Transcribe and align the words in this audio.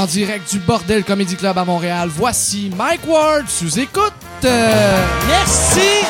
En 0.00 0.06
direct 0.06 0.50
du 0.50 0.60
Bordel 0.60 1.04
Comedy 1.04 1.36
Club 1.36 1.58
à 1.58 1.64
Montréal, 1.66 2.08
voici 2.10 2.72
Mike 2.74 3.06
Ward 3.06 3.46
sous 3.50 3.78
écoute. 3.78 4.14
Euh, 4.46 5.06
Merci. 5.28 6.06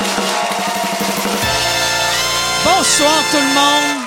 Bonsoir 2.64 3.18
tout 3.32 3.36
le 3.36 3.52
monde. 3.52 4.06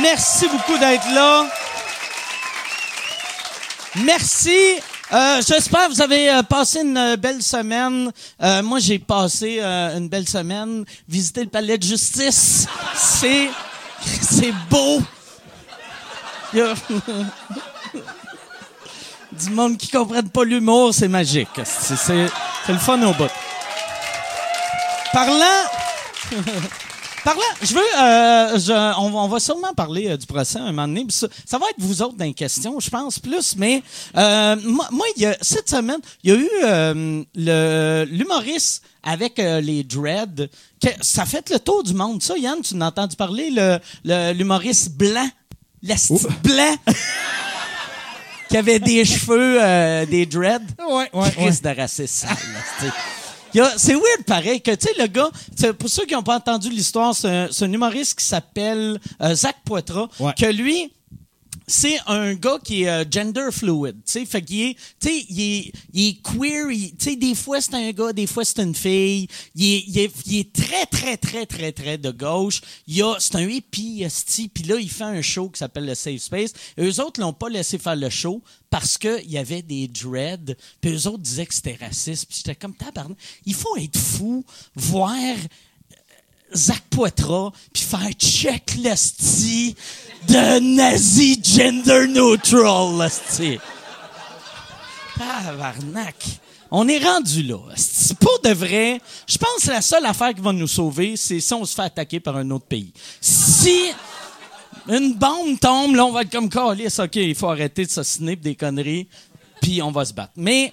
Merci 0.00 0.48
beaucoup 0.48 0.78
d'être 0.78 1.12
là. 1.14 1.44
Merci. 4.02 4.76
Euh, 5.12 5.42
J'espère 5.46 5.88
que 5.88 5.92
vous 5.92 6.00
avez 6.00 6.30
euh, 6.30 6.42
passé 6.42 6.80
une 6.80 7.16
belle 7.16 7.42
semaine. 7.42 8.10
Moi, 8.62 8.78
j'ai 8.78 8.98
passé 8.98 9.60
une 9.60 10.08
belle 10.08 10.26
semaine. 10.26 10.86
Visiter 11.06 11.42
le 11.42 11.50
palais 11.50 11.76
de 11.76 11.82
justice, 11.82 12.66
c'est 12.94 13.50
beau. 14.70 15.02
Y 16.54 16.60
a- 16.60 16.74
du 19.32 19.50
monde 19.50 19.76
qui 19.76 19.88
comprenne 19.88 20.28
pas 20.28 20.44
l'humour, 20.44 20.94
c'est 20.94 21.08
magique. 21.08 21.48
C'est 21.64 22.28
le 22.68 22.78
fun 22.78 23.02
au 23.02 23.12
bout. 23.14 23.26
Parlant. 25.12 25.64
Parlant, 27.24 27.40
je 27.62 27.72
veux, 27.72 27.80
euh, 28.02 28.58
on, 28.98 29.26
va- 29.28 29.40
sûrement 29.40 29.72
parler 29.72 30.10
euh, 30.10 30.18
du 30.18 30.26
procès 30.26 30.58
un 30.58 30.66
moment 30.72 30.86
donné. 30.86 31.06
Ça, 31.08 31.26
ça 31.46 31.56
va 31.56 31.64
être 31.70 31.76
vous 31.78 32.02
autres 32.02 32.16
dans 32.18 32.24
les 32.26 32.34
questions, 32.34 32.78
je 32.80 32.90
pense 32.90 33.18
plus. 33.18 33.56
Mais 33.56 33.82
euh, 34.14 34.56
moi, 34.62 35.06
il 35.16 35.22
y 35.22 35.26
a, 35.26 35.34
cette 35.40 35.70
semaine, 35.70 36.00
il 36.22 36.30
y 36.30 36.34
a 36.34 36.36
eu 36.36 36.50
l'humoriste 38.10 38.82
avec 39.02 39.38
les 39.38 39.84
dreads. 39.84 40.50
ça 41.00 41.24
fait 41.24 41.48
le 41.50 41.58
tour 41.60 41.82
du 41.82 41.94
monde. 41.94 42.22
Ça, 42.22 42.36
Yann, 42.36 42.60
tu 42.60 42.74
en 42.74 42.82
as 42.82 42.88
entendu 42.88 43.16
parler 43.16 43.48
le 43.50 43.78
le- 44.04 44.32
l'humoriste 44.34 44.90
blanc, 45.84 45.94
l'esti 45.94 46.26
blanc, 46.42 46.76
qui 48.48 48.56
avait 48.56 48.78
des 48.78 49.04
cheveux, 49.04 49.58
euh, 49.62 50.06
des 50.06 50.26
dreads. 50.26 50.60
Ouais, 50.88 51.08
ouais, 51.12 51.30
Crise 51.30 51.62
de 51.62 51.68
raciste 51.70 52.14
sale, 52.14 52.36
c'est- 52.80 52.86
weird 53.94 54.24
pareil 54.26 54.60
que, 54.60 54.72
tu 54.72 54.86
sais, 54.88 54.94
le 54.98 55.06
gars, 55.06 55.30
c'est- 55.56 55.72
pour 55.72 55.88
ceux 55.88 56.04
qui 56.06 56.14
n'ont 56.14 56.22
pas 56.24 56.36
entendu 56.36 56.70
l'histoire, 56.70 57.14
c'est 57.14 57.28
un, 57.28 57.72
humoriste 57.72 58.18
qui 58.18 58.24
s'appelle 58.24 58.98
euh, 59.22 59.34
Zach 59.34 59.56
Poitras, 59.64 60.08
Ouais. 60.18 60.32
que 60.38 60.46
lui, 60.46 60.92
c'est 61.66 61.98
un 62.06 62.34
gars 62.34 62.58
qui 62.62 62.82
est 62.82 62.88
euh, 62.88 63.04
gender 63.10 63.48
fluid, 63.50 63.96
tu 64.04 64.12
sais, 64.12 64.26
fait 64.26 64.42
qu'il 64.42 64.62
est, 64.62 64.74
tu 65.00 65.08
sais, 65.08 65.26
il 65.28 65.40
est, 65.40 65.72
il 65.92 66.08
est 66.08 66.22
queer, 66.22 66.68
tu 66.68 66.94
sais, 66.98 67.16
des 67.16 67.34
fois 67.34 67.60
c'est 67.60 67.74
un 67.74 67.90
gars, 67.92 68.12
des 68.12 68.26
fois 68.26 68.44
c'est 68.44 68.60
une 68.60 68.74
fille, 68.74 69.26
il 69.54 69.64
est, 69.64 69.84
il 69.86 69.98
est, 69.98 70.12
il 70.26 70.38
est 70.38 70.52
très, 70.52 70.86
très, 70.86 71.16
très, 71.16 71.46
très, 71.46 71.72
très 71.72 71.98
de 71.98 72.10
gauche, 72.10 72.60
il 72.86 73.02
a, 73.02 73.16
c'est 73.18 73.36
un 73.36 73.48
hippie, 73.48 74.06
puis 74.52 74.64
là, 74.64 74.76
il 74.76 74.90
fait 74.90 75.04
un 75.04 75.22
show 75.22 75.48
qui 75.48 75.58
s'appelle 75.58 75.86
le 75.86 75.94
Safe 75.94 76.20
Space, 76.20 76.52
et 76.76 76.84
eux 76.84 77.00
autres 77.00 77.20
l'ont 77.20 77.32
pas 77.32 77.48
laissé 77.48 77.78
faire 77.78 77.96
le 77.96 78.10
show 78.10 78.42
parce 78.70 78.98
qu'il 78.98 79.30
y 79.30 79.38
avait 79.38 79.62
des 79.62 79.86
dreads, 79.86 80.56
puis 80.80 80.90
eux 80.92 81.06
autres 81.06 81.22
disaient 81.22 81.46
que 81.46 81.54
c'était 81.54 81.78
raciste, 81.80 82.26
puis 82.26 82.38
j'étais 82.38 82.56
comme, 82.56 82.74
tabarnak, 82.74 83.16
il 83.46 83.54
faut 83.54 83.76
être 83.76 83.96
fou, 83.96 84.44
voir 84.74 85.36
Zach 86.54 86.82
Poitras, 86.90 87.50
puis 87.72 87.82
faire 87.82 88.12
check 88.18 88.76
l'esti 88.78 89.74
de 90.28 90.60
nazi 90.60 91.40
gender 91.42 92.06
neutral, 92.08 92.98
l'esti. 92.98 93.58
Tabarnak. 95.18 96.16
On 96.70 96.88
est 96.88 96.98
rendu 96.98 97.42
là. 97.42 97.58
esti. 97.74 98.14
Pour 98.14 98.40
de 98.42 98.50
vrai, 98.50 99.00
je 99.26 99.38
pense 99.38 99.64
que 99.64 99.70
la 99.70 99.82
seule 99.82 100.06
affaire 100.06 100.34
qui 100.34 100.40
va 100.40 100.52
nous 100.52 100.66
sauver, 100.66 101.16
c'est 101.16 101.40
si 101.40 101.54
on 101.54 101.64
se 101.64 101.74
fait 101.74 101.82
attaquer 101.82 102.20
par 102.20 102.36
un 102.36 102.50
autre 102.50 102.66
pays. 102.66 102.92
Si 103.20 103.78
une 104.88 105.14
bombe 105.14 105.58
tombe, 105.60 105.94
là, 105.94 106.04
on 106.04 106.12
va 106.12 106.22
être 106.22 106.32
comme 106.32 106.48
Calis, 106.48 106.94
OK, 106.98 107.16
il 107.16 107.34
faut 107.34 107.48
arrêter 107.48 107.86
de 107.86 107.90
s'assiner 107.90 108.36
des 108.36 108.54
conneries, 108.54 109.08
puis 109.60 109.80
on 109.82 109.90
va 109.90 110.04
se 110.04 110.12
battre. 110.12 110.32
Mais 110.36 110.72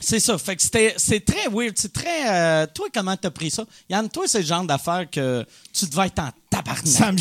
c'est 0.00 0.20
ça. 0.20 0.36
Fait 0.38 0.56
que 0.56 0.62
c'était, 0.62 0.94
c'est 0.96 1.24
très 1.24 1.48
weird. 1.50 1.74
C'est 1.76 1.92
très. 1.92 2.28
euh, 2.28 2.66
toi, 2.72 2.86
comment 2.92 3.16
t'as 3.16 3.30
pris 3.30 3.50
ça? 3.50 3.64
Yann, 3.88 4.08
toi, 4.08 4.24
c'est 4.26 4.40
le 4.40 4.46
genre 4.46 4.64
d'affaire 4.64 5.06
que 5.10 5.44
tu 5.72 5.86
devais 5.86 6.06
être 6.06 6.18
en 6.20 6.30
tabarnak. 6.50 6.86
Ça 6.86 7.12
me 7.12 7.18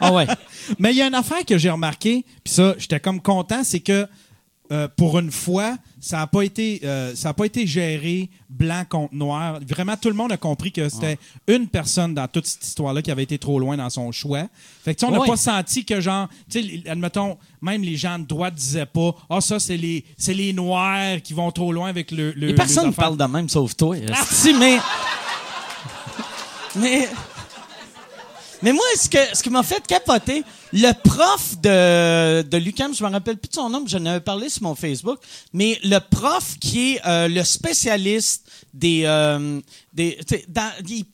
Ah 0.00 0.12
ouais. 0.12 0.26
Mais 0.78 0.90
il 0.92 0.96
y 0.96 1.02
a 1.02 1.06
une 1.06 1.14
affaire 1.14 1.44
que 1.44 1.58
j'ai 1.58 1.70
remarqué, 1.70 2.24
puis 2.44 2.52
ça, 2.54 2.74
j'étais 2.78 3.00
comme 3.00 3.20
content, 3.20 3.62
c'est 3.64 3.80
que 3.80 4.06
euh, 4.72 4.86
pour 4.96 5.18
une 5.18 5.32
fois, 5.32 5.76
ça 6.00 6.18
n'a 6.18 6.26
pas 6.26 6.42
été, 6.42 6.80
euh, 6.84 7.14
ça 7.16 7.30
a 7.30 7.34
pas 7.34 7.44
été 7.44 7.66
géré 7.66 8.30
blanc 8.48 8.84
contre 8.88 9.14
noir. 9.14 9.58
Vraiment, 9.66 9.96
tout 9.96 10.08
le 10.08 10.14
monde 10.14 10.30
a 10.30 10.36
compris 10.36 10.70
que 10.70 10.88
c'était 10.88 11.18
une 11.48 11.66
personne 11.66 12.14
dans 12.14 12.28
toute 12.28 12.46
cette 12.46 12.64
histoire-là 12.64 13.02
qui 13.02 13.10
avait 13.10 13.24
été 13.24 13.36
trop 13.38 13.58
loin 13.58 13.76
dans 13.76 13.90
son 13.90 14.12
choix. 14.12 14.44
Fait 14.84 14.94
que 14.94 15.04
on 15.04 15.10
n'a 15.10 15.18
Ouais. 15.20 15.26
pas 15.26 15.36
senti 15.36 15.84
que 15.84 16.00
genre, 16.00 16.28
tu 16.48 16.62
sais, 16.62 16.88
admettons, 16.88 17.36
même 17.60 17.82
les 17.82 17.96
gens 17.96 18.18
de 18.18 18.24
droite 18.26 18.54
disaient 18.54 18.86
pas, 18.86 19.14
ah 19.28 19.40
ça 19.40 19.58
c'est 19.58 19.76
les, 19.76 20.04
c'est 20.16 20.34
les 20.34 20.52
noirs 20.52 21.20
qui 21.22 21.34
vont 21.34 21.50
trop 21.50 21.72
loin 21.72 21.88
avec 21.88 22.10
le. 22.12 22.32
le 22.32 22.50
Et 22.50 22.54
personne 22.54 22.86
ne 22.88 22.92
parle 22.92 23.16
de 23.16 23.24
même 23.24 23.48
sauf 23.48 23.76
toi. 23.76 23.96
esti, 23.98 24.54
mais. 24.54 24.78
Mais. 26.76 27.08
Mais 28.62 28.72
moi, 28.72 28.82
ce, 28.96 29.08
que, 29.08 29.18
ce 29.32 29.42
qui 29.42 29.50
m'a 29.50 29.62
fait 29.62 29.84
capoter, 29.86 30.44
le 30.72 30.92
prof 30.92 31.60
de, 31.60 32.42
de 32.42 32.56
l'UQAM, 32.56 32.94
je 32.94 33.04
me 33.04 33.10
rappelle 33.10 33.36
plus 33.36 33.48
de 33.48 33.54
son 33.54 33.68
nom, 33.70 33.84
j'en 33.86 34.04
avais 34.06 34.20
parlé 34.20 34.48
sur 34.48 34.62
mon 34.62 34.74
Facebook, 34.74 35.18
mais 35.52 35.78
le 35.82 35.98
prof 35.98 36.56
qui 36.60 36.92
est 36.92 37.06
euh, 37.06 37.28
le 37.28 37.42
spécialiste 37.42 38.49
des... 38.72 39.02
euh, 39.04 39.60
des 39.92 40.18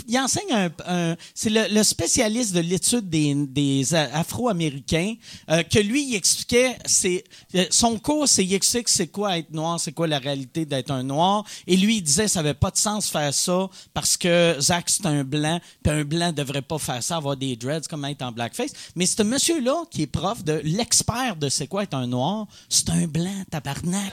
il, 0.08 0.18
enseigne 0.18 0.70
un... 0.86 1.16
c'est 1.34 1.50
le, 1.50 1.82
spécialiste 1.82 2.54
de 2.54 2.60
l'étude 2.60 3.08
des, 3.08 3.34
des 3.34 3.94
Afro-Américains, 3.94 5.14
euh, 5.50 5.62
que 5.62 5.78
lui, 5.78 6.10
il 6.10 6.14
expliquait... 6.14 6.76
C'est, 6.84 7.24
euh, 7.54 7.64
son 7.70 7.98
cours, 7.98 8.28
c'est 8.28 8.44
il 8.44 8.54
explique 8.54 8.88
c'est 8.88 9.08
quoi 9.08 9.38
être 9.38 9.50
noir, 9.52 9.80
c'est 9.80 9.92
quoi 9.92 10.06
la 10.06 10.18
réalité 10.18 10.64
d'être 10.64 10.90
un 10.90 11.02
noir, 11.02 11.44
et 11.66 11.76
lui, 11.76 11.96
il 11.96 12.02
disait 12.02 12.28
ça 12.28 12.40
avait 12.40 12.54
pas 12.54 12.70
de 12.70 12.76
sens 12.76 13.08
faire 13.08 13.32
ça 13.32 13.68
parce 13.94 14.16
que 14.16 14.56
Zach, 14.60 14.88
c'est 14.88 15.06
un 15.06 15.24
blanc, 15.24 15.60
puis 15.82 15.92
un 15.92 16.04
blanc 16.04 16.32
devrait 16.32 16.62
pas 16.62 16.78
faire 16.78 17.02
ça, 17.02 17.16
avoir 17.16 17.36
des 17.36 17.56
dreads 17.56 17.88
comme 17.88 18.04
être 18.04 18.22
en 18.22 18.32
blackface. 18.32 18.72
Mais 18.94 19.06
ce 19.06 19.22
monsieur-là, 19.22 19.84
qui 19.90 20.02
est 20.02 20.06
prof 20.06 20.44
de 20.44 20.60
l'expert 20.64 21.36
de 21.36 21.48
c'est 21.48 21.66
quoi 21.66 21.82
être 21.82 21.94
un 21.94 22.06
noir, 22.06 22.46
c'est 22.68 22.90
un 22.90 23.06
blanc, 23.06 23.44
tabarnak. 23.50 24.12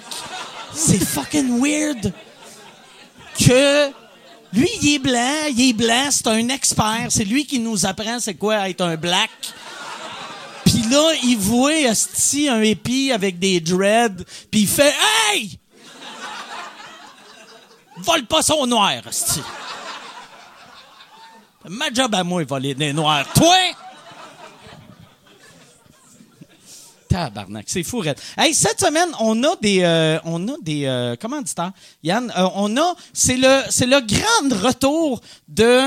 C'est 0.73 1.03
fucking 1.03 1.61
weird 1.61 2.13
que 3.37 3.91
lui, 4.53 4.69
il 4.81 4.95
est 4.95 4.99
blanc, 4.99 5.47
il 5.49 5.69
est 5.69 5.73
blanc, 5.73 6.09
c'est 6.11 6.27
un 6.27 6.49
expert, 6.49 7.07
c'est 7.09 7.25
lui 7.25 7.45
qui 7.45 7.59
nous 7.59 7.85
apprend 7.85 8.19
c'est 8.19 8.35
quoi 8.35 8.69
être 8.69 8.81
un 8.81 8.95
black. 8.95 9.31
Puis 10.65 10.83
là, 10.89 11.13
il 11.23 11.37
voit 11.37 11.73
esti 11.73 12.47
un 12.47 12.61
épi 12.61 13.11
avec 13.11 13.39
des 13.39 13.59
dreads, 13.59 14.23
puis 14.51 14.61
il 14.61 14.67
fait 14.67 14.93
Hey! 15.31 15.59
Vole 17.97 18.25
pas 18.25 18.41
son 18.41 18.65
noir, 18.67 18.91
esti. 19.07 19.41
Ma 21.67 21.91
job 21.93 22.13
à 22.13 22.23
moi, 22.23 22.43
voler 22.43 22.75
des 22.75 22.93
noirs. 22.93 23.25
Toi! 23.33 23.55
Tabarnak, 27.17 27.65
c'est 27.67 27.83
fou, 27.83 27.99
Red. 27.99 28.15
Hey, 28.35 28.55
cette 28.55 28.79
semaine, 28.79 29.09
on 29.19 29.43
a 29.43 29.55
des, 29.61 29.81
euh, 29.83 30.17
on 30.25 30.47
a 30.47 30.53
des, 30.63 30.85
euh, 30.85 31.15
commanditaires. 31.15 31.71
Yann, 32.01 32.33
euh, 32.35 32.47
on 32.55 32.75
a, 32.75 32.95
c'est 33.13 33.37
le, 33.37 33.61
c'est 33.69 33.85
le 33.85 33.99
grand 34.01 34.63
retour 34.65 35.21
de 35.47 35.81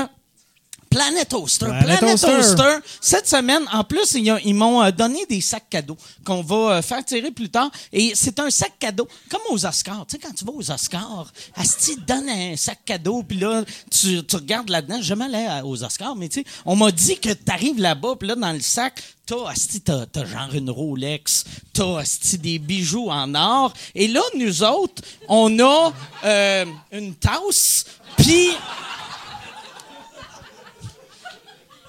Planet 0.89 1.33
Oster. 1.33 1.65
Planet 1.65 1.99
Planet, 1.99 2.13
Oster. 2.13 2.31
Oster. 2.37 2.77
Cette 3.01 3.27
semaine, 3.27 3.63
en 3.73 3.83
plus, 3.83 4.13
ils, 4.13 4.31
ont- 4.31 4.39
ils 4.45 4.53
m'ont 4.55 4.81
euh, 4.81 4.89
donné 4.91 5.25
des 5.25 5.41
sacs 5.41 5.69
cadeaux 5.69 5.97
qu'on 6.23 6.41
va 6.41 6.81
faire 6.81 7.03
tirer 7.03 7.29
plus 7.31 7.49
tard. 7.49 7.69
Et 7.91 8.13
c'est 8.15 8.39
un 8.39 8.49
sac 8.49 8.71
cadeau, 8.79 9.05
comme 9.29 9.41
aux 9.49 9.65
Oscars. 9.65 10.05
Tu 10.07 10.13
sais, 10.15 10.19
quand 10.19 10.33
tu 10.33 10.45
vas 10.45 10.53
aux 10.53 10.71
Oscars, 10.71 11.33
Asti 11.57 11.97
te 11.97 12.01
donne 12.01 12.29
un 12.29 12.55
sac 12.55 12.79
cadeau, 12.85 13.21
puis 13.21 13.37
là, 13.37 13.65
tu, 13.91 14.23
tu 14.25 14.35
regardes 14.37 14.69
là-dedans. 14.69 15.01
Allé 15.25 15.45
à- 15.45 15.65
aux 15.65 15.83
Oscars, 15.83 16.15
mais 16.15 16.29
tu 16.29 16.39
sais, 16.39 16.45
on 16.65 16.77
m'a 16.77 16.89
dit 16.89 17.19
que 17.19 17.33
tu 17.33 17.51
arrives 17.51 17.81
là-bas, 17.81 18.15
puis 18.17 18.29
là, 18.29 18.35
dans 18.35 18.53
le 18.53 18.61
sac, 18.61 19.03
t'as, 19.27 19.53
t'as, 19.83 20.05
t'as 20.05 20.25
genre 20.25 20.53
une 20.53 20.69
Rolex, 20.69 21.43
t'as, 21.73 22.03
des 22.41 22.57
bijoux 22.59 23.09
en 23.09 23.35
or. 23.35 23.73
Et 23.93 24.07
là, 24.07 24.21
nous 24.37 24.63
autres, 24.63 25.03
on 25.27 25.59
a 25.59 25.93
euh, 26.23 26.65
une 26.91 27.13
tasse, 27.15 27.85
puis... 28.17 28.49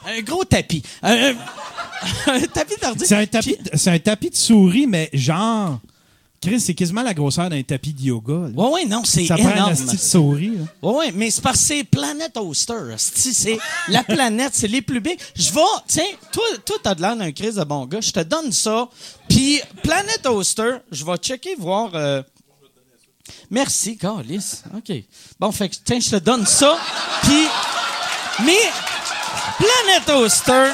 Un 0.06 0.23
gros 0.23 0.44
tapis. 0.44 0.82
Un, 1.02 1.35
un 2.26 2.40
tapis 2.40 2.76
d'ordi. 2.81 3.05
C'est 3.06 3.17
un, 3.17 3.26
tapis, 3.26 3.58
c'est 3.75 3.90
un 3.90 3.99
tapis 3.99 4.31
de 4.31 4.37
souris, 4.37 4.87
mais 4.87 5.11
genre. 5.12 5.81
Chris, 6.40 6.61
c'est 6.61 6.75
quasiment 6.75 7.02
la 7.02 7.14
grosseur 7.14 7.50
d'un 7.50 7.62
tapis 7.64 7.93
de 7.93 8.00
yoga. 8.02 8.32
là. 8.32 8.49
Ouais, 8.55 8.70
ouais, 8.70 8.85
non, 8.85 9.02
c'est 9.05 9.26
Ça 9.26 9.37
prend 9.37 9.49
un 9.49 9.52
énorme. 9.56 9.75
de 9.75 9.96
souris. 9.96 10.52
là. 10.56 10.64
Ouais, 10.88 10.94
ouais, 10.96 11.12
mais 11.12 11.31
c'est 11.32 11.43
parce 11.43 11.58
que 11.58 11.64
c'est 11.64 11.85
Planet 11.85 12.37
Oster. 12.37 12.75
C'est 12.96 13.58
la 13.88 14.05
planète, 14.05 14.52
c'est 14.55 14.69
les 14.69 14.81
plus 14.81 15.00
big. 15.00 15.19
Je 15.35 15.52
vais, 15.52 15.61
tiens, 15.88 16.05
toi, 16.32 16.44
toi, 16.64 16.76
t'as 16.82 16.94
de 16.94 17.02
l'air 17.02 17.17
d'un 17.17 17.32
crise 17.32 17.56
de 17.56 17.64
bon 17.64 17.87
gars. 17.87 18.00
Je 18.00 18.12
te 18.12 18.20
donne 18.20 18.52
ça. 18.52 18.88
Puis 19.29 19.61
Planet 19.82 20.25
Oster, 20.26 20.76
je 20.93 21.05
vais 21.05 21.17
checker, 21.17 21.56
voir. 21.56 21.90
euh, 21.94 22.23
Merci, 23.50 23.96
Carlis. 23.99 24.62
OK. 24.76 24.93
Bon, 25.40 25.50
fait 25.52 25.69
que, 25.69 25.75
tiens, 25.85 25.99
je 26.00 26.11
te 26.11 26.17
donne 26.17 26.46
ça. 26.46 26.79
Puis, 27.23 27.46
mais 28.44 28.56
Planet 29.58 30.08
Oster. 30.11 30.70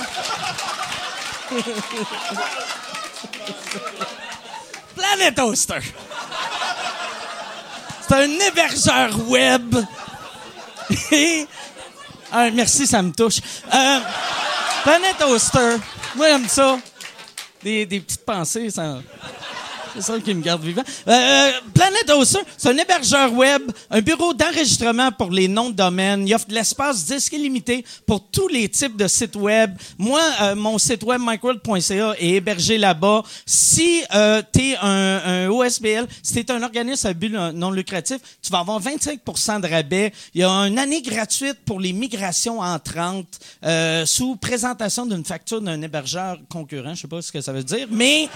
Planet 5.14 5.38
Oster. 5.38 5.78
C'est 8.00 8.14
un 8.14 8.30
hébergeur 8.30 9.28
web. 9.28 9.76
Et... 11.12 11.46
Ah, 12.32 12.50
merci, 12.50 12.84
ça 12.84 13.00
me 13.00 13.12
touche. 13.12 13.38
Euh, 13.72 14.00
Planet 14.82 15.22
Oster. 15.22 15.76
Moi, 16.16 16.26
j'aime 16.26 16.48
ça. 16.48 16.78
Des, 17.62 17.86
des 17.86 18.00
petites 18.00 18.24
pensées, 18.24 18.70
ça... 18.70 18.98
C'est 19.94 20.02
ça 20.02 20.18
qui 20.18 20.34
me 20.34 20.42
garde 20.42 20.62
vivant. 20.62 20.82
Euh, 21.06 21.50
Planet 21.72 22.10
Hoster, 22.10 22.40
c'est 22.56 22.68
un 22.68 22.76
hébergeur 22.76 23.32
web, 23.32 23.62
un 23.90 24.00
bureau 24.00 24.34
d'enregistrement 24.34 25.12
pour 25.12 25.30
les 25.30 25.46
noms 25.46 25.70
de 25.70 25.76
domaine. 25.76 26.26
Il 26.26 26.34
offre 26.34 26.48
de 26.48 26.54
l'espace 26.54 27.04
disque 27.04 27.32
illimité 27.32 27.84
pour 28.06 28.28
tous 28.28 28.48
les 28.48 28.68
types 28.68 28.96
de 28.96 29.06
sites 29.06 29.36
web. 29.36 29.76
Moi, 29.98 30.20
euh, 30.42 30.54
mon 30.56 30.78
site 30.78 31.04
web 31.04 31.20
micworld.ca 31.24 32.14
est 32.18 32.28
hébergé 32.28 32.76
là-bas. 32.78 33.22
Si 33.46 34.02
euh, 34.14 34.42
tu 34.52 34.70
es 34.70 34.76
un, 34.82 35.22
un, 35.24 35.48
OSBL, 35.48 36.06
si 36.22 36.44
tu 36.44 36.52
un 36.52 36.62
organisme 36.62 37.06
à 37.06 37.12
but 37.12 37.30
non 37.30 37.70
lucratif, 37.70 38.18
tu 38.42 38.50
vas 38.50 38.58
avoir 38.58 38.80
25% 38.80 39.60
de 39.60 39.68
rabais. 39.68 40.12
Il 40.34 40.40
y 40.40 40.44
a 40.44 40.50
une 40.50 40.78
année 40.78 41.02
gratuite 41.02 41.58
pour 41.64 41.78
les 41.78 41.92
migrations 41.92 42.60
entrantes 42.60 43.38
euh, 43.64 44.06
sous 44.06 44.36
présentation 44.36 45.06
d'une 45.06 45.24
facture 45.24 45.60
d'un 45.60 45.80
hébergeur 45.82 46.38
concurrent. 46.48 46.94
Je 46.94 47.02
sais 47.02 47.08
pas 47.08 47.22
ce 47.22 47.30
que 47.30 47.40
ça 47.40 47.52
veut 47.52 47.64
dire, 47.64 47.86
mais 47.90 48.28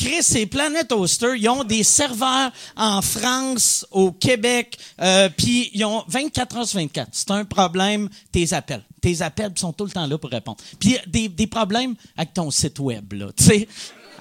Chris 0.00 0.26
et 0.34 0.46
Planet 0.46 0.90
Hoster, 0.92 1.32
ils 1.36 1.46
ont 1.50 1.62
des 1.62 1.82
serveurs 1.82 2.50
en 2.74 3.02
France, 3.02 3.86
au 3.90 4.12
Québec, 4.12 4.78
euh, 4.98 5.28
puis 5.28 5.70
ils 5.74 5.84
ont 5.84 6.02
24 6.08 6.56
heures 6.56 6.66
sur 6.66 6.80
24. 6.80 7.08
C'est 7.12 7.30
un 7.32 7.44
problème, 7.44 8.08
tes 8.32 8.54
appels. 8.54 8.82
Tes 9.02 9.20
appels 9.20 9.52
sont 9.56 9.74
tout 9.74 9.84
le 9.84 9.90
temps 9.90 10.06
là 10.06 10.16
pour 10.16 10.30
répondre. 10.30 10.56
Puis 10.78 10.96
des, 11.06 11.28
des 11.28 11.46
problèmes 11.46 11.96
avec 12.16 12.32
ton 12.32 12.50
site 12.50 12.78
web, 12.78 13.12
là. 13.12 13.26
Tu 13.36 13.44
sais, 13.44 13.68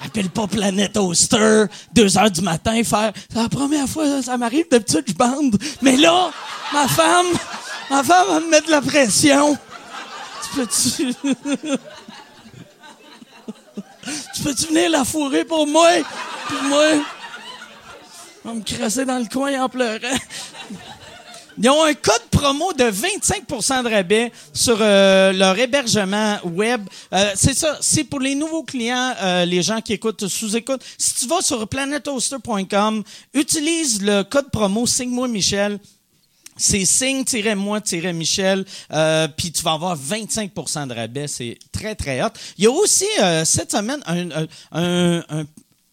appelle 0.02 0.30
pas 0.30 0.48
Planet 0.48 0.98
Hoster, 0.98 1.68
2 1.94 2.18
heures 2.18 2.32
du 2.32 2.42
matin, 2.42 2.84
faire. 2.84 3.14
La 3.34 3.48
première 3.48 3.88
fois, 3.88 4.22
ça 4.22 4.36
m'arrive, 4.36 4.66
d'habitude, 4.70 5.06
je 5.08 5.14
bande. 5.14 5.58
Mais 5.82 5.96
là, 5.96 6.30
ma 6.74 6.90
femme, 6.90 7.28
ma 7.90 8.04
femme 8.04 8.28
va 8.28 8.40
me 8.42 8.50
mettre 8.50 8.70
la 8.70 8.82
pression. 8.82 9.58
Tu 10.44 10.60
peux-tu? 10.60 11.14
Tu 14.36 14.42
peux-tu 14.44 14.68
venir 14.68 14.90
la 14.90 15.04
fourrer 15.04 15.46
pour 15.46 15.68
moi? 15.68 15.90
Puis 16.48 16.58
moi, 16.68 16.86
on 18.46 18.56
me 18.56 18.62
crasser 18.62 19.06
dans 19.06 19.20
le 19.20 19.26
coin 19.26 19.62
en 19.62 19.70
pleurant. 19.70 20.18
Ils 21.62 21.70
ont 21.70 21.84
un 21.84 21.94
code 21.94 22.24
promo 22.32 22.72
de 22.72 22.86
25% 22.86 23.84
de 23.84 23.90
rabais 23.90 24.32
sur 24.54 24.78
euh, 24.80 25.34
leur 25.34 25.60
hébergement 25.60 26.38
web. 26.46 26.88
Euh, 27.14 27.32
c'est 27.36 27.54
ça, 27.54 27.78
c'est 27.82 28.06
pour 28.06 28.22
les 28.22 28.34
nouveaux 28.34 28.64
clients, 28.64 29.14
euh, 29.22 29.44
les 29.44 29.62
gens 29.62 29.82
qui 29.82 29.92
écoutent 29.92 30.30
sous-écoute. 30.30 30.82
Si 30.98 31.16
tu 31.16 31.28
vas 31.28 31.42
sur 31.42 31.68
planethoster.com, 31.68 33.04
utilise 33.34 34.02
le 34.02 34.24
code 34.24 34.50
promo 34.52 34.88
Signe-moi 34.88 35.28
Michel 35.28 35.80
c'est 36.60 36.86
signe-moi-michel, 36.86 38.66
euh, 38.92 39.28
puis 39.36 39.52
tu 39.52 39.64
vas 39.64 39.74
avoir 39.74 39.98
25% 39.98 40.88
de 40.88 40.94
rabais. 40.94 41.28
C'est 41.28 41.58
très, 41.72 41.96
très 41.96 42.22
hot. 42.22 42.30
Il 42.58 42.66
y 42.66 42.68
a 42.68 42.72
aussi, 42.72 43.06
euh, 43.22 43.46
cette 43.46 43.72
semaine, 43.72 44.02
un, 44.06 44.30
un, 44.32 45.24
un, 45.30 45.46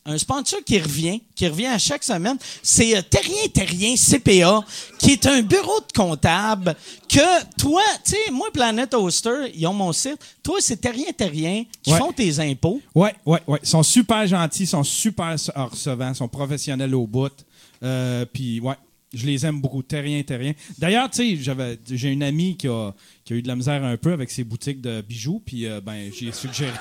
un, 0.06 0.18
sponsor 0.18 0.60
qui 0.64 0.78
revient, 0.78 1.20
qui 1.34 1.46
revient 1.48 1.66
à 1.66 1.78
chaque 1.78 2.02
semaine. 2.04 2.36
C'est 2.62 2.96
euh, 2.96 3.02
Terrien 3.02 3.48
Terrien 3.52 3.94
CPA, 3.96 4.60
qui 4.98 5.12
est 5.12 5.26
un 5.26 5.42
bureau 5.42 5.80
de 5.80 5.92
comptable 5.94 6.74
que 7.08 7.44
toi, 7.58 7.82
tu 8.04 8.12
sais, 8.12 8.30
moi, 8.30 8.48
Planet 8.52 8.92
Hoster, 8.94 9.52
ils 9.54 9.66
ont 9.66 9.72
mon 9.72 9.92
site. 9.92 10.19
Toi, 10.42 10.58
c'est 10.60 10.80
Terrien 10.80 11.12
Terrien 11.16 11.64
qui 11.82 11.92
Ouais. 11.92 11.98
font 11.98 12.12
tes 12.12 12.38
impôts. 12.40 12.80
Ouais, 12.94 13.14
ouais, 13.24 13.40
ouais. 13.46 13.58
Ils 13.62 13.69
sont 13.69 13.82
super 13.82 14.26
gentils, 14.26 14.64
ils 14.64 14.69
sont 14.69 14.84
super 14.84 15.36
recevants, 15.54 16.08
ils 16.10 16.14
sont 16.16 16.28
professionnels 16.28 16.94
au 16.94 17.06
bout. 17.06 17.32
Euh, 17.82 18.24
Puis, 18.32 18.58
ouais, 18.60 18.74
je 19.16 19.26
les 19.26 19.46
aime 19.46 19.60
beaucoup. 19.60 19.82
Terrien, 19.82 20.22
terrien. 20.22 20.52
D'ailleurs, 20.78 21.10
tu 21.10 21.38
sais, 21.38 21.54
j'ai 21.90 22.10
une 22.10 22.22
amie 22.22 22.56
qui 22.56 22.68
a, 22.68 22.92
qui 23.24 23.32
a 23.32 23.36
eu 23.36 23.42
de 23.42 23.48
la 23.48 23.56
misère 23.56 23.82
un 23.82 23.96
peu 23.96 24.12
avec 24.12 24.30
ses 24.30 24.44
boutiques 24.44 24.80
de 24.80 25.00
bijoux, 25.00 25.42
puis 25.44 25.66
euh, 25.66 25.80
ben, 25.80 26.10
j'ai 26.16 26.30
suggéré 26.32 26.72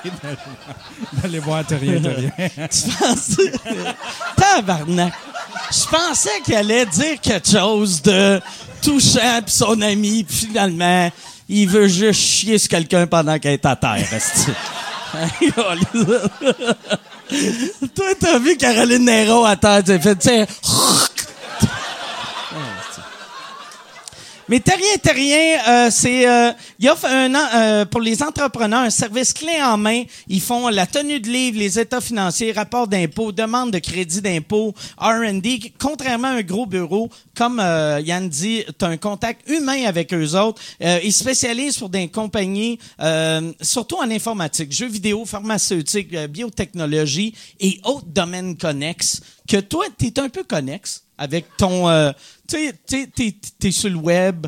d'aller, 1.22 1.38
voir 1.38 1.66
Terrien, 1.66 2.00
terrien. 2.00 2.30
Tu 2.38 2.90
penses... 2.98 3.40
Tabarnak! 4.36 5.12
Je 5.70 5.88
pensais 5.88 6.40
qu'il 6.44 6.54
allait 6.54 6.86
dire 6.86 7.20
quelque 7.20 7.48
chose 7.48 8.02
de 8.02 8.40
touchant, 8.82 9.40
puis 9.42 9.54
son 9.54 9.80
ami, 9.80 10.24
puis 10.24 10.36
finalement, 10.36 11.10
il 11.48 11.68
veut 11.68 11.88
juste 11.88 12.20
chier 12.20 12.58
sur 12.58 12.68
quelqu'un 12.68 13.06
pendant 13.06 13.38
qu'elle 13.38 13.54
est 13.54 13.66
à 13.66 13.76
terre. 13.76 14.06
Toi, 17.94 18.06
t'as 18.20 18.38
vu 18.38 18.56
Caroline 18.56 19.04
Nero 19.04 19.44
à 19.44 19.56
terre, 19.56 19.82
t'as 19.84 19.98
fait, 19.98 20.16
tu 20.16 20.28
sais... 20.28 20.46
Mais 24.48 24.60
Terrien 24.60 24.96
Terrien, 25.02 25.58
euh, 25.68 25.88
c'est 25.90 26.28
euh, 26.28 26.52
ils 26.78 26.88
offrent 26.88 27.06
un 27.06 27.34
euh, 27.34 27.84
pour 27.84 28.00
les 28.00 28.22
entrepreneurs 28.22 28.82
un 28.82 28.90
service 28.90 29.32
clé 29.32 29.60
en 29.60 29.76
main. 29.76 30.04
Ils 30.28 30.40
font 30.40 30.68
la 30.68 30.86
tenue 30.86 31.18
de 31.18 31.28
livre, 31.28 31.58
les 31.58 31.80
états 31.80 32.00
financiers, 32.00 32.52
rapports 32.52 32.86
d'impôts, 32.86 33.32
demande 33.32 33.72
de 33.72 33.80
crédit 33.80 34.22
d'impôt, 34.22 34.72
R&D. 34.98 35.72
Contrairement 35.80 36.28
à 36.28 36.32
un 36.32 36.42
gros 36.42 36.64
bureau, 36.64 37.10
comme 37.36 37.58
euh, 37.58 38.00
Yann 38.04 38.28
dit, 38.28 38.64
tu 38.78 38.84
as 38.84 38.88
un 38.88 38.96
contact 38.96 39.50
humain 39.50 39.84
avec 39.84 40.14
eux 40.14 40.36
autres. 40.36 40.62
Euh, 40.80 41.00
ils 41.02 41.12
spécialisent 41.12 41.78
pour 41.78 41.88
des 41.88 42.06
compagnies, 42.06 42.78
euh, 43.00 43.52
surtout 43.60 43.96
en 43.96 44.08
informatique, 44.10 44.70
jeux 44.70 44.86
vidéo, 44.86 45.24
pharmaceutique, 45.24 46.16
biotechnologie 46.28 47.34
et 47.58 47.80
autres 47.82 48.06
domaines 48.06 48.56
connexes. 48.56 49.22
Que 49.48 49.58
toi, 49.58 49.86
tu 49.98 50.06
es 50.06 50.20
un 50.20 50.28
peu 50.28 50.44
connexe 50.44 51.05
avec 51.18 51.46
ton... 51.56 51.88
euh, 51.88 52.12
tu 52.48 52.56
sais, 52.56 52.74
t'es- 52.86 53.06
t'es 53.14 53.34
t'es 53.58 53.70
sur 53.70 53.90
le 53.90 53.96
web. 53.96 54.46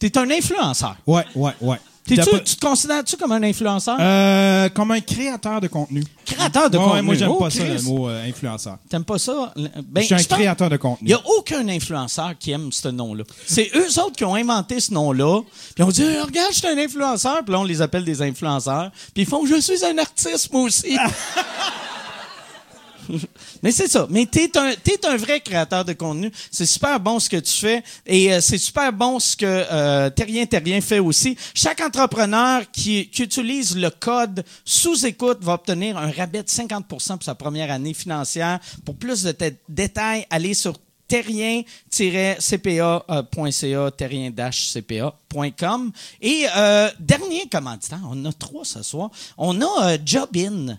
T'es 0.00 0.16
un 0.18 0.30
influenceur. 0.30 0.96
Ouais, 1.06 1.24
ouais, 1.34 1.52
ouais. 1.60 1.76
T'es-tu- 2.06 2.42
tu 2.44 2.56
te 2.56 2.60
considères-tu 2.66 3.16
comme 3.16 3.32
un 3.32 3.42
influenceur? 3.42 3.96
Euh, 3.98 4.68
comme 4.68 4.90
un 4.90 5.00
créateur 5.00 5.58
de 5.62 5.68
contenu. 5.68 6.04
créateur 6.26 6.68
de 6.68 6.76
Ouais, 6.76 6.84
contenu. 6.84 6.96
ouais, 6.96 7.02
moi, 7.02 7.14
j'aime 7.14 7.30
Oh, 7.30 7.38
pas 7.38 7.48
ça, 7.48 7.64
le 7.64 7.80
mot 7.80 8.10
euh, 8.10 8.28
influenceur. 8.28 8.76
T'aimes 8.90 9.04
pas 9.06 9.18
ça? 9.18 9.54
Ben, 9.56 10.02
je 10.02 10.06
suis 10.08 10.14
un 10.14 10.18
créateur 10.36 10.68
de 10.68 10.76
contenu. 10.76 11.08
Il 11.08 11.14
n'y 11.14 11.14
a 11.14 11.22
aucun 11.38 11.66
influenceur 11.66 12.34
qui 12.38 12.50
aime 12.50 12.70
ce 12.72 12.88
nom-là. 12.88 13.24
C'est 13.46 13.70
eux 13.74 13.88
autres 14.02 14.16
qui 14.16 14.24
ont 14.26 14.34
inventé 14.34 14.80
ce 14.80 14.92
nom-là. 14.92 15.40
Puis 15.74 15.82
on 15.82 15.88
dit, 15.88 16.02
Eh, 16.02 16.20
regarde, 16.20 16.52
je 16.52 16.58
suis 16.58 16.66
un 16.68 16.76
influenceur. 16.76 17.42
Puis 17.42 17.52
là, 17.52 17.60
on 17.60 17.64
les 17.64 17.80
appelle 17.80 18.04
des 18.04 18.20
influenceurs. 18.20 18.90
Puis 19.14 19.22
ils 19.22 19.26
font, 19.26 19.46
je 19.46 19.58
suis 19.58 19.82
un 19.86 19.96
artiste, 19.96 20.52
moi 20.52 20.64
aussi. 20.64 20.98
Mais 23.62 23.72
c'est 23.72 23.88
ça. 23.88 24.06
Mais 24.10 24.26
t'es 24.26 24.56
un, 24.56 24.72
t'es 24.82 25.04
un 25.06 25.16
vrai 25.16 25.40
créateur 25.40 25.84
de 25.84 25.92
contenu. 25.92 26.30
C'est 26.50 26.66
super 26.66 27.00
bon 27.00 27.18
ce 27.18 27.28
que 27.28 27.36
tu 27.36 27.52
fais. 27.52 27.82
Et 28.06 28.32
euh, 28.32 28.40
c'est 28.40 28.58
super 28.58 28.92
bon 28.92 29.18
ce 29.18 29.36
que 29.36 29.46
euh, 29.46 30.10
Terrien 30.10 30.46
Terrien 30.46 30.80
fait 30.80 30.98
aussi. 30.98 31.36
Chaque 31.54 31.80
entrepreneur 31.80 32.62
qui, 32.70 33.10
utilise 33.18 33.76
le 33.76 33.90
code 33.90 34.44
sous-écoute 34.64 35.38
va 35.40 35.54
obtenir 35.54 35.96
un 35.96 36.10
rabais 36.10 36.42
de 36.42 36.48
50 36.48 36.86
pour 36.86 37.00
sa 37.00 37.34
première 37.34 37.70
année 37.70 37.94
financière. 37.94 38.60
Pour 38.84 38.96
plus 38.96 39.22
de 39.22 39.34
détails, 39.68 40.26
allez 40.30 40.54
sur 40.54 40.74
terrien-cpa.ca, 41.08 43.90
terrien-cpa.com. 43.96 45.92
Et 46.20 46.46
euh, 46.56 46.90
dernier 46.98 47.48
commanditaire, 47.48 48.00
on 48.10 48.24
a 48.24 48.32
trois 48.32 48.64
ce 48.64 48.82
soir. 48.82 49.10
On 49.36 49.60
a 49.60 49.92
euh, 49.92 49.98
Jobin. 50.04 50.78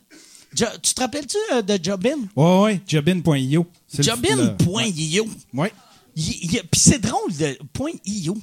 Jo- 0.56 0.66
tu 0.82 0.94
te 0.94 1.02
rappelles-tu 1.02 1.38
euh, 1.54 1.62
de 1.62 1.78
Jobin? 1.84 2.18
Ouais, 2.36 2.60
ouais, 2.62 2.82
jobin.io. 2.88 3.66
Le- 3.98 4.04
Jobin.io. 4.04 5.28
le- 5.54 5.70
il- 6.16 6.62
Puis 6.72 6.80
c'est 6.82 7.00
drôle, 7.00 7.36
de 7.36 7.58
.io. 8.06 8.38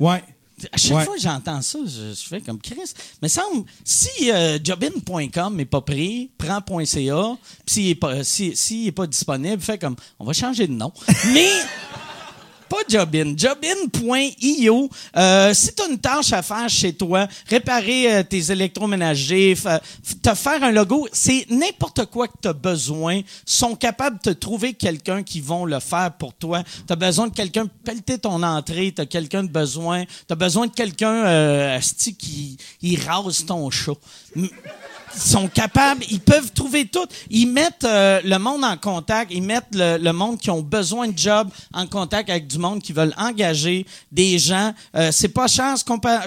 Ouais. 0.00 0.22
À 0.70 0.76
chaque 0.76 0.96
Ouais. 0.98 1.04
fois 1.04 1.14
que 1.16 1.20
j'entends 1.22 1.60
ça, 1.60 1.78
je, 1.84 2.14
je 2.14 2.28
fais 2.28 2.40
comme 2.40 2.60
Chris. 2.60 2.76
Mais 3.20 3.28
semble, 3.28 3.64
si 3.84 4.30
euh, 4.30 4.58
jobin.com 4.62 5.56
n'est 5.56 5.64
pas 5.64 5.80
pris, 5.80 6.30
prends 6.38 6.60
.ca, 6.84 7.36
puis 7.64 7.74
s'il 7.74 7.86
n'est 7.86 7.94
pas, 7.96 8.22
si, 8.22 8.86
est 8.86 8.92
pas 8.92 9.06
disponible, 9.08 9.60
fais 9.60 9.78
comme, 9.78 9.96
on 10.20 10.24
va 10.24 10.32
changer 10.32 10.66
de 10.68 10.72
nom. 10.72 10.92
Mais 11.32 11.48
pas 12.72 12.84
Jobin. 12.88 13.34
Jobin.io. 13.36 14.88
Euh, 15.14 15.52
si 15.52 15.74
tu 15.74 15.82
as 15.82 15.88
une 15.88 15.98
tâche 15.98 16.32
à 16.32 16.40
faire 16.40 16.70
chez 16.70 16.94
toi, 16.94 17.28
réparer 17.46 18.14
euh, 18.14 18.22
tes 18.22 18.50
électroménagers, 18.50 19.52
f- 19.54 19.80
te 20.22 20.34
faire 20.34 20.62
un 20.62 20.70
logo, 20.72 21.06
c'est 21.12 21.46
n'importe 21.50 22.06
quoi 22.06 22.28
que 22.28 22.36
tu 22.40 22.48
as 22.48 22.54
besoin, 22.54 23.20
sont 23.44 23.74
capables 23.76 24.18
de 24.24 24.32
trouver 24.32 24.72
quelqu'un 24.72 25.22
qui 25.22 25.42
vont 25.42 25.66
le 25.66 25.80
faire 25.80 26.12
pour 26.18 26.32
toi. 26.32 26.62
Tu 26.88 26.96
besoin 26.96 27.28
de 27.28 27.34
quelqu'un 27.34 27.66
pour 27.66 27.78
pelleter 27.84 28.18
ton 28.18 28.42
entrée, 28.42 28.92
tu 28.96 29.02
as 29.02 29.06
quelqu'un 29.06 29.42
de 29.42 29.50
besoin, 29.50 30.04
tu 30.04 30.32
as 30.32 30.36
besoin 30.36 30.66
de 30.66 30.72
quelqu'un 30.72 31.26
euh, 31.26 31.78
qui 32.80 32.96
rase 32.96 33.44
ton 33.44 33.70
chat. 33.70 33.92
Sont 35.14 35.48
capables, 35.48 36.04
ils 36.10 36.20
peuvent 36.20 36.52
trouver 36.52 36.86
tout. 36.86 37.06
Ils 37.30 37.46
mettent 37.46 37.84
euh, 37.84 38.20
le 38.24 38.38
monde 38.38 38.64
en 38.64 38.76
contact, 38.76 39.30
ils 39.32 39.42
mettent 39.42 39.74
le, 39.74 39.98
le, 39.98 40.12
monde 40.12 40.38
qui 40.38 40.50
ont 40.50 40.62
besoin 40.62 41.08
de 41.08 41.18
job 41.18 41.48
en 41.72 41.86
contact 41.86 42.30
avec 42.30 42.46
du 42.46 42.58
monde 42.58 42.82
qui 42.82 42.92
veulent 42.92 43.14
engager 43.16 43.86
des 44.10 44.38
gens. 44.38 44.72
Euh, 44.96 45.10
c'est 45.12 45.28
pas 45.28 45.46
cher, 45.46 45.74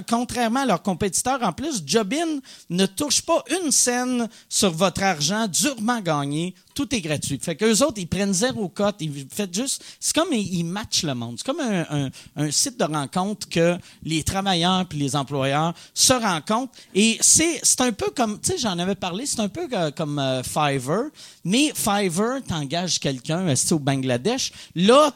contrairement 0.10 0.62
à 0.62 0.66
leurs 0.66 0.82
compétiteurs. 0.82 1.40
En 1.42 1.54
plus, 1.54 1.82
Jobin 1.86 2.40
ne 2.70 2.86
touche 2.86 3.22
pas 3.22 3.44
une 3.62 3.72
scène 3.72 4.30
sur 4.50 4.72
votre 4.72 5.04
argent 5.04 5.48
durement 5.48 6.00
gagné 6.00 6.54
tout 6.76 6.94
est 6.94 7.02
gratuit. 7.02 7.40
Fait 7.42 7.56
qu'eux 7.56 7.82
autres, 7.84 7.96
ils 7.98 8.08
prennent 8.08 8.34
zéro 8.34 8.68
cote, 8.70 8.98
ils 9.00 9.26
font 9.34 9.48
juste. 9.52 9.84
C'est 10.00 10.14
comme 10.14 10.32
ils, 10.34 10.66
matchent 10.66 11.04
le 11.04 11.16
monde. 11.16 11.38
C'est 11.38 11.46
comme 11.46 11.62
un, 11.62 12.12
un, 12.36 12.52
site 12.52 12.78
de 12.78 12.84
rencontre 12.84 13.48
que 13.50 13.78
les 14.04 14.24
travailleurs 14.24 14.86
puis 14.86 15.00
les 15.00 15.16
employeurs 15.16 15.74
se 15.94 16.14
rencontrent. 16.14 16.74
Et 16.94 17.18
c'est, 17.22 17.62
un 17.80 17.94
peu 17.94 18.12
comme, 18.12 18.40
tu 18.40 18.52
sais, 18.52 18.58
j'en 18.58 18.78
avais 18.78 18.96
parlé, 18.96 19.26
c'est 19.26 19.40
un 19.40 19.48
peu 19.48 19.68
comme 19.96 20.20
euh, 20.20 20.44
Fiverr, 20.44 21.06
mais 21.44 21.72
Fiverr 21.74 22.44
t'engage 22.48 23.00
quelqu'un, 23.00 23.54
au 23.72 23.80
Bangladesh? 23.80 24.52
Là, 24.76 25.12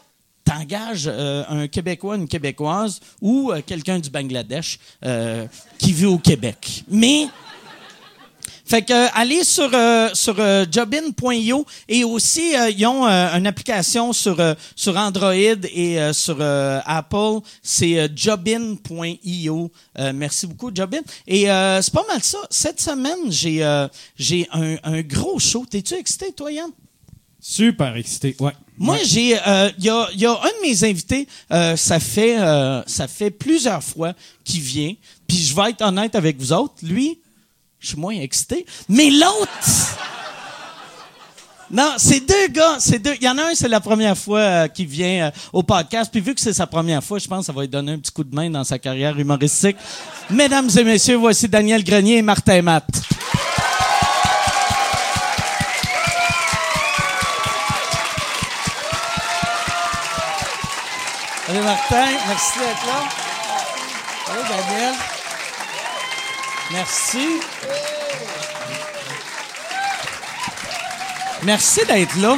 t'engages 0.45 1.07
euh, 1.07 1.43
un 1.49 1.67
Québécois, 1.67 2.15
une 2.15 2.27
Québécoise 2.27 3.01
ou 3.21 3.51
euh, 3.51 3.61
quelqu'un 3.65 3.99
du 3.99 4.09
Bangladesh 4.09 4.79
qui 5.77 5.91
vit 5.91 6.05
au 6.05 6.17
Québec. 6.17 6.85
Mais 6.89 7.27
fait 8.69 8.83
que 8.83 8.93
euh, 8.93 9.07
allez 9.15 9.43
sur 9.43 9.71
euh, 9.73 10.09
sur 10.13 10.35
euh, 10.37 10.63
jobin.io 10.71 11.65
et 11.87 12.03
aussi 12.03 12.53
ils 12.77 12.85
ont 12.85 13.03
une 13.07 13.47
application 13.47 14.13
sur 14.13 14.37
sur 14.75 14.95
Android 14.95 15.33
et 15.33 15.97
sur 16.13 16.39
Apple, 16.39 17.39
c'est 17.63 18.11
jobin.io. 18.15 19.71
merci 20.13 20.45
beaucoup 20.45 20.69
Jobin. 20.73 20.99
Et 21.25 21.45
c'est 21.45 21.93
pas 21.93 22.05
mal 22.07 22.21
ça. 22.21 22.37
Cette 22.51 22.79
semaine, 22.79 23.29
j'ai 23.29 23.87
j'ai 24.15 24.47
un, 24.51 24.75
un 24.83 25.01
gros 25.01 25.39
show. 25.39 25.65
T'es-tu 25.67 25.95
excité 25.95 26.31
toi 26.31 26.51
Yann? 26.51 26.69
Super 27.41 27.95
excité, 27.95 28.35
ouais. 28.39 28.51
Moi, 28.77 28.97
j'ai, 29.03 29.31
il 29.31 29.83
y, 29.83 29.89
a, 29.89 30.09
y, 30.13 30.25
a, 30.25 30.31
un 30.31 30.61
de 30.61 30.61
mes 30.61 30.83
invités, 30.83 31.27
ça 31.49 31.99
fait, 31.99 32.37
ça 32.85 33.07
fait 33.07 33.31
plusieurs 33.31 33.83
fois 33.83 34.13
qu'il 34.43 34.61
vient. 34.61 34.93
Puis 35.27 35.37
je 35.37 35.55
vais 35.55 35.71
être 35.71 35.81
honnête 35.81 36.15
avec 36.15 36.37
vous 36.37 36.53
autres, 36.53 36.75
lui, 36.83 37.19
je 37.79 37.87
suis 37.87 37.97
moins 37.97 38.13
excité. 38.13 38.65
Mais 38.87 39.09
l'autre... 39.09 39.97
Non, 41.71 41.93
c'est 41.97 42.21
deux 42.21 42.47
gars, 42.47 42.77
c'est 42.79 42.97
deux. 42.97 43.13
Il 43.21 43.23
y 43.23 43.29
en 43.29 43.37
a 43.37 43.43
un, 43.43 43.53
c'est 43.53 43.67
la 43.67 43.79
première 43.79 44.17
fois 44.17 44.39
euh, 44.39 44.67
qu'il 44.67 44.87
vient 44.87 45.27
euh, 45.27 45.31
au 45.53 45.61
podcast. 45.61 46.09
Puis 46.11 46.19
vu 46.19 46.33
que 46.33 46.41
c'est 46.41 46.53
sa 46.53 46.65
première 46.65 47.03
fois, 47.03 47.19
je 47.19 47.27
pense 47.27 47.41
que 47.41 47.45
ça 47.45 47.53
va 47.53 47.61
lui 47.61 47.67
donner 47.67 47.91
un 47.91 47.99
petit 47.99 48.11
coup 48.11 48.23
de 48.23 48.33
main 48.33 48.49
dans 48.49 48.63
sa 48.63 48.79
carrière 48.79 49.19
humoristique. 49.19 49.77
Mesdames 50.31 50.67
et 50.75 50.83
messieurs, 50.83 51.17
voici 51.17 51.47
Daniel 51.47 51.83
Grenier 51.83 52.17
et 52.17 52.21
Martin 52.23 52.63
Matt. 52.63 52.87
Salut 61.45 61.61
Martin, 61.61 62.05
merci 62.27 62.59
d'être 62.59 62.85
là. 62.87 63.09
Salut 64.25 64.47
Daniel. 64.49 64.95
Merci. 66.71 67.39
Merci 71.43 71.81
d'être 71.87 72.15
là. 72.17 72.37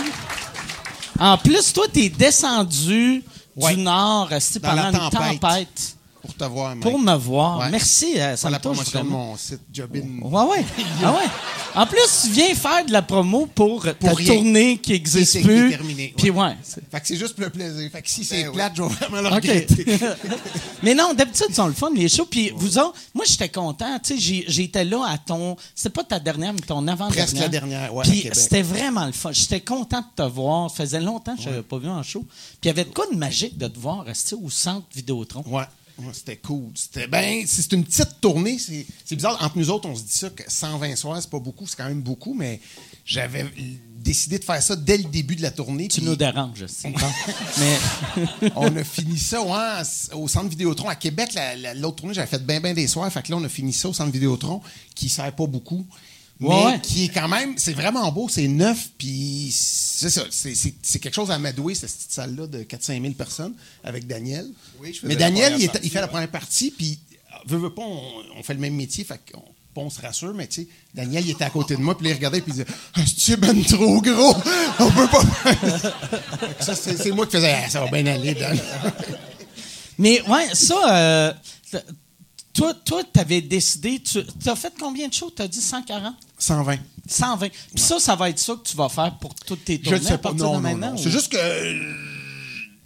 En 1.19 1.37
plus, 1.37 1.73
toi, 1.73 1.85
t'es 1.91 2.09
descendu 2.09 3.23
du 3.55 3.77
nord 3.77 4.29
pendant 4.61 4.91
une 4.91 5.09
tempête. 5.09 5.95
Pour 6.21 6.35
te 6.35 6.43
voir, 6.43 6.75
Pour 6.77 6.99
me 6.99 7.15
voir. 7.15 7.69
Merci, 7.71 8.19
euh, 8.19 8.35
ça 8.35 8.49
la 8.49 8.59
promotion 8.59 9.03
de 9.03 9.09
mon 9.09 9.35
site 9.37 9.61
Jobin. 9.73 10.01
Ouais, 10.21 10.43
ouais. 10.43 10.65
ah 11.03 11.11
ouais. 11.13 11.17
En 11.73 11.85
plus, 11.85 12.23
tu 12.23 12.29
viens 12.31 12.53
faire 12.53 12.85
de 12.85 12.91
la 12.91 13.01
promo 13.01 13.45
pour, 13.45 13.83
ta 13.83 13.93
tournée 13.93 14.77
qui 14.77 14.91
n'existe 14.91 15.41
plus. 15.41 15.77
Puis 16.17 16.29
ouais. 16.29 16.55
Fait 16.91 16.99
que 16.99 17.07
c'est 17.07 17.15
juste 17.15 17.35
pour 17.35 17.45
le 17.45 17.49
plaisir. 17.49 17.89
Fait 17.91 18.01
que 18.01 18.09
si 18.09 18.23
c'est 18.25 18.43
ben 18.43 18.51
plate, 18.51 18.73
je 18.75 18.83
vais 18.83 18.89
vraiment 18.89 19.29
le 19.29 19.35
okay. 19.37 19.67
Mais 20.83 20.93
non, 20.93 21.13
d'habitude, 21.13 21.47
ils 21.49 21.55
sont 21.55 21.67
le 21.67 21.73
fun, 21.73 21.89
les 21.95 22.09
shows. 22.09 22.25
Puis 22.25 22.51
vous 22.55 22.77
autres, 22.77 22.95
moi, 23.13 23.25
j'étais 23.27 23.49
content. 23.49 23.97
Tu 23.99 24.19
sais, 24.19 24.43
j'étais 24.47 24.83
là 24.83 25.05
à 25.07 25.17
ton... 25.17 25.55
C'était 25.73 25.89
pas 25.89 26.03
ta 26.03 26.19
dernière, 26.19 26.53
mais 26.53 26.59
ton 26.59 26.87
avant-dernière. 26.87 27.25
Presque 27.25 27.39
la 27.39 27.47
dernière, 27.47 27.93
ouais, 27.93 28.03
Puis 28.03 28.29
c'était 28.33 28.61
vraiment 28.61 29.05
le 29.05 29.13
fun. 29.13 29.31
J'étais 29.31 29.61
content 29.61 30.01
de 30.01 30.23
te 30.23 30.27
voir. 30.27 30.69
Ça 30.69 30.83
faisait 30.83 30.99
longtemps 30.99 31.35
que 31.35 31.41
je 31.41 31.49
n'avais 31.49 31.63
pas 31.63 31.77
vu 31.77 31.87
en 31.87 32.03
show. 32.03 32.21
Puis 32.21 32.59
il 32.63 32.67
y 32.67 32.71
avait 32.71 32.85
de 32.85 32.93
quoi 32.93 33.05
de 33.11 33.15
magique 33.15 33.57
de 33.57 33.67
te 33.67 33.79
voir 33.79 34.03
rester 34.03 34.35
au 34.35 34.49
centre 34.49 34.85
Vidéotron? 34.93 35.43
Ouais 35.47 35.63
c'était 36.13 36.37
cool. 36.37 36.71
C'était 36.75 37.07
ben, 37.07 37.43
c'est 37.45 37.71
une 37.73 37.83
petite 37.83 38.21
tournée. 38.21 38.57
C'est 38.59 39.15
bizarre. 39.15 39.37
Entre 39.41 39.57
nous 39.57 39.69
autres, 39.69 39.87
on 39.87 39.95
se 39.95 40.03
dit 40.03 40.13
ça 40.13 40.29
que 40.29 40.43
120 40.47 40.95
soirs, 40.95 41.21
c'est 41.21 41.29
pas 41.29 41.39
beaucoup, 41.39 41.67
c'est 41.67 41.77
quand 41.77 41.87
même 41.87 42.01
beaucoup, 42.01 42.33
mais 42.33 42.59
j'avais 43.05 43.45
décidé 43.97 44.39
de 44.39 44.43
faire 44.43 44.61
ça 44.61 44.75
dès 44.75 44.97
le 44.97 45.05
début 45.05 45.35
de 45.35 45.41
la 45.41 45.51
tournée. 45.51 45.87
Tu 45.87 46.01
nous 46.01 46.15
déranges, 46.15 46.63
aussi. 46.63 46.87
mais 47.59 48.51
on 48.55 48.75
a 48.75 48.83
fini 48.83 49.17
ça 49.17 49.41
au 50.13 50.27
centre 50.27 50.49
Vidéotron 50.49 50.89
à 50.89 50.95
Québec. 50.95 51.37
L'autre 51.75 51.97
tournée, 51.97 52.13
j'avais 52.13 52.27
fait 52.27 52.45
bien, 52.45 52.59
bien 52.59 52.73
des 52.73 52.87
soirs. 52.87 53.11
Fait 53.11 53.21
que 53.21 53.31
là, 53.31 53.37
on 53.37 53.43
a 53.43 53.49
fini 53.49 53.73
ça 53.73 53.89
au 53.89 53.93
centre 53.93 54.11
Vidéotron, 54.11 54.61
qui 54.95 55.09
sert 55.09 55.33
pas 55.35 55.47
beaucoup 55.47 55.85
mais 56.41 56.79
qui 56.81 57.05
est 57.05 57.09
quand 57.09 57.27
même, 57.27 57.53
c'est 57.57 57.73
vraiment 57.73 58.11
beau, 58.11 58.27
c'est 58.27 58.47
neuf, 58.47 58.89
puis 58.97 59.49
c'est 59.53 60.09
ça, 60.09 60.23
c'est 60.31 60.99
quelque 60.99 61.13
chose 61.13 61.31
à 61.31 61.35
amadouer, 61.35 61.75
cette 61.75 61.91
petite 61.91 62.11
salle-là 62.11 62.47
de 62.47 62.63
4-5 62.63 63.01
000 63.01 63.13
personnes 63.13 63.53
avec 63.83 64.07
Daniel. 64.07 64.47
Oui, 64.79 64.93
je 64.93 65.05
Mais 65.05 65.15
Daniel, 65.15 65.55
il, 65.59 65.69
il, 65.83 65.89
fait 65.89 66.01
la 66.01 66.07
première 66.07 66.31
partie, 66.31 66.71
puis 66.71 66.99
veut, 67.45 67.57
veut 67.57 67.73
pas, 67.73 67.83
on, 67.83 68.43
fait 68.43 68.53
le 68.53 68.59
même 68.59 68.75
métier, 68.75 69.03
fait 69.03 69.19
qu'on 69.31 69.43
on 69.75 69.89
se 69.89 70.01
rassure, 70.01 70.33
mais 70.33 70.47
tu 70.47 70.63
sais, 70.63 70.67
Daniel, 70.93 71.25
il 71.25 71.31
était 71.31 71.43
à 71.43 71.49
côté 71.49 71.75
de 71.75 71.81
moi, 71.81 71.97
puis 71.97 72.07
il 72.09 72.13
regardait, 72.13 72.41
puis 72.41 72.51
il 72.51 72.63
disait 72.63 72.75
ah, 72.95 73.01
C'est 73.05 73.37
ben 73.37 73.63
trop 73.63 74.01
gros, 74.01 74.35
on 74.79 74.91
peut 74.91 75.07
pas. 75.07 75.23
ça, 76.59 76.75
c'est 76.75 77.11
moi 77.11 77.25
qui 77.25 77.33
faisais 77.33 77.53
ah, 77.65 77.69
Ça 77.69 77.83
va 77.83 77.91
bien 77.91 78.05
aller, 78.07 78.33
Dan. 78.33 78.59
mais 79.97 80.21
ouais, 80.27 80.47
ça, 80.53 80.93
euh, 80.93 81.33
toi, 82.53 82.73
toi, 82.73 83.03
tu 83.03 83.19
avais 83.19 83.41
décidé, 83.41 84.01
tu 84.01 84.19
as 84.45 84.55
fait 84.55 84.73
combien 84.79 85.07
de 85.07 85.13
shows? 85.13 85.31
Tu 85.35 85.41
as 85.41 85.47
dit 85.47 85.61
140? 85.61 86.15
120. 86.37 86.77
120. 87.07 87.49
Puis 87.49 87.59
ça, 87.75 87.99
ça 87.99 88.15
va 88.15 88.29
être 88.29 88.39
ça 88.39 88.55
que 88.55 88.67
tu 88.67 88.75
vas 88.75 88.89
faire 88.89 89.17
pour 89.19 89.33
toutes 89.35 89.65
tes 89.65 89.79
tournées 89.79 89.97
Je 89.97 90.03
ne 90.03 90.07
sais 90.07 90.17
pas. 90.17 90.33
Non, 90.33 90.59
non, 90.59 90.77
non. 90.77 90.97
C'est 90.97 91.11
juste 91.11 91.31
que. 91.31 91.37
Euh, 91.37 91.93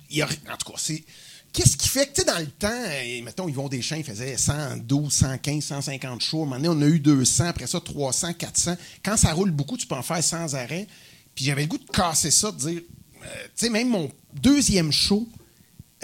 il 0.10 0.18
y 0.18 0.22
a, 0.22 0.26
en 0.26 0.58
tout 0.58 0.72
cas, 0.72 0.78
c'est. 0.78 1.04
Qu'est-ce 1.52 1.78
qui 1.78 1.88
fait 1.88 2.08
que, 2.08 2.16
tu 2.16 2.22
sais, 2.22 2.28
dans 2.28 2.38
le 2.38 2.48
temps, 2.48 2.84
et, 3.02 3.22
mettons, 3.22 3.48
Yvon 3.48 3.70
Deschamps, 3.70 3.96
il 3.96 4.04
faisait 4.04 4.36
112, 4.36 5.12
115, 5.12 5.64
150 5.64 6.22
shows. 6.22 6.40
À 6.40 6.42
un 6.42 6.46
moment 6.46 6.60
donné, 6.60 6.68
on 6.68 6.82
a 6.82 6.90
eu 6.94 7.00
200, 7.00 7.46
après 7.46 7.66
ça, 7.66 7.80
300, 7.80 8.34
400. 8.34 8.76
Quand 9.04 9.16
ça 9.16 9.32
roule 9.32 9.52
beaucoup, 9.52 9.78
tu 9.78 9.88
peux 9.88 9.96
en 9.96 10.04
faire 10.04 10.22
sans 10.22 10.54
arrêt. 10.54 10.86
Puis 11.34 11.46
j'avais 11.46 11.62
le 11.62 11.68
goût 11.70 11.78
de 11.78 11.90
casser 11.90 12.30
ça, 12.30 12.52
de 12.52 12.58
dire, 12.58 12.82
euh, 12.82 13.44
tu 13.46 13.50
sais, 13.56 13.70
même 13.70 13.88
mon 13.88 14.12
deuxième 14.34 14.92
show, 14.92 15.30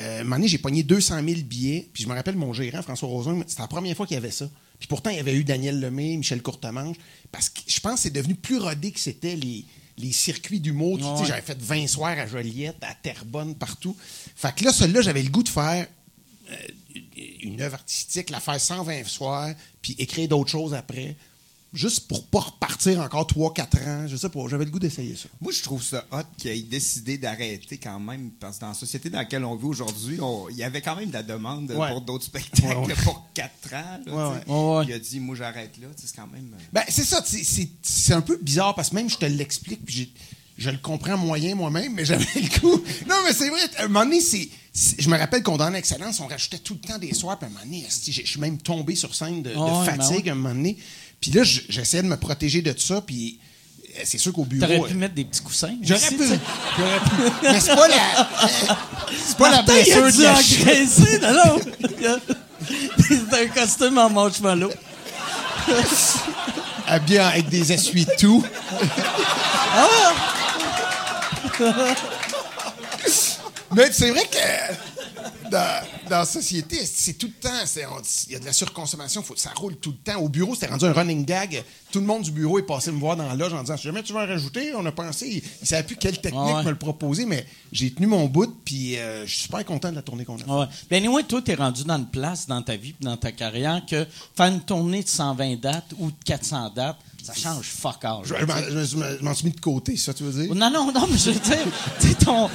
euh, 0.01 0.21
un 0.21 0.23
moment 0.23 0.37
donné, 0.37 0.47
j'ai 0.47 0.57
pogné 0.57 0.83
200 0.83 1.15
000 1.23 1.41
billets. 1.41 1.87
Puis 1.93 2.03
je 2.03 2.09
me 2.09 2.13
rappelle, 2.13 2.35
mon 2.35 2.53
gérant, 2.53 2.81
François 2.81 3.07
Rosin, 3.07 3.41
c'était 3.47 3.61
la 3.61 3.67
première 3.67 3.95
fois 3.95 4.05
qu'il 4.05 4.15
y 4.15 4.17
avait 4.17 4.31
ça. 4.31 4.49
Puis 4.79 4.87
pourtant, 4.87 5.09
il 5.11 5.17
y 5.17 5.19
avait 5.19 5.35
eu 5.35 5.43
Daniel 5.43 5.79
Lemay, 5.79 6.17
Michel 6.17 6.41
Courtemanche. 6.41 6.97
Parce 7.31 7.49
que 7.49 7.61
je 7.67 7.79
pense 7.79 7.95
que 7.95 7.99
c'est 8.01 8.09
devenu 8.09 8.35
plus 8.35 8.57
rodé 8.57 8.91
que 8.91 8.99
c'était 8.99 9.35
les, 9.35 9.63
les 9.97 10.11
circuits 10.11 10.59
d'humour. 10.59 10.99
sais, 11.19 11.25
J'avais 11.25 11.41
fait 11.41 11.61
20 11.61 11.87
soirs 11.87 12.17
à 12.17 12.25
Joliette, 12.25 12.77
à 12.81 12.95
Terrebonne, 12.95 13.55
partout. 13.55 13.95
Fait 14.35 14.53
que 14.55 14.63
là, 14.65 14.73
celui-là, 14.73 15.01
j'avais 15.01 15.23
le 15.23 15.29
goût 15.29 15.43
de 15.43 15.49
faire 15.49 15.85
euh, 16.51 16.55
une 17.41 17.61
œuvre 17.61 17.75
artistique, 17.75 18.29
la 18.29 18.39
faire 18.39 18.59
120 18.59 19.05
soirs, 19.05 19.53
puis 19.81 19.95
écrire 19.99 20.27
d'autres 20.27 20.49
choses 20.49 20.73
après 20.73 21.15
juste 21.73 22.07
pour 22.07 22.25
pas 22.27 22.39
repartir 22.39 22.99
encore 22.99 23.25
3-4 23.25 23.87
ans. 23.87 24.07
Je 24.07 24.15
sais 24.15 24.29
pas, 24.29 24.39
j'avais 24.49 24.65
le 24.65 24.71
goût 24.71 24.79
d'essayer 24.79 25.15
ça. 25.15 25.29
Moi, 25.39 25.51
je 25.51 25.61
trouve 25.61 25.81
ça 25.81 26.05
hot 26.11 26.23
qu'il 26.37 26.51
ait 26.51 26.61
décidé 26.61 27.17
d'arrêter 27.17 27.77
quand 27.77 27.99
même, 27.99 28.31
parce 28.39 28.57
que 28.57 28.61
dans 28.61 28.69
la 28.69 28.73
société 28.73 29.09
dans 29.09 29.19
laquelle 29.19 29.45
on 29.45 29.55
vit 29.55 29.65
aujourd'hui, 29.65 30.19
il 30.49 30.57
y 30.57 30.63
avait 30.63 30.81
quand 30.81 30.95
même 30.95 31.09
de 31.09 31.13
la 31.13 31.23
demande 31.23 31.71
pour 31.73 32.01
d'autres 32.01 32.25
spectacles 32.25 32.93
pour 33.03 33.25
4 33.33 33.73
ans. 33.73 34.83
il 34.87 34.93
a 34.93 34.99
dit, 34.99 35.19
moi, 35.19 35.35
j'arrête 35.35 35.77
là. 35.81 35.87
C'est 35.95 36.15
quand 36.15 36.27
même. 36.27 36.53
Euh, 36.53 36.63
ben, 36.73 36.83
c'est 36.89 37.03
ça. 37.03 37.23
C'est 37.81 38.13
un 38.13 38.21
peu 38.21 38.37
bizarre 38.41 38.75
parce 38.75 38.89
que 38.89 38.95
même 38.95 39.09
je 39.09 39.17
te 39.17 39.25
l'explique, 39.25 39.85
puis 39.85 40.13
je 40.57 40.69
le 40.69 40.77
comprends 40.77 41.17
moyen 41.17 41.55
moi-même, 41.55 41.93
mais 41.93 42.05
j'avais 42.05 42.25
le 42.35 42.59
goût. 42.59 42.83
Non, 43.07 43.15
mais 43.25 43.33
c'est 43.33 43.49
vrai, 43.49 43.61
à 43.77 43.83
un 43.83 43.87
moment 43.87 44.05
donné, 44.05 44.21
c'est. 44.21 44.49
Je 44.73 45.09
me 45.09 45.17
rappelle 45.17 45.43
qu'on 45.43 45.57
dans 45.57 45.69
l'excellence, 45.69 46.21
on 46.21 46.27
rajoutait 46.27 46.59
tout 46.59 46.77
le 46.81 46.87
temps 46.87 46.97
des 46.97 47.13
soirs, 47.13 47.37
puis 47.37 47.45
à 47.45 47.49
un 47.49 47.51
moment 47.51 47.65
donné, 47.65 47.85
je 47.89 48.11
suis 48.11 48.39
même 48.39 48.57
tombé 48.57 48.95
sur 48.95 49.13
scène 49.13 49.43
de, 49.43 49.53
ben 49.53 49.83
fatigue 49.83 50.29
à 50.29 50.31
un 50.31 50.35
moment 50.35 50.55
donné. 50.55 50.77
Puis 51.21 51.31
là, 51.31 51.43
j'essayais 51.43 52.01
de 52.03 52.07
me 52.07 52.17
protéger 52.17 52.61
de 52.63 52.73
ça, 52.77 52.99
puis 53.01 53.39
euh, 53.95 54.01
c'est 54.03 54.17
sûr 54.17 54.33
qu'au 54.33 54.43
bureau. 54.43 54.65
T'aurais 54.65 54.89
pu 54.89 54.95
mettre 54.95 55.13
des 55.13 55.23
petits 55.23 55.41
coussins. 55.41 55.75
J'aurais 55.81 56.09
pu. 56.09 56.17
J'aurais 56.17 56.99
pu. 56.99 57.31
Mais 57.43 57.59
c'est 57.59 57.75
pas 57.75 57.87
la. 57.87 58.29
C'est 59.25 59.37
pas 59.37 59.51
la 59.51 59.61
blessure 59.61 60.11
de 60.11 60.23
la 60.23 60.31
engraissé, 60.31 61.19
non, 61.19 61.33
non. 61.33 62.19
C'est 63.07 63.43
un 63.43 63.47
costume 63.47 63.97
en 63.99 64.09
marshmallow. 64.09 64.71
Habillé 66.87 67.19
avec 67.19 67.49
des 67.49 67.71
essuie-tout. 67.71 68.43
ah! 69.75 70.13
Mais 73.73 73.91
c'est 73.91 74.09
vrai 74.09 74.25
que 74.29 74.37
la 75.51 76.25
société, 76.25 76.77
c'est 76.85 77.13
tout 77.13 77.27
le 77.27 77.33
temps. 77.33 77.49
Il 78.27 78.33
y 78.33 78.35
a 78.35 78.39
de 78.39 78.45
la 78.45 78.53
surconsommation, 78.53 79.21
faut, 79.21 79.35
ça 79.35 79.51
roule 79.55 79.75
tout 79.77 79.91
le 79.91 79.97
temps. 79.97 80.19
Au 80.19 80.29
bureau, 80.29 80.55
c'était 80.55 80.67
rendu 80.67 80.85
un 80.85 80.93
running 80.93 81.25
gag. 81.25 81.63
Tout 81.91 81.99
le 81.99 82.05
monde 82.05 82.23
du 82.23 82.31
bureau 82.31 82.59
est 82.59 82.65
passé 82.65 82.91
me 82.91 82.99
voir 82.99 83.15
dans 83.15 83.27
la 83.27 83.35
loge 83.35 83.53
en 83.53 83.61
disant 83.61 83.77
Si 83.77 83.83
jamais 83.83 84.03
tu 84.03 84.13
veux 84.13 84.19
en 84.19 84.27
rajouter, 84.27 84.73
on 84.75 84.85
a 84.85 84.91
pensé. 84.91 85.27
Il 85.27 85.43
ne 85.61 85.65
savait 85.67 85.83
plus 85.83 85.95
quelle 85.95 86.19
technique 86.19 86.65
me 86.65 86.69
le 86.69 86.77
proposer, 86.77 87.25
mais 87.25 87.45
j'ai 87.71 87.91
tenu 87.91 88.07
mon 88.07 88.25
bout, 88.25 88.53
puis 88.63 88.97
euh, 88.97 89.25
je 89.25 89.31
suis 89.31 89.41
super 89.43 89.65
content 89.65 89.89
de 89.91 89.95
la 89.95 90.01
tournée 90.01 90.25
qu'on 90.25 90.35
a 90.35 90.39
faite. 90.39 90.47
Ouais. 90.47 90.65
Ben, 90.89 91.03
anyway, 91.03 91.23
toi, 91.23 91.41
tu 91.41 91.51
es 91.51 91.55
rendu 91.55 91.83
dans 91.83 91.97
une 91.97 92.07
place 92.07 92.47
dans 92.47 92.61
ta 92.61 92.75
vie 92.75 92.95
dans 93.01 93.17
ta 93.17 93.31
carrière 93.31 93.81
que 93.89 94.05
faire 94.35 94.47
une 94.47 94.61
tournée 94.61 95.03
de 95.03 95.09
120 95.09 95.59
dates 95.59 95.93
ou 95.99 96.11
de 96.11 96.15
400 96.25 96.71
dates, 96.75 96.97
ça 97.23 97.33
change 97.33 97.65
fuck 97.65 98.03
all. 98.03 98.23
Je, 98.23 99.23
m'en 99.23 99.33
suis 99.33 99.45
mis 99.45 99.51
de 99.51 99.59
côté, 99.59 99.95
ça, 99.97 100.13
tu 100.13 100.23
veux 100.23 100.43
dire? 100.43 100.55
Non, 100.55 100.71
non, 100.71 100.91
non, 100.91 101.07
mais 101.09 101.17
je 101.17 101.31
veux 101.31 101.39
dire, 101.39 101.67
tu 101.99 102.15
ton. 102.15 102.49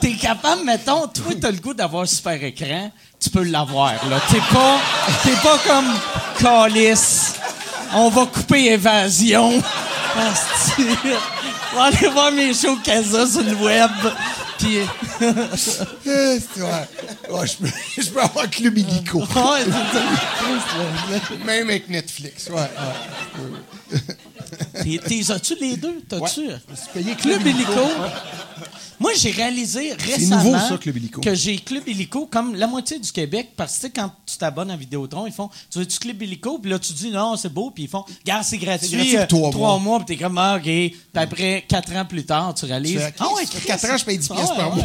T'es 0.00 0.14
capable, 0.14 0.64
mettons, 0.64 1.06
toi, 1.08 1.32
t'as 1.40 1.50
le 1.50 1.58
goût 1.58 1.74
d'avoir 1.74 2.02
un 2.02 2.06
super 2.06 2.42
écran, 2.42 2.90
tu 3.18 3.30
peux 3.30 3.44
l'avoir, 3.44 3.92
là. 4.08 4.20
T'es 4.30 4.40
pas, 4.52 4.78
t'es 5.22 5.36
pas 5.42 5.58
comme 5.66 5.92
Calis. 6.38 7.32
On 7.94 8.08
va 8.10 8.26
couper 8.26 8.72
évasion. 8.72 9.62
On 11.72 11.76
va 11.76 11.84
aller 11.84 12.08
voir 12.08 12.32
mes 12.32 12.52
shows 12.54 12.76
Casa 12.82 13.26
sur 13.26 13.42
le 13.42 13.54
web. 13.54 13.90
Puis. 14.58 14.78
Ouais, 17.28 17.46
je, 17.46 17.56
peux, 17.56 17.68
je 17.98 18.08
peux 18.10 18.22
avoir 18.22 18.48
Club 18.48 18.78
Illico. 18.78 19.20
Même 21.44 21.68
avec 21.68 21.88
Netflix. 21.88 22.48
Ouais, 22.48 22.60
ouais. 24.84 24.98
T'es, 25.00 25.32
as-tu 25.32 25.56
les 25.60 25.76
deux? 25.76 26.00
T'as-tu? 26.08 26.46
Ouais, 26.46 27.14
Club 27.20 27.44
Illico. 27.46 27.90
Moi, 28.98 29.12
j'ai 29.16 29.30
réalisé 29.30 29.92
récemment 29.92 30.42
nouveau, 30.42 30.58
ça, 30.58 30.78
Club 30.78 30.96
que 31.22 31.34
j'ai 31.34 31.58
Club 31.58 31.86
Illico 31.86 32.26
comme 32.26 32.54
la 32.54 32.66
moitié 32.66 32.98
du 32.98 33.10
Québec 33.12 33.50
parce 33.56 33.78
que 33.78 33.88
quand 33.88 34.10
tu 34.24 34.36
t'abonnes 34.38 34.70
à 34.70 34.76
Vidéotron, 34.76 35.26
ils 35.26 35.32
font 35.32 35.50
Tu 35.70 35.78
veux-tu 35.78 35.98
Club 35.98 36.22
Illico 36.22 36.58
Puis 36.58 36.70
là, 36.70 36.78
tu 36.78 36.92
dis 36.92 37.10
Non, 37.10 37.36
c'est 37.36 37.52
beau. 37.52 37.70
Puis 37.70 37.84
ils 37.84 37.88
font 37.88 38.04
Garde, 38.24 38.44
c'est 38.44 38.58
gratuit. 38.58 38.90
gratuit 38.90 39.16
euh, 39.16 39.26
trois, 39.26 39.50
mois. 39.52 39.78
mois. 39.78 39.98
Puis 39.98 40.16
t'es 40.16 40.22
comme 40.22 40.38
ah, 40.38 40.56
OK. 40.56 40.62
Puis 40.62 40.94
après, 41.14 41.64
quatre 41.68 41.94
ans 41.94 42.04
plus 42.04 42.24
tard, 42.24 42.54
tu 42.54 42.64
réalises 42.64 43.00
Ah 43.18 43.26
ouais, 43.34 43.44
quatre 43.66 43.84
ans, 43.90 43.96
je 43.96 44.04
paye 44.04 44.18
10 44.18 44.28
pièces 44.28 44.50
par 44.50 44.74
mois. 44.74 44.84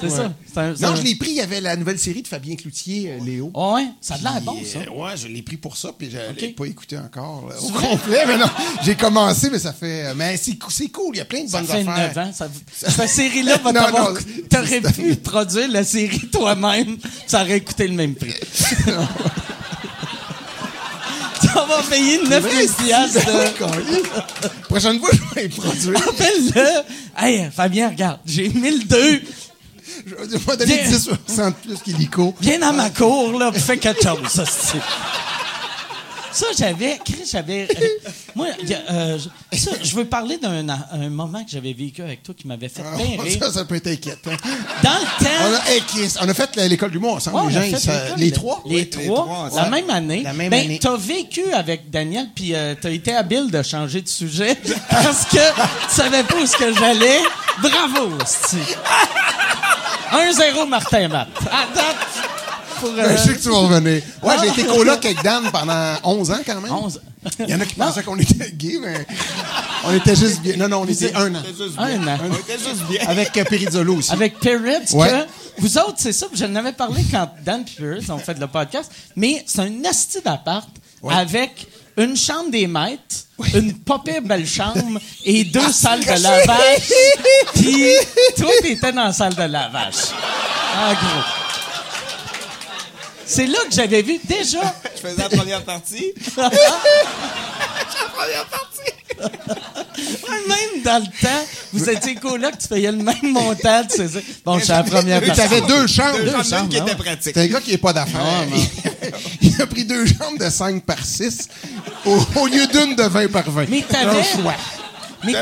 c'est 0.00 0.10
ça. 0.10 0.32
Non, 0.56 0.94
je 0.94 1.02
l'ai 1.02 1.16
pris. 1.16 1.30
Il 1.30 1.36
y 1.36 1.40
avait 1.40 1.60
la 1.60 1.74
nouvelle 1.74 1.98
série 1.98 2.22
de 2.22 2.28
Fabien 2.28 2.54
Cloutier, 2.54 3.10
euh, 3.10 3.24
Léo. 3.24 3.50
Oh, 3.54 3.74
ouais, 3.74 3.88
ça 4.00 4.14
a 4.14 4.18
l'air 4.18 4.40
bon, 4.42 4.56
ça. 4.64 4.78
Euh, 4.78 4.90
ouais, 4.90 5.16
je 5.16 5.26
l'ai 5.26 5.42
pris 5.42 5.56
pour 5.56 5.76
ça. 5.76 5.90
Puis 5.96 6.10
je 6.10 6.18
l'ai 6.40 6.48
pas 6.52 6.66
écouté 6.66 6.96
encore 6.96 7.50
au 7.60 7.68
complet. 7.70 8.24
Mais 8.26 8.38
non, 8.38 8.46
j'ai 8.82 8.94
commencé, 8.94 9.50
mais 9.50 9.58
ça 9.58 9.72
fait. 9.72 10.14
Mais 10.14 10.36
c'est 10.36 10.56
cool. 10.88 11.14
Il 11.14 11.18
y 11.18 11.20
a 11.20 11.24
plein 11.24 11.44
de 11.44 11.50
bonnes 11.50 11.70
affaires. 11.70 12.30
Ça 12.32 13.06
fait 13.08 13.23
9 13.42 13.66
ans. 13.66 13.72
Cette 13.72 13.72
série-là 13.72 13.90
va 13.90 14.14
T'aurais 14.50 14.80
pu 14.80 15.16
produire 15.16 15.68
la 15.68 15.84
série 15.84 16.28
toi-même, 16.30 16.96
ça 17.26 17.42
aurait 17.42 17.60
coûté 17.60 17.88
le 17.88 17.94
même 17.94 18.14
prix. 18.14 18.34
Ça 21.54 21.66
va 21.66 21.82
payer 21.88 22.18
9 22.28 22.76
piastres. 22.84 23.20
Prochaine 24.68 24.98
fois, 24.98 25.10
je 25.12 25.34
vais 25.40 25.48
produire. 25.48 25.98
Appelle-le. 26.08 26.66
Hey, 27.16 27.48
Fabien, 27.54 27.90
regarde, 27.90 28.18
j'ai 28.26 28.48
1002. 28.48 29.22
Je 30.06 30.36
vais 30.36 30.56
donner 30.56 30.82
10 30.84 31.10
plus 31.64 31.78
qu'Illico. 31.84 32.34
Viens 32.40 32.58
dans 32.58 32.72
ma 32.72 32.90
cour, 32.90 33.38
là, 33.38 33.52
fais 33.52 33.76
quelque 33.78 34.02
chose, 34.02 34.18
ça, 34.28 34.44
ça, 36.34 36.46
j'avais. 36.58 36.98
j'avais. 37.30 37.68
Euh, 37.70 38.10
moi, 38.34 38.48
euh, 38.90 39.18
ça, 39.52 39.70
je 39.82 39.94
veux 39.94 40.04
parler 40.04 40.36
d'un 40.38 41.08
moment 41.08 41.44
que 41.44 41.50
j'avais 41.50 41.72
vécu 41.72 42.02
avec 42.02 42.22
toi 42.24 42.34
qui 42.36 42.48
m'avait 42.48 42.68
fait 42.68 42.82
ah, 42.84 42.96
bien 42.96 43.22
rire. 43.22 43.36
Ça, 43.40 43.52
ça 43.52 43.64
peut 43.64 43.76
être 43.76 43.86
inquiétant. 43.86 44.32
Dans 44.82 44.90
le 44.90 45.24
temps. 45.24 46.20
On 46.20 46.28
a, 46.28 46.34
fait 46.34 46.56
l'école 46.56 46.90
du 46.90 46.98
mois 46.98 47.12
ensemble, 47.12 47.48
les, 47.48 47.54
gens, 47.54 47.60
les, 48.16 48.32
trois? 48.32 48.62
Les, 48.66 48.90
trois. 48.90 49.48
La 49.54 49.70
même 49.70 49.88
année. 49.90 50.22
La 50.22 50.32
même 50.32 50.50
ben, 50.50 50.76
T'as 50.78 50.96
vécu 50.96 51.52
avec 51.52 51.90
Daniel, 51.90 52.26
puis 52.34 52.54
euh, 52.54 52.74
t'as 52.80 52.90
été 52.90 53.14
habile 53.14 53.50
de 53.50 53.62
changer 53.62 54.02
de 54.02 54.08
sujet 54.08 54.56
parce 54.90 55.26
que 55.26 55.36
tu 55.36 55.94
savais 55.94 56.24
pas 56.24 56.34
où 56.36 56.46
ce 56.46 56.56
que 56.56 56.74
j'allais. 56.74 57.20
Bravo, 57.62 58.18
1-0 60.12 60.68
Martin 60.68 61.08
Matt. 61.08 61.28
Ben, 62.96 63.16
je 63.16 63.22
sais 63.22 63.34
que 63.34 63.42
tu 63.42 63.48
vas 63.48 63.58
revenir. 63.58 64.02
Ouais, 64.22 64.34
j'ai 64.42 64.48
été 64.48 64.64
coloc 64.64 65.04
avec 65.04 65.22
Dan 65.22 65.50
pendant 65.50 65.94
11 66.02 66.30
ans 66.30 66.40
quand 66.44 66.60
même. 66.60 66.72
11 66.72 67.00
Il 67.40 67.50
y 67.50 67.54
en 67.54 67.60
a 67.60 67.64
qui 67.64 67.74
pensaient 67.74 68.02
qu'on 68.02 68.18
était 68.18 68.50
gay, 68.52 68.78
mais 68.80 69.06
on 69.84 69.94
était 69.94 70.16
juste 70.16 70.40
bien. 70.40 70.56
Non, 70.56 70.68
non, 70.68 70.82
on 70.82 70.86
était 70.86 71.14
un 71.14 71.34
an. 71.34 71.42
Un 71.78 72.08
an. 72.08 72.18
On 72.30 72.34
était 72.34 72.58
juste 72.58 72.84
bien. 72.88 73.00
Avec 73.06 73.36
euh, 73.36 73.44
Perizzolo 73.44 73.96
aussi. 73.96 74.12
Avec 74.12 74.38
Peritz, 74.38 74.92
que 74.92 75.26
vous 75.58 75.78
autres, 75.78 75.96
c'est 75.98 76.12
ça, 76.12 76.26
je 76.34 76.44
n'avais 76.44 76.72
parlé 76.72 77.02
quand 77.10 77.28
Dan 77.44 77.62
et 77.62 77.80
Peritz 77.80 78.10
ont 78.10 78.18
fait 78.18 78.38
le 78.38 78.46
podcast, 78.46 78.90
mais 79.16 79.42
c'est 79.46 79.60
un 79.60 79.84
asti 79.88 80.18
d'appart 80.24 80.68
avec 81.10 81.66
une 81.96 82.16
chambre 82.16 82.50
des 82.50 82.66
maîtres, 82.66 83.26
une 83.54 83.74
popée 83.78 84.20
belle 84.20 84.46
chambre 84.46 85.00
et 85.24 85.44
deux 85.44 85.70
salles 85.72 86.00
de 86.04 86.22
lavage. 86.22 86.92
Puis 87.54 87.84
toi, 88.36 88.50
t'étais 88.62 88.92
dans 88.92 89.04
la 89.04 89.12
salle 89.12 89.34
de 89.34 89.42
lavage. 89.42 89.94
En 90.76 90.92
gros. 90.92 91.43
C'est 93.26 93.46
là 93.46 93.58
que 93.68 93.74
j'avais 93.74 94.02
vu 94.02 94.18
déjà. 94.24 94.74
Je 94.96 95.00
faisais 95.00 95.22
la 95.22 95.28
première 95.28 95.62
partie. 95.64 96.12
la 96.36 96.50
première 98.12 98.46
partie. 98.46 98.90
même 100.48 100.82
dans 100.84 100.98
le 100.98 101.22
temps, 101.22 101.46
vous 101.72 101.88
étiez 101.90 102.14
coloc, 102.16 102.58
tu 102.58 102.68
payais 102.68 102.92
le 102.92 102.98
même 102.98 103.16
montant, 103.22 103.84
tu 103.84 103.96
sais. 103.96 104.22
Bon, 104.44 104.58
je 104.58 104.64
suis 104.64 104.72
la 104.72 104.82
première 104.82 105.20
partie. 105.20 105.34
Tu 105.34 105.40
avais 105.40 105.60
deux 105.62 105.86
chambres. 105.86 106.18
Deux, 106.18 106.42
chambres 106.42 106.68
qui 106.68 106.76
étaient 106.76 106.94
pratiques. 106.94 107.34
C'est 107.34 107.38
un 107.38 107.46
gars 107.46 107.60
qui 107.60 107.72
n'est 107.72 107.78
pas 107.78 107.92
d'affaires. 107.92 108.46
il 109.40 109.60
a 109.60 109.66
pris 109.66 109.84
deux 109.84 110.06
chambres 110.06 110.38
de 110.38 110.50
5 110.50 110.84
par 110.84 111.04
6 111.04 111.48
au, 112.04 112.46
lieu 112.46 112.66
d'une 112.66 112.94
de 112.96 113.04
20 113.04 113.30
par 113.30 113.50
20. 113.50 113.66
Mais 113.68 113.82
t'avais... 113.82 114.22
Mais 115.24 115.34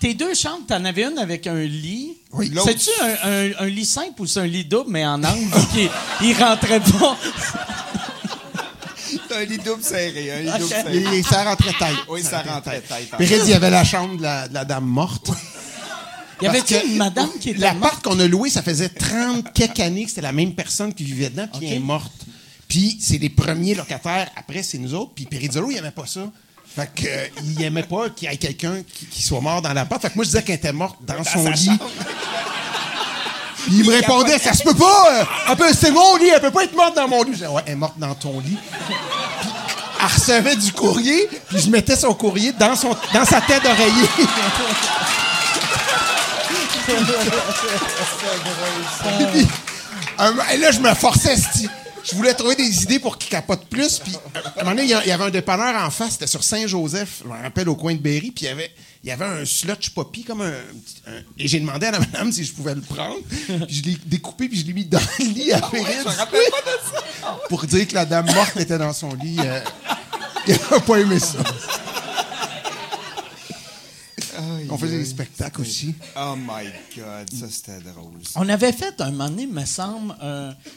tes 0.00 0.14
deux 0.14 0.34
chambres, 0.34 0.64
t'en 0.66 0.84
avais 0.84 1.04
une 1.04 1.18
avec 1.18 1.46
un 1.46 1.62
lit. 1.62 2.16
Oui. 2.32 2.50
C'est-tu 2.64 2.90
un, 3.58 3.66
lit 3.66 3.84
simple 3.84 4.22
ou 4.22 4.26
c'est 4.26 4.40
un 4.40 4.46
lit 4.46 4.64
double, 4.64 4.90
mais 4.90 5.04
en 5.04 5.22
angle, 5.22 5.50
qui 5.72 5.88
il 6.22 6.34
rentrait 6.34 6.80
pas? 6.80 7.16
C'est 9.28 9.36
un 9.36 9.44
lit 9.44 9.58
double 9.58 9.82
serré. 9.82 10.32
Un 10.32 10.40
lit 10.40 10.50
double 10.58 10.68
serré. 10.68 11.18
Et, 11.18 11.22
ça 11.22 11.44
rentrait 11.44 11.74
tête. 11.78 11.98
Oui, 12.08 12.22
ça 12.22 12.42
rentrait 12.42 12.80
tête. 12.80 13.10
Puis 13.18 13.26
il 13.26 13.48
y 13.50 13.52
avait 13.52 13.70
la 13.70 13.84
chambre 13.84 14.16
de 14.16 14.22
la, 14.22 14.64
dame 14.64 14.86
morte. 14.86 15.30
Il 16.40 16.46
y 16.46 16.48
avait 16.48 16.60
une 16.60 16.96
madame 16.96 17.30
qui 17.38 17.50
était 17.50 17.60
L'appart 17.60 18.02
qu'on 18.02 18.18
a 18.18 18.26
loué, 18.26 18.50
ça 18.50 18.62
faisait 18.62 18.88
30 18.88 19.52
quelques 19.52 19.78
années 19.80 20.04
que 20.04 20.08
c'était 20.08 20.22
la 20.22 20.32
même 20.32 20.54
personne 20.54 20.92
qui 20.92 21.04
vivait 21.04 21.30
dedans, 21.30 21.46
puis 21.52 21.66
elle 21.66 21.74
est 21.74 21.78
morte. 21.78 22.12
Puis 22.66 22.96
c'est 23.00 23.18
les 23.18 23.28
premiers 23.28 23.74
locataires, 23.74 24.30
après 24.34 24.62
c'est 24.62 24.78
nous 24.78 24.94
autres, 24.94 25.12
puis 25.14 25.26
Perizzolo, 25.26 25.70
il 25.70 25.76
aimait 25.76 25.90
pas 25.90 26.06
ça. 26.06 26.32
Fait 26.74 26.90
que, 26.94 27.06
euh, 27.06 27.26
il 27.44 27.62
aimait 27.62 27.82
pas 27.82 28.08
qu'il 28.10 28.30
y 28.30 28.32
ait 28.32 28.36
quelqu'un 28.36 28.76
qui, 29.10 29.22
soit 29.22 29.40
mort 29.40 29.60
dans 29.60 29.74
la 29.74 29.84
porte. 29.84 30.02
Fait 30.02 30.08
que 30.08 30.14
moi, 30.14 30.24
je 30.24 30.30
disais 30.30 30.42
qu'elle 30.42 30.56
était 30.56 30.72
morte 30.72 30.96
dans, 31.02 31.22
son 31.22 31.50
lit. 31.50 31.70
Puis 33.64 33.78
il 33.78 33.84
me 33.84 33.92
répondait, 33.92 34.38
ça 34.38 34.54
se 34.54 34.62
peut 34.62 34.74
pas! 34.74 35.26
Euh, 35.50 35.72
c'est 35.74 35.90
mon 35.90 36.16
lit, 36.16 36.30
elle 36.34 36.40
peut 36.40 36.50
pas 36.50 36.64
être 36.64 36.74
morte 36.74 36.96
dans 36.96 37.08
mon 37.08 37.22
lit. 37.22 37.32
Je 37.32 37.36
disais, 37.36 37.48
ouais, 37.48 37.62
elle 37.66 37.74
est 37.74 37.76
morte 37.76 37.98
dans 37.98 38.14
ton 38.14 38.40
lit. 38.40 38.56
Puis, 38.88 38.96
elle 40.00 40.06
recevait 40.06 40.56
du 40.56 40.72
courrier, 40.72 41.28
puis 41.48 41.60
je 41.60 41.70
mettais 41.70 41.96
son 41.96 42.14
courrier 42.14 42.52
dans, 42.52 42.74
son, 42.74 42.96
dans 43.12 43.24
sa 43.24 43.40
tête 43.42 43.62
d'oreiller. 43.62 44.08
et 50.52 50.56
là, 50.56 50.70
je 50.70 50.80
me 50.80 50.94
forçais, 50.94 51.36
je 52.04 52.14
voulais 52.14 52.34
trouver 52.34 52.56
des 52.56 52.82
idées 52.82 52.98
pour 52.98 53.18
qu'il 53.18 53.30
capote 53.30 53.64
plus. 53.66 53.98
Puis, 53.98 54.12
à 54.34 54.60
un 54.60 54.64
moment 54.64 54.76
donné, 54.76 54.84
il 54.84 55.08
y 55.08 55.12
avait 55.12 55.24
un 55.24 55.30
dépanneur 55.30 55.74
en 55.82 55.90
face, 55.90 56.12
c'était 56.12 56.26
sur 56.26 56.42
Saint-Joseph, 56.42 57.22
je 57.22 57.28
me 57.28 57.42
rappelle, 57.42 57.68
au 57.68 57.76
coin 57.76 57.94
de 57.94 58.00
Berry, 58.00 58.30
puis 58.30 58.44
il 58.44 58.48
y 58.48 58.48
avait, 58.48 58.70
il 59.04 59.08
y 59.08 59.12
avait 59.12 59.24
un 59.24 59.44
slotch 59.44 59.90
poppy, 59.90 60.24
comme 60.24 60.42
un, 60.42 60.52
Et 61.38 61.48
j'ai 61.48 61.60
demandé 61.60 61.86
à 61.86 61.92
la 61.92 62.00
madame 62.00 62.32
si 62.32 62.44
je 62.44 62.52
pouvais 62.52 62.74
le 62.74 62.80
prendre. 62.80 63.20
Puis 63.66 63.76
je 63.76 63.82
l'ai 63.82 63.98
découpé, 64.06 64.48
puis 64.48 64.58
je 64.58 64.66
l'ai 64.66 64.72
mis 64.72 64.84
dans 64.84 65.00
le 65.18 65.24
lit 65.24 65.52
à 65.52 65.60
ah 65.62 65.70
ouais, 65.72 65.80
Je 65.80 66.08
me 66.08 66.16
rappelle 66.16 66.40
pas 66.50 66.70
de 66.70 66.76
ça. 66.92 67.38
Pour 67.48 67.64
dire 67.64 67.86
que 67.86 67.94
la 67.94 68.04
dame 68.04 68.26
morte 68.34 68.56
était 68.56 68.78
dans 68.78 68.92
son 68.92 69.14
lit. 69.14 69.36
Euh, 69.40 69.60
il 70.46 70.54
n'a 70.54 70.80
pas 70.80 70.98
aimé 70.98 71.18
ça. 71.18 71.38
On 74.72 74.78
faisait 74.78 74.98
des 74.98 75.04
spectacles 75.04 75.60
aussi. 75.60 75.94
Oh 76.16 76.34
my 76.36 76.64
God, 76.96 77.30
ça 77.32 77.46
c'était 77.50 77.80
drôle. 77.80 78.20
On 78.36 78.48
avait 78.48 78.72
fait 78.72 79.00
un 79.00 79.10
moment 79.10 79.28
donné, 79.28 79.46
me 79.46 79.64
semble, 79.64 80.14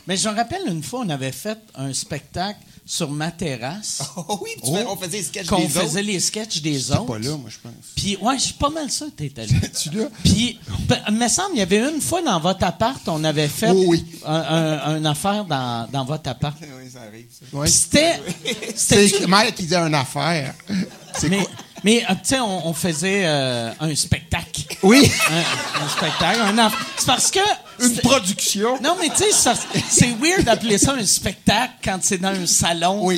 mais 0.08 0.17
je 0.17 0.29
me 0.29 0.36
rappelle 0.36 0.62
une 0.67 0.84
fois, 0.84 1.01
on 1.05 1.10
avait 1.10 1.31
fait 1.31 1.60
un 1.75 1.93
spectacle 1.93 2.60
sur 2.86 3.10
ma 3.10 3.31
terrasse. 3.31 4.01
Oh 4.27 4.39
oui, 4.41 4.51
tu 4.63 4.69
on 4.69 4.95
faisait 4.95 5.17
les 5.17 5.23
sketchs 5.23 5.47
des 5.47 5.53
autres. 5.53 5.63
On 5.65 5.69
faisait 5.69 6.01
les 6.01 6.19
sketchs 6.19 6.62
des 6.62 6.91
autres. 6.91 7.05
pas 7.05 7.19
là, 7.19 7.38
moi, 7.38 7.49
je 7.49 7.58
pense. 7.62 7.73
Puis, 7.95 8.17
ouais, 8.17 8.38
je 8.38 8.43
suis 8.43 8.53
pas 8.53 8.69
mal 8.69 8.89
sûr 8.89 9.08
que 9.08 9.12
t'étais 9.12 9.45
là. 9.45 9.53
tu 9.81 9.89
là? 9.91 10.05
Puis, 10.23 10.60
me 11.12 11.27
semble, 11.27 11.51
il 11.53 11.60
y 11.60 11.62
avait 11.62 11.79
une 11.79 12.01
fois 12.01 12.21
dans 12.21 12.39
votre 12.39 12.63
appart, 12.63 13.01
on 13.08 13.23
avait 13.23 13.47
fait 13.47 13.69
oh 13.71 13.84
oui. 13.88 14.05
un, 14.25 14.97
une 14.97 15.05
affaire 15.05 15.45
dans, 15.45 15.88
dans 15.91 16.05
votre 16.05 16.29
appart. 16.29 16.55
oui, 16.62 16.89
ça 16.91 17.01
arrive. 17.01 17.27
Ça. 17.29 17.65
C'était. 17.67 18.21
C'est 18.75 19.27
Mike 19.27 19.55
qui 19.55 19.63
disait 19.63 19.77
une 19.77 19.93
affaire. 19.95 20.55
C'est 21.17 21.29
quoi? 21.29 21.49
Mais, 21.83 22.03
euh, 22.09 22.13
tu 22.13 22.29
sais, 22.29 22.39
on, 22.39 22.73
faisait 22.73 23.25
euh, 23.25 23.71
un 23.79 23.95
spectacle. 23.95 24.63
Oui. 24.81 25.11
Un, 25.29 25.88
spectacle. 25.89 26.39
Un 26.41 26.71
C'est 26.97 27.05
parce 27.05 27.31
que 27.31 27.39
une 27.79 27.97
production. 27.97 28.81
Non, 28.81 28.95
mais 28.99 29.09
tu 29.09 29.23
sais, 29.31 29.51
c'est 29.89 30.15
weird 30.19 30.43
d'appeler 30.43 30.77
ça 30.77 30.93
un 30.93 31.05
spectacle 31.05 31.73
quand 31.83 31.99
c'est 32.01 32.17
dans 32.17 32.29
un 32.29 32.45
salon 32.45 33.07
de, 33.09 33.17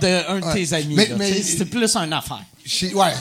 de, 0.00 0.28
un 0.28 0.40
de 0.40 0.52
tes 0.52 0.72
amis. 0.72 0.96
Mais, 1.16 1.42
c'est 1.42 1.64
plus 1.66 1.96
une 1.96 2.12
affaire. 2.12 2.42
ouais, 2.94 3.12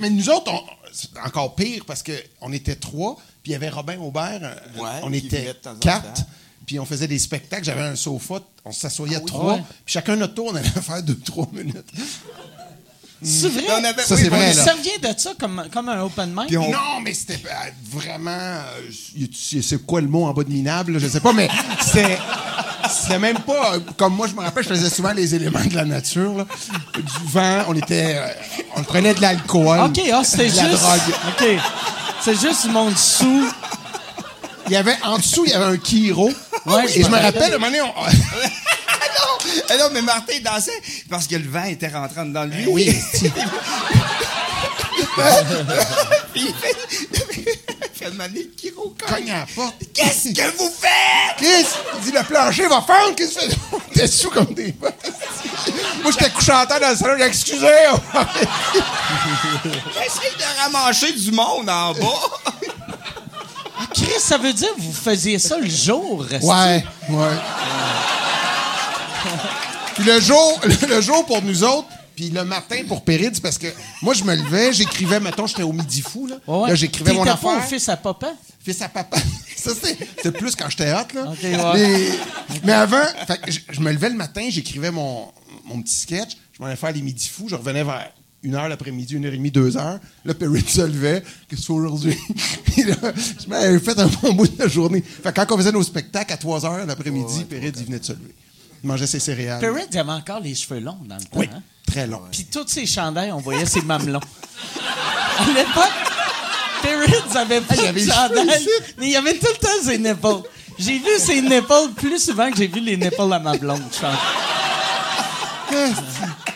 mais 0.00 0.10
nous 0.10 0.30
autres, 0.30 0.52
c'est 0.92 1.08
encore 1.24 1.54
pire 1.54 1.84
parce 1.86 2.02
qu'on 2.02 2.52
était 2.52 2.76
trois, 2.76 3.16
puis 3.42 3.50
il 3.50 3.52
y 3.52 3.54
avait 3.54 3.70
Robin 3.70 3.98
Aubert, 3.98 4.40
euh, 4.42 5.00
on 5.02 5.12
était 5.12 5.54
quatre, 5.80 6.22
puis 6.66 6.78
on 6.78 6.84
faisait 6.84 7.08
des 7.08 7.18
spectacles. 7.18 7.64
J'avais 7.64 7.82
un 7.82 7.96
sofa, 7.96 8.40
on 8.64 8.72
s'assoyait 8.72 9.16
ah 9.16 9.26
trois, 9.26 9.56
puis 9.56 9.64
chacun 9.86 10.16
notre 10.16 10.34
tour, 10.34 10.48
on 10.52 10.54
allait 10.54 10.68
faire 10.82 11.02
deux, 11.02 11.18
trois 11.18 11.48
minutes. 11.52 11.90
C'est 13.22 13.48
vrai? 13.48 13.64
ça, 13.98 14.16
c'est 14.16 14.28
vrai. 14.28 14.52
Ça 14.52 14.74
vient 14.74 15.10
de 15.10 15.18
ça 15.18 15.30
comme, 15.38 15.64
comme 15.72 15.88
un 15.88 16.02
open 16.02 16.34
mic? 16.34 16.50
Non, 16.50 17.00
mais 17.02 17.14
c'était 17.14 17.40
vraiment. 17.90 18.30
Euh, 18.30 19.26
c'est 19.32 19.86
quoi 19.86 20.00
le 20.00 20.08
mot 20.08 20.24
en 20.24 20.32
bas 20.32 20.44
de 20.44 20.50
minable? 20.50 20.98
Je 20.98 21.06
sais 21.06 21.20
pas, 21.20 21.32
mais. 21.32 21.48
C'était 22.90 23.18
même 23.18 23.38
pas. 23.40 23.74
Euh, 23.74 23.80
comme 23.96 24.14
moi, 24.14 24.26
je 24.26 24.34
me 24.34 24.40
rappelle, 24.40 24.64
je 24.64 24.68
faisais 24.68 24.90
souvent 24.90 25.12
les 25.12 25.34
éléments 25.34 25.64
de 25.64 25.74
la 25.74 25.84
nature. 25.84 26.46
Du 26.94 27.28
vent, 27.28 27.64
on 27.68 27.74
était. 27.74 28.16
Euh, 28.16 28.28
on 28.76 28.82
prenait 28.82 29.14
de 29.14 29.20
l'alcool. 29.20 29.80
OK, 29.80 30.00
ah, 30.12 30.22
c'était 30.24 30.48
juste. 30.48 30.62
La 30.62 30.68
drogue. 30.68 31.00
OK. 31.28 31.44
C'est 32.22 32.40
juste 32.40 32.66
du 32.66 32.72
monde 32.72 32.96
sous. 32.96 33.48
Il 34.66 34.72
y 34.72 34.76
avait, 34.76 34.96
en 35.04 35.18
dessous, 35.18 35.44
il 35.44 35.50
y 35.50 35.54
avait 35.54 35.74
un 35.74 35.76
kiro. 35.76 36.30
Ouais, 36.66 36.84
et 36.94 37.02
je 37.02 37.08
me 37.08 37.18
rappelle, 37.18 37.54
un 37.54 37.58
moment 37.58 37.66
donné, 37.66 37.82
on... 37.82 37.92
Ah 39.68 39.76
non, 39.76 39.88
mais 39.92 40.02
Martin 40.02 40.34
dansait 40.42 40.80
parce 41.08 41.26
que 41.26 41.36
le 41.36 41.48
vent 41.48 41.64
était 41.64 41.88
rentrant 41.88 42.24
dans 42.24 42.44
lui. 42.44 42.66
Oui. 42.66 42.96
il 46.34 46.54
fait, 46.54 46.76
fait 47.94 48.10
le 48.10 48.42
kiro 48.56 48.94
cogne 49.06 49.30
à 49.30 49.40
la 49.40 49.46
porte. 49.54 49.74
Qu'est-ce 49.94 50.30
que 50.30 50.56
vous 50.56 50.70
faites? 50.70 51.36
Qu'est-ce? 51.38 51.76
Il 51.96 52.00
dit, 52.04 52.12
le 52.12 52.22
plancher 52.22 52.66
va 52.66 52.80
fendre. 52.80 53.14
Qu'est-ce 53.16 53.34
que 53.34 53.44
tu 53.44 53.50
fais? 53.50 53.78
T'es 53.94 54.06
sous 54.06 54.30
comme 54.30 54.54
des 54.54 54.74
Moi, 56.02 56.12
j'étais 56.12 56.30
couché 56.30 56.52
en 56.52 56.64
terre 56.66 56.80
dans 56.80 56.90
le 56.90 56.96
salon. 56.96 57.14
J'ai 57.18 57.24
excusé. 57.24 57.66
J'essaie 59.64 60.32
de 60.38 60.62
ramancher 60.62 61.12
du 61.12 61.30
monde 61.32 61.68
en 61.68 61.92
bas. 61.92 62.00
Ah, 63.78 63.86
Chris, 63.94 64.18
ça 64.18 64.38
veut 64.38 64.52
dire 64.52 64.74
que 64.74 64.80
vous 64.80 64.92
faisiez 64.92 65.38
ça 65.38 65.58
le 65.58 65.68
jour? 65.68 66.24
Ouais, 66.42 66.84
ouais. 67.08 67.36
Puis 69.94 70.04
le 70.04 70.20
jour, 70.20 70.60
le 70.88 71.00
jour 71.00 71.24
pour 71.26 71.42
nous 71.42 71.64
autres, 71.64 71.88
puis 72.14 72.30
le 72.30 72.44
matin 72.44 72.76
pour 72.86 73.02
Péride, 73.04 73.40
parce 73.40 73.58
que 73.58 73.68
moi, 74.02 74.14
je 74.14 74.24
me 74.24 74.34
levais, 74.34 74.72
j'écrivais, 74.72 75.20
mettons, 75.20 75.46
j'étais 75.46 75.62
au 75.62 75.72
midi 75.72 76.02
fou, 76.02 76.26
là. 76.26 76.36
Là, 76.46 76.74
j'écrivais 76.74 77.12
mon 77.12 77.22
affaire. 77.22 77.54
pas 77.54 77.62
fils 77.62 77.88
à 77.88 77.96
papa? 77.96 78.34
Fils 78.60 78.82
à 78.82 78.88
papa. 78.88 79.16
Ça, 79.56 79.70
c'était 79.74 80.32
plus 80.32 80.56
quand 80.56 80.68
j'étais 80.68 80.92
hot, 80.92 81.14
là. 81.14 81.32
mais, 82.64 82.72
avant, 82.72 83.04
je, 83.46 83.80
me 83.80 83.92
levais 83.92 84.10
le 84.10 84.16
matin, 84.16 84.42
j'écrivais 84.50 84.90
mon, 84.90 85.28
mon 85.64 85.80
petit 85.80 85.94
sketch, 85.94 86.36
je 86.52 86.60
m'en 86.60 86.66
allais 86.66 86.76
faire 86.76 86.92
les 86.92 87.02
midis 87.02 87.28
fous, 87.28 87.48
je 87.48 87.54
revenais 87.54 87.84
vers 87.84 88.10
une 88.42 88.56
heure 88.56 88.68
l'après-midi, 88.68 89.14
une 89.14 89.24
heure 89.24 89.32
et 89.32 89.36
demie, 89.36 89.52
deux 89.52 89.76
heures. 89.76 90.00
Là, 90.24 90.34
Perry 90.34 90.64
se 90.66 90.80
levait. 90.80 91.22
Qu'est-ce 91.48 91.68
que 91.68 91.72
aujourd'hui? 91.72 92.18
je 92.76 93.48
m'avais 93.48 93.78
fait 93.78 93.98
un 93.98 94.08
bon 94.20 94.32
bout 94.32 94.48
de 94.48 94.58
la 94.58 94.68
journée. 94.68 95.00
Fait 95.00 95.32
quand 95.32 95.46
on 95.52 95.56
faisait 95.56 95.72
nos 95.72 95.82
spectacles 95.82 96.32
à 96.32 96.36
trois 96.36 96.66
heures 96.66 96.84
l'après-midi, 96.84 97.44
Perry, 97.44 97.72
il 97.74 97.84
venait 97.84 98.00
de 98.00 98.04
se 98.04 98.12
lever. 98.12 98.34
Il 98.82 98.88
mangeait 98.88 99.06
ses 99.06 99.20
céréales. 99.20 99.60
Perry 99.60 99.82
avait 99.96 100.10
encore 100.10 100.40
les 100.40 100.54
cheveux 100.54 100.80
longs 100.80 100.98
dans 101.04 101.16
le 101.16 101.22
temps. 101.22 101.28
Oui, 101.34 101.48
hein? 101.52 101.62
très 101.86 102.06
longs. 102.06 102.22
Puis 102.30 102.46
tous 102.46 102.66
ses 102.66 102.86
chandails, 102.86 103.32
on 103.32 103.38
voyait 103.38 103.66
ses 103.66 103.82
mamelons. 103.82 104.20
à 105.38 105.46
l'époque, 105.46 105.92
Perry 106.82 107.14
avait 107.34 107.60
pas 107.60 107.74
de 107.76 107.98
chandails, 107.98 108.68
mais 108.98 109.06
il 109.06 109.12
y 109.12 109.16
avait 109.16 109.38
tout 109.38 109.46
le 109.46 109.58
temps 109.58 109.82
ses 109.84 109.98
nipples. 109.98 110.48
J'ai 110.78 110.98
vu 110.98 111.18
ses 111.18 111.42
nipples 111.42 111.92
plus 111.96 112.18
souvent 112.18 112.50
que 112.50 112.56
j'ai 112.56 112.66
vu 112.66 112.80
les 112.80 112.96
nipples 112.96 113.32
à 113.32 113.38
ma 113.38 113.56
blonde, 113.56 113.82
je 113.92 114.00
pense. 114.00 114.18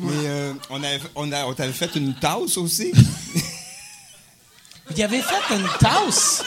Mais 0.00 0.12
euh, 0.26 0.52
on, 0.70 0.82
avait, 0.82 1.00
on, 1.16 1.32
a, 1.32 1.44
on 1.46 1.54
t'avait 1.54 1.72
fait 1.72 1.94
une 1.96 2.14
tasse 2.14 2.56
aussi? 2.56 2.92
Il 4.96 5.02
avait 5.02 5.20
fait 5.20 5.54
une 5.54 5.68
tasse? 5.80 6.44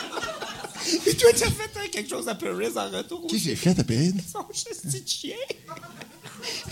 Et 1.06 1.16
toi, 1.16 1.32
tu 1.34 1.44
as 1.44 1.48
fait 1.48 1.70
hein, 1.78 1.88
quelque 1.92 2.10
chose 2.10 2.28
à 2.28 2.36
Paris 2.36 2.70
en 2.76 2.90
retour. 2.90 3.28
Qu'est-ce 3.30 3.44
que 3.44 3.50
j'ai 3.50 3.56
fait 3.56 3.80
à 3.80 3.84
Paris? 3.84 4.14
Son 4.32 4.44
petit 4.44 5.04
chien. 5.06 5.36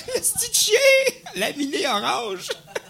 Le 0.07 0.19
petit 0.19 0.53
chien! 0.53 0.79
Laminé 1.35 1.87
orange. 1.87 2.47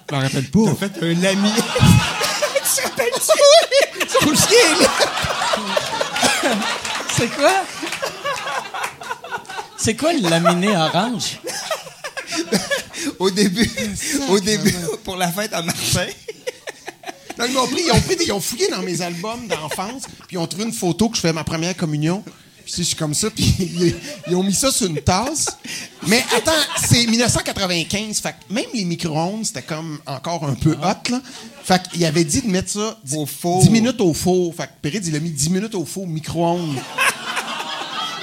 Je 0.09 0.15
m'en 0.15 0.21
rappelle 0.21 0.49
pas. 0.49 0.59
T'as 0.65 0.89
fait 0.89 1.03
un 1.03 1.13
laminé. 1.21 1.51
tu 1.55 2.75
te 2.75 2.81
rappelles-tu? 2.81 3.19
Son 4.07 4.35
chien, 4.35 4.75
C'est 7.17 7.27
quoi? 7.35 7.63
C'est 9.77 9.95
quoi 9.95 10.13
le 10.13 10.29
laminé 10.29 10.75
orange? 10.75 11.39
au 13.19 13.29
début, 13.29 13.69
au 14.29 14.39
début, 14.39 14.75
pour 15.03 15.15
la 15.15 15.31
fête 15.31 15.53
à 15.53 15.61
Ils 17.47 17.53
m'ont 17.53 17.67
pris, 17.67 17.83
ils 17.85 17.91
ont, 17.91 18.01
pris 18.01 18.17
ils 18.25 18.31
ont 18.31 18.39
fouillé 18.39 18.67
dans 18.69 18.81
mes 18.81 19.01
albums 19.01 19.47
d'enfance, 19.47 20.03
puis 20.27 20.35
ils 20.35 20.37
ont 20.37 20.47
trouvé 20.47 20.65
une 20.65 20.73
photo 20.73 21.09
que 21.09 21.15
je 21.15 21.21
fais 21.21 21.33
ma 21.33 21.43
première 21.43 21.75
communion. 21.75 22.23
Puis 22.65 22.75
je 22.77 22.83
suis 22.83 22.95
comme 22.95 23.15
ça, 23.15 23.29
puis 23.31 23.95
ils, 24.27 24.35
ont 24.35 24.43
mis 24.43 24.53
ça 24.53 24.71
sur 24.71 24.87
une 24.87 25.01
tasse. 25.01 25.47
Mais 26.05 26.23
attends, 26.35 26.51
c'est 26.87 27.07
1995, 27.07 28.19
fait 28.19 28.35
même 28.49 28.65
les 28.73 28.85
micro-ondes, 28.85 29.45
c'était 29.45 29.63
comme 29.63 29.99
encore 30.05 30.45
un 30.45 30.53
peu 30.53 30.73
hot, 30.73 31.09
là. 31.11 31.21
Fait 31.63 31.81
qu'il 31.89 32.05
avait 32.05 32.23
dit 32.23 32.41
de 32.41 32.47
mettre 32.47 32.69
ça 32.69 32.99
10, 33.03 33.15
au 33.15 33.25
four. 33.25 33.63
10 33.63 33.69
minutes 33.69 34.01
au 34.01 34.13
four. 34.13 34.53
Fait 34.53 34.67
que 34.67 34.71
Pérez, 34.81 35.01
il 35.05 35.15
a 35.15 35.19
mis 35.19 35.31
10 35.31 35.49
minutes 35.49 35.75
au 35.75 35.85
four, 35.85 36.05
micro-ondes. 36.05 36.77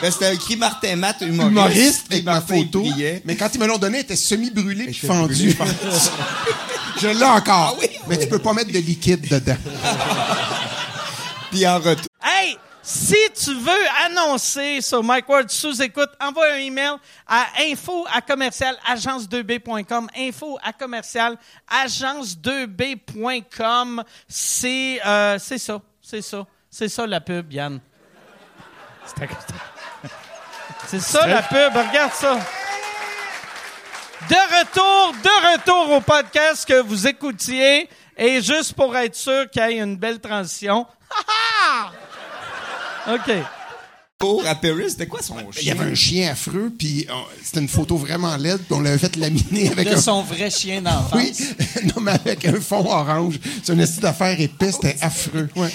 Ben, 0.00 0.10
c'était 0.10 0.34
écrit 0.34 0.56
Martin 0.56 0.96
Matt, 0.96 1.22
humoriste. 1.22 1.50
humoriste 1.50 2.04
avec 2.10 2.24
ma 2.24 2.40
photo. 2.40 2.84
Mais 3.24 3.34
quand 3.36 3.48
ils 3.54 3.60
me 3.60 3.66
l'ont 3.66 3.78
donné, 3.78 3.98
elle 3.98 4.04
était 4.04 4.16
semi-brûlée 4.16 4.86
et 4.88 4.92
fendue. 4.92 5.56
Je 7.00 7.08
l'ai 7.08 7.24
encore. 7.24 7.76
Ah 7.80 7.85
mais 8.08 8.18
tu 8.18 8.28
peux 8.28 8.38
pas 8.38 8.52
mettre 8.52 8.72
de 8.72 8.78
liquide 8.78 9.28
dedans. 9.28 9.56
Puis 11.50 11.66
en 11.66 11.78
retour. 11.78 12.06
Hey! 12.22 12.56
Si 12.88 13.16
tu 13.34 13.52
veux 13.52 13.84
annoncer 14.04 14.80
sur 14.80 15.02
Mike 15.02 15.28
Ward 15.28 15.50
sous 15.50 15.82
écoute, 15.82 16.10
envoie 16.20 16.52
un 16.52 16.58
email 16.58 16.92
à 17.26 17.46
info 17.62 18.06
à 18.14 18.20
commercial 18.20 18.76
agence2b.com. 18.88 20.06
Info 20.16 20.56
à 20.62 20.72
commercial 20.72 21.36
agence2b.com. 21.68 24.04
C'est 24.28 25.00
euh, 25.04 25.36
c'est 25.40 25.58
ça, 25.58 25.82
c'est 26.00 26.22
ça, 26.22 26.46
c'est 26.70 26.88
ça 26.88 27.08
la 27.08 27.20
pub, 27.20 27.52
Yann. 27.52 27.80
C'est 30.86 31.00
ça 31.00 31.26
la 31.26 31.42
pub, 31.42 31.74
regarde 31.74 32.12
ça. 32.12 32.38
De 34.28 34.34
retour, 34.34 35.14
de 35.22 35.52
retour 35.52 35.96
au 35.96 36.00
podcast 36.00 36.66
que 36.66 36.82
vous 36.82 37.06
écoutiez. 37.06 37.88
Et 38.18 38.42
juste 38.42 38.72
pour 38.72 38.96
être 38.96 39.14
sûr 39.14 39.48
qu'il 39.50 39.62
y 39.62 39.74
ait 39.74 39.78
une 39.78 39.96
belle 39.96 40.18
transition. 40.18 40.86
OK. 43.08 43.30
Pour 44.18 44.46
à 44.46 44.54
Paris, 44.54 44.88
c'était 44.88 45.06
quoi 45.06 45.20
son 45.20 45.36
chien? 45.52 45.60
Il 45.60 45.68
y 45.68 45.70
avait 45.70 45.90
un 45.90 45.94
chien 45.94 46.30
affreux, 46.32 46.72
puis 46.76 47.06
c'était 47.42 47.60
une 47.60 47.68
photo 47.68 47.98
vraiment 47.98 48.34
laide, 48.36 48.62
puis 48.62 48.74
on 48.74 48.80
l'avait 48.80 48.96
fait 48.96 49.14
laminer 49.16 49.70
avec 49.70 49.90
De 49.90 49.96
son 49.96 50.22
vrai 50.22 50.48
chien 50.48 50.80
d'enfance? 50.80 51.12
Oui, 51.14 51.34
non, 51.84 52.00
mais 52.00 52.12
avec 52.12 52.46
un 52.46 52.58
fond 52.58 52.86
orange. 52.90 53.38
C'est 53.62 53.74
une 53.74 53.80
estime 53.80 54.02
d'affaires 54.02 54.40
épais, 54.40 54.72
c'était 54.72 54.96
affreux. 55.02 55.50
Ouais. 55.54 55.68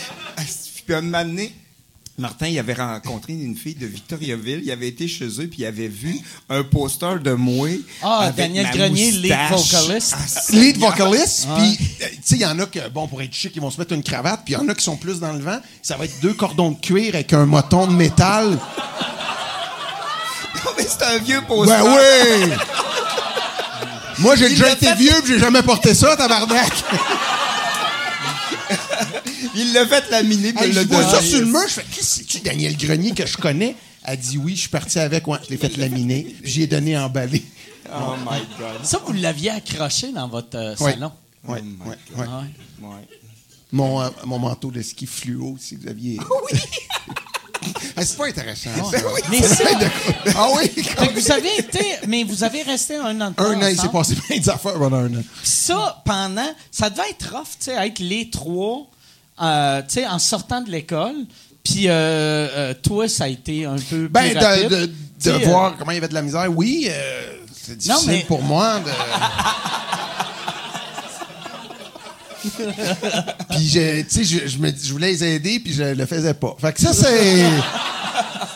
Puis 0.86 0.96
un 0.96 1.02
moment 1.02 1.24
donné, 1.24 1.54
Martin, 2.21 2.47
il 2.47 2.60
avait 2.60 2.75
rencontré 2.75 3.34
une 3.34 3.55
fille 3.55 3.73
de 3.75 3.88
Victoriaville. 3.88 4.62
Il 4.63 4.71
avait 4.71 4.88
été 4.88 5.07
chez 5.07 5.25
eux, 5.25 5.47
puis 5.47 5.57
il 5.60 5.65
avait 5.65 5.88
vu 5.88 6.19
un 6.49 6.63
poster 6.63 7.19
de 7.19 7.34
moi. 7.34 7.67
Ah, 8.03 8.31
Daniel 8.36 8.69
Grenier, 8.71 9.12
lead 9.12 9.36
vocalist. 9.49 10.15
Ah, 10.15 10.51
lead 10.53 10.77
vocalist. 10.77 11.47
Puis, 11.57 11.79
euh, 12.01 12.05
tu 12.10 12.19
sais, 12.23 12.36
il 12.36 12.41
y 12.41 12.45
en 12.45 12.60
a 12.60 12.67
que, 12.67 12.88
bon, 12.89 13.07
pour 13.07 13.21
être 13.23 13.34
chic, 13.34 13.51
ils 13.55 13.62
vont 13.62 13.71
se 13.71 13.79
mettre 13.79 13.93
une 13.93 14.03
cravate. 14.03 14.41
Puis 14.45 14.53
il 14.53 14.57
y 14.57 14.60
en 14.60 14.69
a 14.69 14.75
qui 14.75 14.84
sont 14.84 14.97
plus 14.97 15.19
dans 15.19 15.34
le 15.34 15.39
vent. 15.39 15.60
Ça 15.81 15.97
va 15.97 16.05
être 16.05 16.19
deux 16.21 16.34
cordons 16.34 16.71
de 16.71 16.79
cuir 16.79 17.15
avec 17.15 17.34
un 17.34 17.47
moton 17.47 17.88
de 17.88 17.93
métal. 17.93 18.51
non, 18.51 18.60
mais 20.77 20.88
c'est 20.88 21.03
un 21.03 21.17
vieux 21.17 21.41
poster. 21.47 21.75
Ben 21.75 21.84
oui! 21.84 22.51
Moi, 24.19 24.36
j'ai 24.36 24.49
déjà 24.49 24.71
été 24.71 24.93
vieux, 24.93 25.19
puis 25.23 25.34
j'ai 25.34 25.39
jamais 25.39 25.63
porté 25.63 25.95
ça, 25.95 26.15
tabarnak. 26.15 26.71
il 29.56 29.74
l'a 29.74 29.86
fait 29.86 30.10
laminer, 30.10 30.54
puis 30.54 30.66
il 30.70 30.76
l'a 30.76 30.86
donné. 30.86 31.04
ça 31.04 31.22
sur 31.22 31.40
le 31.40 31.46
mur, 31.46 31.62
je 31.68 31.74
fais, 31.74 31.86
qu'est-ce 31.92 32.20
que 32.22 32.26
c'est 32.32 32.44
Daniel 32.44 32.78
Grenier 32.78 33.12
que 33.12 33.26
je 33.26 33.38
connais? 33.38 33.76
Elle 34.04 34.18
dit 34.18 34.38
oui, 34.38 34.56
je 34.56 34.62
suis 34.62 34.70
parti 34.70 35.00
avec, 35.00 35.28
ouais, 35.28 35.38
je 35.46 35.50
l'ai 35.50 35.58
fait 35.58 35.76
laminer, 35.78 36.36
j'y 36.44 36.64
ai 36.64 36.68
donné 36.68 36.98
emballé. 36.98 37.44
Oh 37.94 38.16
my 38.20 38.40
God. 38.58 38.84
Ça, 38.86 39.02
vous 39.06 39.14
l'aviez 39.14 39.50
accroché 39.52 40.12
dans 40.12 40.28
votre 40.28 40.58
euh, 40.58 40.76
salon? 40.76 41.12
Oui, 41.48 41.60
oui, 41.86 41.96
oui. 42.16 42.88
Mon, 43.72 44.02
euh, 44.02 44.10
mon 44.26 44.40
manteau 44.40 44.72
de 44.72 44.82
ski 44.82 45.06
fluo, 45.06 45.58
si 45.60 45.76
vous 45.76 45.88
aviez. 45.88 46.20
Oui! 46.20 46.60
Ah, 47.96 48.04
c'est 48.04 48.18
pas 48.18 48.28
intéressant. 48.28 48.70
Mais 49.30 49.42
ça, 49.42 49.64
ah 50.36 50.48
oui. 50.56 50.84
vous 51.14 51.32
avez 51.32 51.60
été, 51.60 51.86
mais 52.08 52.24
vous 52.24 52.44
avez 52.44 52.64
resté 52.64 52.96
un 52.96 53.20
an. 53.22 53.34
un 53.38 53.62
an, 53.62 53.68
il 53.68 53.80
s'est 53.80 53.90
passé 53.90 54.16
plein 54.16 54.40
d'affaires 54.40 54.80
pendant 54.80 54.98
un 54.98 55.14
an. 55.14 55.24
ça, 55.44 56.02
pendant, 56.06 56.50
ça 56.72 56.90
devait 56.90 57.10
être 57.12 57.36
rough, 57.36 57.44
tu 57.60 57.66
sais, 57.66 57.74
être 57.74 58.00
les 58.00 58.30
trois, 58.30 58.88
euh, 59.41 59.82
tu 59.84 59.94
sais, 59.96 60.08
en 60.08 60.20
sortant 60.20 60.62
de 60.62 60.70
l'école. 60.72 61.15
Puis 61.63 61.88
euh, 61.88 61.91
euh, 61.91 62.74
toi, 62.82 63.08
ça 63.08 63.26
a 63.26 63.28
été 63.28 63.65
un 63.65 63.76
peu 63.76 64.08
Ben, 64.08 64.32
plus 64.32 64.39
de, 64.39 64.44
rapide. 64.44 64.70
de, 64.70 64.86
Tu 64.86 64.91
de 65.30 65.38
sais, 65.38 65.46
voir 65.46 65.76
comment 65.78 65.91
il 65.91 65.96
y 65.96 65.98
avait 66.00 66.08
de 66.08 66.13
la 66.15 66.24
misère, 66.24 66.48
oui, 66.50 66.88
euh, 66.89 67.22
c'est 67.54 67.78
difficile 67.78 68.08
Non, 68.08 68.13
mais- 68.13 68.26
pour 68.28 68.41
moi. 68.41 68.80
De... 68.80 68.89
puis, 73.50 73.70
je, 73.70 74.02
tu 74.02 74.10
sais, 74.10 74.24
je, 74.24 74.48
je, 74.48 74.58
me- 74.58 74.74
je 74.76 74.91
voulais 74.91 75.12
les 75.12 75.24
aider, 75.24 75.60
puis 75.60 75.72
je 75.74 75.84
le 75.84 76.06
faisais 76.08 76.34
pas. 76.34 76.56
Fait 76.60 76.74
que 76.74 76.82
ça, 76.82 76.91
c'est 76.94 77.46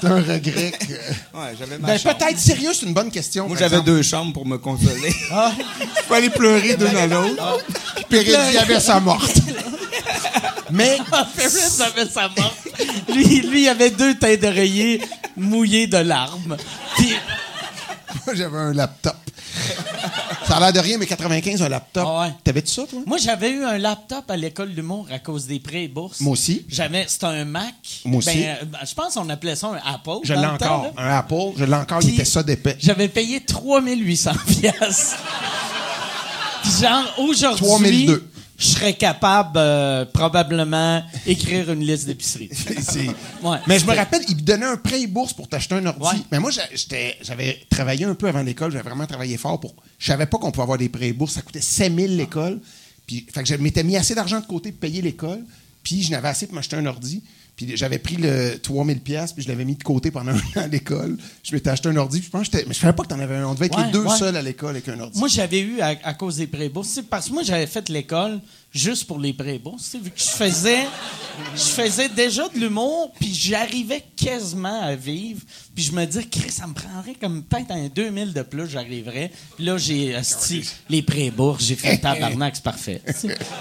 c'est 0.02 0.08
un 0.08 0.16
regret. 0.16 0.72
que- 0.80 1.38
Ouais, 1.38 1.54
j'avais 1.60 1.78
ma 1.78 1.90
Ben, 1.90 2.00
peut-être 2.00 2.40
sérieux, 2.40 2.72
c'est 2.74 2.88
une 2.88 2.94
bonne 2.96 3.12
question. 3.12 3.48
Moi, 3.48 3.58
j'avais 3.60 3.82
deux 3.82 4.02
chambres 4.02 4.34
pour 4.34 4.46
me 4.48 4.58
consoler. 4.58 5.12
Je 5.30 6.08
peux 6.08 6.16
aller 6.16 6.30
pleurer 6.32 6.76
d'une 6.76 6.98
à 6.98 7.06
l'autre. 7.08 7.60
Puis 8.10 8.24
Pérédi 8.24 8.58
avait 8.58 8.80
sa 8.80 9.00
morte. 9.00 9.38
Mais 10.72 10.98
Ferris 11.36 11.82
avait 11.82 12.10
sa 12.10 12.30
mort. 12.30 12.56
Lui, 13.14 13.42
lui, 13.42 13.64
il 13.64 13.70
avait 13.70 13.92
deux 13.92 14.16
têtes 14.16 14.42
d'oreiller 14.42 15.02
mouillées 15.38 15.88
de 15.88 15.98
larmes. 15.98 16.58
Puis, 16.98 17.14
moi, 18.26 18.36
j'avais 18.36 18.58
un 18.58 18.74
laptop. 18.74 19.16
Ça 20.48 20.58
a 20.58 20.60
l'air 20.60 20.74
de 20.74 20.80
rien, 20.80 20.98
mais 20.98 21.06
95, 21.06 21.62
un 21.62 21.70
laptop. 21.70 22.06
Ah 22.08 22.22
ouais. 22.22 22.34
T'avais-tu 22.44 22.72
ça, 22.72 22.84
toi? 22.90 23.00
moi, 23.06 23.18
j'avais 23.18 23.52
eu 23.52 23.64
un 23.64 23.78
laptop 23.78 24.30
à 24.30 24.38
l'école 24.38 24.74
d'humour 24.74 25.08
à 25.12 25.20
cause 25.20 25.48
des 25.48 25.60
prêts 25.60 25.84
et 25.84 25.88
bourses. 25.88 26.20
Moi 26.20 26.34
aussi. 26.34 26.66
J'avais, 26.70 27.06
c'était 27.08 27.26
un 27.26 27.46
Mac. 27.46 27.74
Moi 28.04 28.20
aussi. 28.20 28.42
Ben, 28.42 28.58
euh, 28.62 28.86
je 28.88 28.94
pense 28.94 29.16
qu'on 29.16 29.30
appelait 29.30 29.56
ça 29.56 29.68
un 29.68 29.94
Apple. 29.94 30.20
Je 30.24 30.34
l'ai 30.34 30.42
temps, 30.42 30.54
encore. 30.54 30.94
Un 30.98 31.18
Apple, 31.18 31.58
je 31.58 31.66
l'ai 31.66 31.74
encore, 31.74 32.00
il 32.04 32.14
était 32.14 32.26
ça 32.26 32.44
d'épais. 32.44 32.78
J'avais 32.80 33.08
payé 33.08 33.40
3800 33.42 34.32
pièces. 34.48 35.16
Puis 36.62 36.72
genre, 36.82 37.14
aujourd'hui, 37.20 38.06
3002. 38.06 38.30
Je 38.58 38.68
serais 38.68 38.94
capable, 38.94 39.58
euh, 39.58 40.06
probablement, 40.06 41.04
écrire 41.26 41.72
une 41.72 41.82
liste 41.82 42.06
d'épicerie. 42.06 42.50
Ouais. 43.44 43.58
Mais 43.68 43.78
je 43.78 43.86
me 43.86 43.94
rappelle, 43.94 44.22
il 44.28 44.38
me 44.38 44.42
donnait 44.42 44.66
un 44.66 44.78
prêt 44.78 45.02
et 45.02 45.08
bourse 45.08 45.34
pour 45.34 45.48
t'acheter 45.48 45.76
un 45.76 45.86
ordi. 45.86 46.02
Ouais. 46.02 46.24
Mais 46.32 46.40
moi, 46.40 46.50
j'avais 46.52 47.60
travaillé 47.70 48.06
un 48.06 48.16
peu 48.16 48.28
avant 48.28 48.42
l'école, 48.42 48.72
j'avais 48.72 48.84
vraiment 48.84 49.06
travaillé 49.06 49.38
fort 49.38 49.60
pour. 49.60 49.76
Je 50.00 50.08
savais 50.08 50.26
pas 50.26 50.38
qu'on 50.38 50.52
pouvait 50.52 50.64
avoir 50.64 50.78
des 50.78 50.90
prêts 50.90 51.10
et 51.10 51.14
bourses. 51.14 51.34
Ça 51.34 51.42
coûtait 51.42 51.62
7000 51.62 52.18
l'école. 52.18 52.60
Puis, 53.06 53.28
fait 53.32 53.44
que 53.44 53.50
je 53.50 53.56
m'étais 53.56 53.84
mis 53.84 53.98
assez 53.98 54.16
d'argent 54.16 54.40
de 54.40 54.46
côté 54.46 54.72
pour 54.72 54.80
payer 54.80 55.02
l'école. 55.02 55.44
Puis, 55.84 56.02
je 56.02 56.12
n'avais 56.12 56.30
assez 56.30 56.48
pour 56.48 56.56
m'acheter 56.56 56.76
un 56.76 56.86
ordi. 56.86 57.22
Puis, 57.56 57.78
j'avais 57.78 58.00
pris 58.00 58.18
le 58.18 58.58
3000 58.62 59.00
pièces 59.00 59.32
puis 59.32 59.42
je 59.44 59.48
l'avais 59.48 59.64
mis 59.66 59.76
de 59.76 59.84
côté 59.84 60.12
pendant 60.12 60.32
un 60.34 60.36
an 60.38 60.64
à 60.64 60.68
l'école. 60.68 61.18
Je 61.44 61.54
m'étais 61.54 61.70
acheté 61.70 61.90
un 61.90 61.96
ordi. 61.96 62.20
Puis, 62.20 62.28
je 62.28 62.32
pense 62.32 62.50
que 62.50 62.58
Mais 62.58 62.74
je 62.74 62.80
savais 62.80 62.94
pas 62.94 63.04
que 63.04 63.08
t'en 63.10 63.20
avais 63.20 63.36
un. 63.38 63.46
On 63.48 63.54
devait 63.54 63.68
être 63.68 63.78
Ouais, 63.78 63.86
les 63.86 63.92
deux 63.92 64.04
ouais. 64.04 64.18
seuls 64.18 64.36
à 64.36 64.42
l'école 64.42 64.72
avec 64.72 64.88
un 64.90 65.00
ordi. 65.00 65.18
Moi, 65.20 65.28
j'avais 65.28 65.60
eu 65.62 65.80
à, 65.80 65.96
à 66.04 66.14
cause 66.14 66.38
des 66.38 66.48
prêts 66.48 66.70
bourses. 66.70 66.90
C'est 66.90 67.04
Parce 67.08 67.28
que 67.30 67.34
moi, 67.34 67.44
j'avais 67.44 67.68
fait 67.68 67.88
l'école 67.90 68.40
juste 68.74 69.08
pour 69.08 69.20
les 69.20 69.32
prêts 69.34 69.58
bourses. 69.58 69.84
tu 69.86 69.90
sais, 69.92 70.00
Vu 70.04 70.12
que 70.12 70.20
je 70.20 70.26
faisais, 70.26 70.84
je 71.56 71.62
faisais 71.62 72.10
déjà 72.10 72.48
de 72.50 72.60
l'humour, 72.60 73.14
puis 73.18 73.34
j'arrivais 73.34 74.04
quasiment 74.18 74.82
à 74.82 74.96
vivre. 74.96 75.42
Puis 75.74 75.86
je 75.86 75.92
me 75.94 76.06
disais, 76.06 76.26
Chris, 76.26 76.52
ça 76.52 76.68
me 76.68 76.74
prendrait 76.74 77.16
comme 77.20 77.44
peut-être 77.44 77.72
un 77.72 77.88
2000 77.88 78.34
de 78.34 78.42
plus, 78.42 78.68
j'arriverais. 78.68 79.32
Puis 79.56 79.64
là, 79.66 79.78
j'ai 79.78 80.14
les 80.90 81.02
prêts 81.02 81.32
bourses. 81.32 81.64
J'ai 81.64 81.76
fait 81.76 81.98
tabarnak, 82.02 82.56
c'est 82.58 82.64
parfait. 82.64 83.02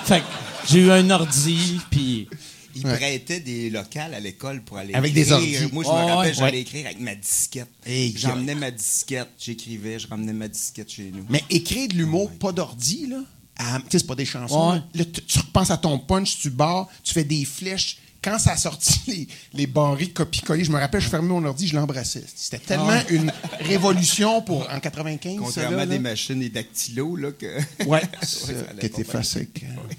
Fait 0.04 0.18
que 0.18 0.24
j'ai 0.68 0.80
eu 0.80 0.90
un 0.90 1.08
ordi, 1.10 1.78
puis... 1.90 2.28
Il 2.74 2.82
prêtait 2.82 3.40
des 3.40 3.70
locales 3.70 4.14
à 4.14 4.20
l'école 4.20 4.62
pour 4.62 4.78
aller 4.78 4.94
Avec 4.94 5.12
des 5.14 5.20
écrire. 5.32 5.34
ordis. 5.62 5.72
Moi, 5.72 5.84
je 5.84 5.88
me 5.88 5.94
Ouais, 5.94 6.12
rappelle, 6.12 6.28
ouais. 6.30 6.34
j'allais 6.34 6.60
écrire 6.60 6.86
avec 6.86 7.00
ma 7.00 7.14
disquette. 7.14 7.68
Hey, 7.86 8.14
J'emmenais 8.16 8.54
ma 8.54 8.70
disquette, 8.70 9.28
j'écrivais, 9.38 9.98
je 9.98 10.08
ramenais 10.08 10.32
ma 10.32 10.48
disquette 10.48 10.90
chez 10.90 11.10
nous. 11.14 11.24
Mais 11.30 11.42
écrire 11.50 11.88
de 11.88 11.94
l'humour, 11.94 12.30
pas 12.32 12.52
d'ordi, 12.52 13.06
là? 13.08 13.18
à- 13.56 13.78
Tu 13.78 13.84
sais, 13.90 13.98
c'est 14.00 14.06
pas 14.06 14.14
des 14.16 14.24
chansons. 14.26 14.72
Ouais. 14.72 14.80
là. 14.94 15.04
Tu, 15.04 15.22
tu 15.22 15.38
repenses 15.38 15.70
à 15.70 15.76
ton 15.76 15.98
punch, 15.98 16.38
tu 16.38 16.50
barres, 16.50 16.88
tu 17.02 17.12
fais 17.14 17.24
des 17.24 17.44
flèches. 17.44 17.98
Quand 18.22 18.38
ça 18.38 18.52
a 18.52 18.56
sorti 18.56 19.00
les, 19.06 19.28
les 19.52 19.66
barrés 19.66 20.08
copie-coller, 20.08 20.64
je 20.64 20.72
me 20.72 20.78
rappelle, 20.78 21.02
je 21.02 21.10
fermais 21.10 21.28
mon 21.28 21.44
ordi, 21.44 21.68
je 21.68 21.76
l'embrassais. 21.76 22.24
C'était 22.34 22.58
tellement 22.58 22.98
une 23.10 23.30
révolution 23.60 24.40
pour 24.40 24.66
en 24.72 24.80
95. 24.80 25.34
ça, 25.34 25.40
Contrairement 25.44 25.76
là, 25.76 25.82
à 25.82 25.86
des 25.86 25.94
là. 25.96 26.00
machines 26.00 26.40
et 26.42 26.48
dactylos, 26.48 27.16
là, 27.16 27.32
que. 27.32 27.58
Ouais, 27.84 28.00
ça, 28.22 28.52
qui 28.80 28.88
bien. 28.88 29.04
facile. 29.04 29.46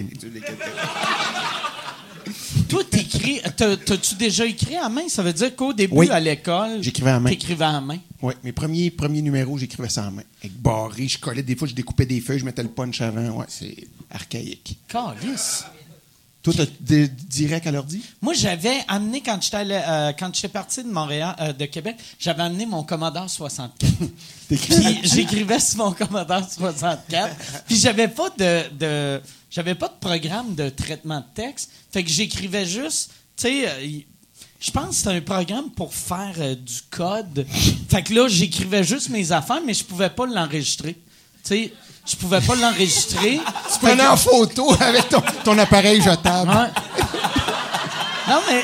Toi, 2.69 2.83
t'écris... 2.89 3.41
t'as- 3.55 3.77
T'as-tu 3.77 4.15
déjà 4.15 4.45
écrit 4.45 4.75
à 4.75 4.89
main? 4.89 5.07
Ça 5.09 5.23
veut 5.23 5.33
dire 5.33 5.55
qu'au 5.55 5.73
début, 5.73 5.93
Oui. 5.95 6.09
à 6.09 6.19
l'école... 6.19 6.81
J'écrivais 6.81 7.11
à 7.11 7.19
main. 7.19 7.29
T'écrivais 7.29 7.65
à 7.65 7.79
main. 7.81 7.97
Oui, 8.21 8.33
mes 8.43 8.51
premiers, 8.51 8.89
premiers 8.91 9.21
numéros, 9.21 9.57
j'écrivais 9.57 9.89
ça 9.89 10.07
en 10.07 10.11
main. 10.11 10.23
Avec 10.41 10.53
barré, 10.59 11.07
je 11.07 11.17
collais, 11.19 11.43
des 11.43 11.55
fois, 11.55 11.67
je 11.67 11.73
découpais 11.73 12.05
des 12.05 12.19
feuilles, 12.21 12.39
je 12.39 12.45
mettais 12.45 12.63
le 12.63 12.69
punch 12.69 13.01
avant. 13.01 13.29
Ouais, 13.39 13.45
c'est 13.47 13.75
archaïque. 14.11 14.77
Calice. 14.87 15.65
Toi, 16.43 16.53
t'as 16.55 16.95
direct 17.27 17.67
à 17.67 17.71
l'ordi? 17.71 18.01
Moi, 18.21 18.33
j'avais 18.33 18.77
amené, 18.87 19.21
quand 19.21 19.37
j'étais 19.41 19.57
euh, 19.69 20.13
quand 20.17 20.33
j'étais 20.33 20.47
parti 20.47 20.81
de 20.81 20.87
Montréal, 20.89 21.35
euh, 21.41 21.51
de 21.51 21.65
Québec, 21.65 21.97
j'avais 22.19 22.41
amené 22.43 22.65
mon 22.65 22.83
Commodore 22.83 23.29
64. 23.29 23.85
Puis 24.47 24.59
j'écrivais 25.03 25.59
sur 25.59 25.79
mon 25.79 25.91
Commodore 25.91 26.49
64. 26.49 27.35
Puis 27.67 27.75
j'avais 27.75 28.07
pas 28.07 28.29
de, 28.37 28.63
de- 28.77 29.21
j'avais 29.49 29.75
pas 29.75 29.87
de 29.87 29.93
programme 29.99 30.55
de 30.55 30.69
traitement 30.69 31.19
de 31.19 31.25
texte. 31.41 31.71
Fait 31.91 32.03
que 32.03 32.09
j'écrivais 32.09 32.65
juste, 32.65 33.11
tu 33.37 33.43
sais, 33.47 33.67
euh, 33.69 33.99
je 34.59 34.71
pense 34.71 34.89
que 34.89 34.95
c'était 34.95 35.09
un 35.11 35.21
programme 35.21 35.69
pour 35.71 35.93
faire 35.93 36.33
euh, 36.39 36.55
du 36.55 36.79
code. 36.89 37.45
Fait 37.89 38.03
que 38.03 38.13
là, 38.13 38.27
j'écrivais 38.27 38.83
juste 38.83 39.09
mes 39.09 39.31
affaires, 39.31 39.61
mais 39.65 39.73
je 39.73 39.83
pouvais 39.83 40.09
pas 40.09 40.25
l'enregistrer. 40.25 40.93
Tu 40.93 40.99
sais, 41.43 41.73
je 42.05 42.15
pouvais 42.15 42.41
pas 42.41 42.55
l'enregistrer. 42.55 43.39
Tu 43.73 43.79
prenais 43.79 44.07
en 44.07 44.17
photo 44.17 44.71
avec 44.79 45.07
ton, 45.09 45.21
ton 45.43 45.57
appareil 45.57 46.01
jetable. 46.01 46.49
Ouais. 46.49 46.69
Non, 48.27 48.41
mais 48.49 48.63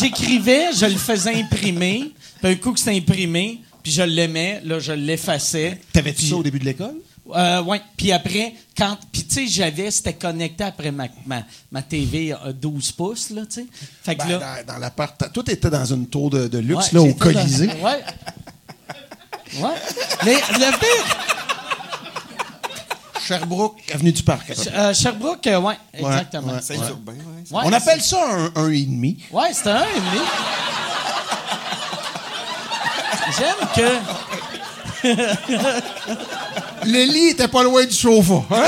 j'écrivais, 0.00 0.72
je 0.72 0.86
le 0.86 0.96
faisais 0.96 1.34
imprimer. 1.34 2.12
Puis 2.42 2.52
un 2.52 2.54
coup 2.56 2.72
que 2.72 2.78
c'était 2.78 2.96
imprimé, 2.96 3.60
puis 3.82 3.92
je 3.92 4.02
l'aimais, 4.02 4.60
là, 4.64 4.78
je 4.78 4.92
l'effaçais. 4.92 5.80
T'avais-tu 5.92 6.18
Puis- 6.18 6.28
ça 6.30 6.36
au 6.36 6.42
début 6.42 6.58
de 6.58 6.64
l'école? 6.64 6.96
Euh, 7.34 7.62
ouais. 7.64 7.80
Puis 7.96 8.12
après, 8.12 8.54
quand. 8.76 8.96
Puis 9.12 9.24
tu 9.24 9.34
sais, 9.34 9.46
j'avais. 9.48 9.90
C'était 9.90 10.12
connecté 10.14 10.62
après 10.64 10.92
ma, 10.92 11.06
ma, 11.26 11.42
ma 11.72 11.82
TV 11.82 12.32
à 12.32 12.52
12 12.52 12.92
pouces, 12.92 13.30
là, 13.30 13.42
tu 13.46 13.62
sais. 13.62 13.66
Fait 14.02 14.14
que 14.14 14.22
Ben, 14.22 14.38
là. 14.38 14.62
dans, 14.66 14.74
dans 14.74 14.78
l'appart. 14.78 15.32
Tout 15.32 15.50
était 15.50 15.70
dans 15.70 15.84
une 15.84 16.06
tour 16.08 16.30
de, 16.30 16.46
de 16.48 16.58
luxe, 16.58 16.86
ouais, 16.86 16.90
là, 16.92 17.00
au 17.02 17.06
j'étais 17.06 17.18
dans- 17.18 17.40
Colisée. 17.40 17.70
Ouais. 17.82 18.04
Ouais. 19.62 19.74
Mais 20.24 20.34
le 20.34 20.78
pire. 20.78 21.16
Sherbrooke, 23.26 23.80
avenue 23.92 24.12
du 24.12 24.22
Parc. 24.22 24.52
euh, 24.72 24.94
Sherbrooke, 24.94 25.46
euh, 25.48 25.58
ouais, 25.60 25.74
exactement. 25.94 26.52
ouais. 26.54 26.62
Saint-Urbain, 26.62 27.12
ouais. 27.12 27.18
Ouais, 27.56 27.62
On 27.64 27.72
appelle 27.72 28.00
ça 28.02 28.18
un, 28.24 28.52
un 28.54 28.70
et 28.70 28.82
demi. 28.82 29.18
Ouais, 29.32 29.52
c'était 29.52 29.70
un 29.70 29.82
et 29.82 29.94
demi. 29.98 30.24
J'aime 33.38 33.68
que. 33.74 34.55
Le 36.84 37.04
lit 37.12 37.28
était 37.30 37.48
pas 37.48 37.62
loin 37.62 37.84
du 37.84 37.92
sofa. 37.94 38.34
hein? 38.50 38.64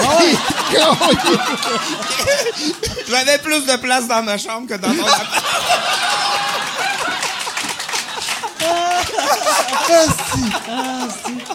J'avais 3.08 3.38
plus 3.38 3.64
de 3.66 3.76
place 3.76 4.08
dans 4.08 4.22
ma 4.22 4.36
chambre 4.38 4.68
que 4.68 4.74
dans 4.74 4.88
mon 4.88 5.04
appart. 5.06 5.44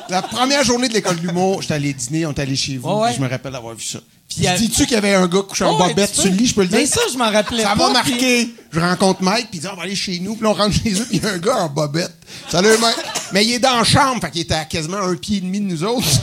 La 0.09 0.21
première 0.21 0.63
journée 0.63 0.87
de 0.87 0.93
l'école 0.93 1.17
de 1.19 1.27
l'humour, 1.27 1.61
j'étais 1.61 1.73
allé 1.75 1.93
dîner, 1.93 2.25
on 2.25 2.31
est 2.31 2.39
allé 2.39 2.55
chez 2.55 2.77
vous. 2.77 2.89
Ouais. 2.89 3.13
Je 3.13 3.21
me 3.21 3.29
rappelle 3.29 3.51
d'avoir 3.51 3.75
vu 3.75 3.83
ça. 3.83 3.99
Puis, 4.35 4.47
Dis-tu 4.57 4.85
qu'il 4.85 4.95
y 4.95 4.97
avait 4.97 5.15
un 5.15 5.27
gars 5.27 5.41
couché 5.47 5.65
en 5.65 5.77
ouais, 5.79 5.89
bobette 5.89 6.11
tu 6.13 6.21
sur 6.21 6.29
le 6.31 6.37
lit, 6.37 6.47
je 6.47 6.55
peux 6.55 6.61
le 6.61 6.67
dire? 6.67 6.79
Mais 6.79 6.85
ça, 6.85 7.01
je 7.11 7.17
m'en 7.17 7.31
rappelais 7.31 7.63
Ça 7.63 7.69
pas. 7.69 7.75
m'a 7.75 7.89
marqué. 7.89 8.53
Je 8.71 8.79
rencontre 8.79 9.21
Mike, 9.21 9.49
puis 9.49 9.59
il 9.59 9.61
dit 9.61 9.67
on 9.71 9.75
va 9.75 9.83
aller 9.83 9.95
chez 9.95 10.19
nous. 10.19 10.35
Puis 10.35 10.43
là, 10.43 10.49
on 10.49 10.53
rentre 10.53 10.75
chez 10.75 10.93
eux, 10.93 11.05
puis 11.07 11.17
il 11.17 11.23
y 11.23 11.25
a 11.25 11.29
un 11.33 11.37
gars 11.37 11.57
en 11.57 11.69
bobette. 11.69 12.13
Salut, 12.49 12.69
Mike. 12.79 12.95
Mais 13.31 13.45
il 13.45 13.53
est 13.53 13.59
dans 13.59 13.77
la 13.77 13.83
chambre, 13.83 14.21
fait 14.21 14.31
qu'il 14.31 14.41
était 14.41 14.53
à 14.55 14.65
quasiment 14.65 14.97
un 14.97 15.15
pied 15.15 15.37
et 15.37 15.41
demi 15.41 15.59
de 15.59 15.65
nous 15.65 15.83
autres. 15.83 16.07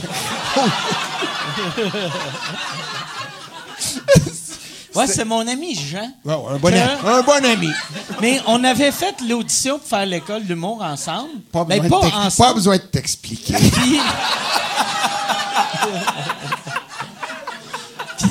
Ouais, 4.93 5.07
c'est 5.07 5.23
mon 5.23 5.47
ami 5.47 5.73
Jean. 5.73 6.11
Ouais, 6.25 6.35
ouais, 6.35 6.51
un, 6.53 6.57
bon 6.57 6.67
ami. 6.67 6.79
un 7.05 7.21
bon 7.21 7.45
ami. 7.45 7.69
Mais 8.19 8.41
on 8.45 8.61
avait 8.65 8.91
fait 8.91 9.15
l'audition 9.25 9.79
pour 9.79 9.87
faire 9.87 10.05
l'école 10.05 10.43
d'humour 10.43 10.81
ensemble. 10.83 11.29
Pas 11.49 11.65
Mais 11.67 11.79
besoin, 11.79 12.01
pas 12.01 12.05
de 12.07 12.11
t'ex- 12.11 12.25
ensemble. 12.25 12.49
pas 12.49 12.53
besoin 12.55 12.75
de 12.75 12.81
t'expliquer. 12.81 13.53
Puis... 13.53 13.99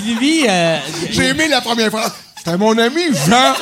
Euh, 0.03 0.79
J'ai 1.11 1.27
aimé 1.29 1.49
la 1.49 1.61
première 1.61 1.91
phrase. 1.91 2.13
C'était 2.37 2.57
mon 2.57 2.77
ami 2.79 3.03
Jean. 3.27 3.55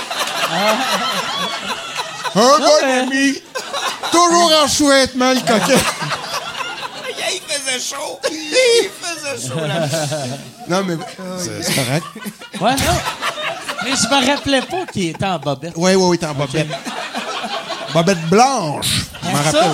Un 2.35 2.59
bon 2.59 2.64
mais- 2.83 2.92
ami. 3.01 3.35
Toujours 4.11 4.53
en 4.64 4.68
sous-vêtements, 4.68 5.33
le 5.33 5.40
coquet. 5.40 5.79
Il 7.31 7.40
faisait 7.55 7.94
chaud. 7.94 8.18
Il 8.31 8.88
faisait 9.01 9.48
chaud, 9.48 9.61
là. 9.66 9.87
Non, 10.68 10.83
mais 10.85 10.96
c'est 11.38 11.74
correct. 11.74 12.07
ouais, 12.61 12.72
non. 12.77 12.98
Mais 13.85 13.90
je 13.90 14.09
me 14.09 14.27
rappelais 14.31 14.62
pas 14.62 14.87
qu'il 14.92 15.09
était 15.11 15.24
en 15.27 15.38
bobette. 15.38 15.72
Oui, 15.77 15.94
oui, 15.94 16.05
oui, 16.09 16.18
t'es 16.18 16.27
en 16.27 16.35
bobette. 16.35 16.68
Bobette 17.92 18.22
blanche. 18.29 18.87
Je 19.22 19.29
m'en 19.29 19.37
ça, 19.37 19.42
rappelle. 19.42 19.70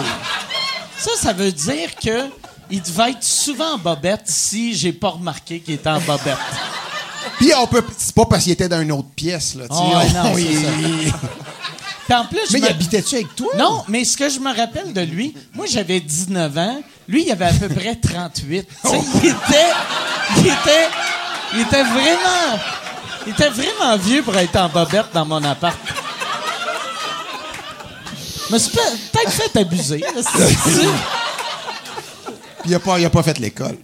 ça, 0.99 1.11
ça 1.23 1.33
veut 1.33 1.53
dire 1.53 1.91
que 2.03 2.29
il 2.75 2.83
devait 2.83 3.11
être 3.13 3.23
souvent 3.23 3.75
en 3.75 3.79
bobette 3.79 4.23
si 4.27 4.75
j'ai 4.77 4.93
pas 4.93 5.11
remarqué 5.11 5.61
qu'il 5.61 5.75
était 5.75 5.89
en 5.91 6.01
bobette. 6.01 6.37
Puis 7.39 7.53
on 7.57 7.67
peut. 7.67 7.85
C'est 7.97 8.15
pas 8.15 8.27
parce 8.27 8.43
qu'il 8.45 8.53
était 8.53 8.69
dans 8.69 8.81
une 8.81 8.93
autre 8.93 9.09
pièce, 9.15 9.55
là. 9.55 9.65
ouais, 9.71 10.09
non, 10.13 10.33
On- 10.33 10.35
Puis 12.07 12.15
en 12.17 12.25
plus, 12.27 12.41
Mais 12.53 12.59
il 12.59 12.67
habitait-tu 12.67 13.15
avec 13.15 13.35
toi? 13.35 13.49
Non, 13.57 13.83
mais 13.89 14.05
ce 14.05 14.17
que 14.17 14.29
je 14.29 14.39
me 14.39 14.55
rappelle 14.55 14.93
de 14.93 15.01
lui, 15.01 15.35
moi 15.55 15.65
j'avais 15.67 16.01
19 16.01 16.59
ans, 16.59 16.83
lui 17.09 17.25
il 17.25 17.33
avait 17.33 17.47
à 17.47 17.53
peu 17.53 17.69
près 17.69 17.95
38. 17.97 18.67
Tu 18.83 18.89
sais, 18.91 19.01
il 19.23 19.29
était 19.31 19.71
il 20.39 20.47
était 20.47 20.89
il 21.55 21.61
était 21.63 21.83
vraiment 21.83 22.59
il 23.27 23.33
était 23.33 23.49
vraiment 23.49 23.97
vieux 23.97 24.23
pour 24.23 24.37
être 24.37 24.57
en 24.57 24.69
bobette 24.69 25.07
dans 25.15 25.25
mon 25.25 25.43
appart. 25.45 25.79
Je 28.49 28.53
me 28.55 28.59
suis 28.59 28.71
peut- 28.71 28.81
peut-être 29.13 29.33
fait 29.33 29.57
abuser. 29.61 29.99
là, 30.01 30.11
Puis 32.65 32.71
il 32.71 32.77
a 32.77 32.81
pas, 32.81 32.99
il 32.99 33.05
a 33.05 33.11
pas 33.11 33.23
fait 33.23 33.39
l'école. 33.39 33.77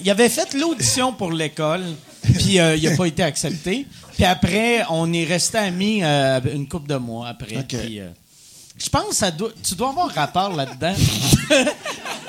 Il 0.00 0.08
avait 0.08 0.28
fait 0.28 0.54
l'audition 0.54 1.12
pour 1.12 1.32
l'école, 1.32 1.82
puis 2.22 2.60
euh, 2.60 2.76
il 2.76 2.88
n'a 2.88 2.96
pas 2.96 3.06
été 3.06 3.24
accepté. 3.24 3.88
Puis 4.14 4.24
après, 4.24 4.84
on 4.88 5.12
est 5.12 5.24
resté 5.24 5.58
amis 5.58 5.98
euh, 6.04 6.38
une 6.54 6.68
couple 6.68 6.88
de 6.88 6.94
mois 6.94 7.26
après. 7.26 7.64
Puis, 7.64 7.98
euh, 7.98 8.10
je 8.78 8.88
pense 8.88 9.08
que 9.08 9.14
ça 9.16 9.32
doit, 9.32 9.50
tu 9.64 9.74
dois 9.74 9.88
avoir 9.88 10.06
un 10.10 10.12
rapport 10.12 10.54
là-dedans. 10.54 10.94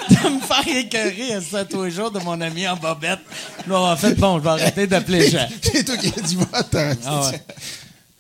de 0.10 0.30
me 0.30 0.40
faire 0.40 0.76
écœurer 0.76 1.34
à 1.34 1.42
ça 1.42 1.66
tous 1.66 1.84
les 1.84 1.92
jours 1.92 2.10
de 2.10 2.20
mon 2.20 2.42
ami 2.42 2.68
en 2.68 2.76
bobette. 2.76 3.20
Là, 3.68 3.80
en 3.80 3.96
fait, 3.96 4.16
bon, 4.16 4.40
je 4.40 4.44
vais 4.44 4.50
arrêter 4.50 4.88
d'appeler 4.88 5.30
Jean. 5.30 5.48
C'est 5.62 5.84
toi 5.84 5.98
qui 5.98 6.08
as 6.08 6.22
dit 6.22 6.36
vote. 6.36 6.76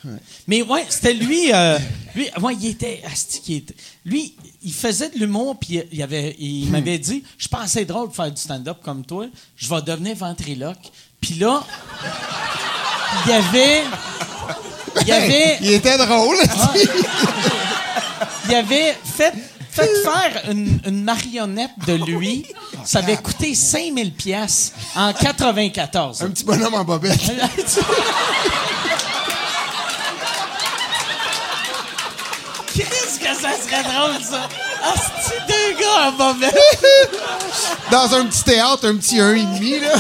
Ah 0.05 0.09
ouais. 0.09 0.19
Mais 0.47 0.61
ouais, 0.61 0.85
c'était 0.89 1.13
lui. 1.13 1.51
euh, 1.53 1.77
lui, 2.15 2.27
ouais, 2.41 2.55
il 2.59 2.67
était, 2.69 3.01
Lui, 4.05 4.35
il 4.61 4.73
faisait 4.73 5.09
de 5.09 5.17
l'humour, 5.19 5.57
puis 5.59 5.81
il, 5.91 6.01
avait, 6.03 6.35
il 6.39 6.69
m'avait 6.69 6.99
dit 6.99 7.23
Je 7.37 7.47
c'est 7.67 7.85
drôle 7.85 8.09
de 8.09 8.13
faire 8.13 8.31
du 8.31 8.41
stand-up 8.41 8.77
comme 8.83 9.05
toi. 9.05 9.25
Je 9.55 9.69
vais 9.69 9.81
devenir 9.81 10.15
ventriloque. 10.15 10.91
Puis 11.21 11.35
là, 11.35 11.63
il 13.25 13.31
y 13.31 13.33
avait. 13.33 13.83
Il 15.01 15.07
y 15.07 15.11
avait. 15.11 15.57
Il 15.61 15.71
était 15.71 15.97
drôle. 15.97 16.37
Il 18.49 18.55
avait 18.55 18.93
fait, 19.05 19.33
fait 19.71 19.89
faire 20.03 20.51
une, 20.51 20.79
une 20.85 21.03
marionnette 21.03 21.71
de 21.87 21.93
lui. 21.93 22.45
Ça 22.83 22.99
avait 22.99 23.17
coûté 23.17 23.55
5000 23.55 24.13
pièces 24.13 24.73
en 24.95 25.13
94. 25.13 26.21
Un 26.23 26.29
petit 26.29 26.43
bonhomme 26.43 26.73
en 26.73 26.83
bobette. 26.83 27.19
serait 33.81 33.83
drôle, 33.83 34.21
ça? 34.23 34.49
Ah, 34.83 34.93
c'est 35.21 35.47
deux 35.47 35.79
gars 35.81 36.07
en 36.07 36.11
bobette. 36.11 36.57
Dans 37.91 38.13
un 38.15 38.25
petit 38.25 38.43
théâtre, 38.43 38.87
un 38.87 38.95
petit 38.97 39.17
1,5, 39.19 39.81
là. 39.81 39.93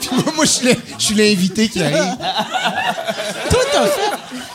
Puis 0.00 0.10
moi, 0.12 0.32
moi, 0.36 0.44
je 0.44 0.50
suis 0.50 0.66
l'in- 0.66 0.74
je 0.98 1.04
suis 1.04 1.14
l'invité 1.14 1.68
qui 1.68 1.82
arrive. 1.82 2.16
Toi, 3.50 3.60
t'as 3.72 3.86
fait. 3.86 4.10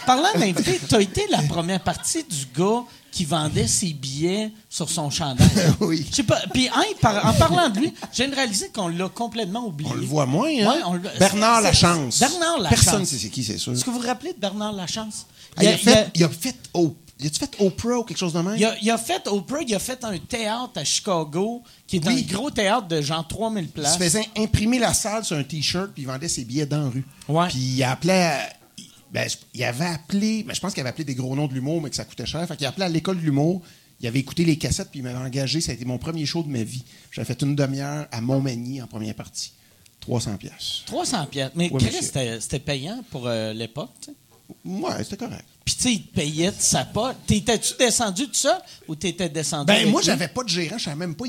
Parlant 0.05 0.33
d'invité, 0.35 0.79
t'as 0.89 0.99
été 1.01 1.25
la 1.29 1.39
première 1.49 1.79
partie 1.79 2.23
du 2.23 2.45
gars 2.57 2.81
qui 3.11 3.25
vendait 3.25 3.67
ses 3.67 3.93
billets 3.93 4.51
sur 4.69 4.89
son 4.89 5.09
chandail. 5.09 5.47
Oui. 5.81 6.05
Je 6.09 6.15
sais 6.17 6.23
pas. 6.23 6.39
Puis 6.53 6.69
hein, 6.69 6.83
par- 7.01 7.25
en 7.25 7.33
parlant 7.33 7.69
de 7.69 7.79
lui, 7.79 7.93
j'ai 8.13 8.25
réalisé 8.25 8.69
qu'on 8.69 8.87
l'a 8.87 9.09
complètement 9.09 9.65
oublié. 9.67 9.89
On 9.91 9.95
le 9.95 10.05
voit 10.05 10.25
moins, 10.25 10.47
hein? 10.47 10.67
Ouais, 10.69 10.81
on 10.85 10.93
le- 10.93 11.01
Bernard 11.19 11.61
Lachance. 11.61 12.19
Bernard 12.19 12.59
Lachance. 12.59 12.69
Personne 12.83 13.01
ne 13.01 13.05
sait 13.05 13.17
c'est 13.17 13.29
qui, 13.29 13.43
c'est 13.43 13.57
sûr. 13.57 13.73
Est-ce 13.73 13.83
que 13.83 13.89
vous 13.89 13.99
vous 13.99 14.07
rappelez 14.07 14.33
de 14.33 14.39
Bernard 14.39 14.73
Lachance? 14.73 15.25
Ah, 15.57 15.63
il, 15.63 15.67
a 15.67 15.71
il 15.71 15.73
a- 15.73 15.77
fait, 15.77 16.11
il 16.15 16.23
a 16.23 16.29
fait 16.29 16.55
il 17.23 17.27
a-tu 17.27 17.37
fait 17.37 17.55
Oprah 17.59 17.99
ou 17.99 18.03
quelque 18.03 18.17
chose 18.17 18.33
de 18.33 18.39
même? 18.39 18.55
Il 18.57 18.65
a, 18.65 18.75
il 18.81 18.89
a 18.89 18.97
fait 18.97 19.27
Oprah, 19.27 19.59
il 19.61 19.75
a 19.75 19.79
fait 19.79 20.03
un 20.03 20.17
théâtre 20.17 20.71
à 20.77 20.83
Chicago, 20.83 21.61
qui 21.85 21.97
est 21.97 22.07
Oui. 22.07 22.25
un 22.27 22.33
gros 22.33 22.49
théâtre 22.49 22.87
de 22.87 22.99
genre 23.01 23.27
3000 23.27 23.65
Il 23.65 23.69
places. 23.69 23.93
se 23.93 23.99
faisait 24.03 24.27
imprimer 24.37 24.79
la 24.79 24.91
salle 24.95 25.23
sur 25.23 25.37
un 25.37 25.43
T-shirt 25.43 25.91
puis 25.93 26.01
il 26.01 26.05
vendait 26.07 26.27
ses 26.27 26.43
billets 26.45 26.65
dans 26.65 26.81
la 26.85 26.89
rue. 26.89 27.05
Ouais. 27.27 27.47
Puis 27.49 27.59
il 27.59 27.83
appelait. 27.83 28.13
à- 28.23 28.39
il- 28.47 28.60
ben, 29.11 29.29
je- 29.29 29.37
il 29.53 29.63
avait 29.63 29.85
appelé. 29.85 30.43
ben, 30.43 30.53
je 30.53 30.59
pense 30.59 30.73
qu'il 30.73 30.81
avait 30.81 30.89
appelé 30.89 31.03
des 31.05 31.15
gros 31.15 31.35
noms 31.35 31.47
de 31.47 31.53
l'humour, 31.53 31.81
mais 31.81 31.89
que 31.89 31.95
ça 31.95 32.05
coûtait 32.05 32.25
cher. 32.25 32.47
Fait 32.47 32.55
qu'il 32.57 32.65
appelait 32.67 32.85
à 32.85 32.89
l'école 32.89 33.17
de 33.17 33.21
l'humour. 33.23 33.61
Il 33.99 34.07
avait 34.07 34.19
écouté 34.19 34.43
les 34.45 34.57
cassettes 34.57 34.89
puis 34.89 34.99
il 34.99 35.03
m'avait 35.03 35.17
engagé. 35.23 35.61
Ça 35.61 35.71
a 35.71 35.75
été 35.75 35.85
mon 35.85 35.99
premier 35.99 36.25
show 36.25 36.41
de 36.41 36.49
ma 36.49 36.63
vie. 36.63 36.83
J'avais 37.11 37.25
fait 37.27 37.39
une 37.43 37.55
demi-heure 37.55 38.07
à 38.11 38.19
Montmagny 38.21 38.81
en 38.81 38.87
première 38.87 39.13
partie. 39.13 39.53
300 39.99 40.37
pièces. 40.37 40.81
300 40.87 41.27
pièces. 41.27 41.51
Mais 41.55 41.69
monsieur. 41.71 41.91
c'était 42.39 42.59
payant 42.59 43.03
pour 43.11 43.27
euh, 43.27 43.53
l'époque, 43.53 43.91
tu. 44.03 44.11
Ouais, 44.65 45.03
c'était 45.03 45.17
correct. 45.17 45.45
Puis, 45.63 45.75
tu 45.75 45.81
sais, 45.83 45.93
il 45.93 46.03
te 46.03 46.13
payait 46.15 46.51
de 46.51 46.55
sa 46.59 46.83
pote. 46.83 47.15
T'étais-tu 47.27 47.73
descendu 47.79 48.27
de 48.27 48.35
ça 48.35 48.61
ou 48.87 48.95
t'étais 48.95 49.29
descendu 49.29 49.67
Ben, 49.67 49.87
moi, 49.89 50.01
j'avais 50.01 50.27
pas 50.27 50.43
de 50.43 50.49
gérant, 50.49 50.77
je 50.77 50.85
savais 50.85 50.95
même 50.97 51.15
pas. 51.15 51.25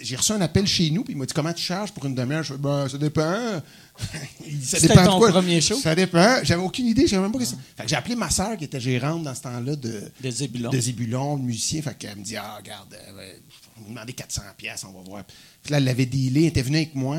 J'ai 0.00 0.16
reçu 0.16 0.32
un 0.32 0.40
appel 0.40 0.66
chez 0.66 0.88
nous, 0.90 1.02
puis 1.04 1.12
il 1.12 1.16
m'a 1.18 1.26
dit 1.26 1.34
Comment 1.34 1.52
tu 1.52 1.62
charges 1.62 1.90
pour 1.92 2.06
une 2.06 2.14
demi-heure 2.14 2.42
Je 2.44 2.54
fais 2.54 2.58
Ben, 2.60 2.88
ça 2.88 2.96
dépend. 2.96 3.60
Ça 3.98 4.78
C'était 4.78 4.88
dépend 4.88 5.02
de 5.02 5.06
ton 5.08 5.18
quoi? 5.18 5.30
premier 5.30 5.60
show? 5.60 5.76
Ça 5.76 5.94
dépend. 5.94 6.38
J'avais 6.42 6.62
aucune 6.62 6.86
idée, 6.86 7.02
je 7.02 7.10
savais 7.10 7.22
même 7.22 7.32
pas 7.32 7.38
que 7.38 7.44
ça. 7.44 7.56
Fait 7.76 7.82
que 7.84 7.88
j'ai 7.88 7.96
appelé 7.96 8.16
ma 8.16 8.30
sœur 8.30 8.56
qui 8.56 8.64
était 8.64 8.80
gérante 8.80 9.22
dans 9.22 9.34
ce 9.34 9.42
temps-là 9.42 9.76
de. 9.76 10.10
De 10.20 10.30
Zébulon. 10.30 10.70
De 10.70 10.80
Zébulon, 10.80 11.36
de 11.36 11.42
musicien. 11.42 11.82
Fait 11.82 11.96
qu'elle 11.96 12.16
me 12.16 12.22
dit 12.24 12.36
Ah, 12.36 12.56
regarde, 12.58 12.92
euh, 12.94 13.32
on 13.78 13.80
va 13.82 13.88
me 13.88 13.94
demander 13.94 14.12
400$, 14.12 14.40
piastres, 14.56 14.86
on 14.88 14.98
va 14.98 15.04
voir. 15.08 15.24
Puis 15.62 15.70
là, 15.72 15.78
elle 15.78 15.84
l'avait 15.84 16.06
dealé, 16.06 16.40
elle 16.42 16.46
était 16.48 16.62
venue 16.62 16.78
avec 16.78 16.94
moi, 16.94 17.18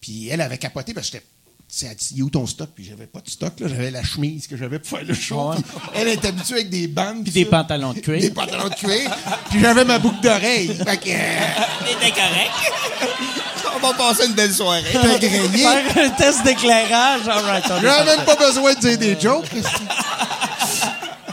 puis 0.00 0.28
elle 0.28 0.40
avait 0.40 0.58
capoté 0.58 0.92
parce 0.94 1.08
que 1.08 1.14
j'étais. 1.14 1.24
tu 1.68 1.76
sais, 1.76 1.86
Elle 1.86 1.96
dit, 1.96 2.22
où 2.22 2.30
ton 2.30 2.46
stock? 2.46 2.70
Puis 2.74 2.84
j'avais 2.84 3.06
pas 3.06 3.20
de 3.20 3.28
stock, 3.30 3.58
là. 3.58 3.68
J'avais 3.68 3.90
la 3.90 4.02
chemise 4.04 4.46
que 4.46 4.56
j'avais 4.56 4.78
pour 4.78 4.88
faire 4.98 5.06
le 5.06 5.14
show. 5.14 5.50
Ouais. 5.50 5.56
Elle 5.94 6.08
est 6.08 6.24
habituée 6.24 6.54
avec 6.56 6.70
des 6.70 6.86
bandes. 6.86 7.24
Puis 7.24 7.32
des 7.32 7.44
ça. 7.44 7.50
pantalons 7.50 7.92
de 7.94 8.00
cuir. 8.00 8.20
Des 8.20 8.30
pantalons 8.30 8.68
de 8.68 8.74
cuir. 8.74 9.10
puis 9.50 9.58
j'avais 9.60 9.84
ma 9.84 9.98
boucle 9.98 10.20
d'oreille. 10.22 10.68
Fait 10.68 10.96
que. 10.98 11.10
euh, 11.10 12.10
correct. 12.10 12.52
On 13.82 13.86
va 13.88 13.94
passer 13.94 14.26
une 14.26 14.34
belle 14.34 14.52
soirée. 14.52 14.82
Grillé. 14.92 15.64
Faire 15.64 16.04
un 16.04 16.10
test 16.10 16.42
d'éclairage. 16.44 17.26
All 17.28 17.44
right, 17.44 17.64
J'avais 17.66 17.86
parfait. 17.88 18.16
même 18.16 18.24
pas 18.26 18.36
besoin 18.36 18.74
de 18.74 18.80
dire 18.80 18.98
des 18.98 19.18
jokes. 19.20 19.46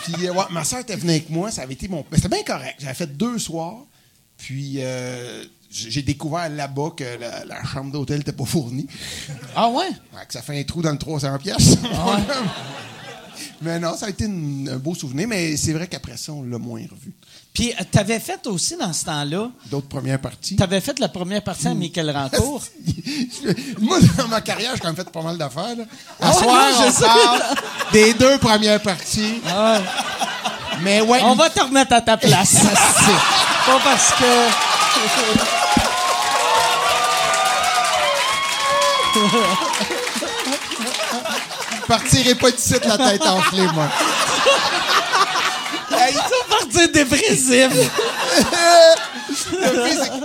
puis, 0.04 0.28
euh, 0.28 0.32
ouais, 0.34 0.44
ma 0.52 0.64
soeur 0.64 0.80
était 0.80 0.96
venue 0.96 1.12
avec 1.12 1.30
moi. 1.30 1.52
Ça 1.52 1.64
avait 1.64 1.74
été 1.74 1.88
mon. 1.88 2.06
mais 2.12 2.18
C'était 2.18 2.30
bien 2.30 2.44
correct. 2.44 2.76
J'avais 2.80 2.94
fait 2.94 3.18
deux 3.18 3.38
soirs. 3.40 3.76
Puis, 4.38 4.76
euh, 4.78 5.44
j'ai 5.72 6.02
découvert 6.02 6.50
là-bas 6.50 6.92
que 6.96 7.04
la, 7.20 7.44
la 7.46 7.64
chambre 7.66 7.92
d'hôtel 7.92 8.20
n'était 8.20 8.32
pas 8.32 8.46
fournie. 8.46 8.88
Ah 9.56 9.68
ouais? 9.70 9.88
Fait 10.18 10.26
que 10.28 10.34
ça 10.34 10.42
fait 10.42 10.58
un 10.60 10.64
trou 10.64 10.82
dans 10.82 10.92
le 10.92 10.98
300 10.98 11.38
pièces. 11.40 11.78
Ah 11.94 12.18
mais 13.62 13.80
non, 13.80 13.96
ça 13.98 14.06
a 14.08 14.10
été 14.10 14.26
une- 14.26 14.70
un 14.74 14.78
beau 14.78 14.94
souvenir. 14.96 15.28
Mais 15.28 15.58
c'est 15.58 15.74
vrai 15.74 15.88
qu'après 15.88 16.18
ça, 16.18 16.32
on 16.34 16.44
l'a 16.44 16.58
moins 16.58 16.82
revu. 16.82 17.14
Puis, 17.54 17.72
euh, 17.72 17.84
t'avais 17.92 18.20
fait 18.20 18.46
aussi 18.48 18.78
dans 18.78 18.94
ce 18.94 19.06
temps-là, 19.06 19.50
D'autres 19.66 19.88
premières 19.88 20.20
parties. 20.22 20.56
t'avais 20.56 20.80
fait 20.82 21.00
la 21.00 21.10
première 21.10 21.44
partie 21.44 21.68
à 21.68 21.74
Michael 21.74 22.12
Rancourt. 22.12 22.64
Moi, 23.82 23.98
dans 24.18 24.28
ma 24.28 24.42
carrière, 24.42 24.72
j'ai 24.76 24.80
quand 24.82 24.88
même 24.90 24.96
fait 24.96 25.10
pas 25.10 25.22
mal 25.24 25.38
d'affaires. 25.38 25.64
À 26.22 26.28
Ah 26.28 26.28
ouais, 26.30 26.44
soir, 26.44 26.72
non, 26.72 26.86
je 26.86 26.98
on 26.98 27.02
parle 27.08 27.42
des 27.94 28.14
deux 28.14 28.38
premières 28.38 28.82
parties. 28.82 29.42
Ah 29.48 29.80
ouais. 29.80 29.86
Mais 30.84 31.02
ouais, 31.02 31.20
On 31.24 31.34
va 31.36 31.50
te 31.50 31.60
remettre 31.60 31.94
à 31.94 32.02
ta 32.02 32.18
place. 32.18 32.54
pas 33.66 33.80
parce 33.84 34.12
que. 34.14 34.26
je 41.88 41.94
partirai 41.94 42.36
pas 42.36 42.52
d'ici 42.52 42.74
de 42.74 42.88
la 42.88 42.98
tête 42.98 43.22
enflée, 43.22 43.68
moi. 43.74 43.90
Hey, 45.90 46.14
tu 46.14 46.20
vas 46.20 46.58
partir 46.60 46.92
dépressif. 46.92 47.72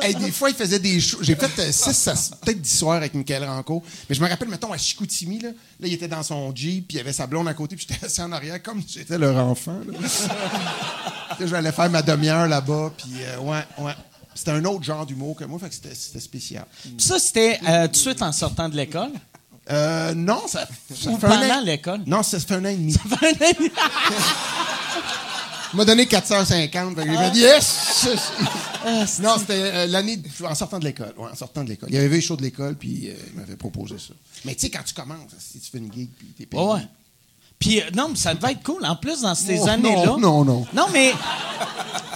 Hey, 0.03 0.14
des 0.14 0.33
fois, 0.33 0.51
il 0.51 0.57
faisait 0.57 0.79
des 0.79 1.01
shows. 1.01 1.18
J'ai 1.20 1.37
fait 1.37 1.72
6, 1.72 2.33
peut-être 2.40 2.61
10 2.61 2.79
soirs 2.79 2.96
avec 2.96 3.14
Michael 3.14 3.44
Ranco. 3.44 3.83
Mais 4.09 4.14
je 4.14 4.20
me 4.20 4.29
rappelle, 4.29 4.48
mettons, 4.48 4.72
à 4.72 4.79
Chicoutimi, 4.79 5.38
là, 5.38 5.51
là, 5.51 5.87
il 5.87 5.92
était 5.92 6.09
dans 6.09 6.22
son 6.22 6.53
Jeep, 6.55 6.88
puis 6.88 6.96
il 6.96 7.01
avait 7.01 7.12
sa 7.12 7.27
blonde 7.27 7.46
à 7.46 7.55
côté, 7.55 7.77
puis 7.77 7.87
j'étais 7.88 8.05
assis 8.05 8.20
en 8.20 8.33
arrière, 8.33 8.61
comme 8.62 8.83
si 8.83 8.98
j'étais 8.98 9.18
leur 9.18 9.37
enfant. 9.37 9.79
Là. 9.87 9.98
Là, 11.40 11.46
j'allais 11.46 11.72
faire 11.72 11.90
ma 11.90 12.03
demi-heure 12.03 12.48
là-bas, 12.48 12.92
puis 12.96 13.12
euh, 13.22 13.38
ouais, 13.38 13.64
ouais. 13.79 13.94
C'était 14.35 14.51
un 14.51 14.64
autre 14.64 14.83
genre 14.83 15.07
d'humour 15.07 15.37
que 15.37 15.44
moi, 15.44 15.59
fait 15.59 15.68
que 15.68 15.75
c'était, 15.75 15.94
c'était 15.94 16.20
spécial. 16.20 16.64
Puis 16.83 16.94
ça, 16.98 17.18
c'était 17.18 17.59
euh, 17.68 17.87
tout 17.87 17.92
de 17.92 17.96
suite 17.96 18.22
en 18.22 18.33
sortant 18.33 18.68
de 18.68 18.77
l'école? 18.77 19.12
Euh, 19.70 20.12
non, 20.14 20.42
ça, 20.48 20.66
ça 20.92 21.11
Ou 21.11 21.18
fait 21.18 21.27
un 21.27 21.59
an. 21.59 21.62
l'école. 21.64 22.01
Non, 22.07 22.22
ça 22.22 22.40
fait 22.40 22.55
un 22.55 22.64
an 22.64 22.68
et 22.68 22.77
demi. 22.77 22.96
Il 25.72 25.77
m'a 25.79 25.85
donné 25.87 26.07
450. 26.07 26.94
Fait 26.96 27.05
que 27.07 27.11
j'ai 27.11 27.16
fait 27.16 27.37
yes! 27.38 28.09
non, 29.22 29.37
c'était 29.38 29.53
euh, 29.55 29.87
l'année 29.87 30.18
de- 30.18 30.29
en 30.44 30.55
sortant 30.55 30.79
de 30.79 30.85
l'école. 30.85 31.14
Ouais, 31.16 31.31
en 31.33 31.35
sortant 31.37 31.64
de 31.64 31.70
l'école. 31.70 31.88
Il 31.90 31.96
avait 31.96 32.09
vu 32.09 32.16
les 32.16 32.20
shows 32.20 32.37
de 32.37 32.42
l'école, 32.42 32.75
puis 32.77 33.08
euh, 33.08 33.15
il 33.33 33.38
m'avait 33.40 33.56
proposé 33.56 33.96
ça. 33.98 34.13
Mais 34.44 34.54
tu 34.54 34.63
sais, 34.63 34.71
quand 34.71 34.83
tu 34.85 34.92
commences, 34.92 35.31
si 35.38 35.60
tu 35.60 35.71
fais 35.71 35.79
une 35.79 35.90
gig, 35.92 36.10
puis 36.19 36.27
t'es 36.37 36.44
payé. 36.46 36.63
Ouais, 36.63 36.73
ouais. 36.75 36.87
Puis, 37.58 37.81
euh, 37.81 37.85
non, 37.94 38.08
mais 38.10 38.17
ça 38.17 38.35
devait 38.35 38.52
être 38.52 38.63
cool. 38.65 38.85
En 38.85 38.96
plus, 38.96 39.23
dans 39.23 39.35
ces 39.35 39.58
Oh, 39.60 39.69
années-là. 39.69 40.04
non, 40.04 40.19
non, 40.19 40.44
non. 40.44 40.67
Non, 40.75 40.87
mais 40.92 41.15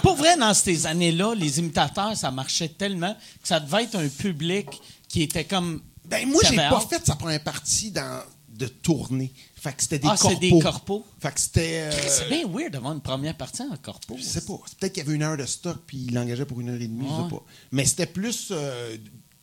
pour 0.03 0.15
vrai, 0.17 0.35
dans 0.37 0.53
ces 0.53 0.85
années-là, 0.85 1.33
les 1.35 1.57
imitateurs, 1.57 2.15
ça 2.15 2.29
marchait 2.29 2.67
tellement 2.69 3.13
que 3.41 3.47
ça 3.47 3.59
devait 3.59 3.85
être 3.85 3.95
un 3.95 4.07
public 4.09 4.67
qui 5.07 5.23
était 5.23 5.45
comme. 5.45 5.81
Ben, 6.09 6.27
moi, 6.27 6.41
j'ai 6.49 6.55
pas 6.55 6.79
fait 6.89 7.05
sa 7.05 7.15
première 7.15 7.43
partie 7.43 7.91
dans, 7.91 8.21
de 8.49 8.67
tournée. 8.67 9.31
Fait 9.55 9.73
que 9.73 9.81
c'était 9.81 9.99
des 9.99 10.07
Ah, 10.09 10.15
c'est 10.17 10.23
corpos. 10.29 10.39
des 10.39 10.59
corpos. 10.59 11.05
Fait 11.19 11.31
que 11.33 11.39
c'était. 11.39 11.81
euh, 11.91 12.07
C'est 12.07 12.29
bien 12.29 12.47
weird 12.47 12.71
d'avoir 12.73 12.93
une 12.93 13.01
première 13.01 13.35
partie 13.35 13.61
en 13.63 13.75
corpo. 13.77 14.15
Je 14.17 14.23
sais 14.23 14.41
pas. 14.45 14.59
C'est 14.67 14.77
Peut-être 14.77 14.93
qu'il 14.93 15.03
y 15.03 15.05
avait 15.07 15.15
une 15.15 15.23
heure 15.23 15.37
de 15.37 15.45
stock, 15.45 15.77
puis 15.85 16.05
il 16.07 16.13
l'engageait 16.13 16.45
pour 16.45 16.59
une 16.61 16.69
heure 16.69 16.81
et 16.81 16.87
demie, 16.87 17.05
je 17.07 17.13
Ouais. 17.13 17.23
sais 17.29 17.35
pas. 17.35 17.43
Mais 17.71 17.85
c'était 17.85 18.05
plus 18.05 18.49
euh, 18.51 18.95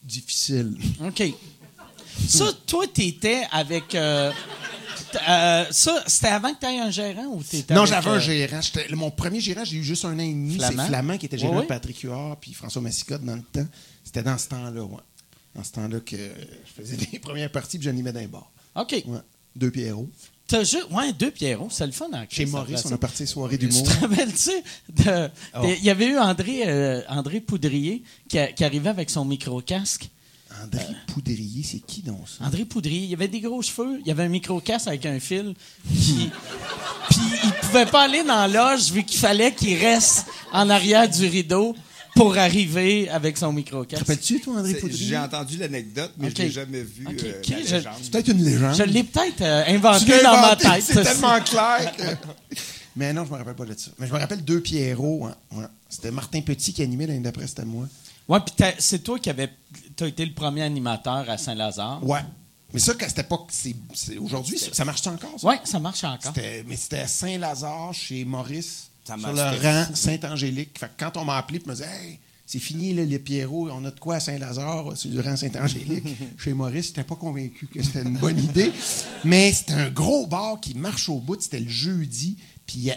difficile. 0.02 0.76
OK. 1.04 1.22
Ça, 2.28 2.46
toi, 2.66 2.86
t'étais 2.86 3.42
avec... 3.50 3.94
Euh, 3.94 4.30
euh, 5.28 5.64
ça, 5.70 6.02
c'était 6.06 6.28
avant 6.28 6.52
que 6.54 6.60
tu 6.60 6.66
aies 6.66 6.78
un 6.80 6.90
gérant 6.90 7.26
ou 7.26 7.42
t'étais 7.42 7.74
Non, 7.74 7.86
j'avais 7.86 8.10
un 8.10 8.18
gérant. 8.20 8.60
Mon 8.92 9.10
premier 9.10 9.40
gérant, 9.40 9.64
j'ai 9.64 9.76
eu 9.78 9.84
juste 9.84 10.04
un 10.04 10.14
an 10.14 10.18
et 10.20 10.28
demi. 10.32 10.58
C'est 10.60 10.72
Flamand? 10.72 11.18
Qui 11.18 11.26
était 11.26 11.38
gérant 11.38 11.60
de 11.60 11.66
Patrick 11.66 11.98
Huard 12.00 12.36
puis 12.40 12.52
François 12.54 12.80
Massicotte 12.82 13.22
dans 13.24 13.36
le 13.36 13.42
temps. 13.42 13.66
C'était 14.04 14.22
dans 14.22 14.38
ce 14.38 14.48
temps-là, 14.48 14.82
ouais. 14.82 15.00
Dans 15.54 15.64
ce 15.64 15.72
temps-là 15.72 16.00
que 16.00 16.16
je 16.16 16.82
faisais 16.82 16.96
les 17.12 17.18
premières 17.18 17.50
parties 17.50 17.78
puis 17.78 17.84
j'animais 17.84 18.12
les 18.12 18.26
bars. 18.26 18.50
OK. 18.74 18.92
Ouais. 19.06 19.18
Deux 19.56 19.70
Pierrot. 19.70 20.08
T'as 20.46 20.62
juste, 20.62 20.88
ouais, 20.90 21.12
deux 21.12 21.30
Pierrot, 21.30 21.68
c'est 21.70 21.86
le 21.86 21.92
fun. 21.92 22.08
Hein, 22.12 22.26
Chez 22.28 22.44
Maurice, 22.44 22.84
on 22.84 22.92
a 22.92 22.98
parti 22.98 23.26
soirée 23.26 23.56
d'humour. 23.56 23.82
Tu 23.82 23.94
te 23.94 24.00
rappelles-tu? 24.00 24.50
Oh. 25.56 25.66
Il 25.78 25.84
y 25.84 25.90
avait 25.90 26.06
eu 26.06 26.18
André, 26.18 26.62
euh, 26.66 27.00
André 27.08 27.40
Poudrier 27.40 28.02
qui, 28.28 28.38
arrivait 28.38 28.90
avec 28.90 29.08
son 29.08 29.24
micro-casque. 29.24 30.10
André 30.62 30.84
Poudrier, 31.06 31.62
c'est 31.62 31.80
qui 31.80 32.02
donc 32.02 32.28
ça? 32.28 32.44
André 32.44 32.64
Poudrier, 32.64 33.06
il 33.06 33.14
avait 33.14 33.28
des 33.28 33.40
gros 33.40 33.62
cheveux, 33.62 34.00
il 34.04 34.10
avait 34.10 34.24
un 34.24 34.28
micro-casque 34.28 34.88
avec 34.88 35.06
un 35.06 35.18
fil. 35.18 35.54
Puis, 35.88 36.30
puis 37.08 37.20
il 37.44 37.52
pouvait 37.62 37.86
pas 37.86 38.02
aller 38.02 38.22
dans 38.22 38.46
l'âge 38.46 38.92
vu 38.92 39.02
qu'il 39.02 39.18
fallait 39.18 39.52
qu'il 39.52 39.78
reste 39.78 40.26
en 40.52 40.68
arrière 40.68 41.08
du 41.08 41.26
rideau 41.26 41.74
pour 42.14 42.36
arriver 42.38 43.08
avec 43.08 43.36
son 43.36 43.52
micro-casque. 43.52 44.00
Rappelles-tu, 44.00 44.40
toi, 44.40 44.58
André 44.58 44.74
Poudrier? 44.74 45.08
J'ai 45.08 45.18
entendu 45.18 45.56
l'anecdote, 45.56 46.12
mais 46.18 46.30
je 46.30 46.36
je 46.36 46.42
l'ai 46.42 46.50
jamais 46.50 46.82
vu. 46.82 47.06
Okay. 47.06 47.54
Euh, 47.72 47.82
c'est 48.02 48.10
peut-être 48.10 48.28
une 48.28 48.44
légende. 48.44 48.76
Je 48.76 48.82
l'ai 48.84 49.04
peut-être 49.04 49.40
euh, 49.42 49.64
inventé 49.68 50.22
dans 50.22 50.40
ma 50.40 50.56
tête. 50.56 50.82
C'est 50.82 51.02
tellement 51.02 51.40
clair. 51.40 51.92
mais 52.96 53.12
non, 53.12 53.24
je 53.24 53.32
me 53.32 53.36
rappelle 53.36 53.54
pas 53.54 53.64
de 53.64 53.78
ça. 53.78 53.90
Mais 53.98 54.06
je 54.06 54.12
me 54.12 54.18
rappelle 54.18 54.44
deux 54.44 54.60
Pierrot. 54.60 55.26
Hein. 55.26 55.68
C'était 55.88 56.10
Martin 56.10 56.40
Petit 56.40 56.72
qui 56.72 56.82
animait 56.82 57.06
l'année 57.06 57.20
d'après, 57.20 57.46
c'était 57.46 57.64
moi. 57.64 57.86
Ouais, 58.28 58.38
puis 58.40 58.66
c'est 58.78 59.00
toi 59.00 59.18
qui 59.18 59.28
avais. 59.28 59.50
Tu 59.96 60.04
as 60.04 60.06
été 60.06 60.24
le 60.24 60.32
premier 60.32 60.62
animateur 60.62 61.28
à 61.28 61.36
Saint-Lazare. 61.36 62.06
Ouais. 62.06 62.20
Mais 62.72 62.80
ça, 62.80 62.92
c'était 62.98 63.22
pas. 63.22 63.46
Aujourd'hui, 64.20 64.58
ça, 64.58 64.84
marche 64.84 65.06
encore? 65.06 65.36
Oui, 65.42 65.54
ça 65.64 65.78
marche 65.78 66.04
encore. 66.04 66.32
Mais 66.66 66.76
c'était 66.76 67.00
à 67.00 67.06
Saint-Lazare, 67.06 67.92
chez 67.92 68.24
Maurice 68.24 68.90
sur 69.04 69.32
le 69.32 69.62
rang 69.62 69.94
Saint-Angélique. 69.94 70.80
quand 70.98 71.16
on 71.16 71.24
m'a 71.24 71.36
appelé 71.36 71.60
et 71.64 71.68
me 71.68 71.74
disait 71.74 71.86
Hey, 71.86 72.18
c'est 72.46 72.58
fini 72.58 72.92
les 72.92 73.18
Pierrot, 73.18 73.70
on 73.70 73.84
a 73.84 73.90
de 73.90 73.98
quoi 73.98 74.16
à 74.16 74.20
Saint-Lazare, 74.20 74.92
c'est 74.96 75.08
du 75.08 75.20
rang 75.20 75.36
Saint-Angélique. 75.36 76.04
Chez 76.38 76.52
Maurice, 76.52 76.86
j'étais 76.88 77.04
pas 77.04 77.16
convaincu 77.16 77.66
que 77.66 77.82
c'était 77.82 78.02
une 78.02 78.18
bonne 78.18 78.38
idée. 78.38 78.70
Mais 79.24 79.52
c'était 79.52 79.74
un 79.74 79.90
gros 79.90 80.26
bar 80.26 80.60
qui 80.60 80.74
marche 80.74 81.08
au 81.08 81.18
bout, 81.18 81.40
c'était 81.40 81.60
le 81.60 81.68
jeudi. 81.68 82.36
Puis 82.66 82.90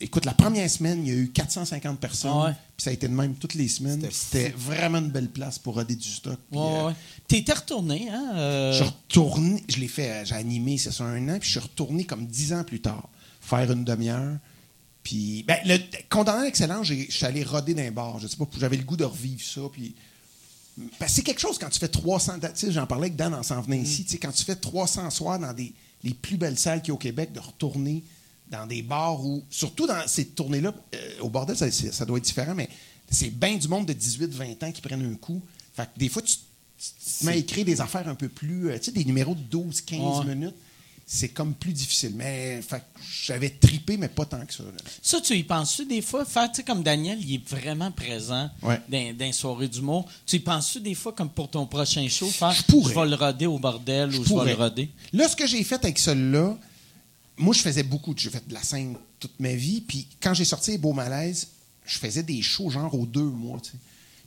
écoute, 0.00 0.24
la 0.24 0.34
première 0.34 0.68
semaine, 0.70 1.06
il 1.06 1.08
y 1.08 1.16
a 1.16 1.18
eu 1.18 1.28
450 1.28 1.98
personnes. 1.98 2.30
Ah 2.34 2.54
puis 2.76 2.84
ça 2.84 2.90
a 2.90 2.92
été 2.92 3.08
de 3.08 3.14
même 3.14 3.34
toutes 3.34 3.54
les 3.54 3.68
semaines. 3.68 4.06
C'était 4.10 4.50
vraiment 4.50 4.98
une 4.98 5.08
belle 5.08 5.30
place 5.30 5.58
pour 5.58 5.74
roder 5.74 5.96
du 5.96 6.08
stock. 6.08 6.38
Ouais, 6.52 6.60
euh, 6.60 6.90
T'étais 7.26 7.54
retourné, 7.54 8.08
hein? 8.10 8.32
Euh? 8.34 8.72
Je 8.72 8.76
suis 8.76 8.84
retourné, 8.84 9.64
je 9.68 9.78
l'ai 9.78 9.88
fait, 9.88 10.26
j'ai 10.26 10.34
animé, 10.34 10.76
c'est 10.76 10.92
ça, 10.92 11.04
un 11.04 11.28
an, 11.30 11.38
puis 11.38 11.48
je 11.48 11.52
suis 11.52 11.60
retourné 11.60 12.04
comme 12.04 12.26
dix 12.26 12.52
ans 12.52 12.64
plus 12.64 12.80
tard, 12.80 13.08
faire 13.40 13.70
une 13.72 13.84
demi-heure. 13.84 14.36
Puis, 15.06 15.44
ben, 15.46 15.56
le 15.64 15.78
condamné 16.10 16.40
à 16.40 16.44
l'excellence, 16.46 16.88
je 16.88 17.08
suis 17.08 17.24
allé 17.24 17.44
roder 17.44 17.74
d'un 17.74 17.92
bar. 17.92 18.18
Je 18.18 18.26
sais 18.26 18.36
pas, 18.36 18.44
j'avais 18.58 18.76
le 18.76 18.82
goût 18.82 18.96
de 18.96 19.04
revivre 19.04 19.40
ça. 19.40 19.60
Puis, 19.72 19.94
c'est 21.06 21.22
quelque 21.22 21.40
chose 21.40 21.58
quand 21.60 21.68
tu 21.68 21.78
fais 21.78 21.86
300. 21.86 22.40
Tu 22.40 22.48
sais, 22.54 22.72
j'en 22.72 22.88
parlais 22.88 23.04
avec 23.04 23.14
Dan 23.14 23.32
en 23.32 23.44
s'en 23.44 23.60
venant 23.60 23.76
ici. 23.76 24.02
Tu 24.02 24.10
sais, 24.10 24.18
quand 24.18 24.32
tu 24.32 24.42
fais 24.42 24.56
300 24.56 25.10
soirs 25.10 25.38
dans 25.38 25.52
des, 25.52 25.72
les 26.02 26.12
plus 26.12 26.36
belles 26.36 26.58
salles 26.58 26.80
qu'il 26.80 26.88
y 26.88 26.90
a 26.90 26.94
au 26.94 26.98
Québec, 26.98 27.32
de 27.32 27.38
retourner 27.38 28.02
dans 28.50 28.66
des 28.66 28.82
bars 28.82 29.24
où, 29.24 29.44
surtout 29.48 29.86
dans 29.86 30.08
ces 30.08 30.24
tournées-là, 30.26 30.74
euh, 30.96 31.20
au 31.20 31.30
bordel, 31.30 31.56
ça, 31.56 31.70
ça, 31.70 32.04
doit 32.04 32.18
être 32.18 32.24
différent, 32.24 32.56
mais 32.56 32.68
c'est 33.08 33.30
bien 33.30 33.56
du 33.58 33.68
monde 33.68 33.86
de 33.86 33.92
18-20 33.92 34.64
ans 34.64 34.72
qui 34.72 34.82
prennent 34.82 35.08
un 35.08 35.14
coup. 35.14 35.40
Fait 35.76 35.84
que 35.84 36.00
des 36.00 36.08
fois, 36.08 36.22
tu, 36.22 36.34
tu 36.34 37.20
te 37.20 37.26
mets 37.26 37.32
à 37.32 37.36
écrire 37.36 37.64
des 37.64 37.80
affaires 37.80 38.08
un 38.08 38.16
peu 38.16 38.28
plus. 38.28 38.70
Euh, 38.70 38.78
tu 38.78 38.86
sais, 38.86 38.90
des 38.90 39.04
numéros 39.04 39.36
de 39.36 39.56
12-15 39.56 40.26
minutes 40.26 40.56
c'est 41.08 41.28
comme 41.28 41.54
plus 41.54 41.72
difficile. 41.72 42.12
Mais 42.16 42.60
j'avais 43.24 43.50
tripé, 43.50 43.96
mais 43.96 44.08
pas 44.08 44.24
tant 44.24 44.44
que 44.44 44.52
ça. 44.52 44.64
Ça, 45.00 45.20
tu 45.20 45.34
y 45.34 45.44
penses-tu 45.44 45.86
des 45.86 46.02
fois? 46.02 46.24
Faire, 46.24 46.50
tu 46.50 46.56
sais, 46.56 46.62
comme 46.64 46.82
Daniel, 46.82 47.18
il 47.22 47.36
est 47.36 47.48
vraiment 47.48 47.92
présent 47.92 48.50
dans, 48.60 49.16
dans 49.16 49.32
soirée 49.32 49.68
d'humour. 49.68 50.08
Tu 50.26 50.36
y 50.36 50.40
penses-tu 50.40 50.80
des 50.80 50.96
fois, 50.96 51.12
comme 51.12 51.30
pour 51.30 51.48
ton 51.48 51.64
prochain 51.66 52.06
show, 52.08 52.26
faire 52.26 52.50
je, 52.50 52.64
pourrais. 52.64 52.92
je 52.92 52.98
vais 52.98 53.06
le 53.06 53.14
roder 53.14 53.46
au 53.46 53.58
bordel 53.58 54.08
ou 54.16 54.24
je 54.24 54.34
vais 54.34 54.52
le 54.52 54.54
roder? 54.54 54.90
Là, 55.12 55.28
ce 55.28 55.36
que 55.36 55.46
j'ai 55.46 55.62
fait 55.62 55.82
avec 55.84 55.98
celui-là, 55.98 56.58
moi, 57.36 57.54
je 57.54 57.60
faisais 57.60 57.84
beaucoup. 57.84 58.12
J'ai 58.16 58.30
fait 58.30 58.46
de 58.48 58.54
la 58.54 58.62
scène 58.62 58.96
toute 59.20 59.38
ma 59.38 59.54
vie. 59.54 59.80
Puis 59.82 60.08
quand 60.20 60.34
j'ai 60.34 60.44
sorti 60.44 60.72
les 60.72 60.78
Beaux 60.78 60.92
Malaises, 60.92 61.46
je 61.84 61.98
faisais 61.98 62.24
des 62.24 62.42
shows 62.42 62.70
genre 62.70 62.92
aux 62.92 63.06
deux 63.06 63.22
mois. 63.22 63.60
Tu 63.60 63.70
sais. 63.70 63.76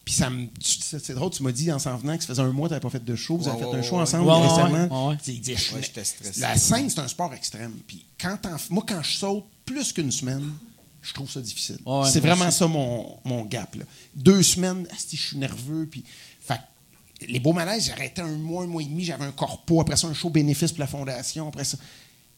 Puis 0.10 0.16
ça 0.16 0.32
me. 0.32 0.48
C'est 0.60 1.14
drôle, 1.14 1.30
tu 1.30 1.44
m'as 1.44 1.52
dit 1.52 1.72
en 1.72 1.78
s'en 1.78 1.96
venant 1.96 2.18
que 2.18 2.24
ça 2.24 2.30
faisait 2.30 2.42
un 2.42 2.52
mois 2.52 2.68
que 2.68 2.74
tu 2.74 2.74
n'avais 2.74 2.82
pas 2.82 2.90
fait 2.90 3.06
de 3.06 3.16
show. 3.16 3.38
Vous 3.38 3.48
avez 3.48 3.60
fait 3.60 3.78
un 3.78 3.84
show 3.84 4.00
ensemble 4.00 4.28
récemment. 4.28 5.16
j'étais 5.24 6.04
stressé. 6.04 6.42
La 6.42 6.58
scène, 6.58 6.90
c'est 6.90 7.00
un 7.00 7.08
sport 7.08 7.32
extrême. 7.36 7.74
Puis 7.86 8.04
quand 8.20 8.40
moi, 8.72 8.84
quand 8.88 9.04
je 9.04 9.18
saute 9.18 9.46
plus 9.66 9.94
qu'une 9.94 10.12
semaine, 10.12 10.52
je 11.04 11.14
trouve 11.14 11.30
ça 11.30 11.42
difficile. 11.42 11.78
c'est 12.12 12.22
vraiment 12.22 12.50
ça 12.50 12.66
mon, 12.66 13.20
mon 13.24 13.46
gap. 13.46 13.76
Là. 13.76 13.84
Deux 14.16 14.42
semaines, 14.42 14.88
je 15.12 15.16
suis 15.16 15.38
nerveux. 15.38 15.86
Puis, 15.86 16.04
fait, 16.42 16.60
les 17.28 17.40
beaux 17.40 17.54
malaises, 17.54 17.92
arrêté 17.92 18.24
un 18.24 18.36
mois, 18.36 18.64
un 18.64 18.68
mois 18.68 18.82
et 18.82 18.86
demi, 18.86 19.04
j'avais 19.04 19.26
un 19.26 19.32
corpo. 19.32 19.80
Après 19.80 19.96
ça, 19.96 20.08
un 20.08 20.16
show 20.16 20.32
bénéfice 20.32 20.72
pour 20.72 20.80
la 20.80 20.88
fondation. 20.88 21.50
Après 21.50 21.66
ça. 21.66 21.78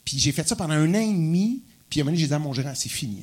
Puis 0.04 0.20
j'ai 0.20 0.34
fait 0.34 0.46
ça 0.46 0.58
pendant 0.58 0.74
un 0.74 0.90
an 0.90 1.00
et 1.00 1.08
demi. 1.08 1.62
Puis 1.92 2.00
à 2.00 2.04
un 2.04 2.06
moment 2.06 2.18
j'ai 2.18 2.28
dit 2.28 2.34
à 2.34 2.40
mon 2.40 2.54
gérant, 2.54 2.72
c'est 2.74 2.88
fini. 2.88 3.22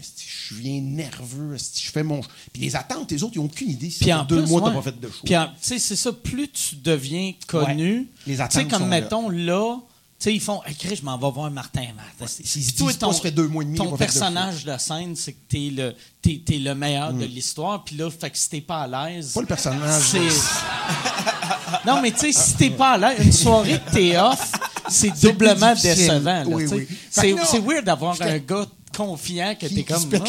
Je 0.50 0.54
viens 0.54 0.78
nerveux. 0.82 1.56
Je 1.56 1.90
fais 1.90 2.02
mon. 2.02 2.20
Puis 2.52 2.60
les 2.60 2.76
attentes, 2.76 3.10
les 3.10 3.22
autres, 3.22 3.32
ils 3.34 3.38
n'ont 3.38 3.46
aucune 3.46 3.70
idée. 3.70 3.88
Si 3.88 4.00
puis 4.00 4.12
en 4.12 4.24
deux 4.24 4.44
mois, 4.44 4.60
tu 4.60 4.66
n'as 4.68 4.74
pas 4.74 4.82
fait 4.82 5.00
de 5.00 5.08
show. 5.08 5.24
Puis 5.24 5.34
c'est 5.58 5.78
ça, 5.78 6.12
plus 6.12 6.48
tu 6.48 6.76
deviens 6.76 7.32
connu. 7.46 8.08
Les 8.26 8.42
attentes. 8.42 8.62
Tu 8.62 8.70
sais, 8.70 8.76
comme 8.76 8.88
mettons 8.88 9.30
là. 9.30 9.78
tu 9.78 9.84
sais, 10.18 10.34
ils 10.34 10.40
font, 10.40 10.60
écrit, 10.66 10.96
je 10.96 11.02
m'en 11.02 11.16
vais 11.16 11.30
voir 11.30 11.50
Martin 11.50 11.86
Matt. 11.96 12.28
Si 12.28 12.74
toi, 12.74 12.92
ton, 12.92 13.10
ça 13.10 13.22
fait 13.22 13.30
deux 13.30 13.48
mois 13.48 13.62
et 13.62 13.66
demi, 13.66 13.78
ton 13.78 13.96
personnage 13.96 14.66
de, 14.66 14.76
scène, 14.76 15.16
c'est 15.16 15.32
que 15.32 15.48
t'es 15.48 15.70
le, 15.74 15.94
es, 16.26 16.54
es 16.54 16.58
le 16.58 16.74
meilleur 16.74 17.14
de 17.14 17.24
mm. 17.24 17.30
l'histoire. 17.30 17.84
Puis 17.84 17.96
là, 17.96 18.10
fait 18.10 18.28
que 18.28 18.36
si 18.36 18.50
t'es 18.50 18.60
pas 18.60 18.82
à 18.82 19.08
l'aise. 19.08 19.32
Pas 19.32 19.40
le 19.40 19.46
personnage. 19.46 20.12
non, 21.86 22.02
mais 22.02 22.10
tu 22.10 22.18
sais, 22.18 22.32
si 22.32 22.54
t'es 22.54 22.70
pas 22.70 22.92
à 22.92 22.98
l'aise, 22.98 23.24
une 23.24 23.32
soirée 23.32 23.80
que 23.80 23.92
t'es 23.92 24.18
off, 24.18 24.52
c'est 24.88 25.20
doublement 25.20 25.74
décevant. 25.74 26.44
Oui, 26.46 26.66
oui. 26.66 26.88
C'est 27.10 27.60
weird 27.60 27.84
d'avoir 27.84 28.20
un 28.22 28.38
gars 28.38 28.66
confiant 28.96 29.54
que 29.54 29.66
t'es 29.66 29.84
comme. 29.84 30.00
Ça 30.00 30.08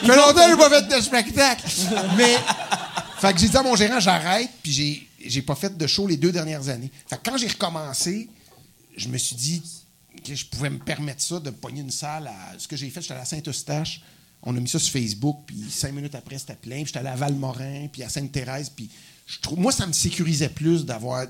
fait 0.00 0.16
longtemps 0.16 0.34
que 0.34 0.50
j'ai 0.50 0.56
pas 0.56 0.70
fait 0.70 0.96
de 0.96 1.00
spectacle. 1.00 1.64
Mais. 2.16 2.36
Fait 3.18 3.32
que 3.32 3.38
j'ai 3.38 3.48
dit 3.48 3.56
à 3.56 3.62
mon 3.62 3.74
gérant, 3.74 3.98
j'arrête, 3.98 4.50
puis 4.62 4.70
j'ai, 4.72 5.08
j'ai 5.24 5.40
pas 5.40 5.54
fait 5.54 5.74
de 5.74 5.86
show 5.86 6.06
les 6.06 6.18
deux 6.18 6.32
dernières 6.32 6.68
années. 6.68 6.90
Fait 7.08 7.16
que 7.16 7.30
quand 7.30 7.38
j'ai 7.38 7.48
recommencé, 7.48 8.28
je 8.94 9.08
me 9.08 9.16
suis 9.16 9.34
dit 9.34 9.62
que 10.22 10.34
je 10.34 10.44
pouvais 10.44 10.68
me 10.68 10.78
permettre 10.78 11.22
ça, 11.22 11.40
de 11.40 11.48
me 11.48 11.56
pogner 11.56 11.80
une 11.80 11.90
salle 11.90 12.26
à. 12.26 12.58
Ce 12.58 12.68
que 12.68 12.76
j'ai 12.76 12.90
fait, 12.90 13.00
j'étais 13.00 13.14
à 13.14 13.18
la 13.18 13.24
Saint-Eustache. 13.24 14.02
On 14.42 14.54
a 14.54 14.60
mis 14.60 14.68
ça 14.68 14.78
sur 14.78 14.92
Facebook, 14.92 15.38
puis 15.46 15.64
cinq 15.70 15.92
minutes 15.92 16.14
après, 16.14 16.38
c'était 16.38 16.56
plein. 16.56 16.76
Puis 16.76 16.86
j'étais 16.86 16.98
à 16.98 17.02
la 17.02 17.16
Valmorin, 17.16 17.88
puis 17.90 18.02
à 18.02 18.08
Sainte-Thérèse, 18.10 18.70
puis 18.70 18.90
je 19.26 19.40
trouve, 19.40 19.58
moi, 19.58 19.72
ça 19.72 19.86
me 19.86 19.92
sécurisait 19.92 20.50
plus 20.50 20.84
d'avoir 20.84 21.26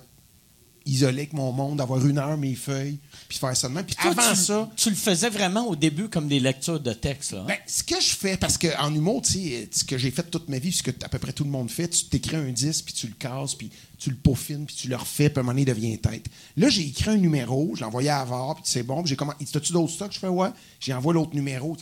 isolé 0.86 1.22
avec 1.22 1.32
mon 1.32 1.52
monde, 1.52 1.78
d'avoir 1.78 2.04
une 2.06 2.18
heure 2.18 2.36
mes 2.38 2.54
feuilles, 2.54 2.98
puis 3.28 3.38
faire 3.38 3.56
ça 3.56 3.68
de 3.68 3.74
même. 3.74 3.84
Puis 3.84 3.96
avant 4.00 4.34
ça. 4.34 4.70
Tu 4.76 4.90
le 4.90 4.96
faisais 4.96 5.28
vraiment 5.28 5.66
au 5.66 5.76
début 5.76 6.08
comme 6.08 6.28
des 6.28 6.40
lectures 6.40 6.80
de 6.80 6.92
texte, 6.92 7.32
là? 7.32 7.40
Hein? 7.40 7.46
Ben, 7.48 7.58
ce 7.66 7.82
que 7.82 8.00
je 8.00 8.14
fais, 8.14 8.36
parce 8.36 8.56
qu'en 8.56 8.94
humour, 8.94 9.22
tu 9.22 9.32
sais, 9.32 9.68
ce 9.70 9.84
que 9.84 9.98
j'ai 9.98 10.10
fait 10.10 10.30
toute 10.30 10.48
ma 10.48 10.58
vie, 10.58 10.72
ce 10.72 10.82
que 10.82 10.90
à 11.04 11.08
peu 11.08 11.18
près 11.18 11.32
tout 11.32 11.44
le 11.44 11.50
monde 11.50 11.70
fait, 11.70 11.88
tu 11.88 12.04
t'écris 12.04 12.36
un 12.36 12.50
disque, 12.50 12.86
puis 12.86 12.94
tu 12.94 13.08
le 13.08 13.14
casses, 13.14 13.54
puis 13.54 13.70
tu 13.98 14.10
le 14.10 14.16
peaufines, 14.16 14.66
puis 14.66 14.76
tu 14.76 14.88
le 14.88 14.96
refais, 14.96 15.28
puis 15.28 15.38
à 15.38 15.40
un 15.40 15.42
moment 15.42 15.52
donné, 15.52 15.62
il 15.62 15.74
devient 15.74 15.98
tête. 15.98 16.26
Là, 16.56 16.68
j'ai 16.68 16.86
écrit 16.86 17.10
un 17.10 17.16
numéro, 17.16 17.72
je 17.74 17.80
l'ai 17.80 17.86
envoyé 17.86 18.10
à 18.10 18.24
puis 18.54 18.62
c'est 18.64 18.82
bon, 18.82 19.02
puis 19.02 19.10
j'ai 19.10 19.16
commencé. 19.16 19.44
T'as-tu 19.52 19.72
d'autres 19.72 19.92
stocks? 19.92 20.12
Je 20.12 20.18
fais, 20.18 20.28
ouais. 20.28 20.50
J'ai 20.80 20.92
envoyé 20.92 21.18
l'autre 21.18 21.34
numéro. 21.34 21.76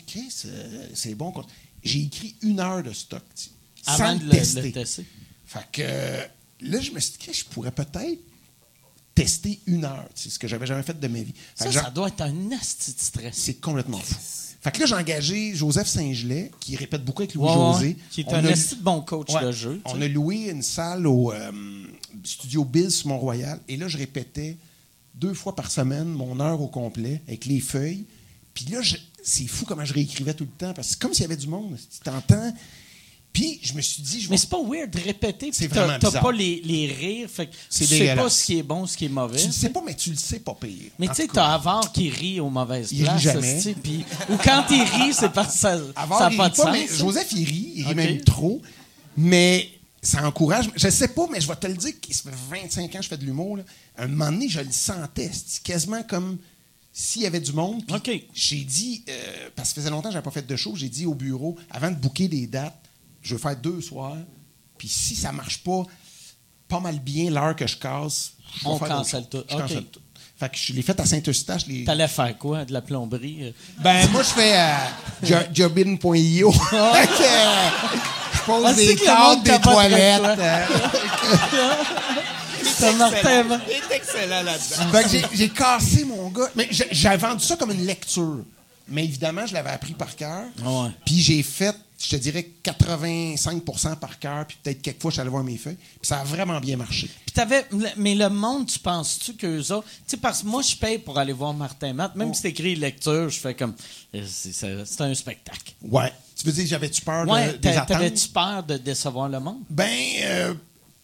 c'est 0.95 1.15
bon. 1.15 1.33
J'ai 1.83 2.01
écrit 2.03 2.35
une 2.43 2.61
heure 2.61 2.83
de 2.83 2.93
stock, 2.93 3.23
Avant 3.87 4.17
de 4.17 4.25
le 4.25 4.31
tester. 4.31 5.05
Fait 5.47 5.67
que 5.71 5.83
là, 6.61 6.81
je 6.81 6.91
me 6.91 7.01
suis 7.01 7.15
dit, 7.19 7.33
je 7.33 7.45
pourrais 7.45 7.71
peut-être 7.71 8.21
tester 9.15 9.61
une 9.67 9.85
heure. 9.85 10.09
C'est 10.15 10.31
ce 10.31 10.39
que 10.39 10.49
j'avais 10.49 10.67
jamais 10.67 10.83
fait 10.83 10.99
de 10.99 11.09
ma 11.09 11.21
vie. 11.21 11.35
Ça, 11.55 11.71
ça 11.71 11.91
doit 11.91 12.09
être 12.09 12.21
un 12.23 12.53
asti 12.53 12.93
de 12.93 13.01
stress. 13.01 13.37
C'est 13.37 13.61
complètement 13.61 13.99
fou. 13.99 14.15
Fait 14.61 14.73
que 14.73 14.81
là, 14.81 14.87
j'ai 14.87 14.95
engagé 14.95 15.55
Joseph 15.55 15.87
Saint-Gelais, 15.87 16.51
qui 16.59 16.75
répète 16.75 17.05
beaucoup 17.05 17.21
avec 17.21 17.35
Louis-José. 17.35 17.99
qui 18.11 18.23
est 18.23 18.33
un 18.33 18.45
asti 18.47 18.77
de 18.77 18.83
bon 18.83 19.03
coach 19.03 19.31
de 19.35 19.53
jeu. 19.53 19.81
On 19.85 20.01
a 20.01 20.09
loué 20.09 20.49
une 20.51 20.63
salle 20.63 21.07
au 21.07 21.33
euh, 21.33 21.53
studio 22.25 22.65
Bills 22.65 22.91
sur 22.91 23.09
Mont-Royal. 23.09 23.61
Et 23.69 23.77
là, 23.77 23.89
je 23.89 23.99
répétais 23.99 24.57
deux 25.15 25.35
fois 25.35 25.55
par 25.55 25.71
semaine 25.71 26.09
mon 26.09 26.41
heure 26.41 26.61
au 26.63 26.69
complet 26.69 27.21
avec 27.29 27.45
les 27.45 27.61
feuilles. 27.61 28.05
Puis 28.55 28.65
là, 28.67 28.79
c'est 29.23 29.47
fou 29.47 29.67
comment 29.67 29.85
je 29.85 29.93
réécrivais 29.93 30.33
tout 30.33 30.45
le 30.45 30.51
temps. 30.51 30.73
Parce 30.73 30.89
que 30.89 30.93
c'est 30.95 30.99
comme 30.99 31.13
s'il 31.13 31.23
y 31.23 31.27
avait 31.27 31.37
du 31.37 31.47
monde. 31.47 31.77
Tu 31.77 32.01
t'entends 32.01 32.53
puis 33.35 33.59
je 33.65 33.75
me 33.75 33.81
suis 33.81 34.01
dit, 34.01 34.21
je 34.21 34.31
Mais 34.31 34.37
c'est 34.37 34.49
pas 34.49 34.63
weird 34.63 34.91
de 34.91 35.01
répéter. 35.01 35.51
C'est 35.53 35.67
vraiment 35.67 35.99
T'as 35.99 36.21
pas 36.21 36.31
les, 36.31 36.63
les 36.65 36.87
rires. 36.87 37.29
Fait 37.29 37.49
que 37.49 37.53
tu 37.53 37.85
sais 37.85 38.15
pas 38.15 38.31
ce 38.31 38.45
qui 38.45 38.59
est 38.59 38.63
bon, 38.63 38.87
ce 38.87 38.97
qui 38.97 39.07
est 39.07 39.09
mauvais. 39.09 39.41
Tu 39.41 39.47
le 39.49 39.53
sais 39.53 39.71
pas, 39.71 39.83
mais 39.85 39.95
tu 39.95 40.11
le 40.11 40.17
sais 40.17 40.39
pas 40.39 40.55
pire. 40.55 40.93
Mais 41.01 41.09
tu 41.09 41.15
sais, 41.17 41.27
t'as 41.27 41.53
Avard 41.55 41.91
qui 41.93 42.09
rit 42.11 42.39
aux 42.39 42.49
mauvaises 42.49 42.93
il 42.93 43.03
places. 43.03 43.17
Rit 43.17 43.23
jamais. 43.23 43.75
Pis, 43.83 44.05
ou 44.31 44.37
quand 44.37 44.65
il 44.71 44.83
rit, 44.83 45.13
c'est 45.13 45.33
parce 45.33 45.55
que 45.55 45.59
ça 45.59 45.77
n'a 45.77 46.31
pas 46.31 46.49
de 46.49 46.55
sens. 46.55 46.69
Mais 46.71 46.87
Joseph, 46.87 47.33
il 47.33 47.45
rit. 47.45 47.73
Il 47.75 47.87
rit 47.89 47.95
même 47.97 48.21
trop. 48.21 48.63
Mais 49.17 49.69
ça 50.01 50.25
encourage. 50.25 50.71
Je 50.77 50.89
sais 50.89 51.09
pas, 51.09 51.27
mais 51.29 51.41
je 51.41 51.49
vais 51.49 51.57
te 51.57 51.67
le 51.67 51.75
dire, 51.75 51.93
ça 52.11 52.31
fait 52.31 52.61
25 52.63 52.85
ans 52.85 52.99
que 52.99 53.03
je 53.03 53.09
fais 53.09 53.17
de 53.17 53.25
l'humour. 53.25 53.59
Un 53.99 54.07
moment 54.07 54.31
donné, 54.31 54.49
je 54.49 54.61
le 54.61 54.71
sentais. 54.71 55.31
C'était 55.33 55.73
quasiment 55.73 56.05
comme 56.05 56.39
s'il 56.93 57.23
y 57.23 57.27
avait 57.27 57.41
du 57.41 57.53
monde. 57.53 57.83
J'ai 58.33 58.63
dit, 58.63 59.03
euh, 59.09 59.49
parce 59.57 59.71
que 59.71 59.75
ça 59.77 59.81
faisait 59.81 59.91
longtemps 59.91 60.11
que 60.11 60.13
je 60.13 60.19
n'avais 60.19 60.25
pas 60.25 60.31
fait 60.31 60.47
de 60.47 60.57
show, 60.57 60.77
j'ai 60.77 60.89
dit 60.89 61.07
au 61.07 61.15
bureau, 61.15 61.57
avant 61.69 61.91
de 61.91 61.97
booker 61.97 62.29
des 62.29 62.47
dates, 62.47 62.79
je 63.25 63.35
veux 63.35 63.41
faire 63.41 63.57
deux 63.57 63.81
soirs. 63.81 64.17
Puis 64.79 64.89
si 64.89 65.17
ça 65.17 65.33
marche 65.33 65.59
pas 65.65 65.83
pas 66.69 66.81
mal 66.81 66.99
bien 66.99 67.31
l'heure 67.31 67.57
que 67.57 67.67
je 67.67 67.77
casse, 67.77 68.33
je 68.61 68.69
On 68.69 68.79
cancelle 68.79 69.29
tout. 69.29 69.45
Je 69.49 69.57
cancelle 69.57 69.85
tout. 69.85 70.01
Fait 70.39 70.49
que 70.49 70.57
je 70.57 70.73
l'ai 70.73 70.83
fait 70.83 70.99
à 70.99 71.07
Saint-Eustache. 71.07 71.67
Les... 71.67 71.85
T'allais 71.85 72.09
faire 72.09 72.37
quoi? 72.39 72.65
De 72.65 72.73
la 72.73 72.83
plomberie? 72.83 73.39
Euh? 73.45 73.53
Ben, 73.79 74.09
moi, 74.11 74.23
je 74.23 74.29
fais 74.31 74.59
euh, 74.59 75.43
jobin.io. 75.53 76.53
je 76.53 76.59
pose 78.45 78.65
ah, 78.67 78.73
des 78.75 78.97
cadres, 78.97 79.43
des 79.43 79.61
toilettes. 79.61 80.41
C'est 82.63 82.89
excellent 83.95 84.43
là-dedans. 84.43 84.91
Fait 84.93 85.05
que 85.05 85.37
j'ai 85.37 85.49
cassé 85.51 86.05
mon 86.05 86.29
gars. 86.31 86.49
Mais 86.57 86.69
j'avais 86.71 87.17
vendu 87.17 87.45
ça 87.45 87.57
comme 87.57 87.71
une 87.71 87.87
lecture. 87.87 88.45
Mais 88.89 89.05
évidemment, 89.05 89.47
je 89.47 89.55
l'avais 89.55 89.71
appris 89.71 89.95
par 89.95 90.15
cœur. 90.15 90.45
Ah 90.65 90.91
puis 91.07 91.21
j'ai 91.21 91.43
fait, 91.43 91.75
je 92.05 92.11
te 92.11 92.17
dirais, 92.17 92.47
85% 92.63 93.97
par 93.97 94.19
cœur. 94.19 94.47
Puis 94.47 94.59
peut-être 94.63 94.83
quelques 94.83 95.01
fois, 95.01 95.11
je 95.11 95.15
suis 95.15 95.21
allé 95.23 95.31
voir 95.31 95.43
mes 95.43 95.57
feuilles. 95.57 95.77
Puis 95.77 96.07
ça 96.07 96.21
a 96.21 96.25
vraiment 96.25 96.61
bien 96.61 96.77
marché. 96.77 97.09
Puis 97.25 97.35
t'avais, 97.35 97.65
mais 97.97 98.15
le 98.15 98.29
monde, 98.29 98.67
tu 98.67 98.79
penses-tu 98.79 99.35
qu'eux 99.35 99.73
autres. 99.73 99.89
Tu 99.89 100.03
sais, 100.09 100.17
parce 100.19 100.43
que 100.43 100.47
moi, 100.47 100.63
je 100.63 100.77
paye 100.77 100.99
pour 100.99 101.19
aller 101.19 101.33
voir 101.33 101.55
Martin 101.55 101.95
Matt. 101.95 102.15
Même 102.15 102.29
oh. 102.31 102.35
si 102.35 102.43
c'est 102.43 102.51
écrit 102.51 102.77
lecture, 102.77 103.31
je 103.31 103.41
fais 103.41 103.55
comme. 103.55 103.75
Euh, 104.15 104.23
c'est 104.27 105.01
un 105.01 105.15
spectacle. 105.15 105.73
Ouais. 105.83 106.13
Tu 106.37 106.47
veux 106.47 106.53
dire, 106.53 106.67
j'avais-tu 106.67 107.01
peur 107.01 107.25
de, 107.25 107.57
des? 107.57 107.81
T'avais-tu 107.87 108.29
peur 108.29 108.63
de 108.63 108.77
décevoir 108.77 109.29
le 109.29 109.41
monde? 109.41 109.63
Ben. 109.71 109.89
Euh, 110.25 110.55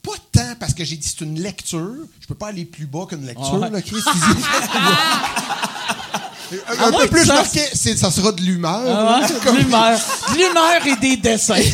pas 0.03 0.12
tant 0.32 0.55
parce 0.59 0.74
que 0.74 0.84
j'ai 0.84 0.96
dit 0.96 1.07
c'est 1.07 1.24
une 1.24 1.40
lecture. 1.40 2.07
Je 2.20 2.26
peux 2.26 2.34
pas 2.34 2.48
aller 2.48 2.64
plus 2.64 2.86
bas 2.86 3.07
qu'une 3.09 3.26
lecture, 3.26 3.59
là, 3.59 3.82
Chris. 3.82 3.96
Un, 6.53 6.74
ah 6.78 6.90
peu 6.98 7.09
plus 7.09 7.26
marqué, 7.26 7.61
ça 7.74 8.11
sera 8.11 8.32
de 8.32 8.40
l'humeur. 8.40 8.82
Ah 8.86 9.26
de 9.26 9.57
l'humeur. 9.57 9.98
l'humeur 10.34 10.86
et 10.86 10.96
des 10.96 11.16
dessins. 11.16 11.55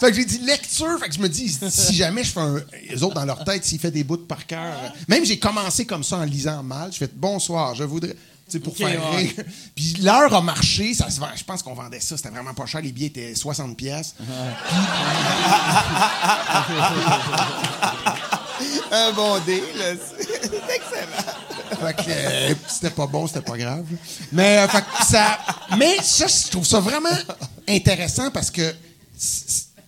fait 0.00 0.10
que 0.10 0.14
j'ai 0.14 0.24
dit 0.24 0.38
lecture. 0.38 0.98
Fait 1.00 1.08
que 1.08 1.14
je 1.14 1.20
me 1.20 1.28
dis, 1.28 1.58
si 1.70 1.94
jamais 1.94 2.24
je 2.24 2.30
fais 2.30 2.40
un. 2.40 2.60
Les 2.90 3.02
autres, 3.02 3.14
dans 3.14 3.24
leur 3.24 3.42
tête, 3.44 3.64
s'ils 3.64 3.80
font 3.80 3.88
des 3.88 4.04
bouts 4.04 4.18
par 4.18 4.46
cœur. 4.46 4.74
Même 5.08 5.24
j'ai 5.24 5.38
commencé 5.38 5.86
comme 5.86 6.04
ça 6.04 6.18
en 6.18 6.24
lisant 6.24 6.62
mal. 6.62 6.90
Je 6.92 6.98
fais 6.98 7.10
bonsoir, 7.14 7.74
je 7.74 7.84
voudrais. 7.84 8.14
sais, 8.48 8.60
pour 8.60 8.76
faire 8.76 9.00
rire. 9.12 9.32
Puis 9.74 9.96
l'heure 10.02 10.34
a 10.34 10.42
marché, 10.42 10.92
ça 10.92 11.08
se 11.08 11.18
vend. 11.18 11.28
Je 11.34 11.44
pense 11.44 11.62
qu'on 11.62 11.74
vendait 11.74 12.00
ça, 12.00 12.16
c'était 12.16 12.30
vraiment 12.30 12.54
pas 12.54 12.66
cher. 12.66 12.82
Les 12.82 12.92
billets 12.92 13.08
étaient 13.08 13.34
60 13.34 13.76
pièces. 13.76 14.14
Un 18.90 19.12
bon 19.12 19.38
deal, 19.40 19.62
c'est 19.78 20.46
excellent. 20.74 21.32
Euh, 22.08 22.54
c'était 22.68 22.90
pas 22.90 23.06
bon, 23.06 23.26
c'était 23.26 23.42
pas 23.42 23.56
grave. 23.56 23.86
Mais, 24.32 24.58
euh, 24.58 24.66
ça, 25.06 25.38
mais 25.78 25.96
ça, 26.02 26.26
je 26.26 26.50
trouve 26.50 26.66
ça 26.66 26.80
vraiment 26.80 27.08
intéressant 27.68 28.30
parce 28.30 28.50
que. 28.50 28.74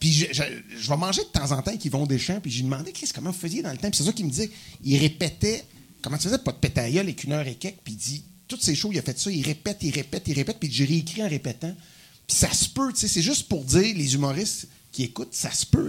Puis 0.00 0.28
je, 0.30 0.88
vais 0.88 0.96
manger 0.96 1.22
de 1.22 1.28
temps 1.28 1.50
en 1.50 1.60
temps 1.60 1.76
qu'ils 1.76 1.90
vont 1.90 2.06
des 2.06 2.20
champs, 2.20 2.38
puis 2.40 2.52
j'ai 2.52 2.62
demandé 2.62 2.92
qu'est-ce 2.92 3.12
comment 3.12 3.30
vous 3.30 3.38
faisiez 3.38 3.62
dans 3.62 3.72
le 3.72 3.78
temps? 3.78 3.90
Puis 3.90 3.98
c'est 3.98 4.04
ça 4.04 4.12
qu'il 4.12 4.26
me 4.26 4.30
dit. 4.30 4.48
Il 4.84 4.98
répétait 4.98 5.64
comment 6.02 6.16
tu 6.16 6.24
faisais 6.24 6.38
pas 6.38 6.52
de 6.52 6.58
pétaille 6.58 6.98
avec 6.98 7.24
une 7.24 7.32
heure 7.32 7.46
et 7.46 7.56
quelques, 7.56 7.78
puis 7.82 7.94
il 7.94 7.96
dit 7.96 8.24
toutes 8.46 8.62
ces 8.62 8.74
shows, 8.74 8.90
il 8.92 8.98
a 8.98 9.02
fait 9.02 9.18
ça, 9.18 9.30
il 9.30 9.44
répète, 9.44 9.78
il 9.82 9.92
répète, 9.92 10.22
il 10.26 10.34
répète, 10.34 10.58
puis 10.58 10.70
j'ai 10.72 10.84
réécrit 10.84 11.22
en 11.22 11.28
répétant. 11.28 11.74
Puis 12.26 12.36
ça 12.36 12.52
se 12.52 12.68
peut, 12.68 12.92
tu 12.92 13.00
sais, 13.00 13.08
c'est 13.08 13.22
juste 13.22 13.48
pour 13.48 13.64
dire 13.64 13.94
les 13.96 14.14
humoristes 14.14 14.68
qui 14.98 15.04
écoutent, 15.04 15.32
ça 15.32 15.52
se 15.52 15.64
peut. 15.64 15.88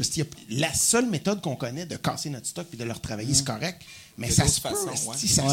La 0.50 0.72
seule 0.72 1.10
méthode 1.10 1.42
qu'on 1.42 1.56
connaît 1.56 1.88
de 1.88 1.96
casser 1.96 2.30
notre 2.30 2.46
stock 2.46 2.68
puis 2.68 2.78
de 2.78 2.84
le 2.84 2.92
retravailler, 2.92 3.34
c'est 3.34 3.44
correct. 3.44 3.82
Mais 4.20 4.30
ça 4.30 4.48
se 4.48 4.62
peut. 4.62 4.70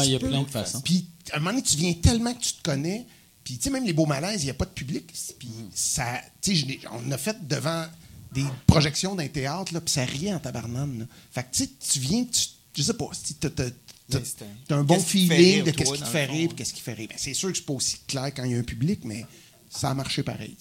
il 0.05 0.11
y 0.11 0.15
a 0.15 0.19
plein 0.19 0.43
de 0.43 0.47
façons. 0.47 0.79
Puis, 0.81 1.07
à 1.31 1.37
un 1.37 1.39
moment 1.39 1.49
donné, 1.49 1.63
tu 1.63 1.75
viens 1.75 1.93
tellement 1.93 2.35
que 2.35 2.39
tu 2.39 2.53
te 2.53 2.61
connais. 2.61 3.07
Puis, 3.43 3.57
tu 3.57 3.63
sais, 3.63 3.69
même 3.71 3.83
les 3.83 3.93
beaux 3.93 4.05
malaises, 4.05 4.43
il 4.43 4.45
n'y 4.45 4.51
a 4.51 4.53
pas 4.53 4.65
de 4.65 4.69
public. 4.69 5.11
Puis, 5.39 5.49
ça, 5.73 6.21
tu 6.39 6.55
sais, 6.55 6.79
on 6.91 7.11
a 7.11 7.17
fait 7.17 7.47
devant 7.47 7.87
des 8.31 8.45
projections 8.67 9.15
d'un 9.15 9.27
théâtre, 9.27 9.73
là, 9.73 9.81
puis 9.81 9.91
ça 9.91 10.05
riait 10.05 10.35
en 10.35 10.39
tabarnane. 10.39 11.07
Fait 11.31 11.41
que, 11.41 11.47
tu 11.51 11.63
sais, 11.63 11.69
tu 11.79 11.99
viens, 11.99 12.25
tu, 12.25 12.49
je 12.75 12.83
sais 12.83 12.93
pas, 12.93 13.09
si 13.13 13.33
tu 13.33 13.47
as, 13.47 14.75
un 14.75 14.83
bon 14.83 14.99
feeling 14.99 15.63
de 15.63 15.71
qu'est-ce 15.71 15.93
qui 15.93 15.99
te 15.99 16.05
fait 16.05 16.25
rire 16.25 16.51
qu'est-ce 16.55 16.73
qui 16.73 16.81
fait 16.81 16.93
rire? 16.93 17.09
C'est 17.17 17.33
sûr 17.33 17.51
que 17.51 17.57
c'est 17.57 17.65
pas 17.65 17.73
aussi 17.73 17.97
clair 18.07 18.31
quand 18.35 18.43
il 18.43 18.51
y 18.51 18.55
a 18.55 18.59
un 18.59 18.63
public, 18.63 18.99
mais 19.03 19.25
ça 19.67 19.89
a 19.89 19.95
marché 19.95 20.21
pareil. 20.21 20.55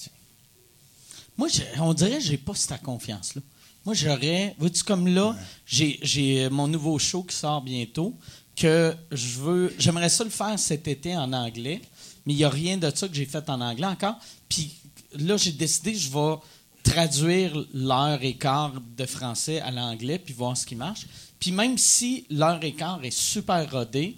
Moi, 1.37 1.49
on 1.79 1.93
dirait 1.93 2.19
que 2.19 2.25
j'ai 2.25 2.39
pas 2.39 2.55
cette 2.55 2.83
confiance-là. 2.83 3.43
Moi, 3.85 3.95
j'aurais. 3.95 4.55
Vois-tu, 4.59 4.83
comme 4.83 5.07
là, 5.07 5.37
j'ai 5.65 6.49
mon 6.51 6.67
nouveau 6.67 6.99
show 6.99 7.23
qui 7.23 7.37
sort 7.37 7.63
bientôt, 7.63 8.15
que 8.57 8.95
je 9.13 9.39
veux. 9.39 9.75
J'aimerais 9.79 10.09
ça 10.09 10.25
le 10.25 10.31
faire 10.31 10.59
cet 10.59 10.89
été 10.89 11.17
en 11.17 11.33
anglais, 11.33 11.81
mais 12.25 12.33
il 12.33 12.37
n'y 12.37 12.45
a 12.45 12.51
rien 12.51 12.79
de 12.79 12.91
ça 12.95 13.07
que 13.07 13.15
j'ai 13.15 13.27
fait 13.27 13.49
en 13.49 13.61
anglais 13.61 13.87
encore. 13.87 14.19
Puis 14.49 14.75
là, 15.19 15.37
j'ai 15.37 15.53
décidé, 15.53 15.95
je 15.95 16.11
vais 16.11 16.35
traduire 16.83 17.65
l'heure 17.73 18.23
et 18.23 18.35
quart 18.35 18.75
de 18.97 19.07
français 19.07 19.61
à 19.61 19.71
l'anglais, 19.71 20.19
puis 20.19 20.35
voir 20.35 20.57
ce 20.57 20.67
qui 20.67 20.75
marche. 20.75 21.07
Puis 21.39 21.53
même 21.53 21.79
si 21.79 22.27
l'heure 22.31 22.63
et 22.65 22.73
quart 22.73 23.05
est 23.05 23.17
super 23.17 23.71
rodée, 23.71 24.17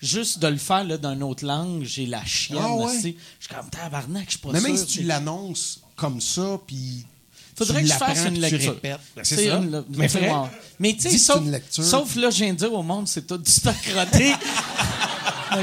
juste 0.00 0.38
de 0.38 0.48
le 0.48 0.58
faire 0.58 0.86
dans 0.98 1.12
une 1.12 1.22
autre 1.22 1.44
langue, 1.44 1.82
j'ai 1.82 2.06
la 2.06 2.24
chienne. 2.24 2.58
Ah 2.60 2.92
je 2.92 3.00
suis 3.00 3.16
comme 3.48 3.70
tabarnak, 3.70 4.26
je 4.26 4.30
suis 4.30 4.38
pas 4.38 4.52
Mais 4.52 4.60
même 4.60 4.76
si 4.76 4.86
tu 4.86 5.02
l'annonces 5.02 5.80
comme 5.98 6.20
ça, 6.20 6.58
puis 6.66 7.04
Faudrait 7.58 7.82
que 7.82 7.88
je 7.88 7.92
fasse 7.92 8.24
une 8.26 8.40
lecture. 8.40 8.76
Ben, 8.80 8.96
c'est 9.22 9.48
ça. 9.48 9.60
mais 9.88 10.08
mais 10.78 10.94
tu 10.94 11.10
sais, 11.10 11.18
sauf, 11.18 11.42
sauf, 11.70 12.14
là, 12.14 12.30
je 12.30 12.44
viens 12.44 12.52
de 12.52 12.58
dire 12.58 12.72
au 12.72 12.84
monde, 12.84 13.08
c'est 13.08 13.26
tout 13.26 13.36
du 13.36 13.50
stock 13.50 13.74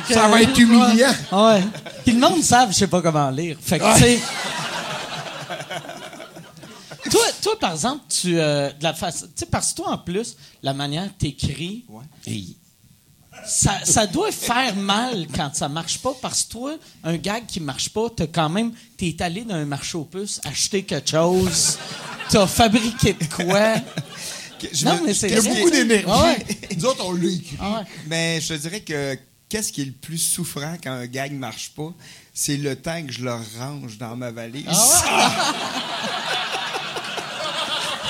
ça 0.10 0.28
va 0.28 0.42
être 0.42 0.60
humiliant. 0.60 1.14
Ouais. 1.32 1.64
Puis 2.04 2.14
le 2.14 2.20
monde 2.20 2.44
savent, 2.44 2.72
je 2.72 2.78
sais 2.80 2.88
pas 2.88 3.02
comment 3.02 3.30
lire. 3.30 3.58
Fait 3.62 3.80
que, 3.80 3.94
tu 3.94 4.02
sais. 4.02 4.20
toi, 7.10 7.22
toi, 7.42 7.60
par 7.60 7.72
exemple, 7.74 8.04
tu, 8.10 8.38
euh, 8.38 8.72
de 8.72 8.84
la 8.84 8.94
face, 8.94 9.22
tu 9.22 9.28
sais, 9.36 9.46
parce 9.46 9.72
que 9.72 9.78
toi, 9.78 9.92
en 9.92 9.98
plus, 10.00 10.36
la 10.64 10.74
manière 10.74 11.06
que 11.06 11.20
t'écris, 11.20 11.86
ouais 11.90 12.04
ça, 13.46 13.80
ça, 13.84 14.08
doit 14.08 14.32
faire 14.32 14.76
mal 14.76 15.28
quand 15.36 15.54
ça 15.54 15.70
marche 15.70 16.00
pas 16.00 16.14
parce 16.22 16.44
que 16.44 16.52
toi, 16.52 16.76
un 17.04 17.18
gag 17.18 17.46
qui 17.46 17.60
marche 17.60 17.90
pas, 17.90 18.10
t'as 18.16 18.28
quand 18.28 18.50
même, 18.50 18.72
t'es 18.98 19.16
allé 19.22 19.44
dans 19.44 19.56
un 19.56 19.66
marché 19.66 19.98
aux 19.98 20.06
puces, 20.06 20.40
acheter 20.44 20.84
quelque 20.84 21.10
chose, 21.10 21.78
t'as 22.30 22.48
fabriqué 22.48 23.14
de 23.14 23.26
quoi. 23.26 23.76
non, 24.84 25.02
mais 25.06 25.14
c'est. 25.14 25.30
Il 25.30 25.36
y 25.36 25.38
a 25.38 25.42
beaucoup 25.42 25.70
d'énergie. 25.70 26.06
Ah 26.08 26.36
Nous 26.78 26.86
autres, 26.86 27.06
on 27.06 27.14
l'a 27.14 27.30
écrit. 27.30 27.58
Ah 27.60 27.84
mais 28.08 28.40
je 28.42 28.54
te 28.54 28.54
dirais 28.54 28.82
que 28.82 29.18
qu'est-ce 29.50 29.72
qui 29.72 29.82
est 29.82 29.86
le 29.86 29.92
plus 29.92 30.18
souffrant 30.18 30.76
quand 30.84 30.92
un 30.92 31.06
gag 31.06 31.34
marche 31.34 31.72
pas? 31.76 31.94
C'est 32.34 32.58
le 32.58 32.76
temps 32.76 33.02
que 33.06 33.12
je 33.12 33.24
le 33.24 33.32
range 33.32 33.98
dans 33.98 34.16
ma 34.16 34.32
valise. 34.32 34.66
Ah 34.68 35.04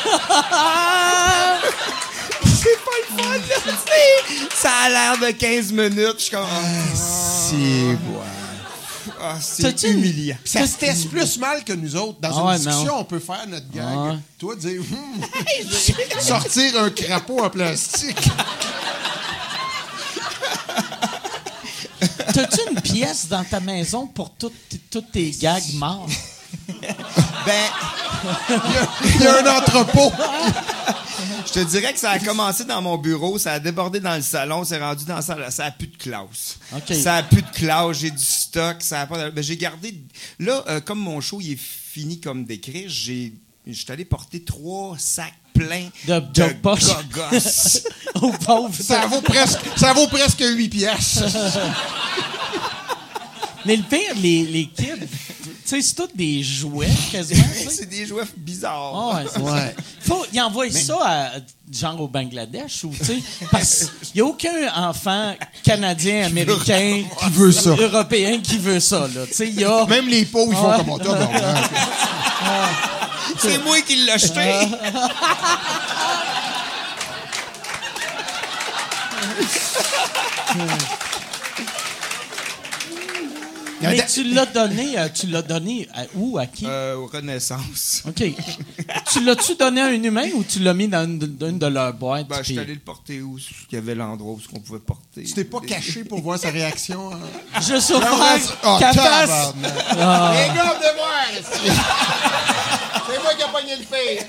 pas 0.07 1.61
le 2.99 3.23
fun, 3.23 3.37
là. 3.37 3.73
Ça 4.53 4.71
a 4.71 4.89
l'air 4.89 5.17
de 5.17 5.31
15 5.31 5.71
minutes. 5.71 6.15
Je 6.17 6.23
suis 6.23 6.31
comme. 6.31 6.45
Ah, 9.27 9.37
c'est 9.41 9.65
ah, 9.65 9.71
c'est 9.75 9.83
humiliant. 9.89 10.37
Ça 10.43 10.67
se 10.67 10.77
teste 10.77 11.09
plus 11.09 11.37
mal 11.37 11.63
que 11.63 11.73
nous 11.73 11.95
autres? 11.95 12.19
Dans 12.19 12.49
une 12.49 12.57
discussion, 12.57 12.99
on 12.99 13.05
peut 13.05 13.19
faire 13.19 13.47
notre 13.47 13.69
gag. 13.71 14.19
Toi, 14.37 14.55
dire 14.55 14.81
hmm, 14.91 15.21
sortir 16.19 16.81
un 16.81 16.89
crapaud 16.89 17.39
en 17.43 17.49
plastique. 17.49 18.17
T'as-tu 22.33 22.59
une 22.69 22.81
pièce 22.81 23.27
dans 23.27 23.43
ta 23.43 23.59
maison 23.59 24.07
pour 24.07 24.31
tous 24.31 24.51
tes 25.13 25.31
gags 25.31 25.73
morts? 25.75 26.07
Ben. 27.45 27.65
Il 29.05 29.21
y, 29.21 29.27
a 29.27 29.43
un 29.43 29.57
entrepôt. 29.57 30.11
Je 31.45 31.51
te 31.53 31.59
dirais 31.59 31.93
que 31.93 31.99
ça 31.99 32.11
a 32.11 32.19
commencé 32.19 32.65
dans 32.65 32.81
mon 32.81 32.97
bureau, 32.97 33.37
ça 33.37 33.53
a 33.53 33.59
débordé 33.59 33.99
dans 33.99 34.15
le 34.15 34.21
salon, 34.21 34.63
c'est 34.63 34.79
rendu 34.79 35.05
dans 35.05 35.21
ça, 35.21 35.51
ça 35.51 35.65
a 35.65 35.71
plus 35.71 35.87
de 35.87 35.97
classe. 35.97 36.57
Ça 36.91 37.15
a 37.15 37.23
plus 37.23 37.41
de 37.41 37.51
classe, 37.51 37.99
j'ai 37.99 38.11
du 38.11 38.23
stock, 38.23 38.77
ça 38.79 39.01
a 39.01 39.07
pas. 39.07 39.29
Ben, 39.29 39.43
j'ai 39.43 39.57
gardé. 39.57 39.95
Là, 40.39 40.63
euh, 40.67 40.81
comme 40.81 40.99
mon 40.99 41.21
show 41.21 41.39
il 41.41 41.53
est 41.53 41.59
fini 41.59 42.19
comme 42.19 42.45
d'écrire, 42.45 42.85
j'ai. 42.87 43.33
Je 43.67 43.73
suis 43.73 43.91
allé 43.91 44.05
porter 44.05 44.43
trois 44.43 44.95
sacs 44.99 45.33
pleins 45.53 45.89
de, 46.07 46.19
de. 46.19 46.43
Au 48.21 48.31
pauvre. 48.31 48.73
Ça 48.79 49.07
vaut 49.07 49.21
presque, 49.21 49.59
ça 49.75 49.93
vaut 49.93 50.07
presque 50.07 50.43
8 50.45 50.69
pièces. 50.69 51.19
Mais 53.65 53.75
le 53.75 53.83
pire, 53.83 54.13
les, 54.21 54.45
les 54.45 54.65
kids, 54.67 55.07
tu 55.43 55.51
sais, 55.65 55.81
c'est 55.81 55.95
tous 55.95 56.09
des 56.13 56.43
jouets, 56.43 56.87
quasiment. 57.11 57.43
c'est 57.69 57.89
des 57.89 58.05
jouets 58.05 58.23
bizarres. 58.37 58.91
Oh, 58.93 59.13
ouais, 59.15 59.51
ouais. 59.51 59.75
Faut, 60.01 60.23
ils 60.31 60.39
envoient 60.39 60.69
ça 60.69 60.97
à, 61.01 61.29
genre 61.71 62.01
au 62.01 62.07
Bangladesh 62.07 62.83
ou, 62.83 62.91
tu 62.95 63.03
sais, 63.03 63.19
parce 63.51 63.89
qu'il 64.03 64.21
n'y 64.21 64.21
a 64.21 64.25
aucun 64.25 64.71
enfant 64.75 65.33
canadien, 65.63 66.27
américain, 66.27 67.03
qui 67.19 67.29
veut 67.31 67.51
ça. 67.51 67.71
européen 67.71 68.39
qui 68.41 68.59
veut 68.59 68.79
ça, 68.79 69.07
là. 69.13 69.25
Tu 69.27 69.33
sais, 69.33 69.47
il 69.47 69.59
y 69.59 69.63
a... 69.63 69.85
Même 69.87 70.07
les 70.07 70.25
pauvres, 70.25 70.51
ils 70.51 70.85
font 70.85 70.99
comme 70.99 71.03
ça. 71.03 71.29
C'est 73.39 73.63
moi 73.63 73.81
qui 73.81 73.95
l'ai 73.95 74.11
acheté. 74.11 74.41
Mais 83.89 84.05
tu 84.05 84.23
l'as 84.23 84.45
donné, 84.45 84.97
euh, 84.97 85.07
tu 85.13 85.27
l'as 85.27 85.41
donné 85.41 85.87
à, 85.93 86.03
où, 86.15 86.37
à 86.37 86.45
qui? 86.45 86.65
Euh, 86.65 86.95
au 86.95 87.07
Renaissance. 87.07 88.03
OK. 88.07 88.23
tu 89.11 89.23
l'as-tu 89.23 89.55
donné 89.55 89.81
à 89.81 89.85
un 89.85 90.03
humain 90.03 90.29
ou 90.35 90.43
tu 90.43 90.59
l'as 90.59 90.73
mis 90.73 90.87
dans 90.87 91.03
une, 91.03 91.17
de 91.17 91.65
leurs 91.67 91.93
boîtes? 91.93 92.27
Ben, 92.27 92.37
je 92.39 92.53
suis 92.53 92.59
allé 92.59 92.73
le 92.73 92.79
porter 92.79 93.21
où 93.21 93.37
il 93.37 93.75
y 93.75 93.77
avait 93.77 93.95
l'endroit 93.95 94.33
où 94.33 94.39
on 94.53 94.59
pouvait 94.59 94.79
porter. 94.79 95.23
Tu 95.23 95.33
t'es 95.33 95.43
pas 95.43 95.59
caché 95.61 96.03
pour 96.03 96.21
voir 96.21 96.39
sa 96.39 96.49
réaction? 96.49 97.13
Hein? 97.13 97.19
Je 97.61 97.79
suis 97.79 97.93
oh, 97.95 98.01
fasse... 98.01 98.53
Ah. 98.63 100.33
Les 100.33 100.55
gars, 100.55 100.75
de 100.75 100.95
voir! 100.95 101.25
C'est 103.07 103.21
moi 103.21 103.33
qui 103.35 103.41
ai 103.41 103.51
pogné 103.51 103.75
le 103.77 103.83
fait! 103.83 104.27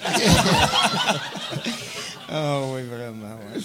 Ah 2.29 2.59
oui, 2.73 2.83
vraiment, 2.83 3.37
ouais. 3.37 3.61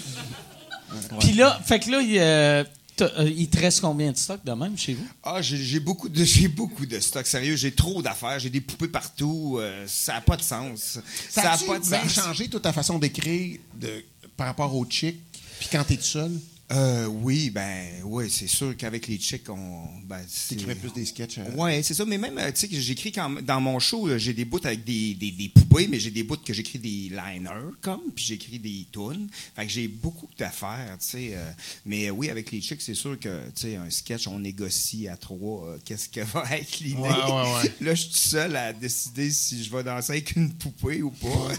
Puis 1.20 1.32
là, 1.32 1.58
fait 1.64 1.80
que 1.80 1.90
là, 1.90 2.00
il... 2.00 2.18
Euh, 2.18 2.64
il 3.00 3.48
te 3.48 3.58
reste 3.58 3.80
combien 3.80 4.12
de 4.12 4.16
stocks 4.16 4.44
de 4.44 4.52
même 4.52 4.76
chez 4.76 4.94
vous? 4.94 5.06
Ah, 5.22 5.40
j'ai 5.42 5.80
beaucoup 5.80 6.08
de 6.08 6.24
j'ai 6.24 6.48
beaucoup 6.48 6.86
de 6.86 7.00
stocks. 7.00 7.26
Sérieux, 7.26 7.56
j'ai 7.56 7.72
trop 7.72 8.02
d'affaires. 8.02 8.38
J'ai 8.38 8.50
des 8.50 8.60
poupées 8.60 8.88
partout. 8.88 9.58
Euh, 9.58 9.84
ça 9.86 10.14
n'a 10.14 10.20
pas 10.20 10.36
de 10.36 10.42
sens. 10.42 10.98
Ça 11.30 11.42
n'a 11.42 11.58
pas 11.58 11.78
de 11.78 11.84
sens. 11.84 12.12
changé 12.12 12.48
toute 12.48 12.62
ta 12.62 12.72
façon 12.72 12.98
d'écrire 12.98 13.58
de, 13.74 14.04
par 14.36 14.46
rapport 14.46 14.74
aux 14.74 14.84
chicks, 14.84 15.20
puis 15.58 15.68
quand 15.70 15.84
tu 15.84 15.94
es 15.94 15.96
tout 15.96 16.02
seul? 16.02 16.32
Euh, 16.72 17.06
oui, 17.06 17.50
ben, 17.50 17.86
oui, 18.04 18.30
c'est 18.30 18.46
sûr 18.46 18.74
qu'avec 18.76 19.06
les 19.06 19.18
chicks, 19.18 19.48
on. 19.50 19.84
Ben, 20.04 20.20
T'écrivais 20.48 20.74
plus 20.74 20.92
des 20.92 21.04
sketchs. 21.04 21.38
Euh? 21.38 21.50
Oui, 21.56 21.82
c'est 21.82 21.92
ça. 21.92 22.04
Mais 22.04 22.16
même, 22.16 22.40
tu 22.52 22.66
sais, 22.66 22.68
j'écris 22.80 23.12
quand 23.12 23.42
dans 23.42 23.60
mon 23.60 23.78
show, 23.78 24.08
j'ai 24.16 24.32
des 24.32 24.44
bouts 24.44 24.60
avec 24.64 24.84
des, 24.84 25.14
des, 25.14 25.48
poupées, 25.54 25.86
mais 25.86 26.00
j'ai 26.00 26.10
des 26.10 26.22
bouts 26.22 26.36
que 26.36 26.54
j'écris 26.54 26.78
des 26.78 27.10
liners, 27.10 27.72
comme, 27.80 28.00
puis 28.14 28.24
j'écris 28.24 28.58
des 28.58 28.86
tunes. 28.90 29.28
Fait 29.54 29.66
que 29.66 29.72
j'ai 29.72 29.88
beaucoup 29.88 30.28
d'affaires, 30.38 30.96
tu 31.00 31.06
sais. 31.06 31.30
Euh, 31.34 31.50
mais 31.84 32.10
oui, 32.10 32.30
avec 32.30 32.50
les 32.50 32.60
chicks, 32.60 32.80
c'est 32.80 32.94
sûr 32.94 33.18
que, 33.18 33.46
tu 33.54 33.62
sais, 33.62 33.76
un 33.76 33.90
sketch, 33.90 34.26
on 34.26 34.38
négocie 34.38 35.08
à 35.08 35.16
trois 35.16 35.76
qu'est-ce 35.84 36.08
que 36.08 36.20
va 36.32 36.44
être 36.56 36.78
l'idée. 36.80 37.00
Ouais, 37.00 37.08
ouais, 37.08 37.72
Là, 37.82 37.94
je 37.94 38.00
suis 38.02 38.10
tout 38.10 38.16
seul 38.16 38.56
à 38.56 38.72
décider 38.72 39.30
si 39.30 39.62
je 39.62 39.70
vais 39.70 39.82
danser 39.82 40.12
avec 40.12 40.36
une 40.36 40.52
poupée 40.52 41.02
ou 41.02 41.10
pas. 41.10 41.52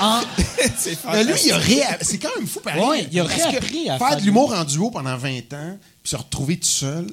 Ah. 0.00 0.22
c'est 0.76 0.90
lui, 1.24 1.34
il 1.46 1.82
a 1.82 1.98
C'est 2.00 2.18
quand 2.18 2.34
même 2.36 2.46
fou, 2.46 2.60
pareil. 2.60 2.82
Ouais, 2.82 3.08
il 3.10 3.20
a 3.20 3.24
réappris 3.24 3.90
à 3.90 3.98
faire 3.98 4.07
de 4.16 4.22
l'humour 4.22 4.52
en 4.54 4.64
duo 4.64 4.90
pendant 4.90 5.16
20 5.16 5.52
ans, 5.52 5.78
puis 6.02 6.10
se 6.10 6.16
retrouver 6.16 6.56
tout 6.58 6.66
seul. 6.66 7.06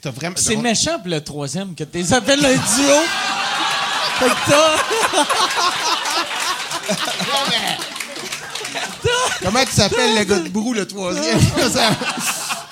T'as 0.00 0.10
vraiment. 0.10 0.36
C'est 0.38 0.56
méchant 0.56 0.98
pour 0.98 1.08
le 1.08 1.22
troisième 1.22 1.74
que 1.74 1.84
t'es 1.84 2.12
appelles 2.12 2.44
un 2.44 2.52
duo. 2.52 3.00
fait 4.18 4.28
que 4.28 4.50
t'as. 4.50 4.76
Comment 9.42 9.64
tu 9.64 9.72
s'appelles 9.72 10.18
le 10.18 10.24
gars 10.24 10.38
de 10.38 10.48
brou, 10.48 10.72
le 10.72 10.86
troisième? 10.86 11.38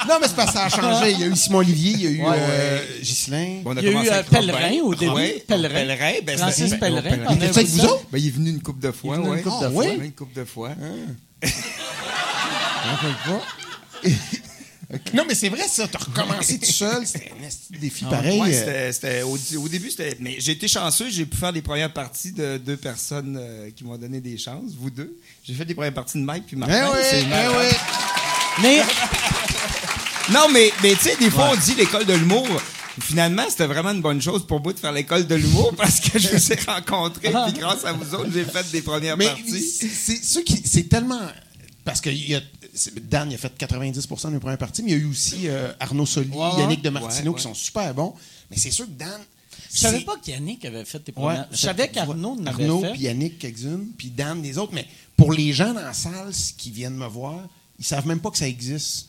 Non, 0.08 0.16
mais 0.20 0.26
c'est 0.26 0.34
pas 0.34 0.48
ça 0.48 0.64
a 0.64 0.68
changé. 0.68 1.12
Il 1.12 1.20
y 1.20 1.22
a 1.22 1.26
eu 1.28 1.36
Simon 1.36 1.58
Olivier, 1.58 1.92
il 1.92 2.00
y 2.00 2.06
a 2.08 2.10
eu 2.10 2.22
euh, 2.24 2.80
Ghislain. 3.00 3.62
il 3.64 3.84
y 3.84 3.86
a 3.86 3.90
eu 3.90 4.08
euh, 4.10 4.22
Pellerin 4.28 4.80
au 4.82 4.94
début. 4.96 5.12
Oui, 5.12 5.42
Pellerin. 5.46 5.74
Pellerin. 5.74 6.12
Ben, 6.24 6.38
Francis 6.38 6.70
ben, 6.72 6.80
Pellerin. 6.80 7.18
Il 7.30 7.36
était 7.36 7.58
avec 7.58 7.68
vous 7.68 7.84
autres? 7.84 8.04
Ben, 8.10 8.18
il 8.18 8.26
est 8.26 8.30
venu 8.30 8.50
une 8.50 8.62
couple 8.62 8.80
de 8.80 8.90
fois. 8.90 9.16
Il 9.16 9.20
est 9.20 9.24
venu 9.24 9.36
une 9.36 9.42
couple 9.44 9.60
de 9.60 9.66
ah, 9.66 9.70
fois. 9.70 9.86
Une 9.86 10.12
couple 10.12 10.34
de 10.34 10.44
fois. 10.44 10.70
pas. 12.82 14.08
Non, 15.14 15.24
mais 15.26 15.34
c'est 15.34 15.48
vrai, 15.48 15.66
ça. 15.68 15.88
T'as 15.88 15.98
recommencé 15.98 16.58
tout 16.58 16.70
seul. 16.70 17.06
C'était 17.06 17.32
un 17.32 17.78
défi 17.78 18.04
ah, 18.06 18.10
pareil. 18.10 18.40
Ouais, 18.40 18.92
c'était, 18.92 19.22
au, 19.22 19.38
au, 19.58 19.68
début, 19.68 19.90
c'était. 19.90 20.16
Mais 20.20 20.36
j'ai 20.38 20.52
été 20.52 20.68
chanceux. 20.68 21.08
J'ai 21.08 21.24
pu 21.24 21.36
faire 21.36 21.52
des 21.52 21.62
premières 21.62 21.92
parties 21.92 22.32
de 22.32 22.58
deux 22.58 22.76
personnes 22.76 23.38
euh, 23.40 23.70
qui 23.74 23.84
m'ont 23.84 23.96
donné 23.96 24.20
des 24.20 24.36
chances, 24.36 24.72
vous 24.78 24.90
deux. 24.90 25.16
J'ai 25.44 25.54
fait 25.54 25.64
des 25.64 25.74
premières 25.74 25.94
parties 25.94 26.18
de 26.18 26.24
Mike 26.24 26.44
puis 26.46 26.56
Martin. 26.56 26.74
Ben 26.74 26.90
oui, 26.92 27.24
ben 27.28 27.50
oui. 27.58 27.76
Mais. 28.62 28.82
Non, 30.30 30.48
mais, 30.52 30.72
mais 30.82 30.94
tu 30.94 31.00
sais, 31.00 31.16
des 31.16 31.30
fois, 31.30 31.50
on 31.52 31.56
dit 31.56 31.74
l'école 31.74 32.06
de 32.06 32.14
l'humour. 32.14 32.46
Finalement, 33.00 33.42
c'était 33.50 33.66
vraiment 33.66 33.90
une 33.90 34.00
bonne 34.00 34.22
chose 34.22 34.46
pour 34.46 34.62
moi 34.62 34.72
de 34.72 34.78
faire 34.78 34.92
l'école 34.92 35.26
de 35.26 35.34
l'humour 35.34 35.74
parce 35.76 35.98
que 35.98 36.16
je 36.16 36.28
vous 36.28 36.52
ai 36.52 36.58
rencontrés 36.64 37.28
et 37.28 37.34
ah. 37.34 37.50
grâce 37.50 37.84
à 37.84 37.92
vous 37.92 38.14
autres, 38.14 38.30
j'ai 38.32 38.44
fait 38.44 38.70
des 38.70 38.82
premières 38.82 39.16
mais 39.16 39.26
parties. 39.26 39.60
C'est 39.60 40.22
c'est 40.64 40.88
tellement 40.88 41.20
parce 41.84 42.00
que 42.00 42.10
y 42.10 42.34
a, 42.34 42.40
Dan 43.02 43.30
il 43.30 43.34
a 43.34 43.38
fait 43.38 43.56
90 43.56 44.08
de 44.08 44.28
mes 44.28 44.38
premières 44.38 44.58
parties, 44.58 44.82
mais 44.82 44.92
il 44.92 44.98
y 44.98 45.00
a 45.00 45.02
eu 45.02 45.10
aussi 45.10 45.48
euh, 45.48 45.72
Arnaud 45.78 46.06
Soli, 46.06 46.30
Yannick 46.58 46.82
de 46.82 46.90
Martino 46.90 47.34
qui 47.34 47.42
sont 47.42 47.54
super 47.54 47.92
bons. 47.94 48.14
Mais 48.50 48.56
c'est 48.56 48.70
sûr 48.70 48.86
que 48.86 48.92
Dan. 48.92 49.20
Je 49.74 49.80
savais 49.80 50.00
pas 50.00 50.16
qu'Yannick 50.22 50.64
avait 50.64 50.84
fait 50.84 51.00
tes 51.00 51.12
premières. 51.12 51.48
je 51.50 51.56
savais 51.56 51.88
qu'Arnaud 51.88 52.38
en 52.40 52.46
avait 52.46 52.64
Arnaud, 52.64 52.84
puis 52.92 53.02
Yannick 53.02 53.38
quelques-unes, 53.38 53.88
puis 53.96 54.10
Dan 54.10 54.42
les 54.42 54.58
autres. 54.58 54.72
Mais 54.74 54.86
pour 55.16 55.32
les 55.32 55.52
gens 55.52 55.72
dans 55.72 55.82
la 55.82 55.92
salle 55.92 56.32
qui 56.56 56.70
viennent 56.70 56.96
me 56.96 57.06
voir, 57.06 57.40
ils 57.78 57.84
savent 57.84 58.06
même 58.06 58.20
pas 58.20 58.30
que 58.30 58.38
ça 58.38 58.48
existe 58.48 59.08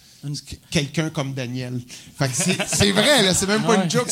quelqu'un 0.69 1.09
comme 1.09 1.33
Daniel. 1.33 1.81
c'est 2.31 2.91
vrai, 2.91 3.23
là, 3.23 3.33
c'est 3.33 3.47
même 3.47 3.63
pas 3.63 3.83
une 3.83 3.89
joke. 3.89 4.09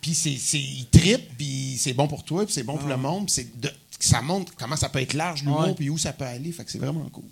Puis 0.00 0.14
c'est, 0.14 0.58
il 0.58 0.86
tripe, 0.90 1.36
puis 1.36 1.76
c'est 1.78 1.92
bon 1.92 2.06
pour 2.06 2.24
toi, 2.24 2.44
puis 2.44 2.54
c'est 2.54 2.62
bon 2.62 2.76
pour 2.76 2.88
le 2.88 2.96
monde. 2.96 3.28
C'est 3.28 3.48
ça 4.00 4.22
montre 4.22 4.52
comment 4.56 4.76
ça 4.76 4.88
peut 4.88 5.00
être 5.00 5.14
large, 5.14 5.42
l'humour, 5.42 5.74
puis 5.74 5.90
où 5.90 5.98
ça 5.98 6.12
peut 6.12 6.24
aller. 6.24 6.52
Fait 6.52 6.64
que 6.64 6.70
c'est 6.70 6.78
vraiment 6.78 7.08
cool. 7.12 7.24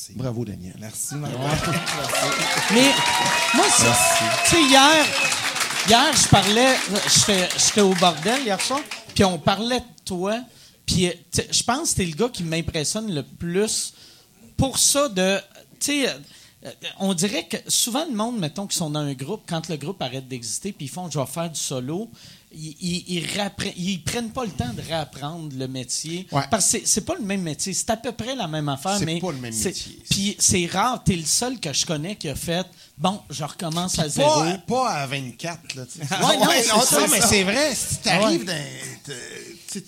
Merci. 0.00 0.12
Bravo, 0.16 0.44
Daniel. 0.46 0.76
Merci, 0.80 1.14
Mais 1.16 2.90
moi, 3.54 3.64
tu 3.68 4.50
sais, 4.50 4.62
hier, 4.62 5.04
hier, 5.86 6.16
je 6.16 6.28
parlais, 6.28 6.76
j'étais 7.58 7.82
au 7.82 7.92
bordel 7.94 8.42
hier 8.42 8.58
soir, 8.62 8.80
puis 9.14 9.24
on 9.24 9.38
parlait 9.38 9.80
de 9.80 10.04
toi, 10.06 10.40
puis 10.86 11.12
je 11.34 11.62
pense 11.62 11.90
que 11.90 11.96
t'es 11.96 12.06
le 12.06 12.14
gars 12.14 12.30
qui 12.30 12.44
m'impressionne 12.44 13.14
le 13.14 13.22
plus 13.22 13.92
pour 14.56 14.78
ça 14.78 15.10
de, 15.10 15.38
tu 15.78 16.04
sais, 16.04 16.08
euh, 16.64 16.70
on 16.98 17.12
dirait 17.12 17.46
que 17.46 17.58
souvent 17.68 18.06
le 18.06 18.14
monde, 18.14 18.38
mettons, 18.38 18.66
qui 18.66 18.78
sont 18.78 18.88
dans 18.88 19.00
un 19.00 19.12
groupe, 19.12 19.42
quand 19.46 19.68
le 19.68 19.76
groupe 19.76 20.00
arrête 20.00 20.26
d'exister, 20.26 20.72
puis 20.72 20.86
ils 20.86 20.90
font 20.90 21.10
je 21.10 21.18
vais 21.18 21.26
faire 21.26 21.50
du 21.50 21.60
solo, 21.60 22.10
ils, 22.52 23.22
ils, 23.76 24.02
prennent 24.02 24.30
pas 24.30 24.44
le 24.44 24.50
temps 24.50 24.72
de 24.72 24.82
réapprendre 24.82 25.54
le 25.56 25.68
métier. 25.68 26.26
Parce 26.50 26.72
que 26.72 26.78
c'est 26.84 27.04
pas 27.04 27.14
le 27.14 27.24
même 27.24 27.42
métier. 27.42 27.72
C'est 27.72 27.90
à 27.90 27.96
peu 27.96 28.10
près 28.12 28.34
la 28.34 28.48
même 28.48 28.68
affaire, 28.68 28.98
mais. 29.00 29.14
C'est 29.14 29.20
pas 29.20 29.32
le 29.32 29.38
même 29.38 29.54
métier. 29.54 29.98
Puis 30.10 30.36
c'est 30.38 30.66
rare, 30.66 31.02
t'es 31.04 31.16
le 31.16 31.24
seul 31.24 31.60
que 31.60 31.72
je 31.72 31.86
connais 31.86 32.16
qui 32.16 32.28
a 32.28 32.34
fait 32.34 32.66
bon, 32.98 33.20
je 33.30 33.44
recommence 33.44 33.98
à 33.98 34.08
zéro. 34.08 34.42
Pas 34.66 34.90
à 34.90 35.06
24, 35.06 35.74
là. 35.74 35.82
ouais, 36.28 36.66
non, 36.68 36.82
c'est 36.84 36.94
ça, 36.94 37.06
mais 37.10 37.20
c'est 37.20 37.42
vrai, 37.42 37.74
si 37.74 37.96
t'arrives 37.98 38.44
dans. 38.44 38.64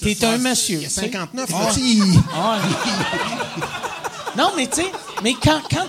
T'es 0.01 0.25
un 0.25 0.39
monsieur. 0.39 0.79
Il 0.79 0.83
y 0.83 0.87
a 0.87 0.91
59, 0.91 1.51
Non, 4.37 4.53
mais 4.57 4.67
tu 4.67 4.77
sais, 4.77 4.91
mais 5.23 5.35
quand, 5.35 5.61
quand 5.71 5.87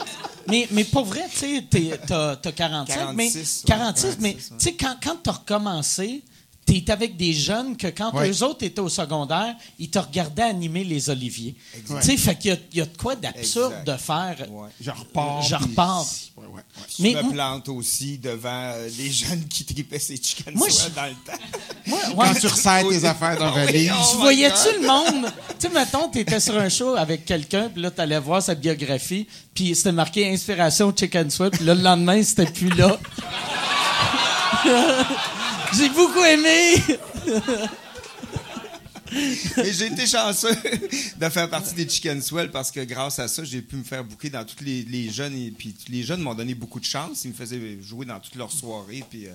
mais, 0.48 0.68
mais 0.72 0.84
pour 0.84 1.06
vrai, 1.06 1.24
tu 1.32 1.38
sais, 1.38 1.64
t'as 2.06 2.36
45, 2.36 3.14
mais 3.14 3.32
46, 3.66 4.18
mais 4.20 4.36
tu 4.36 4.44
sais, 4.58 4.74
quand, 4.74 4.98
quand 5.02 5.16
t'as 5.24 5.32
recommencé, 5.32 6.22
t'es 6.66 6.90
avec 6.92 7.18
des 7.18 7.34
jeunes 7.34 7.76
que 7.78 7.88
quand 7.88 8.12
eux 8.22 8.44
autres 8.44 8.64
étaient 8.64 8.80
au 8.80 8.90
secondaire, 8.90 9.56
ils 9.80 9.90
te 9.90 10.00
regardaient 10.00 10.44
animer 10.44 10.84
les 10.84 11.10
oliviers. 11.10 11.56
Tu 11.86 11.94
sais, 12.02 12.18
fait 12.18 12.36
qu'il 12.36 12.58
y, 12.74 12.82
a 12.82 12.86
de 12.86 12.98
quoi 12.98 13.16
d'absurde 13.16 13.84
de 13.86 13.96
faire. 13.98 14.36
Ouais. 14.50 14.70
Je 14.80 14.92
repars. 14.92 15.42
Je 15.42 15.56
repars. 15.56 16.06
Mais 17.00 17.12
je 17.12 17.18
me 17.18 17.32
plante 17.32 17.70
aussi 17.70 18.18
devant 18.18 18.50
euh, 18.50 18.90
les 18.98 19.12
jeunes 19.12 19.46
qui 19.48 19.66
tripaient 19.66 20.00
ces 20.00 20.18
chicken 20.18 20.54
moi, 20.56 20.68
dans 20.96 21.06
le 21.06 21.12
temps. 21.12 21.40
Moi, 22.16 22.28
Quand 22.28 22.40
tu 22.40 22.48
resserres 22.48 22.88
tes 22.88 23.06
affaires 23.06 23.38
dans 23.38 23.54
la 23.54 23.66
valise. 23.66 23.92
Tu 24.12 24.18
voyais-tu 24.18 24.82
le 24.82 24.88
monde? 24.88 25.32
Tu 25.60 25.68
sais, 25.68 25.74
mettons, 25.74 26.08
t'étais 26.10 26.40
sur 26.40 26.58
un 26.58 26.70
show 26.70 26.96
avec 26.96 27.26
quelqu'un, 27.26 27.70
puis 27.70 27.82
là, 27.82 27.92
t'allais 27.92 28.20
voir 28.20 28.42
sa 28.42 28.56
biographie, 28.56 29.28
puis 29.54 29.76
c'était 29.76 29.92
marqué 29.92 30.32
Inspiration 30.32 30.94
Chicken 30.96 31.30
Sweat, 31.30 31.58
puis 31.58 31.66
là, 31.66 31.76
le 31.76 31.82
lendemain, 31.82 32.24
c'était 32.24 32.46
plus 32.46 32.70
là. 32.70 32.98
J'ai 35.78 35.90
beaucoup 35.90 36.24
aimé. 36.24 36.76
Et 39.58 39.74
j'ai 39.74 39.88
été 39.88 40.08
chanceux 40.08 40.56
de 41.18 41.30
faire 41.30 41.50
partie 41.50 41.74
des 41.76 41.88
Chicken 41.88 42.22
Swell 42.22 42.52
parce 42.52 42.72
que 42.72 42.80
grâce 42.82 43.20
à 43.20 43.28
ça, 43.28 43.44
j'ai 43.44 43.62
pu 43.62 43.76
me 43.76 43.84
faire 43.84 44.04
bouquer 44.04 44.30
dans 44.30 44.44
toutes 44.44 44.62
les, 44.62 45.10
jeunes. 45.10 45.36
Et 45.36 45.52
puis 45.52 45.76
les 45.90 46.04
jeunes 46.04 46.22
m'ont 46.22 46.34
donné 46.34 46.56
beaucoup 46.56 46.80
de 46.80 46.86
chance. 46.86 47.24
Ils 47.26 47.30
me 47.30 47.34
faisaient 47.34 47.82
jouer 47.82 48.06
dans 48.06 48.20
toutes 48.20 48.36
leurs 48.36 48.52
soirées. 48.52 49.04
Puis. 49.10 49.28
Euh, 49.28 49.34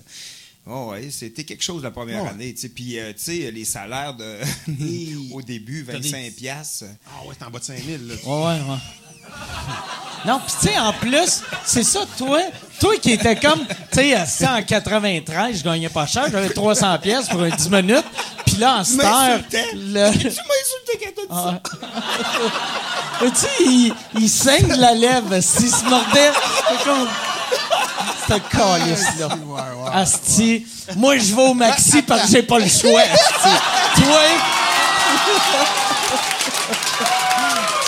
oh 0.67 0.91
ouais, 0.91 1.11
c'était 1.11 1.45
quelque 1.45 1.63
chose 1.63 1.83
la 1.83 1.91
première 1.91 2.27
année. 2.27 2.55
Puis, 2.75 2.99
euh, 2.99 3.13
tu 3.13 3.23
sais, 3.23 3.51
les 3.51 3.65
salaires 3.65 4.15
de 4.15 4.39
au 5.33 5.43
début, 5.43 5.83
25 5.83 6.33
pièces. 6.35 6.85
Ah 7.07 7.27
ouais, 7.27 7.35
c'est 7.39 7.45
en 7.45 7.51
bas 7.51 7.59
de 7.59 7.65
5 7.65 7.83
000. 7.83 8.03
Là. 8.05 8.15
Ouais, 8.27 8.61
ouais. 8.71 8.79
Non, 10.25 10.41
puis 10.45 10.55
tu 10.61 10.69
sais, 10.69 10.79
en 10.79 10.93
plus, 10.93 11.43
c'est 11.65 11.83
ça, 11.83 12.01
toi, 12.17 12.41
toi 12.81 12.95
qui 13.01 13.13
étais 13.13 13.37
comme, 13.37 13.61
tu 13.93 14.15
sais, 14.27 14.47
en 14.47 14.63
93, 14.63 15.59
je 15.59 15.65
gagnais 15.65 15.89
pas 15.89 16.07
cher, 16.07 16.25
j'avais 16.31 16.51
300 16.51 16.99
pièces 16.99 17.29
pour 17.29 17.41
10 17.43 17.71
minutes, 17.71 18.05
puis 18.45 18.57
là, 18.57 18.79
en 18.79 18.85
star... 18.85 19.39
Le... 19.75 20.11
Tu 20.19 20.27
m'as 20.27 20.55
insulté 20.65 20.99
quand 21.01 21.11
t'as 21.17 21.23
dit 21.23 21.43
ça. 21.43 21.61
Ah. 21.83 23.25
tu 23.25 23.29
sais, 23.35 23.49
il, 23.61 23.95
il, 24.21 24.29
saigne 24.29 24.69
de 24.69 24.81
la 24.81 24.95
lèvre, 24.95 25.41
s'il 25.41 25.71
se 25.71 25.85
mordait, 25.85 26.33
c'est 26.69 26.85
comme... 26.85 27.09
Ce 28.29 28.35
calice-là. 28.35 29.29
Asti, 29.95 30.67
moi, 30.97 31.17
je 31.17 31.35
vais 31.35 31.43
au 31.43 31.55
maxi 31.55 32.03
parce 32.03 32.23
que 32.23 32.29
j'ai 32.29 32.43
pas 32.43 32.59
le 32.59 32.69
choix, 32.69 33.01
Asti. 33.01 34.03
Toi... 34.03 34.21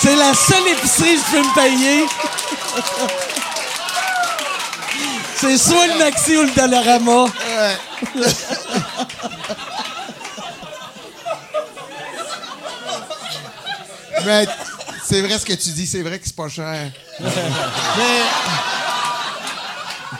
C'est 0.02 0.16
la 0.16 0.32
seule 0.34 0.66
épicerie 0.68 1.16
que 1.16 1.20
je 1.20 1.30
peux 1.32 1.42
me 1.42 1.54
payer. 1.54 2.06
C'est 5.36 5.58
soit 5.58 5.86
le 5.88 5.98
Maxi 5.98 6.36
ou 6.36 6.42
le 6.42 6.50
Dollarama. 6.50 7.26
Mais 14.24 14.46
c'est 15.04 15.22
vrai 15.22 15.38
ce 15.38 15.46
que 15.46 15.52
tu 15.54 15.70
dis, 15.70 15.86
c'est 15.86 16.02
vrai 16.02 16.18
que 16.18 16.26
c'est 16.26 16.36
pas 16.36 16.48
cher. 16.48 16.90
mais, 17.20 17.28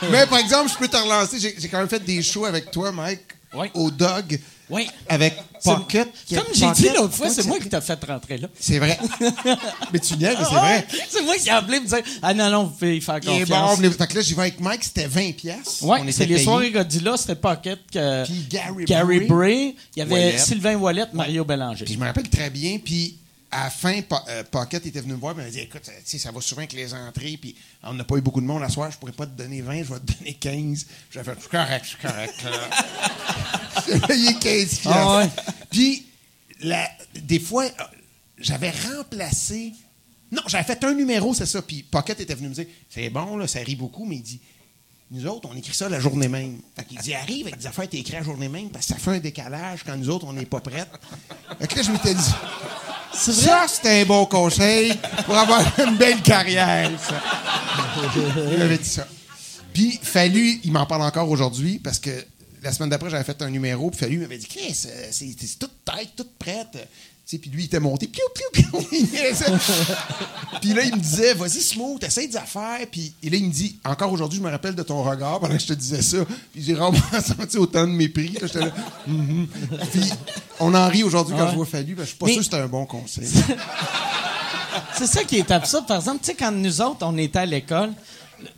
mais 0.09 0.25
par 0.27 0.39
exemple, 0.39 0.71
je 0.71 0.77
peux 0.77 0.87
te 0.87 0.97
relancer. 0.97 1.37
J'ai 1.39 1.67
quand 1.69 1.77
même 1.79 1.89
fait 1.89 2.03
des 2.03 2.21
shows 2.23 2.45
avec 2.45 2.71
toi, 2.71 2.91
Mike, 2.91 3.21
Oui. 3.53 3.69
au 3.73 3.91
Dog. 3.91 4.39
Oui. 4.71 4.89
Avec 5.09 5.35
Pocket. 5.63 6.07
Comme 6.33 6.43
j'ai 6.53 6.71
dit 6.71 6.89
l'autre 6.95 7.13
fois, 7.13 7.29
c'est 7.29 7.45
moi 7.45 7.59
qui 7.59 7.69
t'ai 7.69 7.81
fait 7.81 8.03
rentrer 8.05 8.37
là. 8.37 8.47
C'est 8.59 8.79
vrai. 8.79 8.97
mais 9.93 9.99
tu 9.99 10.15
niaises, 10.17 10.35
mais 10.39 10.45
c'est 10.45 10.55
Ouais, 10.55 10.59
vrai. 10.59 10.87
C'est 11.09 11.21
moi 11.23 11.35
qui 11.35 11.47
ai 11.47 11.51
appelé 11.51 11.79
pour 11.79 11.89
dire 11.89 11.99
Ah 12.21 12.33
non, 12.33 12.49
non, 12.49 12.63
vous 12.63 12.71
pouvez 12.71 12.97
y 12.97 13.01
faire 13.01 13.19
confiance. 13.19 13.79
bon. 13.79 13.91
Fait 13.91 14.07
que 14.07 14.15
là, 14.15 14.21
j'y 14.21 14.33
vais 14.33 14.41
avec 14.41 14.59
Mike, 14.59 14.83
c'était 14.83 15.07
20 15.07 15.33
pièces. 15.33 15.81
Ouais, 15.81 15.99
c'est 16.11 16.25
les 16.25 16.43
soirées 16.43 16.71
Godzilla, 16.71 17.15
c'était 17.17 17.35
Pocket, 17.35 17.79
que 17.93 18.25
Puis 18.25 18.45
Gary 18.49 18.85
Gary 18.85 19.19
Bray. 19.21 19.75
Il 19.95 19.99
y 19.99 20.01
avait 20.01 20.11
Wallet. 20.13 20.37
Sylvain 20.37 20.75
Wallet, 20.75 21.05
Mario 21.13 21.45
Bélanger. 21.45 21.85
Puis 21.85 21.93
je 21.93 21.99
me 21.99 22.05
rappelle 22.05 22.29
très 22.29 22.49
bien. 22.49 22.79
Puis 22.83 23.17
à 23.51 23.65
la 23.65 23.69
fin, 23.69 23.99
euh, 24.29 24.43
Pocket 24.49 24.85
était 24.85 25.01
venu 25.01 25.13
me 25.13 25.17
voir 25.19 25.33
et 25.37 25.43
m'a 25.43 25.49
dit 25.49 25.59
Écoute, 25.59 25.89
sais, 26.05 26.17
ça 26.17 26.31
va 26.31 26.39
souvent 26.41 26.59
avec 26.61 26.73
les 26.73 26.93
entrées. 26.93 27.37
Puis 27.39 27.55
on 27.83 27.93
n'a 27.93 28.03
pas 28.03 28.15
eu 28.17 28.21
beaucoup 28.21 28.41
de 28.41 28.45
monde 28.45 28.61
la 28.61 28.69
soirée. 28.69 28.91
Je 28.91 28.97
pourrais 28.97 29.11
pas 29.11 29.25
te 29.25 29.31
donner 29.37 29.61
20, 29.61 29.83
je 29.83 29.93
vais 29.93 29.99
te 29.99 30.13
donner 30.17 30.33
15. 30.35 30.85
J'ai 31.11 31.23
fait 31.23 31.33
Je 31.35 31.39
suis 31.41 31.49
correct, 31.49 31.83
je 31.83 31.89
suis 31.89 31.97
correct. 31.97 32.33
J'ai 33.87 33.99
payé 33.99 34.33
15 34.33 34.39
pièces. 34.41 34.81
Ah 34.85 35.17
ouais. 35.17 35.29
Puis 35.69 36.05
la- 36.61 36.89
des 37.15 37.39
fois, 37.39 37.65
euh, 37.65 37.69
j'avais 38.37 38.71
remplacé. 38.95 39.73
Non, 40.31 40.41
j'avais 40.47 40.63
fait 40.63 40.83
un 40.85 40.93
numéro, 40.93 41.33
c'est 41.33 41.45
ça. 41.45 41.61
Puis 41.61 41.83
Pocket 41.83 42.19
était 42.21 42.35
venu 42.35 42.49
me 42.49 42.53
dire 42.53 42.65
C'est 42.89 43.09
bon, 43.09 43.37
là, 43.37 43.47
ça 43.47 43.59
rit 43.59 43.75
beaucoup, 43.75 44.05
mais 44.05 44.15
il 44.15 44.21
dit 44.23 44.39
nous 45.11 45.27
autres, 45.27 45.49
on 45.51 45.57
écrit 45.57 45.73
ça 45.73 45.89
la 45.89 45.99
journée 45.99 46.29
même. 46.29 46.57
Fait 46.75 46.85
qu'il 46.85 46.97
dit, 46.99 47.13
arrive 47.13 47.47
avec 47.47 47.59
des 47.59 47.67
affaires 47.67 47.87
t'es 47.89 47.97
écrit 47.97 48.13
la 48.13 48.23
journée 48.23 48.47
même 48.47 48.69
parce 48.69 48.85
que 48.85 48.93
ça 48.93 48.99
fait 48.99 49.11
un 49.11 49.19
décalage 49.19 49.83
quand 49.85 49.97
nous 49.97 50.09
autres, 50.09 50.25
on 50.25 50.33
n'est 50.33 50.45
pas 50.45 50.61
prêtes. 50.61 50.89
Fait 51.59 51.67
que 51.67 51.75
là, 51.75 51.81
je 51.81 51.91
m'étais 51.91 52.13
dit, 52.13 52.31
ça, 53.13 53.65
c'est 53.67 54.01
un 54.01 54.05
bon 54.05 54.25
conseil 54.25 54.93
pour 55.25 55.37
avoir 55.37 55.61
une 55.79 55.97
belle 55.97 56.21
carrière, 56.21 56.89
ça. 56.99 57.21
Il 58.51 58.57
m'avait 58.57 58.77
dit 58.77 58.87
ça. 58.87 59.05
Puis, 59.73 59.99
Fallu, 60.01 60.61
il 60.63 60.71
m'en 60.71 60.85
parle 60.85 61.01
encore 61.01 61.29
aujourd'hui 61.29 61.79
parce 61.79 61.99
que 61.99 62.25
la 62.63 62.71
semaine 62.71 62.89
d'après, 62.89 63.09
j'avais 63.09 63.23
fait 63.23 63.41
un 63.41 63.49
numéro, 63.49 63.89
puis 63.89 63.99
Fallu 63.99 64.19
m'avait 64.19 64.37
dit, 64.37 64.47
Chris, 64.47 64.85
euh, 64.85 65.07
c'est 65.11 65.59
toute 65.59 65.83
tête, 65.83 66.09
toute 66.15 66.37
prête. 66.37 66.87
Puis 67.37 67.49
lui, 67.49 67.63
il 67.63 67.65
était 67.65 67.79
monté, 67.79 68.07
piou, 68.07 68.23
piou, 68.33 68.63
piou. 68.63 68.85
Puis 70.61 70.73
là, 70.73 70.83
il 70.83 70.95
me 70.95 70.99
disait, 71.01 71.33
vas-y, 71.33 71.61
Smooth, 71.61 72.03
essaye 72.03 72.27
des 72.27 72.37
affaires. 72.37 72.79
Puis 72.91 73.13
et 73.23 73.29
là, 73.29 73.37
il 73.37 73.45
me 73.45 73.51
dit, 73.51 73.77
encore 73.85 74.11
aujourd'hui, 74.11 74.39
je 74.39 74.43
me 74.43 74.49
rappelle 74.51 74.75
de 74.75 74.83
ton 74.83 75.01
regard 75.03 75.39
pendant 75.39 75.55
que 75.55 75.61
je 75.61 75.67
te 75.67 75.73
disais 75.73 76.01
ça. 76.01 76.17
Puis 76.53 76.63
j'ai 76.63 76.73
vraiment 76.73 76.97
senti 77.37 77.57
autant 77.57 77.87
de 77.87 77.91
mépris. 77.93 78.29
Là, 78.39 78.41
J'étais 78.47 78.59
là, 78.59 78.71
Mhm. 79.07 79.47
Puis 79.91 80.09
on 80.59 80.73
en 80.75 80.87
rit 80.87 81.03
aujourd'hui 81.03 81.35
quand 81.37 81.45
Ouais. 81.45 81.51
je 81.51 81.55
vois 81.55 81.65
Fallu, 81.65 81.95
parce 81.95 82.09
que 82.09 82.11
je 82.11 82.15
suis 82.15 82.17
pas 82.19 82.25
Mais- 82.27 82.31
sûr 82.33 82.39
que 82.39 82.43
c'était 82.45 82.57
un 82.57 82.67
bon 82.67 82.85
conseil. 82.85 83.27
C'est 84.97 85.07
ça 85.07 85.23
qui 85.23 85.37
est 85.37 85.51
absurde. 85.51 85.85
Par 85.87 85.97
exemple, 85.97 86.19
tu 86.21 86.27
sais, 86.27 86.35
quand 86.35 86.51
nous 86.51 86.81
autres, 86.81 86.99
on 87.01 87.17
était 87.17 87.39
à 87.39 87.45
l'école, 87.45 87.91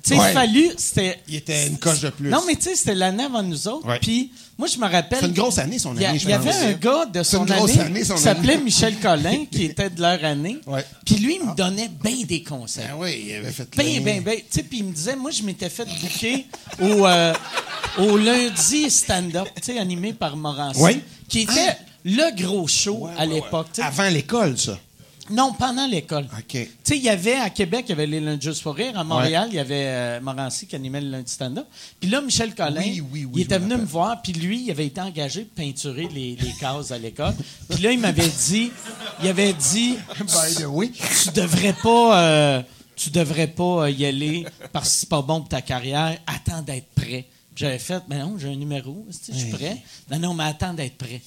tu 0.03 0.13
sais, 0.13 0.19
Ouais. 0.19 0.33
fallu, 0.33 0.69
c'était. 0.77 1.19
Il 1.27 1.35
était 1.35 1.67
une 1.67 1.77
coche 1.77 2.01
de 2.01 2.09
plus. 2.09 2.29
Non, 2.29 2.43
mais 2.45 2.55
tu 2.55 2.63
sais, 2.63 2.75
c'était 2.75 2.95
l'année 2.95 3.23
avant 3.23 3.43
nous 3.43 3.67
autres. 3.67 3.87
Puis, 4.01 4.31
moi, 4.57 4.67
je 4.67 4.77
me 4.77 4.87
rappelle. 4.89 5.19
C'est 5.19 5.25
une 5.27 5.33
grosse 5.33 5.57
année, 5.57 5.79
son 5.79 5.95
y, 5.97 6.05
année, 6.05 6.19
il 6.21 6.29
y 6.29 6.33
avait 6.33 6.45
pense. 6.51 6.61
un 6.61 6.73
gars 6.73 7.05
de 7.05 7.23
C'est 7.23 7.35
son 7.37 7.45
une 7.45 7.53
grosse 7.55 7.71
année, 7.71 7.81
année, 7.81 8.01
qui 8.01 8.17
s'appelait. 8.17 8.57
Michel 8.57 8.99
Collin, 8.99 9.45
qui 9.51 9.63
était 9.65 9.89
de 9.89 10.01
leur 10.01 10.23
année. 10.23 10.59
Puis 11.05 11.15
lui, 11.15 11.37
il 11.41 11.47
me 11.49 11.55
donnait 11.55 11.89
bien 12.03 12.23
des 12.27 12.43
conseils. 12.43 12.85
Ben 12.87 12.95
oui, 12.97 13.25
il 13.27 13.35
avait 13.35 13.51
fait 13.51 13.67
Ben, 13.75 14.03
ben, 14.03 14.21
ben. 14.21 14.35
Tu 14.37 14.43
sais, 14.49 14.63
puis 14.63 14.79
il 14.79 14.85
me 14.85 14.91
disait, 14.93 15.15
moi, 15.15 15.31
je 15.31 15.43
m'étais 15.43 15.69
fait 15.69 15.85
booker 15.85 16.45
au, 16.81 17.07
euh, 17.07 17.33
au 17.99 18.17
lundi 18.17 18.89
stand-up, 18.89 19.47
tu 19.55 19.73
sais, 19.73 19.79
animé 19.79 20.13
par 20.13 20.35
Morancy, 20.37 20.79
Oui. 20.81 21.01
qui 21.27 21.41
était 21.41 21.77
le 22.05 22.35
gros 22.43 22.67
show 22.67 23.07
à 23.17 23.25
l'époque. 23.25 23.67
Avant 23.81 24.09
l'école, 24.09 24.57
ça. 24.57 24.77
Non, 25.33 25.51
pendant 25.51 25.87
l'école. 25.87 26.25
OK. 26.25 26.47
Tu 26.51 26.69
sais, 26.83 26.97
il 26.97 27.03
y 27.03 27.09
avait 27.09 27.33
à 27.35 27.49
Québec, 27.49 27.85
il 27.87 27.89
y 27.89 27.93
avait 27.93 28.05
les 28.05 28.19
lundis 28.19 28.45
juste 28.45 28.61
pour 28.61 28.75
rire. 28.75 28.97
À 28.97 29.03
Montréal, 29.03 29.47
il 29.49 29.55
y 29.55 29.59
avait 29.59 29.85
euh, 29.87 30.21
Morancy 30.21 30.67
qui 30.67 30.75
animait 30.75 31.01
le 31.01 31.09
lundi 31.09 31.31
stand-up. 31.31 31.65
Puis 31.99 32.07
là, 32.09 32.21
Michel 32.21 32.53
Collin, 32.53 32.79
Oui, 32.81 33.01
oui, 33.11 33.25
oui, 33.25 33.31
il 33.35 33.41
était 33.41 33.57
me 33.57 33.65
venu 33.65 33.81
me 33.81 33.85
voir, 33.85 34.21
puis 34.21 34.31
lui, 34.33 34.61
il 34.61 34.69
avait 34.71 34.85
été 34.85 35.01
engagé 35.01 35.45
pour 35.45 35.55
peinturer 35.55 36.07
les, 36.13 36.35
les 36.35 36.53
cases 36.59 36.91
à 36.91 36.99
l'école. 36.99 37.33
Puis 37.67 37.81
là, 37.81 37.91
il 37.91 37.99
m'avait 37.99 38.29
dit, 38.47 38.71
il 39.23 39.27
avait 39.27 39.53
dit, 39.53 39.95
tu 41.23 41.31
devrais 41.31 41.73
pas, 41.73 42.21
euh, 42.21 42.61
tu 42.95 43.09
devrais 43.09 43.47
pas 43.47 43.85
euh, 43.85 43.89
y 43.89 44.05
aller 44.05 44.45
parce 44.71 44.89
que 44.89 44.95
c'est 44.97 45.09
pas 45.09 45.23
bon 45.23 45.39
pour 45.39 45.49
ta 45.49 45.61
carrière. 45.63 46.15
Attends 46.27 46.61
d'être 46.61 46.87
prêt. 46.93 47.25
J'avais 47.55 47.79
fait, 47.79 48.03
mais 48.07 48.19
non, 48.19 48.37
j'ai 48.37 48.49
un 48.49 48.55
numéro, 48.55 49.05
je 49.09 49.33
suis 49.35 49.51
prêt? 49.51 49.77
Non, 50.11 50.19
non, 50.19 50.33
mais 50.33 50.45
attends 50.45 50.73
d'être 50.73 50.97
prêt. 50.97 51.21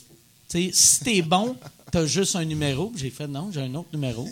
Si 0.73 1.01
t'es 1.01 1.23
bon, 1.23 1.57
t'as 1.91 2.07
juste 2.07 2.37
un 2.37 2.45
numéro. 2.45 2.93
J'ai 2.97 3.11
fait, 3.11 3.27
non, 3.27 3.51
j'ai 3.53 3.61
un 3.61 3.75
autre 3.75 3.89
numéro. 3.93 4.29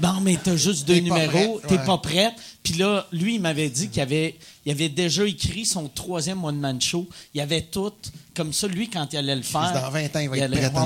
Bon, 0.00 0.20
mais 0.22 0.36
t'as 0.42 0.56
juste 0.56 0.86
deux 0.86 0.98
numéros, 1.00 1.60
t'es 1.68 1.76
ouais. 1.78 1.84
pas 1.84 1.98
prête. 1.98 2.34
Puis 2.62 2.74
là, 2.74 3.06
lui, 3.12 3.34
il 3.36 3.40
m'avait 3.40 3.68
dit 3.68 3.88
qu'il 3.88 4.02
avait, 4.02 4.36
il 4.64 4.72
avait 4.72 4.88
déjà 4.88 5.24
écrit 5.26 5.66
son 5.66 5.88
troisième 5.88 6.44
one-man 6.44 6.80
show. 6.80 7.06
Il 7.34 7.40
avait 7.40 7.62
tout, 7.62 7.92
comme 8.34 8.52
ça, 8.52 8.66
lui, 8.68 8.88
quand 8.88 9.06
il 9.12 9.16
allait 9.18 9.36
le 9.36 9.42
faire. 9.42 9.72
Dans 9.72 9.90
20 9.90 10.16
ans, 10.16 10.20
il 10.20 10.28
va 10.28 10.36
être 10.38 10.42
allait- 10.44 10.70
prêt 10.70 10.80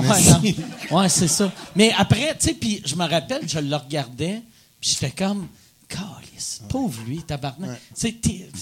en 0.91 0.97
Ouais, 1.01 1.09
c'est 1.09 1.27
ça. 1.27 1.51
Mais 1.75 1.91
après, 1.97 2.35
tu 2.39 2.47
sais, 2.47 2.53
puis 2.53 2.81
je 2.85 2.95
me 2.95 3.07
rappelle, 3.07 3.41
je 3.47 3.59
le 3.59 3.75
regardais, 3.75 4.41
puis 4.81 4.91
j'étais 4.99 5.11
comme, 5.11 5.47
Calice, 5.87 6.61
pauvre 6.67 6.99
lui, 7.07 7.19
tabarnak. 7.23 7.69
Ouais. 7.69 8.15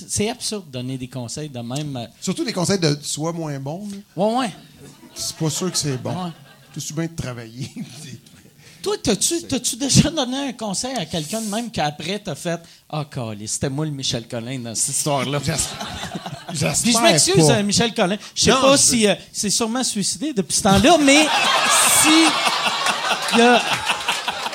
C'est 0.07 0.29
absurde 0.29 0.67
de 0.67 0.71
donner 0.73 0.97
des 0.97 1.07
conseils 1.07 1.49
de 1.49 1.59
même. 1.59 1.97
euh, 1.97 2.05
Surtout 2.21 2.45
des 2.45 2.53
conseils 2.53 2.77
de 2.77 2.95
sois 3.01 3.33
moins 3.33 3.57
bon. 3.59 3.87
là. 3.89 3.97
Ouais, 4.23 4.37
ouais. 4.41 4.49
C'est 5.15 5.35
pas 5.37 5.49
sûr 5.49 5.71
que 5.71 5.77
c'est 5.77 5.97
bon. 5.97 6.11
Ouais. 6.11 6.31
Suis 6.77 6.93
bien 6.93 7.05
de 7.05 7.15
travailler. 7.15 7.71
Toi, 8.83 8.97
t'as-tu, 9.01 9.41
t'as-tu 9.43 9.77
déjà 9.77 10.11
donné 10.11 10.49
un 10.49 10.53
conseil 10.53 10.93
à 10.95 11.05
quelqu'un 11.05 11.41
de 11.41 11.47
même 11.49 11.71
qu'après 11.71 12.19
t'as 12.19 12.35
fait 12.35 12.59
Ah, 12.87 13.03
Calice, 13.09 13.53
c'était 13.53 13.69
moi 13.69 13.85
le 13.85 13.91
Michel 13.91 14.27
Collin 14.27 14.59
dans 14.59 14.75
cette 14.75 14.95
histoire-là. 14.95 15.39
Puis 15.39 15.53
je 16.53 17.01
m'excuse, 17.01 17.49
euh, 17.49 17.63
Michel 17.63 17.95
Collin. 17.95 18.17
Je 18.35 18.43
sais 18.43 18.51
pas 18.51 18.77
si 18.77 19.07
euh, 19.07 19.15
c'est 19.31 19.49
sûrement 19.49 19.83
suicidé 19.83 20.33
depuis 20.33 20.53
ce 20.53 20.61
temps-là, 20.63 20.97
mais 21.01 21.25
si 22.03 22.27
y 23.37 23.41
a 23.41 23.59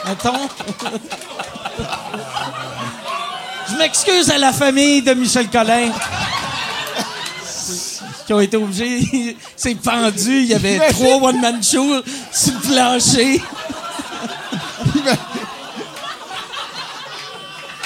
mettons 0.06 0.48
Je 3.68 3.74
m'excuse 3.76 4.30
à 4.30 4.38
la 4.38 4.52
famille 4.52 5.02
de 5.02 5.12
Michel 5.14 5.50
Collin 5.50 5.92
qui 8.30 8.34
ont 8.34 8.40
été 8.40 8.56
obligés 8.56 9.36
c'est 9.56 9.74
pendu, 9.74 10.42
il 10.42 10.46
y 10.46 10.54
avait 10.54 10.78
trois 10.90 11.16
one 11.16 11.40
man 11.40 11.60
shows 11.60 12.00
sur 12.32 12.52
le 12.52 12.60
plancher. 12.60 13.42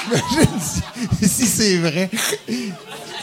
Imagine 0.07 0.61
si, 0.61 1.29
si 1.31 1.47
c'est 1.47 1.79
vrai. 1.79 2.11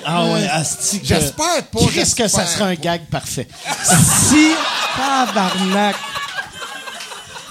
Ah 0.03 0.23
ouais, 0.25 0.47
asti 0.47 0.99
que- 0.99 1.05
J'espère 1.05 1.63
pas, 1.71 1.79
Qu'est-ce 1.93 2.15
que 2.15 2.27
ça 2.27 2.43
serait 2.47 2.71
un 2.71 2.73
gag 2.73 3.01
parfait. 3.11 3.47
si 3.83 4.53
tabarnak. 4.97 5.95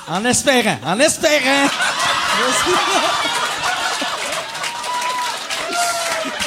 En 0.08 0.24
espérant, 0.24 0.78
en 0.84 0.98
espérant. 0.98 1.68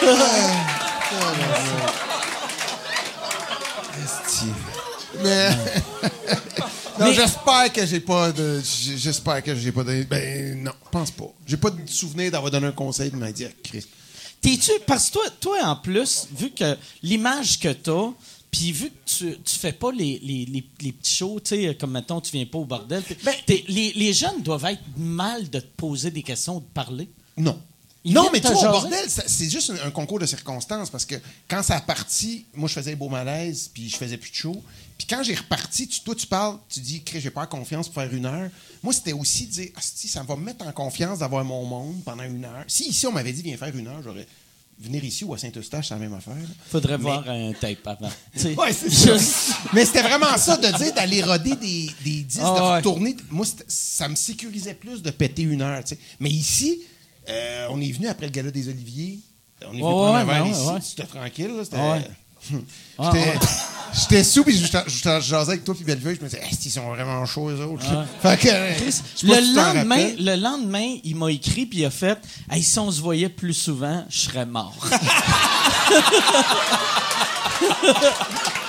Mais. 5.24 5.49
non, 6.99 7.05
Mais- 7.07 7.13
j'espère 7.13 7.71
que 7.74 7.86
j'ai 7.86 7.99
pas 7.99 8.32
de. 8.32 8.61
J'espère 8.97 9.41
que 9.43 9.55
j'ai 9.55 9.71
pas 9.71 9.84
de. 9.84 10.03
Ben, 10.03 10.63
non, 10.63 10.71
je 10.86 10.89
pense 10.89 11.11
pas. 11.11 11.32
J'ai 11.45 11.57
pas 11.57 11.69
de 11.69 11.88
souvenir 11.89 12.32
d'avoir 12.32 12.51
donné 12.51 12.67
un 12.67 12.71
conseil 12.71 13.09
de 13.11 13.15
m'a 13.15 13.32
dit, 13.32 13.45
Christ. 13.63 13.89
T'es-tu. 14.41 14.71
Parce 14.86 15.07
que 15.09 15.13
toi, 15.13 15.24
toi, 15.39 15.57
en 15.63 15.76
plus, 15.78 16.28
vu 16.38 16.51
que 16.51 16.78
l'image 17.01 17.59
que 17.59 17.69
t'as, 17.71 18.11
puis 18.51 18.71
vu 18.71 18.89
que 18.89 18.95
tu, 19.05 19.38
tu 19.43 19.55
fais 19.57 19.71
pas 19.71 19.91
les, 19.91 20.19
les, 20.21 20.45
les, 20.45 20.63
les 20.82 20.91
petits 20.91 21.15
shows, 21.15 21.39
tu 21.43 21.55
sais, 21.55 21.76
comme 21.80 21.91
mettons, 21.91 22.19
tu 22.21 22.32
viens 22.34 22.45
pas 22.45 22.57
au 22.59 22.65
bordel, 22.65 23.01
t'es- 23.45 23.63
les, 23.67 23.93
les 23.93 24.13
jeunes 24.13 24.41
doivent 24.41 24.65
être 24.65 24.82
mal 24.97 25.49
de 25.49 25.59
te 25.59 25.65
poser 25.78 26.11
des 26.11 26.24
questions 26.24 26.57
ou 26.57 26.59
de 26.59 26.65
parler. 26.74 27.09
Non. 27.38 27.59
Ils 28.05 28.13
non, 28.13 28.30
mais 28.34 28.41
vois, 28.41 28.51
au 28.51 28.61
bordel, 28.63 29.05
c'est 29.07 29.49
juste 29.49 29.71
un, 29.71 29.88
un 29.88 29.91
concours 29.91 30.19
de 30.19 30.26
circonstances 30.26 30.89
parce 30.89 31.05
que 31.05 31.15
quand 31.47 31.63
ça 31.63 31.78
a 31.78 31.82
parti, 31.82 32.45
moi, 32.53 32.67
je 32.67 32.74
faisais 32.74 32.89
les 32.91 32.95
beaux 32.97 33.07
malaises, 33.07 33.71
puis 33.74 33.88
je 33.89 33.95
faisais 33.95 34.17
plus 34.17 34.30
de 34.30 34.36
show. 34.36 34.61
Puis 34.97 35.07
quand 35.07 35.23
j'ai 35.23 35.35
reparti, 35.35 35.87
tu, 35.87 36.01
toi, 36.01 36.15
tu 36.15 36.27
parles, 36.27 36.57
tu 36.69 36.79
dis, 36.79 37.03
j'ai 37.15 37.29
pas 37.31 37.45
confiance 37.47 37.87
pour 37.89 38.01
faire 38.01 38.13
une 38.13 38.25
heure. 38.25 38.49
Moi, 38.81 38.93
c'était 38.93 39.13
aussi 39.13 39.47
de 39.47 39.51
dire, 39.51 39.69
ça 39.81 40.23
va 40.23 40.35
me 40.35 40.43
mettre 40.43 40.65
en 40.65 40.71
confiance 40.71 41.19
d'avoir 41.19 41.43
mon 41.43 41.65
monde 41.65 42.01
pendant 42.05 42.23
une 42.23 42.45
heure. 42.45 42.63
Si 42.67 42.89
ici, 42.89 43.05
on 43.07 43.11
m'avait 43.11 43.33
dit, 43.33 43.41
viens 43.41 43.57
faire 43.57 43.75
une 43.75 43.87
heure, 43.87 44.01
j'aurais. 44.03 44.27
venir 44.79 45.03
ici 45.03 45.23
ou 45.23 45.33
à 45.33 45.37
Saint-Eustache, 45.37 45.87
c'est 45.87 45.93
la 45.93 45.99
même 45.99 46.13
affaire. 46.13 46.35
Faudrait 46.69 46.97
voir 46.97 47.27
un 47.29 47.53
tape 47.53 47.85
avant. 47.87 48.09
ouais, 48.61 48.73
c'est 48.73 48.89
ça. 48.89 49.17
Mais 49.73 49.85
c'était 49.85 50.01
vraiment 50.01 50.35
ça, 50.37 50.57
de 50.57 50.67
dire 50.77 50.93
d'aller 50.93 51.21
roder 51.23 51.55
des, 51.55 51.89
des 52.03 52.21
disques, 52.23 52.41
Ah, 52.43 52.55
de 52.55 52.61
ouais. 52.61 52.77
retourner. 52.77 53.15
Moi, 53.29 53.45
ça 53.67 54.07
me 54.09 54.15
sécurisait 54.15 54.73
plus 54.73 55.01
de 55.01 55.11
péter 55.11 55.43
une 55.43 55.61
heure. 55.61 55.83
Mais 56.19 56.29
ici, 56.29 56.81
euh, 57.29 57.67
on 57.71 57.79
est 57.81 57.91
venu 57.91 58.07
après 58.07 58.25
le 58.27 58.31
gala 58.31 58.51
des 58.51 58.67
Oliviers. 58.69 59.19
On 59.61 59.69
est 59.69 59.71
venu 59.71 59.83
Ouais, 59.83 59.89
prendre 59.91 60.15
un 60.17 60.25
verre 60.25 60.47
ici. 60.47 60.89
C'était 60.89 61.07
tranquille. 61.07 61.51
là. 61.55 61.63
Ah, 61.73 61.99
J'étais 62.49 62.63
ouais. 62.99 63.39
j'étais 63.93 64.23
sous, 64.23 64.43
puis 64.43 64.57
je 64.57 64.65
jasais 65.01 65.51
avec 65.51 65.63
toi, 65.63 65.75
puis 65.75 65.83
Bellevue. 65.83 66.15
Je 66.15 66.21
me 66.23 66.29
disais, 66.29 66.41
Est-ce 66.41 66.65
ils 66.65 66.71
sont 66.71 66.89
vraiment 66.89 67.23
chauds, 67.25 67.49
eux 67.49 67.65
autres. 67.65 67.85
Fait 68.21 68.39
que, 68.39 68.47
euh, 68.49 68.73
Le 69.23 69.55
lendemain, 69.55 70.11
le 70.19 70.35
lendemain, 70.35 70.97
il 71.03 71.15
m'a 71.15 71.31
écrit 71.31 71.65
puis 71.65 71.79
il 71.79 71.85
a 71.85 71.89
fait 71.89 72.19
hey, 72.51 72.61
si 72.63 72.79
on 72.79 72.91
se 72.91 73.01
voyait 73.01 73.29
plus 73.29 73.53
souvent, 73.53 74.05
je 74.09 74.19
serais 74.19 74.45
mort. 74.45 74.75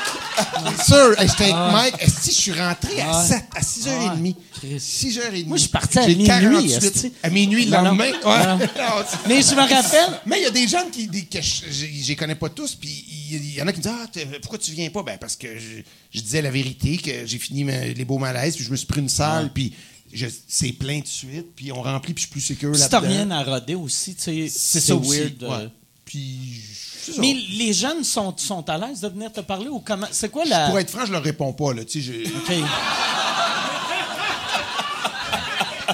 Sûr. 0.87 1.19
Hey, 1.21 1.29
J'étais 1.29 1.45
avec 1.53 1.73
Mike. 1.73 1.95
Est-ce 2.01 2.15
que 2.27 2.31
je 2.35 2.41
suis 2.41 2.53
rentré 2.53 3.01
à, 3.01 3.11
Ah. 3.19 3.25
7, 3.27 3.45
à 3.55 3.61
6h30? 3.63 4.37
Chris. 4.53 4.81
6h30. 4.81 5.47
Moi, 5.47 5.57
je 5.57 5.63
suis 5.63 5.71
parti 5.71 5.99
à 5.99 6.03
J'ai 6.03 6.09
minuit, 6.15 6.27
48. 6.27 6.73
esti. 6.85 7.13
À 7.23 7.31
minuit 7.31 7.65
le 7.67 7.71
lendemain? 7.73 8.11
Non, 8.13 8.19
non. 8.25 8.59
Ouais. 8.59 8.67
Non, 8.77 9.05
c'est- 9.09 9.29
Mais 9.29 9.43
je 9.43 9.55
me 9.55 9.61
rappelle, 9.61 10.21
Mais 10.27 10.39
il 10.41 10.43
y 10.43 10.47
a 10.47 10.51
des 10.51 10.67
gens 10.69 10.85
qui, 10.91 11.07
des- 11.09 11.25
que 11.27 11.41
je, 11.41 11.87
les 12.09 12.17
connais 12.17 12.35
pas 12.35 12.49
tous, 12.49 12.75
puis 12.75 13.05
il 13.31 13.55
y, 13.55 13.63
en 13.63 13.67
a 13.67 13.73
qui 13.73 13.79
me 13.79 13.83
disent 13.85 13.93
Ah, 13.95 14.07
pourquoi 14.41 14.59
tu 14.59 14.73
viens 14.73 14.91
pas 14.91 15.03
Ben, 15.03 15.19
parce 15.19 15.37
que 15.37 15.49
je, 15.59 15.83
je 16.13 16.21
disais 16.21 16.43
la 16.43 16.51
vérité, 16.51 16.97
que 16.97 17.27
j'ai 17.27 17.39
fini 17.39 17.65
ma- 17.65 17.87
les 17.87 18.05
beaux 18.05 18.19
malaises, 18.19 18.57
puis 18.57 18.65
je 18.65 18.71
me 18.71 18.77
suis 18.77 18.87
pris 18.87 19.01
une 19.01 19.09
salle, 19.09 19.51
puis 19.53 19.73
je- 20.13 20.27
c'est 20.49 20.73
plein 20.73 21.01
de 21.01 21.07
suite, 21.07 21.47
puis 21.57 21.73
on 21.73 21.83
remplit, 21.83 22.15
puis 22.15 22.23
je 22.23 22.27
suis 22.27 22.33
plus 22.33 22.41
sécure 22.41 22.75
si 22.75 22.81
là-dedans. 22.83 23.01
t'as 23.01 23.07
rien 23.09 23.31
à 23.31 23.43
roder 23.43 23.75
aussi, 23.75 24.15
tu 24.15 24.23
sais, 24.23 24.47
C'est 24.51 24.81
ça 24.81 24.95
aussi. 24.97 25.11
weird. 25.11 25.43
euh. 25.45 25.69
Puis, 26.05 26.61
c'est 26.63 26.75
ça. 26.75 26.84
Mais 27.19 27.35
les 27.59 27.73
jeunes 27.73 28.05
sont, 28.05 28.35
sont 28.37 28.69
à 28.69 28.79
l'aise 28.79 29.01
de 29.01 29.09
venir 29.09 29.33
te 29.33 29.41
parler 29.41 29.69
ou 29.69 29.81
comment? 29.85 30.07
C'est 30.11 30.31
quoi 30.31 30.45
la. 30.45 30.69
Pour 30.69 30.79
être 30.79 30.91
franc, 30.91 31.07
je 31.07 31.13
leur 31.13 31.23
réponds 31.23 31.53
pas, 31.53 31.73
là. 31.75 31.85
Tu 31.85 32.03
sais, 32.03 32.13
j'ai- 32.25 32.27
OK. 32.27 32.53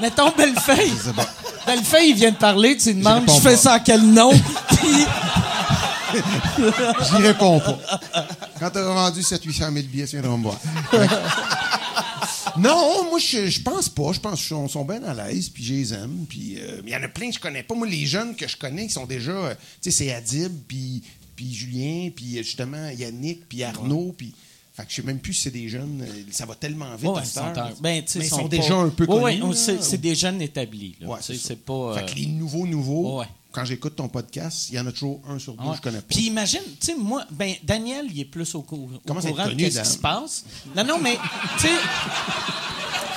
Mettons 0.00 0.30
Bellefeuille. 0.36 0.92
Bon. 1.14 1.22
Bellefeuille, 1.66 2.10
il 2.10 2.16
vient 2.16 2.30
de 2.30 2.36
parler, 2.36 2.76
tu 2.76 2.94
demandes 2.94 3.24
je 3.28 3.40
fais 3.40 3.50
pas. 3.50 3.56
ça 3.56 3.72
à 3.74 3.80
quel 3.80 4.02
nom? 4.02 4.30
Puis- 4.68 5.06
J'y 7.10 7.16
réponds 7.22 7.60
pas. 7.60 7.78
Quand 8.58 8.70
t'auras 8.70 8.94
vendu 9.10 9.20
700-800 9.20 9.58
000 9.58 9.72
billets, 9.92 10.06
tu 10.06 10.18
viendras 10.18 10.36
me 10.36 10.42
voir. 10.42 10.56
non, 12.60 13.10
moi, 13.10 13.18
je, 13.18 13.48
je 13.48 13.60
pense 13.62 13.88
pas. 13.88 14.12
Je 14.12 14.20
pense 14.20 14.46
qu'ils 14.46 14.68
sont, 14.68 14.84
bien 14.84 15.02
à 15.04 15.14
l'aise, 15.14 15.48
puis 15.48 15.64
je 15.64 15.74
les 15.74 15.94
aime. 15.94 16.26
Puis 16.28 16.56
euh, 16.58 16.80
il 16.84 16.90
y 16.90 16.96
en 16.96 17.02
a 17.02 17.08
plein 17.08 17.28
que 17.28 17.34
je 17.34 17.40
connais 17.40 17.62
pas. 17.62 17.74
Moi, 17.74 17.86
les 17.86 18.06
jeunes 18.06 18.34
que 18.36 18.46
je 18.48 18.56
connais, 18.56 18.86
qui 18.86 18.92
sont 18.92 19.06
déjà... 19.06 19.32
euh, 19.32 19.54
tu 19.80 19.90
sais, 19.90 20.04
c'est 20.04 20.12
Adib, 20.12 20.52
puis, 20.68 21.02
puis 21.36 21.52
Julien, 21.54 22.10
puis 22.14 22.38
euh, 22.38 22.42
justement 22.42 22.88
Yannick, 22.90 23.48
puis 23.48 23.62
Arnaud, 23.64 24.14
puis... 24.16 24.32
Fait 24.72 24.84
que 24.84 24.90
je 24.90 24.96
sais 24.96 25.02
même 25.02 25.18
plus 25.18 25.34
si 25.34 25.42
c'est 25.42 25.50
des 25.50 25.68
jeunes. 25.68 26.06
Ça 26.30 26.46
va 26.46 26.54
tellement 26.54 26.94
vite. 26.94 27.10
Ouais, 27.10 27.20
à 27.36 27.48
heure. 27.48 27.54
ben, 27.80 27.82
Mais 27.82 28.04
ils 28.14 28.28
sont 28.28 28.36
sont 28.36 28.42
pas- 28.42 28.56
déjà 28.56 28.76
un 28.76 28.88
peu 28.88 29.04
Ouais, 29.04 29.20
ouais, 29.20 29.38
connus. 29.40 29.42
on- 29.68 29.72
là. 29.72 29.78
c'est 29.82 30.00
des 30.00 30.14
jeunes 30.14 30.40
établis. 30.40 30.94
là. 31.00 31.08
Ouais, 31.08 31.18
c'est 31.20 31.58
pas. 31.64 31.94
Fait 31.98 32.06
que 32.12 32.16
les 32.18 32.26
nouveaux, 32.26 32.66
nouveaux, 32.66 33.18
Ouais. 33.18 33.26
Quand 33.52 33.64
j'écoute 33.64 33.96
ton 33.96 34.08
podcast, 34.08 34.68
il 34.70 34.76
y 34.76 34.80
en 34.80 34.86
a 34.86 34.92
toujours 34.92 35.20
un 35.28 35.38
sur 35.38 35.54
deux 35.54 35.64
Ouais. 35.64 35.70
que 35.70 35.76
je 35.76 35.82
connais 35.82 35.98
pas. 35.98 36.06
Puis 36.14 36.26
imagine, 36.26 36.60
tu 36.80 36.86
sais, 36.86 36.94
moi, 36.96 37.24
ben, 37.30 37.54
Daniel, 37.64 38.06
il 38.10 38.20
est 38.20 38.24
plus 38.24 38.54
au, 38.54 38.62
cou- 38.62 38.88
au 38.94 38.98
courant 39.12 39.20
de 39.20 39.30
connu, 39.50 39.70
ce 39.70 39.80
qui 39.80 39.88
se 39.88 39.98
passe. 39.98 40.44
Non, 40.76 40.84
non, 40.84 40.98
mais, 41.00 41.18
tu 41.58 41.66
sais, 41.66 41.72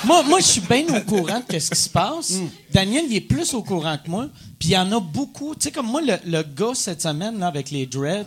moi, 0.04 0.22
moi 0.24 0.40
je 0.40 0.44
suis 0.46 0.60
bien 0.60 0.84
au 0.96 1.00
courant 1.02 1.42
de 1.48 1.58
ce 1.58 1.70
qui 1.70 1.78
se 1.80 1.88
passe. 1.88 2.30
Hmm. 2.32 2.48
Daniel, 2.72 3.04
il 3.08 3.16
est 3.16 3.20
plus 3.20 3.54
au 3.54 3.62
courant 3.62 3.96
que 4.02 4.10
moi. 4.10 4.28
Puis 4.64 4.70
il 4.70 4.76
y 4.76 4.78
en 4.78 4.90
a 4.92 4.98
beaucoup. 5.00 5.54
Tu 5.54 5.64
sais, 5.64 5.70
comme 5.70 5.88
moi, 5.88 6.00
le, 6.00 6.16
le 6.24 6.42
gars 6.42 6.72
cette 6.74 7.02
semaine, 7.02 7.38
là, 7.38 7.48
avec 7.48 7.70
les 7.70 7.84
dreads. 7.84 8.24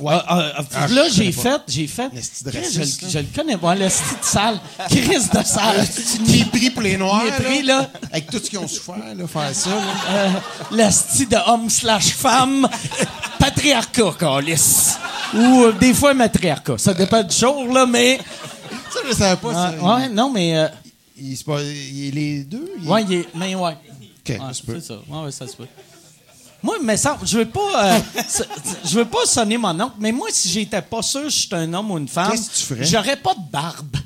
Ouais. 0.00 0.14
euh, 0.14 0.18
euh, 0.58 0.62
Ah, 0.74 0.88
là, 0.88 1.02
j'ai 1.12 1.30
fait, 1.30 1.62
j'ai 1.68 1.86
fait. 1.86 2.08
Chris, 2.10 2.64
je, 2.72 2.80
le- 2.80 3.10
je 3.10 3.18
le 3.20 3.26
connais 3.32 3.56
pas, 3.56 3.76
le 3.76 3.88
style 3.88 4.18
de 4.20 4.24
sale. 4.24 4.60
Chris 4.90 5.28
de 5.32 5.44
sale. 5.44 5.86
Mépris 6.28 6.70
pour 6.70 6.82
les 6.82 6.96
Noirs. 6.96 7.22
Mépris, 7.24 7.62
là. 7.62 7.88
Avec 8.10 8.28
tout 8.30 8.38
ce 8.42 8.50
qu'ils 8.50 8.58
ont 8.58 8.66
souffert, 8.66 8.96
là, 9.16 9.26
faire 9.28 9.54
ça. 9.54 9.70
Là. 9.70 9.76
Euh, 10.10 10.28
le 10.72 10.90
style 10.90 11.28
de 11.28 11.36
homme 11.46 11.70
slash 11.70 12.08
femme. 12.14 12.66
Patriarcat, 13.38 14.14
calice. 14.18 14.96
Ou 15.34 15.70
des 15.78 15.94
fois 15.94 16.14
matriarcat. 16.14 16.78
Ça 16.78 16.94
dépend 16.94 17.22
du 17.22 17.34
jour, 17.36 17.72
là, 17.72 17.86
mais. 17.86 18.18
Ça, 18.90 19.00
je 19.08 19.14
savais 19.14 19.36
pas. 19.40 19.52
Ça. 19.52 19.74
ouais, 19.96 20.08
non, 20.08 20.30
mais. 20.32 20.56
euh, 20.58 20.68
Il, 21.18 21.32
il, 21.32 22.08
est 22.08 22.10
les 22.10 22.44
deux? 22.44 22.70
Il... 22.82 22.88
ouais, 22.88 23.02
il 23.08 23.12
est- 23.14 23.28
mais 23.34 23.54
ouais. 23.54 23.76
OK, 24.28 24.38
Ouais, 24.40 24.52
c'est 24.52 24.80
ça. 24.80 24.94
Ouais, 25.08 25.30
ça 25.32 25.46
se 25.46 25.56
peut. 25.56 25.66
Moi, 26.62 26.76
mais 26.82 26.96
ça, 26.96 27.16
je 27.22 27.38
veux 27.38 27.44
pas, 27.48 27.84
euh, 27.94 27.98
je 28.84 28.98
veux 28.98 29.04
pas 29.04 29.24
sonner 29.26 29.56
mon 29.58 29.78
oncle, 29.80 29.94
mais 30.00 30.10
moi, 30.10 30.28
si 30.32 30.48
j'étais 30.48 30.82
pas 30.82 31.02
sûr 31.02 31.22
que 31.24 31.28
je 31.28 31.36
suis 31.36 31.48
un 31.54 31.72
homme 31.74 31.90
ou 31.90 31.98
une 31.98 32.08
femme, 32.08 32.32
j'aurais 32.80 33.16
pas 33.16 33.34
de 33.34 33.50
barbe. 33.52 33.96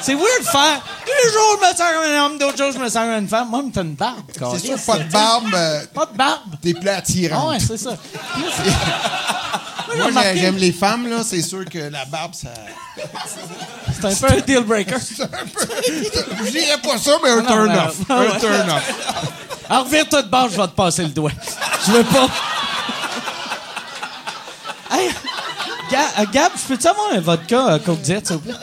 c'est 0.00 0.14
weird 0.14 0.40
de 0.40 0.46
faire. 0.46 0.82
Un 1.06 1.32
jour, 1.32 1.58
je 1.60 1.66
me 1.68 1.70
sens 1.76 1.86
comme 1.94 2.04
un 2.12 2.24
homme, 2.24 2.38
d'autres 2.38 2.56
jours, 2.56 2.72
je 2.72 2.78
me 2.78 2.88
sens 2.88 3.04
comme 3.04 3.18
une 3.22 3.28
femme. 3.28 3.48
Moi, 3.50 3.62
me 3.62 3.70
fait 3.70 3.80
une 3.82 3.94
barbe. 3.94 4.24
C'est 4.32 4.66
sûr, 4.66 4.78
pas 4.84 4.98
de 4.98 5.04
barbe, 5.10 5.54
euh, 5.54 5.86
Pas 5.94 6.06
de 6.06 6.16
barbe. 6.16 6.56
t'es 6.60 6.74
plus 6.74 6.88
Ah 6.88 6.96
attirant. 6.96 7.48
ouais, 7.50 7.58
c'est 7.60 7.76
ça. 7.78 7.96
Moi, 9.94 10.10
j'aime 10.34 10.56
les 10.56 10.72
femmes, 10.72 11.08
là. 11.08 11.18
C'est 11.24 11.42
sûr 11.42 11.64
que 11.64 11.78
la 11.78 12.04
barbe, 12.06 12.34
ça. 12.34 12.48
C'est 14.00 14.04
un 14.04 14.14
peu 14.28 14.34
un 14.34 14.40
deal 14.40 14.60
breaker. 14.64 14.96
Je 14.98 16.50
dirais 16.50 16.78
pas 16.82 16.98
ça, 16.98 17.18
mais 17.22 17.30
un 17.30 17.38
Ah 17.38 17.42
non, 17.42 17.48
turn 17.48 17.72
mais- 17.72 17.78
off. 17.78 17.96
Ah 18.08 18.14
Un 18.14 18.20
ouais. 18.22 18.38
turn 18.40 18.70
off. 18.70 18.92
Alors, 19.70 19.84
revire-toi 19.84 20.22
de 20.22 20.28
bord, 20.28 20.48
je 20.50 20.56
vais 20.60 20.66
te 20.68 20.72
passer 20.72 21.02
le 21.02 21.08
doigt. 21.10 21.32
Je 21.86 21.92
veux 21.92 22.04
pas. 22.04 22.28
hey, 24.96 25.10
Ga- 25.90 25.98
euh, 26.20 26.24
Gab, 26.32 26.52
je 26.56 26.62
peux-tu 26.74 26.86
avoir 26.86 27.12
un 27.14 27.20
vodka 27.20 27.68
euh, 27.74 27.78
Coke 27.78 28.00
Diet, 28.00 28.26
s'il 28.26 28.36
vous 28.36 28.42
plaît? 28.42 28.54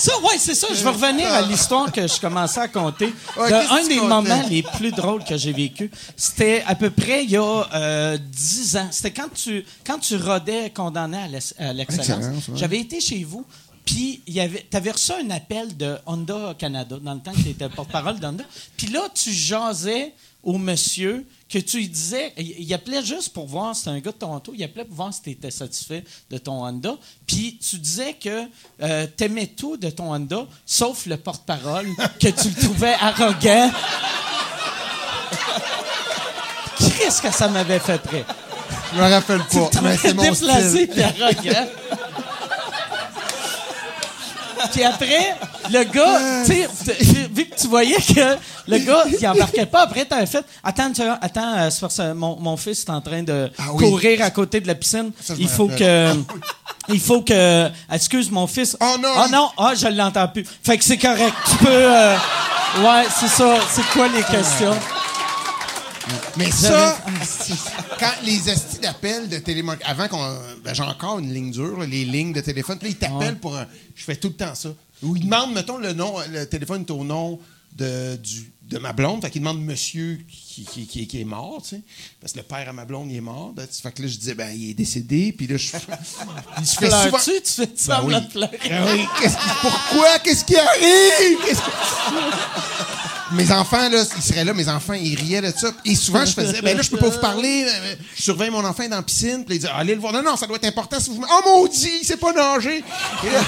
Ça, 0.00 0.18
ouais, 0.22 0.38
c'est 0.38 0.54
ça. 0.54 0.68
Je 0.72 0.82
vais 0.82 0.90
revenir 0.90 1.26
à 1.32 1.42
l'histoire 1.42 1.92
que 1.92 2.06
je 2.08 2.20
commençais 2.20 2.60
à. 2.60 3.12
Ouais, 3.36 3.46
De 3.46 3.50
que 3.50 3.72
un 3.74 3.82
tu 3.82 3.88
des 3.88 4.00
moments 4.00 4.42
les 4.48 4.62
plus 4.62 4.90
drôles 4.92 5.22
que 5.24 5.36
j'ai 5.36 5.52
vécu, 5.52 5.90
c'était 6.16 6.62
à 6.66 6.74
peu 6.74 6.90
près 6.90 7.24
il 7.24 7.30
y 7.30 7.36
a 7.36 7.66
euh, 7.74 8.18
10 8.18 8.76
ans. 8.78 8.88
C'était 8.90 9.10
quand 9.12 9.28
tu, 9.34 9.64
quand 9.86 9.98
tu 9.98 10.16
rodais 10.16 10.70
condamné 10.70 11.18
à 11.18 11.28
l'ex- 11.28 11.54
à 11.58 11.72
l'excellence. 11.72 12.24
Ouais. 12.48 12.54
J'avais 12.56 12.78
été 12.80 13.00
chez 13.00 13.22
vous, 13.24 13.44
puis 13.84 14.22
avait, 14.40 14.66
t'avais 14.70 14.90
reçu 14.92 15.12
un 15.12 15.28
appel 15.30 15.76
de 15.76 15.96
Honda 16.06 16.54
Canada, 16.58 16.96
dans 17.02 17.14
le 17.14 17.20
temps 17.20 17.32
que 17.32 17.40
tu 17.42 17.48
étais 17.50 17.68
porte-parole 17.68 18.18
d'Honda. 18.20 18.44
Puis 18.76 18.86
là, 18.88 19.02
tu 19.12 19.32
jasais 19.32 20.14
au 20.42 20.58
monsieur 20.58 21.26
que 21.48 21.58
tu 21.58 21.78
lui 21.78 21.88
disais, 21.88 22.32
il, 22.38 22.72
appelait 22.72 23.04
juste 23.04 23.32
pour 23.32 23.46
voir, 23.46 23.74
c'était 23.74 23.90
un 23.90 23.98
gars 23.98 24.12
de 24.12 24.16
Toronto, 24.16 24.52
il 24.56 24.62
appelait 24.62 24.84
pour 24.84 24.94
voir 24.94 25.12
si 25.12 25.22
tu 25.22 25.30
étais 25.30 25.50
satisfait 25.50 26.04
de 26.30 26.38
ton 26.38 26.64
Honda. 26.64 26.96
Puis 27.26 27.58
tu 27.58 27.76
disais 27.78 28.14
que 28.14 28.44
euh, 28.82 29.06
t'aimais 29.16 29.48
tout 29.48 29.76
de 29.76 29.90
ton 29.90 30.14
Honda, 30.14 30.46
sauf 30.64 31.06
le 31.06 31.16
porte-parole, 31.16 31.86
que 32.20 32.28
tu 32.28 32.48
le 32.48 32.54
trouvais 32.62 32.94
arrogant. 33.00 33.70
Qu'est-ce 36.78 37.20
que 37.20 37.32
ça 37.32 37.48
m'avait 37.48 37.80
fait 37.80 38.00
près? 38.00 38.24
Je 38.92 38.98
me 38.98 39.08
rappelle 39.08 39.42
Tu 39.50 39.58
le 39.58 39.64
pas, 39.70 39.80
mais 39.82 39.96
c'est 39.96 40.14
mon 40.14 40.34
style. 40.34 41.02
arrogant. 41.02 41.68
Puis 44.72 44.84
après, 44.84 45.34
le 45.70 45.84
gars, 45.84 46.18
tu 46.46 46.52
sais, 46.52 47.28
vu 47.32 47.46
que 47.46 47.54
tu 47.56 47.66
voyais 47.68 47.96
que 47.96 48.36
le 48.68 48.78
gars, 48.78 49.04
il 49.20 49.26
embarquait 49.28 49.66
pas, 49.66 49.82
après, 49.82 50.04
t'avais 50.04 50.26
fait 50.26 50.44
Attends, 50.62 50.88
une 50.88 50.94
seconde, 50.94 51.18
attends, 51.20 51.54
euh, 51.58 51.70
c'est 51.70 51.80
parce 51.80 51.96
que 51.96 52.12
mon, 52.12 52.36
mon 52.38 52.56
fils 52.56 52.80
est 52.84 52.90
en 52.90 53.00
train 53.00 53.22
de 53.22 53.50
Ah 53.58 53.64
oui. 53.72 53.84
courir 53.88 54.22
à 54.22 54.30
côté 54.30 54.60
de 54.60 54.66
la 54.66 54.74
piscine. 54.74 55.10
Ça, 55.20 55.34
je 55.34 55.40
il 55.40 55.46
me 55.46 55.50
faut 55.50 55.68
que. 55.68 56.06
rappelle. 56.08 56.24
Il 56.88 57.00
faut 57.00 57.22
que. 57.22 57.68
Excuse 57.92 58.30
mon 58.30 58.46
fils. 58.46 58.76
Oh 58.80 58.96
non, 59.00 59.08
Ah 59.16 59.24
il- 59.26 59.32
non, 59.32 59.50
ah, 59.58 59.72
je 59.76 59.86
l'entends 59.88 60.28
plus. 60.28 60.44
Fait 60.62 60.76
que 60.78 60.84
c'est 60.84 60.98
correct. 60.98 61.34
Tu 61.50 61.56
peux. 61.56 61.68
euh, 61.70 62.16
Ouais, 62.82 63.04
c'est 63.18 63.28
ça. 63.28 63.56
C'est 63.72 63.84
quoi 63.92 64.06
les 64.08 64.22
questions? 64.22 64.76
Mais 66.36 66.50
ça, 66.50 66.96
Ah, 67.06 67.10
quand 67.98 68.12
les 68.24 68.48
estis 68.48 68.78
d'appel 68.80 69.28
de 69.28 69.38
télémarketing, 69.38 69.90
avant 69.90 70.08
qu'on. 70.08 70.38
Ben, 70.64 70.74
j'ai 70.74 70.82
encore 70.82 71.18
une 71.18 71.32
ligne 71.32 71.50
dure, 71.50 71.78
là, 71.78 71.86
les 71.86 72.04
lignes 72.04 72.32
de 72.32 72.40
téléphone. 72.40 72.78
Puis 72.78 72.88
là, 72.90 72.94
ils 72.94 72.98
t'appellent 72.98 73.38
pour. 73.38 73.56
un- 73.56 73.66
je 73.94 74.04
fais 74.04 74.16
tout 74.16 74.28
le 74.28 74.34
temps 74.34 74.54
ça. 74.54 74.70
Ou 75.02 75.16
ils 75.16 75.24
demandent, 75.24 75.52
mettons, 75.54 75.78
le 75.78 75.92
nom, 75.92 76.14
le 76.32 76.44
téléphone 76.46 76.82
est 76.86 76.90
au 76.90 77.04
nom 77.04 77.38
de, 77.76 78.16
du, 78.16 78.52
de 78.68 78.78
ma 78.78 78.92
blonde. 78.92 79.22
Fait 79.22 79.30
qu'ils 79.30 79.40
demandent 79.40 79.62
monsieur 79.64 80.18
qui, 80.28 80.64
qui, 80.64 80.86
qui- 80.86 81.06
qui 81.06 81.20
est 81.20 81.24
mort, 81.24 81.60
tu 81.62 81.70
sais. 81.76 81.80
Parce 82.20 82.32
que 82.32 82.38
le 82.38 82.44
père 82.44 82.68
à 82.68 82.72
ma 82.72 82.84
blonde, 82.84 83.10
il 83.10 83.16
est 83.16 83.20
mort. 83.22 83.52
Fait 83.82 83.92
que 83.92 84.02
là, 84.02 84.08
je 84.08 84.16
disais, 84.16 84.34
ben, 84.34 84.50
il 84.54 84.70
est 84.70 84.74
décédé. 84.74 85.32
Puis 85.32 85.46
là, 85.46 85.56
je, 85.56 85.64
je 85.66 85.68
fais 85.70 85.80
souvent. 86.64 87.08
Pleures-tu? 87.08 87.30
Tu 87.42 87.52
fais 87.52 87.66
Ben 87.66 87.72
semblant 87.76 88.18
oui. 88.18 88.24
de 88.26 88.30
pleurer. 88.30 88.58
Ben 88.68 88.84
oui, 88.92 89.06
qu'est-ce 89.20 89.36
qui- 89.36 89.48
pourquoi? 89.62 90.18
Qu'est-ce 90.18 90.44
qui 90.44 90.56
arrive? 90.56 91.38
Qu'est-ce 91.46 91.60
que- 91.60 93.34
Mes 93.36 93.50
enfants, 93.52 93.88
là, 93.88 94.04
ils 94.16 94.22
seraient 94.22 94.44
là, 94.44 94.52
mes 94.52 94.68
enfants, 94.68 94.92
ils 94.94 95.14
riaient 95.14 95.40
de 95.40 95.52
ça. 95.56 95.70
Et 95.84 95.94
souvent, 95.94 96.24
je 96.24 96.32
faisais, 96.32 96.60
ben 96.62 96.76
là, 96.76 96.82
je 96.82 96.90
peux 96.90 96.98
pas 96.98 97.08
vous 97.10 97.20
parler. 97.20 97.64
euh, 97.68 97.94
Je 98.16 98.22
surveille 98.22 98.50
mon 98.50 98.64
enfant 98.64 98.88
dans 98.88 98.96
la 98.96 99.02
piscine. 99.02 99.44
Puis 99.44 99.54
ils 99.56 99.60
disaient, 99.60 99.72
allez 99.72 99.94
le 99.94 100.00
voir. 100.00 100.12
Non, 100.12 100.22
non, 100.22 100.36
ça 100.36 100.46
doit 100.48 100.56
être 100.56 100.64
important 100.66 100.98
si 101.00 101.10
vous. 101.10 101.24
Oh 101.30 101.40
maudit, 101.60 101.98
il 102.02 102.04
sait 102.04 102.16
pas 102.16 102.32
nager. 102.32 102.78
Et 103.24 103.30
là, 103.30 103.40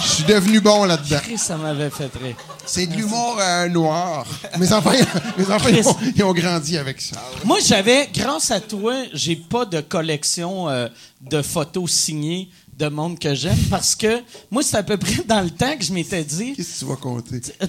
je 0.00 0.06
suis 0.06 0.24
devenu 0.24 0.60
bon 0.60 0.84
là-dedans. 0.84 1.20
ça 1.36 1.56
m'avait 1.56 1.90
fait 1.90 2.10
rire. 2.22 2.36
C'est 2.66 2.86
de 2.86 2.94
l'humour 2.94 3.38
euh, 3.40 3.68
noir. 3.68 4.26
Mes 4.58 4.72
enfants, 4.72 4.92
mes 5.36 5.50
enfants 5.50 5.68
ils 5.70 5.88
ont, 5.88 5.96
ils 6.16 6.22
ont, 6.22 6.32
grandi 6.32 6.76
avec 6.76 7.00
ça. 7.00 7.16
Moi, 7.44 7.58
j'avais, 7.64 8.08
grâce 8.12 8.50
à 8.50 8.60
toi, 8.60 8.94
j'ai 9.12 9.36
pas 9.36 9.64
de 9.64 9.80
collection 9.80 10.68
euh, 10.68 10.88
de 11.22 11.40
photos 11.42 11.90
signées 11.90 12.48
de 12.78 12.88
monde 12.88 13.18
que 13.18 13.34
j'aime 13.34 13.58
parce 13.70 13.96
que 13.96 14.22
moi, 14.50 14.62
c'est 14.62 14.76
à 14.76 14.82
peu 14.84 14.96
près 14.96 15.24
dans 15.26 15.40
le 15.40 15.50
temps 15.50 15.76
que 15.76 15.84
je 15.84 15.92
m'étais 15.92 16.22
dit. 16.22 16.54
Qu'est-ce 16.54 16.74
que 16.74 16.78
tu 16.78 16.84
vas 16.84 16.94
compter? 16.96 17.40
Euh, 17.60 17.66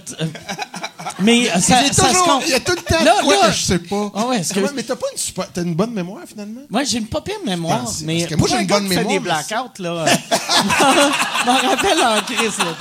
mais 1.20 1.46
ça, 1.46 1.84
ça 1.92 2.08
toujours, 2.08 2.26
se 2.26 2.30
compte. 2.30 2.44
Il 2.46 2.52
y 2.52 2.54
a 2.54 2.60
tout 2.60 2.76
le 2.76 2.82
temps 2.82 3.04
là, 3.04 3.16
quoi 3.24 3.36
là, 3.36 3.48
que 3.48 3.54
je 3.54 3.64
sais 3.64 3.80
pas. 3.80 4.12
Ah 4.14 4.28
ouais, 4.28 4.42
que... 4.42 4.74
Mais 4.74 4.84
t'as 4.84 4.96
pas 4.96 5.08
une 5.12 5.18
super, 5.18 5.52
t'as 5.52 5.64
une 5.64 5.74
bonne 5.74 5.94
mémoire 5.94 6.22
finalement? 6.28 6.62
Moi, 6.70 6.84
j'ai 6.84 7.00
une 7.00 7.08
pas 7.08 7.22
pire 7.22 7.40
mémoire. 7.44 7.92
mais 8.04 8.20
parce 8.20 8.30
que 8.30 8.36
moi, 8.36 8.48
j'ai 8.50 8.62
une 8.62 8.68
bonne 8.68 8.88
mémoire. 8.88 9.08
des 9.08 9.20
blackouts, 9.20 9.82
là. 9.82 10.06
je 10.30 11.46
m'en 11.46 11.58
rappelle 11.58 12.00
en 12.00 12.22
crise, 12.22 12.60
là. 12.60 12.78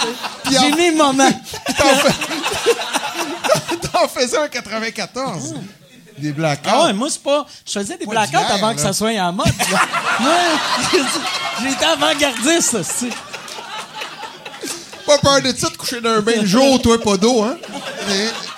J'ai 0.51 0.71
mis 0.73 0.91
moment. 0.97 1.29
T'en 3.93 4.07
faisais 4.07 4.39
en 4.39 4.49
94. 4.49 5.55
Des 6.19 6.33
blackouts. 6.33 6.69
Ah 6.71 6.87
ouais, 6.87 6.93
moi, 6.93 7.09
c'est 7.11 7.23
pas. 7.23 7.47
Je 7.67 7.73
faisais 7.73 7.97
des 7.97 8.07
blackouts 8.07 8.37
avant 8.37 8.75
que 8.75 8.81
ça 8.81 8.93
soit 8.93 9.19
en 9.21 9.33
mode. 9.33 9.47
moi, 10.21 10.35
j'étais 11.63 11.85
avant-gardiste, 11.85 12.75
aussi. 12.75 13.11
Pas 15.07 15.19
peur 15.19 15.41
de 15.41 15.57
ça 15.57 15.71
de 15.71 15.77
coucher 15.77 16.01
dans 16.03 16.11
un 16.11 16.21
bain 16.21 16.41
le 16.41 16.47
jour, 16.47 16.83
toi, 16.83 17.01
pas 17.01 17.17
d'eau, 17.17 17.43
hein? 17.43 17.57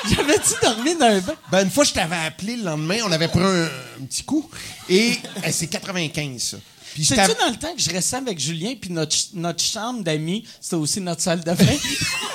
J'avais-tu 0.08 0.54
dormi 0.60 0.96
dans 0.96 1.06
un 1.06 1.20
bain? 1.20 1.34
Ben, 1.50 1.64
une 1.64 1.70
fois, 1.70 1.84
je 1.84 1.92
t'avais 1.92 2.16
appelé 2.26 2.56
le 2.56 2.64
lendemain, 2.64 2.98
on 3.06 3.12
avait 3.12 3.28
pris 3.28 3.40
un, 3.40 3.68
petit 4.06 4.24
coup. 4.24 4.50
Et 4.88 5.16
c'est 5.50 5.68
95, 5.68 6.42
ça. 6.42 6.56
C'est-tu 6.96 7.38
dans 7.38 7.50
le 7.50 7.56
temps 7.56 7.72
que 7.74 7.80
je 7.80 7.90
restais 7.90 8.16
avec 8.16 8.38
Julien, 8.40 8.74
puis 8.80 8.90
notre, 8.90 9.16
notre 9.34 9.62
chambre 9.62 10.02
d'amis, 10.02 10.44
c'était 10.60 10.74
aussi 10.74 11.00
notre 11.00 11.20
salle 11.22 11.40
de 11.40 11.52
bain? 11.52 11.64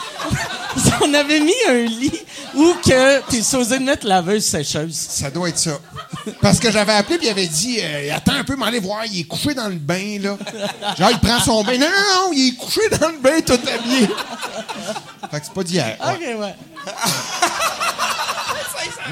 on 1.01 1.13
avait 1.13 1.39
mis 1.39 1.53
un 1.69 1.83
lit 1.85 2.19
où 2.53 2.73
que 2.83 3.21
t'es 3.29 3.41
supposé 3.41 3.79
mettre 3.79 4.05
laveuse 4.07 4.45
sécheuse. 4.45 4.95
Ça 4.95 5.29
doit 5.29 5.49
être 5.49 5.57
ça. 5.57 5.79
Parce 6.41 6.59
que 6.59 6.71
j'avais 6.71 6.93
appelé 6.93 7.17
puis 7.17 7.27
il 7.27 7.31
avait 7.31 7.47
dit 7.47 7.79
euh, 7.81 8.15
Attends 8.15 8.33
un 8.33 8.43
peu, 8.43 8.55
m'aller 8.55 8.79
voir, 8.79 9.05
il 9.05 9.21
est 9.21 9.23
couché 9.25 9.53
dans 9.53 9.67
le 9.67 9.75
bain, 9.75 10.19
là. 10.19 10.37
Genre, 10.97 11.11
il 11.11 11.19
prend 11.19 11.39
son 11.39 11.63
bain. 11.63 11.77
Non, 11.77 11.87
non, 11.87 12.25
non, 12.25 12.33
il 12.33 12.49
est 12.49 12.55
couché 12.55 12.81
dans 12.99 13.09
le 13.09 13.17
bain 13.19 13.41
tout 13.41 13.53
habillé. 13.53 14.07
fait 15.31 15.39
que 15.39 15.45
c'est 15.45 15.53
pas 15.53 15.63
d'hier. 15.63 15.97
Ok, 16.01 16.21
ouais. 16.39 16.55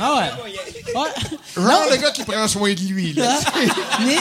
ah 0.01 0.15
ouais. 0.15 0.53
Ouais. 0.95 1.09
Genre 1.55 1.83
le 1.91 1.97
gars 1.97 2.11
qui 2.11 2.23
prend 2.23 2.47
soin 2.47 2.73
de 2.73 2.79
lui. 2.79 3.13
Là. 3.13 3.39
Mais, 4.05 4.17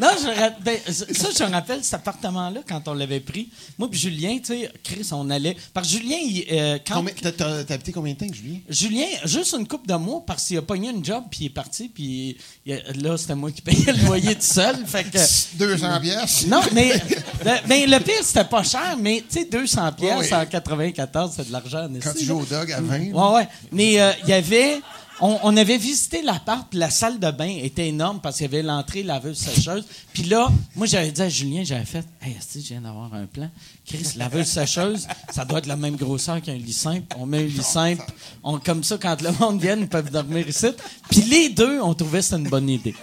non, 0.00 0.08
je, 0.18 0.62
ben, 0.64 0.78
ça, 0.86 1.28
je 1.36 1.44
me 1.44 1.50
rappelle 1.50 1.82
cet 1.82 1.94
appartement-là 1.94 2.60
quand 2.68 2.88
on 2.88 2.94
l'avait 2.94 3.20
pris. 3.20 3.48
Moi 3.78 3.88
puis 3.90 4.00
Julien, 4.00 4.38
tu 4.38 4.46
sais, 4.46 4.70
Chris, 4.82 5.08
on 5.12 5.28
allait. 5.30 5.56
Parce 5.72 5.88
que 5.88 5.98
Julien, 5.98 6.16
il, 6.20 6.44
euh, 6.52 6.78
quand. 6.86 7.04
T'as 7.36 7.74
habité 7.74 7.92
combien 7.92 8.12
de 8.14 8.18
temps 8.18 8.24
avec 8.26 8.36
Julien? 8.36 8.58
Julien, 8.68 9.06
juste 9.24 9.54
une 9.58 9.66
coupe 9.66 9.86
de 9.86 9.94
mois 9.94 10.22
parce 10.26 10.46
qu'il 10.46 10.58
a 10.58 10.62
pogné 10.62 10.90
une 10.90 11.04
job 11.04 11.24
puis 11.30 11.40
il 11.42 11.46
est 11.46 11.50
parti. 11.50 11.88
Puis 11.88 12.36
là, 12.66 13.16
c'était 13.16 13.34
moi 13.34 13.50
qui 13.50 13.62
payais 13.62 13.92
le 13.92 14.06
loyer 14.06 14.34
tout 14.34 14.40
seul. 14.42 14.76
Fait 14.86 15.04
que. 15.04 15.18
200 15.56 16.00
pièces. 16.00 16.46
Non, 16.46 16.60
mais, 16.72 16.92
le, 17.44 17.90
le 17.90 17.98
pire, 18.00 18.22
c'était 18.22 18.44
pas 18.44 18.62
cher, 18.62 18.96
mais 18.98 19.22
tu 19.28 19.40
sais, 19.40 19.44
200 19.44 19.92
pièces 19.92 20.32
en 20.32 20.46
94, 20.46 21.32
c'est 21.36 21.46
de 21.48 21.52
l'argent. 21.52 21.88
Quand 22.02 22.12
tu 22.14 22.24
joues 22.24 22.40
au 22.40 22.44
dog 22.44 22.70
à 22.72 22.80
20. 22.80 22.98
Ouais, 23.12 23.34
ouais. 23.34 23.48
Mais 23.70 24.00
euh, 24.00 24.12
il 24.24 24.30
y 24.30 24.32
avait 24.32 24.80
on, 25.22 25.56
avait 25.56 25.78
visité 25.78 26.20
l'appart, 26.20 26.66
la 26.74 26.90
salle 26.90 27.20
de 27.20 27.30
bain 27.30 27.56
était 27.62 27.86
énorme 27.86 28.20
parce 28.20 28.38
qu'il 28.38 28.46
y 28.46 28.48
avait 28.48 28.62
l'entrée 28.62 29.04
laveuse 29.04 29.38
sécheuse. 29.38 29.84
Puis 30.12 30.24
là, 30.24 30.50
moi 30.74 30.86
j'avais 30.86 31.12
dit 31.12 31.22
à 31.22 31.28
Julien, 31.28 31.62
j'avais 31.64 31.84
fait, 31.84 32.04
hey, 32.20 32.36
je 32.54 32.58
viens 32.58 32.80
d'avoir 32.80 33.14
un 33.14 33.26
plan. 33.26 33.48
Chris, 33.86 34.14
laveuse 34.16 34.48
sécheuse, 34.48 35.06
ça 35.30 35.44
doit 35.44 35.58
être 35.58 35.66
la 35.66 35.76
même 35.76 35.94
grosseur 35.94 36.42
qu'un 36.42 36.54
lit 36.54 36.72
simple. 36.72 37.06
On 37.18 37.26
met 37.26 37.38
un 37.38 37.46
lit 37.46 37.62
simple, 37.62 38.04
on, 38.42 38.58
comme 38.58 38.82
ça 38.82 38.98
quand 38.98 39.22
le 39.22 39.30
monde 39.38 39.60
vient, 39.60 39.76
ils 39.76 39.88
peuvent 39.88 40.10
dormir 40.10 40.48
ici. 40.48 40.68
Puis 41.08 41.22
les 41.22 41.50
deux, 41.50 41.80
on 41.80 41.94
trouvait 41.94 42.18
que 42.18 42.24
c'était 42.24 42.38
une 42.38 42.48
bonne 42.48 42.68
idée. 42.68 42.94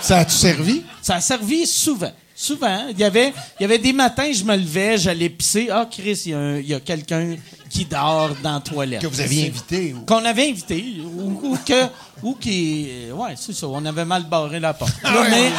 Ça 0.00 0.18
a-tu 0.18 0.34
servi? 0.34 0.82
Ça 1.02 1.16
a 1.16 1.20
servi 1.20 1.66
souvent. 1.66 2.12
Souvent. 2.36 2.88
Il 2.90 2.98
y, 2.98 3.04
avait, 3.04 3.32
il 3.58 3.62
y 3.62 3.64
avait 3.64 3.78
des 3.78 3.92
matins, 3.92 4.30
je 4.32 4.42
me 4.42 4.56
levais, 4.56 4.98
j'allais 4.98 5.28
pisser. 5.28 5.68
Ah, 5.70 5.86
Chris, 5.88 6.22
il 6.26 6.66
y 6.66 6.74
a, 6.74 6.80
quelqu'un 6.80 7.36
qui 7.70 7.84
dort 7.84 8.30
dans 8.42 8.54
la 8.54 8.60
toilette. 8.60 9.02
Que 9.02 9.06
vous 9.06 9.20
aviez 9.20 9.48
invité? 9.48 9.94
Ou... 9.94 10.00
Qu'on 10.04 10.24
avait 10.24 10.50
invité. 10.50 10.84
Ou, 11.04 11.56
que. 11.64 11.84
Ou 12.24 12.34
qui. 12.34 12.88
Ouais, 13.12 13.34
c'est 13.36 13.52
ça. 13.52 13.68
On 13.68 13.84
avait 13.84 14.04
mal 14.04 14.24
barré 14.24 14.58
la 14.58 14.74
porte. 14.74 14.94
Ah 15.04 15.12
mais... 15.30 15.50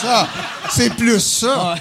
Ça, 0.00 0.28
c'est 0.70 0.94
plus 0.94 1.20
ça. 1.20 1.74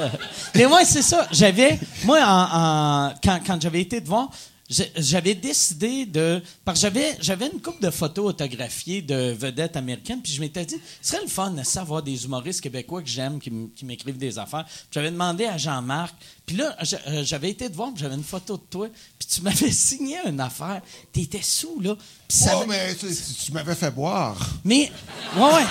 mais 0.54 0.66
moi, 0.66 0.84
c'est 0.84 1.02
ça. 1.02 1.26
J'avais. 1.32 1.78
Moi, 2.04 2.20
en, 2.22 3.14
quand, 3.24 3.40
quand 3.46 3.60
j'avais 3.62 3.80
été 3.80 4.02
devant, 4.02 4.30
j'avais 4.68 5.34
décidé 5.34 6.06
de. 6.06 6.42
Parce 6.64 6.78
que 6.78 6.82
j'avais, 6.82 7.16
j'avais 7.20 7.46
une 7.46 7.60
coupe 7.60 7.80
de 7.80 7.90
photos 7.90 8.30
autographiées 8.30 9.00
de 9.00 9.30
vedettes 9.32 9.76
américaines, 9.76 10.20
puis 10.20 10.32
je 10.32 10.40
m'étais 10.40 10.64
dit, 10.64 10.80
ce 11.00 11.12
serait 11.12 11.22
le 11.22 11.28
fun 11.28 11.50
de 11.50 11.62
savoir 11.62 12.02
des 12.02 12.24
humoristes 12.24 12.60
québécois 12.60 13.00
que 13.02 13.08
j'aime, 13.08 13.38
qui, 13.38 13.84
m'écrivent 13.84 14.18
des 14.18 14.38
affaires. 14.38 14.66
j'avais 14.90 15.10
demandé 15.10 15.44
à 15.44 15.56
Jean-Marc, 15.56 16.16
puis 16.44 16.56
là, 16.56 16.76
euh, 17.06 17.22
j'avais 17.24 17.50
été 17.50 17.70
te 17.70 17.76
voir, 17.76 17.90
j'avais 17.94 18.16
une 18.16 18.24
photo 18.24 18.56
de 18.56 18.62
toi, 18.68 18.88
puis 19.18 19.28
tu 19.28 19.40
m'avais 19.42 19.70
signé 19.70 20.18
une 20.26 20.40
affaire. 20.40 20.82
T'étais 21.12 21.42
sous, 21.42 21.80
là. 21.80 21.94
oh, 21.96 22.64
mais 22.66 22.94
tu, 22.96 23.06
tu 23.44 23.52
m'avais 23.52 23.74
fait 23.76 23.92
boire. 23.92 24.36
Mais, 24.64 24.90
ouais, 25.36 25.42
ouais. 25.42 25.64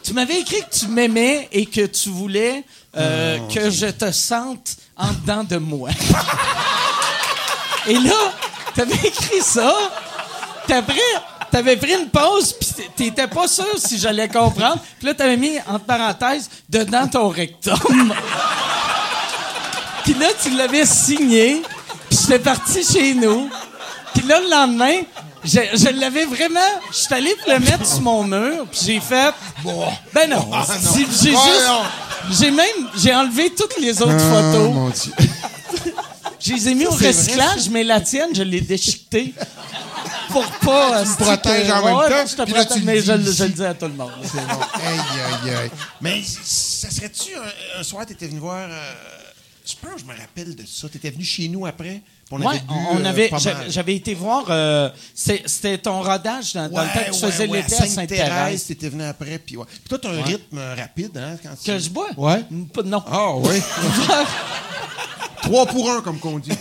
tu 0.04 0.14
m'avais 0.14 0.42
écrit 0.42 0.60
que 0.70 0.80
tu 0.80 0.88
m'aimais 0.88 1.48
et 1.52 1.66
que 1.66 1.86
tu 1.86 2.10
voulais 2.10 2.66
euh, 2.96 3.40
que 3.48 3.70
je 3.70 3.88
te 3.88 4.12
sente 4.12 4.78
en 4.98 5.08
dedans 5.08 5.44
de 5.44 5.58
moi. 5.58 5.90
Et 7.88 8.00
là, 8.00 8.34
t'avais 8.76 8.96
écrit 8.96 9.42
ça, 9.42 9.74
t'avais, 10.68 10.94
t'avais 11.52 11.76
pris 11.76 11.94
une 11.94 12.10
pause, 12.10 12.54
puis 12.54 12.70
t'étais 12.96 13.28
pas 13.28 13.48
sûr 13.48 13.78
si 13.78 13.98
j'allais 14.00 14.30
comprendre. 14.30 14.80
Puis 14.98 15.08
là, 15.08 15.14
t'avais 15.14 15.38
mis, 15.38 15.58
entre 15.68 15.86
parenthèses, 15.86 16.50
dedans 16.70 17.08
ton 17.08 17.30
rectum. 17.30 18.14
puis 20.04 20.14
là, 20.14 20.28
tu 20.42 20.52
l'avais 20.52 20.86
signé, 20.86 21.62
puis 22.10 22.20
j'étais 22.22 22.40
parti 22.40 22.84
chez 22.84 23.14
nous. 23.14 23.50
Puis 24.14 24.28
là, 24.28 24.40
le 24.40 24.50
lendemain, 24.50 25.02
je, 25.44 25.60
je 25.74 26.00
l'avais 26.00 26.26
vraiment. 26.26 26.60
Je 26.92 26.98
suis 26.98 27.14
allé 27.14 27.34
le 27.48 27.60
mettre 27.60 27.86
sur 27.86 28.02
mon 28.02 28.24
mur, 28.24 28.66
puis 28.72 28.80
j'ai 28.86 29.00
fait. 29.00 29.34
Ben 30.14 30.30
non. 30.30 30.50
Ah, 30.52 30.66
j'ai 30.96 31.06
juste. 31.06 31.32
J'ai 32.32 32.52
même. 32.52 32.90
J'ai 32.98 33.14
enlevé 33.14 33.50
toutes 33.50 33.80
les 33.80 34.02
autres 34.02 34.14
ah, 34.14 34.20
photos. 34.20 34.74
Mon 34.74 34.90
Dieu. 34.90 35.12
je 36.40 36.54
les 36.54 36.70
ai 36.70 36.76
mis 36.76 36.86
au 36.86 36.92
recyclage, 36.92 37.70
mais 37.70 37.84
la 37.84 38.02
tienne, 38.02 38.30
je 38.34 38.44
l'ai 38.44 38.62
déchiquetée. 38.62 39.34
Pour 40.30 40.46
pas. 40.46 41.04
Tu 41.04 41.10
me 41.10 41.16
protèges 41.16 41.70
en 41.70 41.86
même 41.86 42.10
temps. 42.10 42.28
Je 42.28 42.36
te 42.36 42.52
protège, 42.52 42.84
mais 42.84 42.98
je, 43.02 43.04
je, 43.04 43.44
le 43.44 43.50
dis 43.50 43.66
à 43.66 43.74
tout 43.74 43.86
le 43.86 43.94
monde. 43.94 44.12
C'est 44.24 44.48
bon. 44.48 44.62
aïe, 44.74 45.00
aïe, 45.46 45.56
aïe. 45.56 45.72
Mais 46.02 46.22
ça 46.24 46.90
serait-tu 46.90 47.36
un, 47.36 47.80
un 47.80 47.84
soir, 47.84 48.06
t'étais 48.06 48.28
venu 48.28 48.40
voir. 48.40 48.68
Euh, 48.70 48.94
je 49.66 49.74
pense 49.82 49.96
que 49.96 50.00
je 50.02 50.06
me 50.06 50.18
rappelle 50.18 50.56
de 50.56 50.64
ça. 50.66 50.90
T'étais 50.90 51.12
venu 51.12 51.24
chez 51.24 51.48
nous 51.50 51.66
après. 51.66 52.02
On 52.36 52.42
ouais, 52.42 52.64
on 52.68 52.98
euh, 52.98 53.06
avait, 53.06 53.30
j'avais 53.70 53.96
été 53.96 54.16
voir. 54.16 54.46
Euh, 54.50 54.90
c'était 55.14 55.78
ton 55.78 56.02
rodage 56.02 56.54
dans, 56.54 56.64
le 56.64 56.70
temps 56.72 56.82
que 57.06 57.12
tu 57.12 57.20
faisais 57.20 57.46
l'été 57.46 57.76
à 57.76 57.86
Sainte-Thérèse. 57.86 58.66
T'étais 58.66 58.90
venu 58.90 59.04
après. 59.04 59.38
Puis, 59.38 59.56
ouais. 59.56 59.66
puis 59.70 59.84
toi, 59.88 60.00
t'as 60.02 60.10
un 60.10 60.24
rythme 60.24 60.60
rapide, 60.76 61.16
hein, 61.16 61.38
quand 61.44 61.52
Que 61.64 61.78
je 61.78 61.90
bois? 61.92 62.10
Ouais. 62.18 62.44
Non. 62.84 63.04
Ah, 63.06 63.36
oui. 63.36 63.62
Trois 65.44 65.68
pour 65.68 65.92
un, 65.92 66.02
comme 66.02 66.18
qu'on 66.18 66.40
dit. 66.40 66.58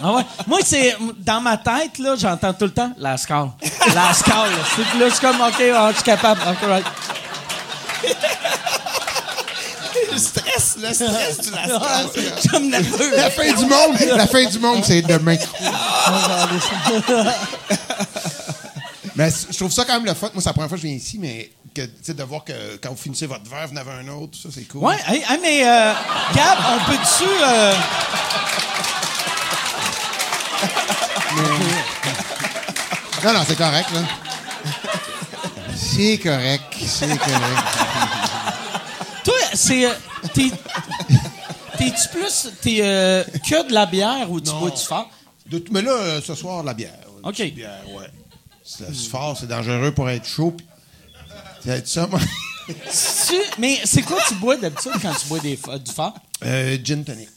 Ah 0.00 0.12
ouais. 0.14 0.22
Moi, 0.46 0.60
c'est 0.64 0.94
dans 1.18 1.40
ma 1.40 1.56
tête, 1.56 1.98
là, 1.98 2.14
j'entends 2.16 2.52
tout 2.52 2.66
le 2.66 2.72
temps 2.72 2.92
la 2.96 3.16
score. 3.16 3.56
La 3.94 4.14
score. 4.14 4.46
C'est 4.76 4.98
là, 5.00 5.08
je 5.08 5.14
suis 5.14 5.20
comme, 5.20 5.40
OK, 5.40 5.54
oh, 5.58 5.88
je 5.90 5.94
suis 5.94 6.04
capable. 6.04 6.40
Right 6.40 6.84
le 10.14 10.20
stress, 10.20 10.76
le 10.80 10.92
stress 10.94 11.40
du 11.40 11.50
la 11.52 11.66
La 13.16 13.30
fin 13.30 13.52
du 13.52 13.66
monde, 13.66 13.98
la 14.16 14.26
fin 14.26 14.44
du 14.44 14.58
monde, 14.58 14.84
c'est 14.84 15.02
demain. 15.02 15.36
mais 19.16 19.30
je 19.50 19.56
trouve 19.56 19.72
ça 19.72 19.84
quand 19.84 19.94
même 19.94 20.06
le 20.06 20.14
fun. 20.14 20.30
Moi, 20.32 20.42
c'est 20.42 20.48
la 20.48 20.52
première 20.52 20.68
fois 20.68 20.78
que 20.78 20.82
je 20.82 20.86
viens 20.86 20.96
ici, 20.96 21.18
mais 21.20 21.50
que, 21.74 22.12
de 22.12 22.22
voir 22.22 22.44
que 22.44 22.76
quand 22.82 22.90
vous 22.90 22.96
finissez 22.96 23.26
votre 23.26 23.48
verre, 23.50 23.66
vous 23.68 23.74
en 23.74 23.80
avez 23.80 23.92
un 23.92 24.08
autre, 24.08 24.38
ça, 24.40 24.48
c'est 24.52 24.64
cool. 24.64 24.82
Ouais, 24.84 24.96
mais 25.42 25.66
euh, 25.66 25.92
Gab, 26.34 26.58
on 26.70 26.78
peut-tu. 26.90 27.28
Euh... 27.44 27.74
non, 33.24 33.32
non, 33.32 33.44
c'est 33.46 33.58
correct, 33.58 33.90
là. 33.92 34.00
C'est 35.76 36.18
correct, 36.18 36.74
c'est 36.86 37.18
correct. 37.18 38.33
C'est. 39.54 39.86
Euh, 39.86 39.92
t'es-tu 40.34 42.08
plus. 42.12 42.48
T'es 42.60 42.78
euh, 42.80 43.24
que 43.48 43.68
de 43.68 43.72
la 43.72 43.86
bière 43.86 44.30
ou 44.30 44.40
tu 44.40 44.52
bois 44.52 44.70
du 44.70 44.82
fort? 44.82 45.10
mais 45.70 45.82
là, 45.82 45.92
euh, 45.92 46.20
ce 46.22 46.34
soir, 46.34 46.62
la 46.62 46.74
bière. 46.74 46.98
OK. 47.22 47.42
Bière, 47.52 47.82
ouais. 47.94 48.08
C'est 48.64 48.94
fort, 49.10 49.36
c'est 49.38 49.46
dangereux 49.46 49.92
pour 49.92 50.08
être 50.08 50.26
chaud. 50.26 50.56
C'est 51.62 51.86
ça, 51.86 52.06
moi. 52.06 52.20
mais 53.58 53.80
c'est 53.84 54.02
quoi 54.02 54.18
tu 54.26 54.34
bois 54.34 54.56
d'habitude 54.56 54.92
quand 55.02 55.12
tu 55.12 55.26
bois 55.28 55.38
des, 55.40 55.56
du 55.56 55.92
fort? 55.92 56.14
Euh, 56.44 56.78
gin 56.82 57.04
tonic. 57.04 57.28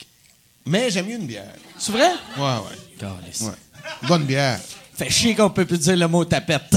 Mais 0.66 0.90
j'aime 0.90 1.08
mieux 1.08 1.16
une 1.16 1.28
bière. 1.28 1.52
C'est 1.78 1.92
vrai? 1.92 2.12
Ouais, 2.38 2.44
ouais. 2.44 3.08
ouais. 3.42 3.54
Bonne 4.08 4.24
bière. 4.24 4.60
Fait 4.94 5.10
chier 5.10 5.36
qu'on 5.36 5.50
peut 5.50 5.66
plus 5.66 5.80
dire 5.80 5.96
le 5.96 6.08
mot 6.08 6.26
tapette. 6.26 6.64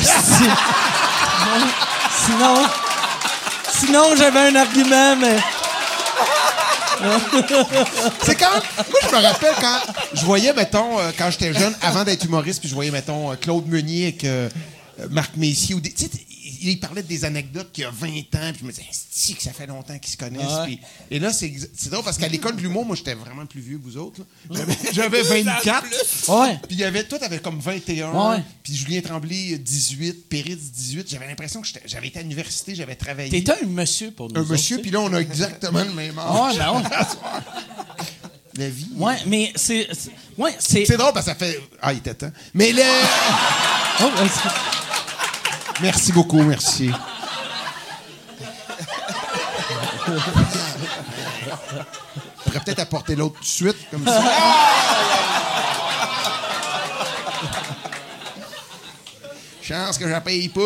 sinon, 2.27 2.67
sinon 3.81 4.15
j'avais 4.17 4.41
un 4.41 4.57
argument, 4.57 5.17
mais. 5.17 5.37
c'est 8.23 8.35
quand. 8.35 8.51
Moi, 8.51 9.01
je 9.03 9.17
me 9.17 9.23
rappelle 9.23 9.55
quand 9.59 9.79
je 10.13 10.25
voyais, 10.25 10.53
mettons, 10.53 10.99
euh, 10.99 11.11
quand 11.17 11.31
j'étais 11.31 11.55
jeune, 11.55 11.75
avant 11.81 12.05
d'être 12.05 12.25
humoriste, 12.25 12.61
puis 12.61 12.69
je 12.69 12.75
voyais, 12.75 12.91
mettons, 12.91 13.33
euh, 13.33 13.37
Claude 13.37 13.67
Meunier 13.67 14.09
avec 14.09 14.25
euh, 14.25 14.51
Marc 15.11 15.37
Messier. 15.37 15.75
Ou 15.75 15.81
des, 15.81 15.95
il 16.61 16.81
parlait 16.81 17.03
des 17.03 17.25
anecdotes 17.25 17.73
qu'il 17.73 17.85
y 17.85 17.87
a 17.87 17.91
20 17.91 18.09
ans, 18.09 18.53
puis 18.53 18.61
je 18.61 18.65
me 18.65 18.71
disais, 18.71 18.85
c'est 19.11 19.33
que 19.35 19.43
ça 19.43 19.53
fait 19.53 19.67
longtemps 19.67 19.99
qu'ils 19.99 20.13
se 20.13 20.17
connaissent. 20.17 20.79
et 21.11 21.19
là, 21.19 21.33
c'est 21.33 21.53
drôle 21.91 22.05
parce 22.05 22.19
qu'à 22.19 22.29
l'école 22.29 22.57
de 22.57 22.63
l'humour, 22.63 22.85
moi, 22.85 22.97
j'étais 22.97 23.15
vraiment 23.15 23.47
plus 23.47 23.61
vieux 23.61 23.79
que 23.79 23.85
vous 23.85 23.97
autres. 23.97 24.21
J'avais 24.93 25.23
24. 25.45 25.85
Ouais. 26.29 26.59
Puis 26.67 26.77
il 26.77 26.79
y 26.79 26.85
avait, 26.85 27.05
toi, 27.05 27.19
t'avais 27.19 27.39
comme 27.41 27.61
21. 27.61 28.45
Puis 28.63 28.77
Julien 28.77 29.01
Tremblay, 29.01 29.59
18. 29.59 30.29
Péritz, 30.29 30.71
18. 30.73 31.11
J'avais 31.11 31.27
l'impression 31.27 31.61
que 31.63 31.69
j'avais 31.87 32.09
été 32.09 32.19
à 32.19 32.23
l'université, 32.23 32.75
j'avais 32.75 32.97
travaillé. 32.97 33.31
T'étais 33.31 33.53
un 33.63 33.67
monsieur 33.67 34.11
pour 34.11 34.31
nous. 34.31 34.41
Un 34.41 34.45
monsieur, 34.45 34.79
puis 34.79 34.91
là, 34.91 35.01
on 35.01 35.13
a 35.13 35.21
exactement 35.21 35.83
le 35.85 35.93
même 35.93 36.19
âge. 36.19 36.61
Oh, 36.73 36.81
La 38.57 38.69
vie. 38.69 38.89
Ouais, 38.97 39.17
mais 39.27 39.53
c'est. 39.55 39.89
Ouais, 40.37 40.55
c'est. 40.59 40.85
C'est 40.85 40.97
drôle 40.97 41.13
parce 41.13 41.25
que 41.27 41.33
ça 41.33 41.39
fait. 41.39 41.61
Ah, 41.81 41.93
il 41.93 41.99
était 41.99 42.15
temps. 42.15 42.33
Mais 42.53 42.73
le. 42.73 42.83
oh, 44.03 44.11
Merci 45.83 46.13
beaucoup, 46.13 46.43
merci. 46.43 46.91
Je 50.07 50.13
pourrais 52.45 52.61
peut-être 52.65 52.81
apporter 52.81 53.17
l'autre 53.17 53.37
tout 53.37 53.41
de 53.41 53.47
suite, 53.47 53.77
comme 53.91 54.05
ça. 54.07 54.23
Chance 59.63 59.99
que 59.99 60.05
je 60.05 60.11
la 60.11 60.21
paye 60.21 60.49
pas. 60.49 60.61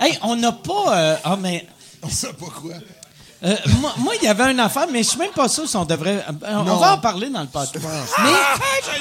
hey, 0.00 0.18
on 0.22 0.36
n'a 0.36 0.52
pas. 0.52 0.98
Euh, 0.98 1.16
ah, 1.24 1.36
mais. 1.36 1.66
On 2.02 2.08
sait 2.08 2.32
pas 2.34 2.46
quoi. 2.46 2.74
Euh, 3.44 3.56
moi, 3.98 4.14
il 4.20 4.24
y 4.24 4.28
avait 4.28 4.52
une 4.52 4.60
affaire, 4.60 4.86
mais 4.90 5.02
je 5.02 5.08
suis 5.08 5.18
même 5.18 5.32
pas 5.32 5.48
sûr 5.48 5.68
si 5.68 5.76
on 5.76 5.84
devrait. 5.84 6.24
Euh, 6.28 6.54
on 6.54 6.76
va 6.76 6.94
en 6.94 6.98
parler 6.98 7.28
dans 7.28 7.40
le 7.40 7.48
podcast. 7.48 7.84
Mais 8.22 8.30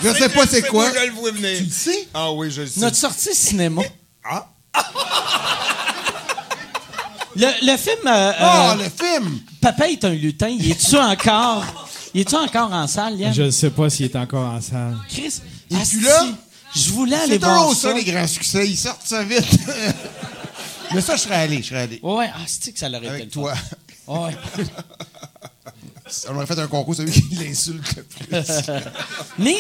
je, 0.02 0.18
sais, 0.18 0.30
pas 0.30 0.48
c'est 0.48 0.64
quoi. 0.64 0.88
Je 0.92 1.06
le 1.06 1.12
vois 1.14 1.32
venir. 1.32 1.58
Tu 1.58 1.64
le 1.66 1.70
sais? 1.70 2.08
Ah 2.14 2.32
oui, 2.32 2.50
je 2.50 2.62
le 2.62 2.68
sais. 2.68 2.80
Notre 2.80 2.96
sortie 2.96 3.36
cinéma. 3.36 3.84
Ah. 4.24 4.48
Le, 7.34 7.48
le 7.62 7.78
film. 7.78 8.08
Euh, 8.08 8.32
oh, 8.42 8.74
le 8.78 8.90
film! 8.90 9.40
Papa 9.62 9.88
est 9.88 10.04
un 10.04 10.10
lutin. 10.10 10.50
Il 10.50 10.70
est-tu 10.70 10.98
encore. 10.98 11.64
Il 12.14 12.22
est-tu 12.22 12.36
encore 12.36 12.74
en 12.74 12.88
salle, 12.88 13.16
Yann? 13.16 13.34
Je 13.34 13.44
ne 13.44 13.52
sais 13.52 13.70
pas 13.70 13.90
s'il 13.90 14.08
est 14.08 14.16
encore 14.18 14.48
en 14.48 14.60
salle. 14.60 14.98
Chris, 15.08 15.40
es-tu 15.72 16.02
là? 16.02 16.26
Je 16.76 16.90
voulais 16.92 17.16
aller 17.16 17.38
voir 17.38 17.70
ça. 17.70 17.76
C'est 17.76 17.88
ça, 17.88 17.94
les 17.94 18.04
grands 18.04 18.28
succès. 18.28 18.68
Ils 18.68 18.76
sortent 18.76 19.06
ça 19.06 19.24
vite. 19.24 19.46
Mais 20.94 21.00
ça, 21.00 21.16
je 21.16 21.22
serais 21.22 21.36
allé, 21.36 21.62
je 21.62 21.70
serais 21.70 21.84
allé. 21.84 22.00
Ouais, 22.04 22.30
ah, 22.34 22.40
c'est 22.46 22.74
que 22.74 22.80
ça 22.80 22.90
l'aurait 22.90 23.06
été 23.06 23.16
Avec 23.16 23.32
toi. 23.32 23.54
Ouais. 24.12 24.36
On 26.30 26.36
aurait 26.36 26.46
fait 26.46 26.60
un 26.60 26.68
concours, 26.68 26.96
celui 26.96 27.12
qui 27.12 27.36
l'insulte 27.36 27.96
le 27.96 28.04
plus. 28.04 28.28
Mais 29.40 29.56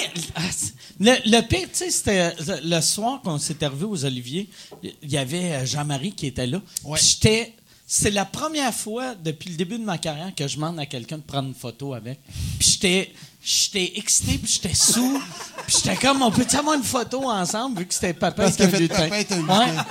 le, 0.99 1.13
le 1.29 1.41
pire, 1.47 1.67
tu 1.71 1.77
sais, 1.77 1.91
c'était 1.91 2.35
le 2.63 2.81
soir 2.81 3.21
qu'on 3.23 3.37
s'est 3.37 3.63
arrivé 3.63 3.85
aux 3.85 4.03
Oliviers, 4.03 4.49
il 4.83 5.09
y 5.09 5.17
avait 5.17 5.53
euh, 5.53 5.65
Jean-Marie 5.65 6.11
qui 6.13 6.27
était 6.27 6.47
là. 6.47 6.61
J'étais. 6.99 7.53
C'est 7.87 8.11
la 8.11 8.23
première 8.23 8.73
fois 8.73 9.15
depuis 9.15 9.49
le 9.49 9.57
début 9.57 9.77
de 9.77 9.83
ma 9.83 9.97
carrière 9.97 10.33
que 10.35 10.47
je 10.47 10.55
demande 10.55 10.79
à 10.79 10.85
quelqu'un 10.85 11.17
de 11.17 11.23
prendre 11.23 11.49
une 11.49 11.55
photo 11.55 11.93
avec. 11.93 12.19
Puis 12.59 12.71
j'étais. 12.71 13.13
J'étais 13.43 13.93
excité, 13.95 14.37
puis 14.37 14.51
j'étais 14.51 14.75
sous. 14.75 15.19
Puis 15.65 15.77
j'étais 15.83 15.95
comme, 15.95 16.21
on 16.21 16.29
peut-tu 16.29 16.55
avoir 16.55 16.75
une 16.75 16.83
photo 16.83 17.27
ensemble, 17.27 17.79
vu 17.79 17.85
que 17.87 17.93
c'était 17.93 18.13
papa 18.13 18.43
Parce 18.43 18.59
et 18.59 18.65
un 18.65 18.87
Papa 18.87 19.19
est 19.19 19.31
un 19.31 19.41
lutin. 19.41 19.85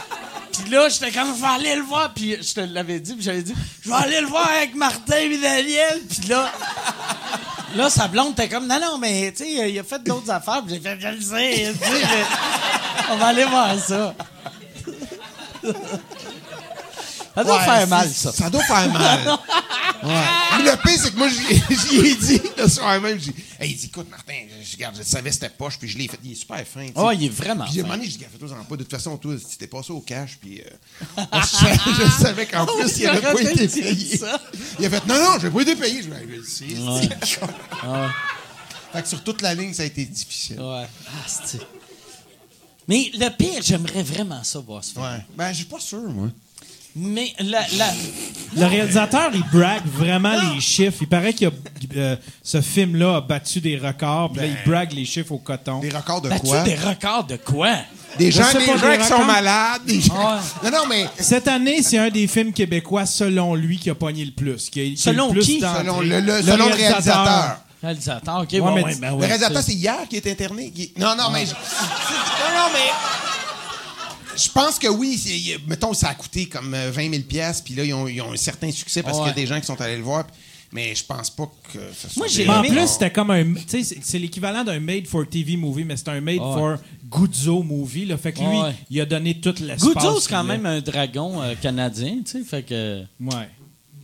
Puis 0.52 0.70
là, 0.70 0.88
j'étais 0.88 1.10
comme, 1.10 1.34
je 1.34 1.40
vais 1.40 1.46
aller 1.46 1.74
le 1.76 1.82
voir. 1.82 2.12
Puis 2.14 2.36
je 2.40 2.54
te 2.54 2.60
l'avais 2.60 3.00
dit, 3.00 3.14
puis 3.14 3.22
j'avais 3.22 3.42
dit, 3.42 3.54
je 3.82 3.88
vais 3.88 3.96
aller 3.96 4.20
le 4.20 4.26
voir 4.26 4.48
avec 4.48 4.74
Martin 4.74 5.16
et 5.16 5.38
Daniel. 5.38 6.00
Puis 6.08 6.28
là, 6.28 6.52
là, 7.76 7.90
sa 7.90 8.08
blonde 8.08 8.32
était 8.32 8.48
comme, 8.48 8.66
non, 8.66 8.80
non, 8.80 8.98
mais 8.98 9.32
tu 9.32 9.44
sais, 9.44 9.70
il 9.70 9.78
a 9.78 9.84
fait 9.84 10.02
d'autres 10.02 10.30
affaires. 10.30 10.62
Puis 10.66 10.74
j'ai 10.74 10.80
fait, 10.80 10.98
je 11.00 11.08
le 11.08 11.20
sais, 11.20 11.74
on 13.10 13.16
va 13.16 13.26
aller 13.26 13.44
voir 13.44 13.78
ça. 13.78 14.14
Ça 17.34 17.44
doit 17.44 17.60
faire 17.60 17.86
mal, 17.86 18.10
ça. 18.10 18.32
Ça 18.32 18.50
doit 18.50 18.62
faire 18.62 18.92
mal. 18.92 19.20
ouais. 20.02 20.24
Mais 20.58 20.70
le 20.70 20.76
pire, 20.82 20.98
c'est 21.00 21.12
que 21.12 21.16
moi, 21.16 21.28
j'y 21.28 21.96
ai 21.98 22.14
dit 22.16 22.42
le 22.58 22.68
soir 22.68 23.00
même, 23.00 23.18
j'ai 23.18 23.30
dit, 23.30 23.44
hey, 23.58 23.70
il 23.70 23.76
dit, 23.76 23.86
écoute, 23.86 24.10
Martin, 24.10 24.34
je, 24.62 24.72
regarde, 24.76 24.96
je 24.96 25.02
savais 25.02 25.30
c'était 25.30 25.48
poche, 25.48 25.78
puis 25.78 25.88
je 25.88 25.98
l'ai 25.98 26.08
fait. 26.08 26.18
Il 26.24 26.32
est 26.32 26.34
super 26.34 26.66
fin. 26.66 26.88
Oh, 26.96 27.10
il 27.12 27.24
est 27.24 27.28
vraiment 27.28 27.64
puis, 27.66 27.80
fin. 27.80 27.98
Puis, 27.98 28.10
j'ai 28.10 28.18
dit, 28.18 28.26
fais-toi 28.30 28.48
en 28.58 28.64
pas. 28.64 28.76
De 28.76 28.82
toute 28.82 28.90
façon, 28.90 29.16
toi, 29.16 29.34
tu 29.36 29.56
t'es 29.56 29.66
passé 29.66 29.92
au 29.92 30.00
cash, 30.00 30.38
puis 30.40 30.60
euh, 30.60 31.22
je, 31.32 32.22
savais 32.22 32.46
qu'en 32.46 32.66
oh, 32.68 32.78
plus, 32.78 32.98
il 32.98 33.06
avait 33.06 33.20
pas 33.20 33.40
été 33.40 33.68
payé. 33.68 34.20
Il 34.78 34.86
a 34.86 34.90
fait, 34.90 35.06
non, 35.06 35.14
non, 35.14 35.38
j'ai 35.40 35.50
pas 35.50 35.60
été 35.60 35.76
payé. 35.76 36.02
Je 36.02 36.10
vais 36.10 36.26
je 36.26 36.64
le. 37.40 38.08
Fait 38.92 39.02
que 39.02 39.08
sur 39.08 39.22
toute 39.22 39.40
la 39.42 39.54
ligne, 39.54 39.72
ça 39.72 39.82
a 39.82 39.86
été 39.86 40.04
difficile. 40.04 40.60
Ouais. 40.60 40.86
Ah, 41.06 41.58
Mais 42.88 43.10
le 43.14 43.28
pire, 43.36 43.62
j'aimerais 43.62 44.02
vraiment 44.02 44.42
ça 44.42 44.58
voir 44.58 44.82
ce 44.82 44.92
film. 44.92 45.04
Ouais. 45.04 45.24
Ben, 45.36 45.52
je 45.52 45.58
suis 45.58 45.66
pas 45.66 45.78
sûr, 45.78 46.00
moi. 46.00 46.28
Mais 46.96 47.32
la, 47.38 47.60
le 48.56 48.66
réalisateur, 48.66 49.30
il 49.32 49.44
brague 49.52 49.86
vraiment 49.86 50.34
les 50.52 50.60
chiffres. 50.60 50.98
Il 51.02 51.08
paraît 51.08 51.32
que 51.32 51.46
euh, 51.96 52.16
ce 52.42 52.60
film-là 52.60 53.16
a 53.16 53.20
battu 53.20 53.60
des 53.60 53.78
records. 53.78 54.32
Puis 54.32 54.40
là, 54.40 54.46
il 54.48 54.54
ben. 54.54 54.62
brague 54.66 54.92
les 54.92 55.04
chiffres 55.04 55.32
au 55.32 55.38
coton. 55.38 55.78
Des 55.80 55.90
records 55.90 56.22
de 56.22 56.28
battu 56.28 56.46
quoi? 56.46 56.62
des 56.62 56.74
records 56.74 57.24
de 57.24 57.36
quoi? 57.36 57.76
Des 58.18 58.32
gens, 58.32 58.42
des 58.52 58.66
gens 58.66 58.98
qui 58.98 59.04
sont 59.04 59.24
malades. 59.24 59.82
Non, 60.64 60.70
non, 60.70 60.86
mais... 60.88 61.06
Cette 61.18 61.46
année, 61.46 61.80
c'est 61.82 61.98
un 61.98 62.10
des 62.10 62.26
films 62.26 62.52
québécois, 62.52 63.06
selon 63.06 63.54
lui, 63.54 63.78
qui 63.78 63.88
a 63.88 63.94
pogné 63.94 64.24
le 64.24 64.32
plus. 64.32 64.68
Qui 64.68 64.96
selon 64.96 65.28
le 65.28 65.34
plus 65.34 65.44
qui? 65.44 65.60
Selon 65.60 66.00
le, 66.00 66.42
selon 66.42 66.66
le 66.66 66.74
réalisateur. 66.74 67.58
Réalisateur, 67.80 68.40
OK. 68.40 68.58
bon, 68.58 68.74
ben 68.74 68.84
le 69.00 69.14
réalisateur, 69.14 69.62
c'est 69.62 69.72
hier 69.72 69.96
qui 70.08 70.16
est 70.16 70.26
interné. 70.26 70.72
Non, 70.98 71.14
non, 71.16 71.30
mais... 71.30 71.44
non, 71.44 72.50
non, 72.52 72.68
mais 72.74 73.39
je 74.40 74.50
pense 74.50 74.78
que 74.78 74.88
oui. 74.88 75.56
Mettons, 75.66 75.94
ça 75.94 76.08
a 76.08 76.14
coûté 76.14 76.46
comme 76.46 76.70
20 76.70 76.76
euh, 76.76 76.92
000 76.92 77.22
puis 77.64 77.74
là, 77.74 77.84
ils 77.84 77.94
ont, 77.94 78.08
ils 78.08 78.20
ont, 78.20 78.32
un 78.32 78.36
certain 78.36 78.70
succès 78.70 79.02
parce 79.02 79.18
qu'il 79.18 79.26
y 79.26 79.30
a 79.30 79.34
des 79.34 79.46
gens 79.46 79.60
qui 79.60 79.66
sont 79.66 79.80
allés 79.80 79.96
le 79.96 80.02
voir. 80.02 80.26
Mais 80.72 80.94
je 80.94 81.04
pense 81.04 81.30
pas 81.30 81.50
que 81.72 81.78
ça 81.92 82.08
soit. 82.08 82.20
Moi, 82.20 82.26
j'ai 82.28 82.48
En 82.48 82.62
plus, 82.62 82.86
c'était 82.86 83.10
comme 83.10 83.30
un. 83.30 83.54
Tu 83.54 83.82
sais, 83.82 83.98
c'est 84.00 84.18
l'équivalent 84.18 84.62
d'un 84.62 84.78
made 84.78 85.06
for 85.06 85.28
TV 85.28 85.56
movie, 85.56 85.84
mais 85.84 85.96
c'est 85.96 86.08
un 86.08 86.20
made 86.20 86.38
for 86.38 86.76
Guzzo 87.10 87.62
movie. 87.62 88.06
Là. 88.06 88.16
Fait 88.16 88.32
que 88.32 88.38
lui, 88.38 88.74
il 88.88 89.00
a 89.00 89.06
donné 89.06 89.40
toute 89.40 89.58
l'espace. 89.58 89.94
Guzzo, 89.94 90.20
c'est 90.20 90.30
quand 90.30 90.44
même 90.44 90.66
un 90.66 90.80
dragon 90.80 91.42
euh, 91.42 91.54
canadien, 91.60 92.18
tu 92.24 92.38
sais. 92.38 92.44
Fait 92.44 92.62
que. 92.62 93.02
Ouais. 93.20 93.48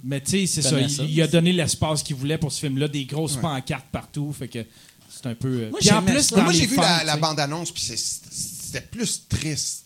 Mais 0.02 0.20
tu 0.20 0.32
sais, 0.32 0.46
c'est 0.46 0.62
ça. 0.62 0.76
Il, 0.80 1.22
a 1.22 1.28
donné 1.28 1.52
l'espace 1.52 2.02
qu'il 2.02 2.16
voulait 2.16 2.38
pour 2.38 2.50
ce 2.50 2.60
film-là, 2.60 2.88
des 2.88 3.04
grosses 3.04 3.36
pancartes 3.36 3.86
partout. 3.92 4.32
Fait 4.36 4.48
que 4.48 4.64
c'est 5.08 5.26
un 5.26 5.34
peu. 5.34 5.48
Euh, 5.48 5.70
moi, 5.70 5.80
en 5.92 6.02
plus, 6.02 6.32
moi 6.32 6.52
j'ai 6.52 6.66
vu 6.66 6.76
la, 6.76 7.04
la 7.04 7.16
bande-annonce, 7.16 7.70
puis 7.70 7.82
c'était 7.82 8.80
plus 8.80 9.22
triste. 9.28 9.85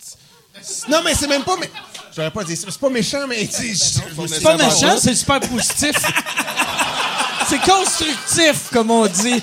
Non, 0.89 1.01
mais 1.03 1.13
c'est 1.15 1.27
même 1.27 1.43
pas. 1.43 1.55
Mais... 1.59 1.69
J'aurais 2.15 2.31
pas 2.31 2.43
dit 2.43 2.55
ça. 2.55 2.67
C'est 2.69 2.79
pas 2.79 2.89
méchant, 2.89 3.25
mais. 3.27 3.49
C'est 3.51 4.41
pas 4.41 4.57
méchant, 4.57 4.97
c'est 4.99 5.15
super 5.15 5.39
positif. 5.39 5.95
c'est 7.47 7.61
constructif, 7.61 8.69
comme 8.71 8.91
on 8.91 9.07
dit. 9.07 9.41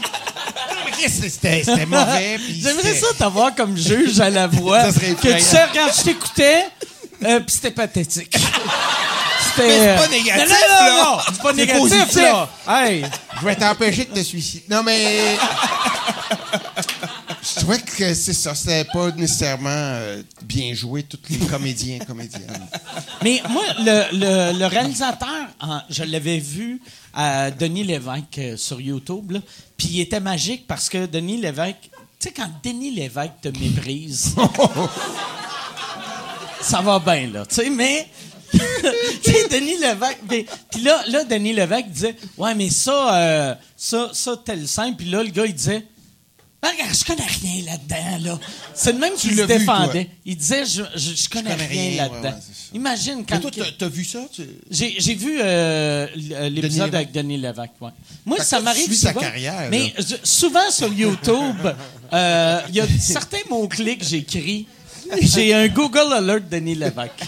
C'était 1.06 1.86
mauvais. 1.86 2.39
J'aimerais 2.60 2.94
ça 2.94 3.06
t'avoir 3.16 3.55
comme 3.55 3.76
juge 3.76 4.20
à 4.20 4.30
la 4.30 4.47
voix. 4.47 4.80
ça 4.82 4.93
serait 4.93 5.14
que 5.14 5.28
tu 5.28 5.40
sais, 5.40 5.66
quand 5.72 5.89
je 5.97 6.02
t'écoutais, 6.02 6.64
euh, 7.24 7.40
puis 7.40 7.55
c'était 7.55 7.70
pathétique. 7.70 8.36
C'était. 8.36 9.78
c'est 9.78 9.97
pas 9.97 10.02
euh, 10.02 10.09
négatif, 10.09 10.48
non, 10.48 10.85
non, 10.85 11.05
non, 11.05 11.18
C'est 11.26 11.43
pas 11.43 11.52
négatif, 11.52 12.14
là. 12.16 12.48
Hey. 12.68 13.05
Je 13.40 13.47
vais 13.47 13.56
t'empêcher 13.56 14.05
de 14.05 14.14
te 14.14 14.22
suicider. 14.22 14.64
Non, 14.68 14.82
mais. 14.82 15.36
Trouvais 17.69 17.85
que 17.85 18.15
c'est 18.15 18.32
ça. 18.32 18.55
C'était 18.55 18.86
pas 18.86 19.11
nécessairement 19.11 19.69
euh, 19.69 20.23
bien 20.43 20.73
joué, 20.73 21.03
tous 21.03 21.19
les 21.28 21.36
comédiens, 21.36 21.99
comédiennes. 21.99 22.66
Mais 23.23 23.43
moi, 23.51 23.62
le, 23.78 24.66
réalisateur, 24.66 25.28
je 25.90 26.03
l'avais 26.05 26.39
vu 26.39 26.81
à 27.12 27.51
Denis 27.51 27.85
Lévesque 27.85 28.39
euh, 28.39 28.57
sur 28.57 28.81
YouTube, 28.81 29.36
puis 29.77 29.89
il 29.90 30.01
était 30.01 30.19
magique 30.19 30.66
parce 30.66 30.89
que 30.89 31.05
Denis 31.05 31.36
Lévesque, 31.36 31.90
tu 32.19 32.20
sais, 32.20 32.32
quand 32.32 32.49
Denis 32.65 32.90
Lévesque 32.90 33.32
te 33.43 33.49
méprise, 33.49 34.35
ça 36.62 36.81
va 36.81 36.99
bien, 37.01 37.28
là, 37.31 37.45
tu 37.45 37.57
sais, 37.57 37.69
mais 37.69 38.09
tu 38.51 39.31
sais, 39.31 39.47
Denis 39.51 39.77
Lévesque. 39.77 40.49
Puis 40.70 40.81
là, 40.81 41.03
là, 41.09 41.24
Denis 41.24 41.53
Lévesque 41.53 41.90
disait 41.90 42.16
Ouais, 42.39 42.55
mais 42.55 42.70
ça, 42.70 43.15
euh, 43.15 43.55
ça, 43.77 44.09
ça, 44.15 44.40
tel 44.43 44.66
simple. 44.66 44.97
Puis 44.97 45.11
là, 45.11 45.23
le 45.23 45.28
gars, 45.28 45.45
il 45.45 45.55
disait 45.55 45.85
je 46.62 47.05
connais 47.05 47.26
rien 47.26 47.64
là-dedans, 47.64 48.30
là. 48.30 48.39
C'est 48.74 48.93
le 48.93 48.98
même 48.98 49.14
qui 49.14 49.35
se 49.35 49.43
défendait. 49.43 50.10
il 50.24 50.36
disait, 50.36 50.64
je, 50.64 50.82
je, 50.97 51.28
connais, 51.28 51.55
rien, 51.55 51.97
là-dedans. 51.97 52.39
Imagine 52.74 53.24
quand. 53.26 53.43
Mais 53.43 53.51
toi, 53.51 53.66
t'as 53.78 53.89
vu 53.89 54.05
ça? 54.05 54.26
J'ai 54.70 55.14
vu 55.14 55.39
euh, 55.40 56.06
l'épisode 56.51 56.94
avec 56.94 57.12
Denis 57.12 57.39
Lévesque, 57.39 57.72
ouais. 57.80 57.90
Moi, 58.26 58.39
ça 58.43 58.60
m'arrive 58.60 58.93
souvent. 58.93 59.12
sa 59.12 59.26
carrière. 59.26 59.68
Mais 59.70 59.94
souvent 60.22 60.70
sur 60.70 60.93
YouTube, 60.93 61.56
euh, 62.12 62.60
il 62.68 62.74
y 62.74 62.80
a 62.80 62.86
certains 62.98 63.39
mots-clés 63.48 63.97
que 63.97 64.05
j'écris. 64.05 64.66
J'ai 65.22 65.55
un 65.55 65.68
Google 65.68 66.12
Alert 66.12 66.48
Denis 66.48 66.74
Lévesque. 66.74 67.24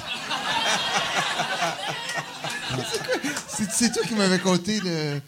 C'est 3.73 3.93
toi 3.93 4.03
qui 4.07 4.15
m'avais 4.15 4.39
compté 4.39 4.81
le. 4.81 5.21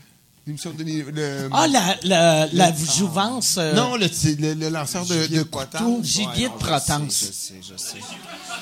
L'émission 0.44 0.72
de 0.76 0.82
le, 0.82 1.48
Ah, 1.52 1.68
la, 1.68 1.96
la, 2.02 2.46
la 2.52 2.72
jouvence. 2.74 3.56
Euh, 3.58 3.74
non, 3.74 3.94
le, 3.94 4.06
le, 4.54 4.68
lanceur 4.70 5.06
de, 5.06 5.28
de 5.28 5.42
couteau. 5.44 6.00
Gibier 6.02 6.48
de 6.48 6.54
Protence. 6.54 7.26
Je 7.28 7.32
sais, 7.32 7.54
je 7.62 7.76
sais. 7.76 7.98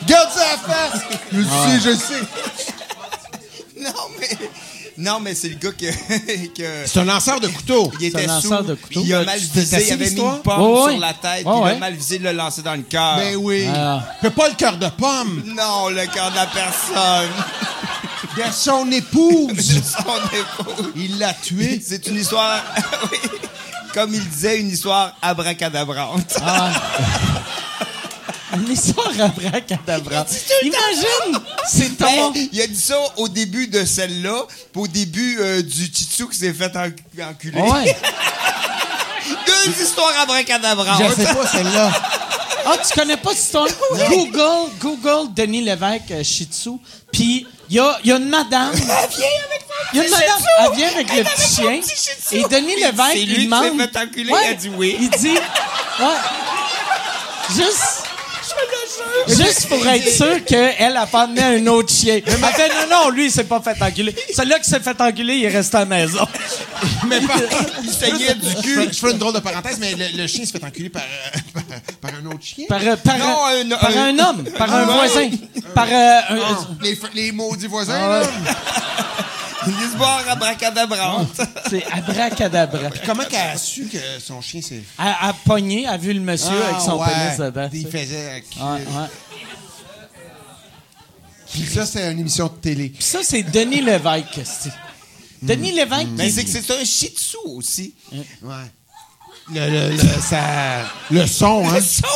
Garde 0.06 0.28
ça 0.30 0.42
à 0.42 0.58
face! 0.58 1.02
Je 1.32 1.42
sais, 1.42 1.90
je 1.90 1.96
sais. 1.96 2.20
non, 3.82 3.92
mais. 4.18 4.28
Non, 4.98 5.20
mais 5.20 5.34
c'est 5.34 5.48
le 5.48 5.54
gars 5.54 5.72
que. 5.72 6.46
que 6.54 6.86
c'est 6.86 7.00
un 7.00 7.04
lanceur 7.04 7.40
de 7.40 7.48
couteau. 7.48 7.90
Il 7.98 8.06
était 8.08 8.24
un 8.28 8.34
lanceur 8.34 8.62
de 8.62 8.74
couteau. 8.74 9.00
Il 9.02 9.14
a 9.14 9.24
mal 9.24 9.38
visé. 9.38 9.78
Il 9.86 9.92
avait 9.92 10.10
mis 10.10 10.10
une 10.20 10.42
pomme 10.42 10.90
sur 10.90 11.00
la 11.00 11.14
tête. 11.14 11.46
il 11.46 11.48
a 11.48 11.74
mal 11.76 11.94
visé 11.94 12.18
de 12.18 12.24
le 12.24 12.32
lancer 12.32 12.60
dans 12.60 12.74
le 12.74 12.82
cœur. 12.82 13.16
Ben 13.16 13.36
oui. 13.36 13.64
Ah. 13.74 14.04
Fais 14.20 14.30
pas 14.30 14.50
le 14.50 14.54
cœur 14.54 14.76
de 14.76 14.88
pomme. 14.88 15.42
Non, 15.46 15.88
le 15.88 16.04
cœur 16.12 16.30
de 16.30 16.36
la 16.36 16.46
personne. 16.46 17.30
De 18.36 18.52
son 18.52 18.90
épouse. 18.90 19.74
De 19.74 19.82
son 19.82 20.36
épouse. 20.36 20.92
Il 20.96 21.18
l'a 21.18 21.34
tué. 21.34 21.82
C'est 21.84 22.06
une 22.06 22.16
histoire. 22.16 22.62
Comme 23.94 24.14
il 24.14 24.28
disait, 24.28 24.60
une 24.60 24.68
histoire 24.68 25.16
abracadabrante. 25.20 26.36
Ah. 26.42 26.70
Une 28.52 28.72
histoire 28.72 29.12
abracadabrante. 29.20 30.28
Imagine! 30.62 31.40
C'est 31.68 31.96
ton. 31.96 32.32
Ben, 32.32 32.48
il 32.52 32.60
a 32.60 32.66
dit 32.66 32.80
ça 32.80 32.98
au 33.16 33.28
début 33.28 33.68
de 33.68 33.84
celle-là, 33.84 34.44
puis 34.72 34.82
au 34.82 34.86
début 34.88 35.38
euh, 35.38 35.62
du 35.62 35.88
Titsou 35.88 36.26
qui 36.28 36.38
s'est 36.38 36.52
fait 36.52 36.72
enculer. 36.76 37.60
Ouais. 37.60 37.96
Deux 39.46 39.82
histoires 39.82 40.18
abracadabrantes. 40.20 41.00
Je 41.16 41.22
sais 41.22 41.32
pas 41.32 41.46
celle-là. 41.46 41.92
Ah, 42.66 42.76
tu 42.86 42.98
connais 42.98 43.16
pas 43.16 43.30
cette 43.30 43.44
histoire? 43.44 43.68
Google, 44.08 44.70
Google 44.80 45.32
Denis 45.34 45.62
Lévesque 45.62 46.10
euh, 46.10 46.22
Shih 46.22 46.48
Tzu. 46.50 46.70
Puis, 47.12 47.46
il 47.70 47.76
y 47.76 47.78
a, 47.78 47.98
y 48.02 48.10
a, 48.10 48.16
une 48.16 48.28
madame. 48.28 48.72
Elle 48.74 48.80
vient 48.80 49.28
avec 49.46 49.66
Il 49.92 49.96
y 49.96 50.00
a 50.00 50.04
une 50.04 50.10
madame. 50.10 50.42
Elle 50.64 50.76
vient 50.76 50.88
avec 50.88 51.16
le 51.16 51.22
petit 51.22 51.54
chien. 51.54 51.80
Et 52.32 52.42
Denis 52.42 52.74
Lévesque, 52.74 53.14
il 53.14 53.44
demande. 53.44 53.64
C'est 53.64 53.70
lui 53.70 53.76
qui 53.76 53.82
s'est 53.82 53.88
fait 53.88 53.98
enculer, 53.98 54.32
il 54.44 54.50
a 54.50 54.54
dit 54.54 54.70
oui. 54.76 54.96
Il 55.00 55.10
dit. 55.10 55.34
Ouais. 55.34 56.06
Juste. 57.54 57.99
Juste 59.28 59.68
pour 59.68 59.86
être 59.86 60.08
sûr 60.08 60.44
qu'elle 60.44 60.96
a 60.96 61.06
pas 61.06 61.22
amené 61.22 61.42
un 61.42 61.66
autre 61.68 61.92
chien. 61.92 62.20
Elle 62.24 62.32
fait 62.32 62.68
non, 62.68 63.04
non, 63.04 63.10
lui, 63.10 63.26
il 63.26 63.30
s'est 63.30 63.44
pas 63.44 63.60
fait 63.60 63.80
enculer. 63.82 64.14
Celui-là 64.34 64.58
qui 64.58 64.70
s'est 64.70 64.80
fait 64.80 65.00
enculer, 65.00 65.34
il 65.36 65.44
est 65.44 65.48
resté 65.48 65.76
à 65.76 65.80
la 65.80 65.86
maison. 65.86 66.26
mais 67.08 67.20
pas, 67.20 67.34
il 67.82 67.90
saignait 67.90 68.34
du 68.34 68.54
cul. 68.62 68.88
Je 68.92 68.98
fais 68.98 69.10
une 69.12 69.18
drôle 69.18 69.34
de 69.34 69.40
parenthèse, 69.40 69.78
mais 69.80 69.94
le, 69.94 70.26
chien 70.26 70.44
se 70.44 70.52
fait 70.52 70.64
enculer 70.64 70.88
par, 70.88 71.02
euh, 71.02 71.60
par, 72.00 72.10
un 72.14 72.26
autre 72.26 72.42
chien? 72.42 72.66
Par, 72.68 72.80
par, 72.80 73.18
non, 73.18 73.44
un, 73.46 73.76
par 73.76 73.96
un, 73.96 74.18
homme, 74.18 74.44
par 74.56 74.74
un, 74.74 74.84
voisin. 74.84 75.30
Par 75.74 75.86
euh, 75.86 76.20
ah, 76.30 76.34
les, 76.82 76.98
les 77.14 77.32
maudits 77.32 77.66
voisins, 77.66 77.98
ah, 78.00 78.20
là. 78.20 78.56
Une 79.66 79.86
histoire 79.86 80.28
abracadabrante. 80.28 81.40
C'est 81.68 81.84
abracadabra. 81.84 82.90
Puis 82.90 83.00
comment 83.04 83.24
qu'elle 83.24 83.50
a 83.50 83.58
su 83.58 83.86
que 83.86 83.98
son 84.18 84.40
chien 84.40 84.62
s'est. 84.62 84.82
Elle 84.98 85.14
a 85.20 85.34
pogné, 85.44 85.86
a 85.86 85.96
vu 85.96 86.12
le 86.12 86.20
monsieur 86.20 86.50
ah, 86.50 86.68
avec 86.68 86.80
son 86.80 86.98
ouais. 86.98 87.06
pénis 87.06 87.38
dedans. 87.38 87.68
Il 87.72 87.86
faisait. 87.86 88.42
Ouais, 88.58 89.08
Puis 91.52 91.66
ça, 91.66 91.86
c'est 91.86 92.10
une 92.10 92.20
émission 92.20 92.46
de 92.46 92.52
télé. 92.60 92.90
Puis 92.90 93.04
ça, 93.04 93.20
c'est 93.22 93.42
Denis 93.42 93.82
Lévesque. 93.82 94.40
Denis 95.42 95.72
Lévesque. 95.72 96.08
Mais 96.16 96.30
c'est 96.30 96.44
que 96.44 96.50
c'est 96.50 96.70
un 96.70 96.84
shih 96.84 97.14
tzu 97.14 97.36
aussi. 97.44 97.94
Ouais. 98.42 98.54
Le, 99.52 99.68
le, 99.68 99.90
le, 99.96 99.98
ça, 100.20 100.42
le 101.10 101.26
son, 101.26 101.66
hein? 101.68 101.74
Le 101.74 101.80
son! 101.80 102.06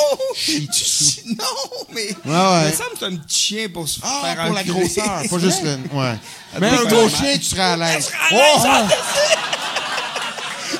non, 1.26 1.44
mais. 1.92 2.08
Ouais, 2.24 2.32
ouais. 2.32 2.62
Il 2.62 2.70
me 2.70 2.72
semble 2.72 2.90
que 2.90 2.98
c'est 3.00 3.04
un 3.06 3.16
petit 3.16 3.38
chien 3.38 3.68
pour 3.72 3.88
se 3.88 3.98
ah, 4.04 4.22
faire 4.22 4.44
pour 4.46 4.54
la 4.54 4.62
grosseur, 4.62 5.22
pas 5.28 5.38
juste 5.38 5.62
le. 5.64 5.78
Ouais. 5.92 6.14
Mais 6.60 6.68
un 6.68 6.84
gros 6.84 7.08
chien, 7.08 7.36
tu 7.36 7.44
serais 7.44 7.62
à 7.62 7.76
l'aise. 7.76 8.10
Oh! 8.32 8.66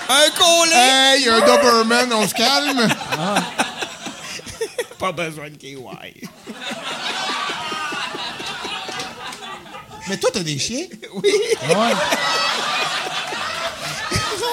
un 0.08 0.30
collet! 0.30 1.16
Hey, 1.16 1.28
un 1.28 1.40
Doberman, 1.40 2.12
on 2.12 2.28
se 2.28 2.34
calme! 2.34 2.88
Ah. 3.18 3.42
pas 4.98 5.10
besoin 5.10 5.50
de 5.50 5.56
KY. 5.56 5.76
Mais 10.08 10.16
toi, 10.18 10.30
t'as 10.32 10.40
des 10.40 10.58
chiens? 10.58 10.86
Oui. 11.14 11.32
Ouais. 11.68 11.94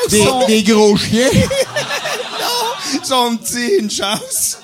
Des, 0.09 0.25
des, 0.47 0.63
gros 0.63 0.97
chiens? 0.97 1.29
Sont 3.03 3.37
petits, 3.37 3.77
une 3.79 3.91
chance. 3.91 4.57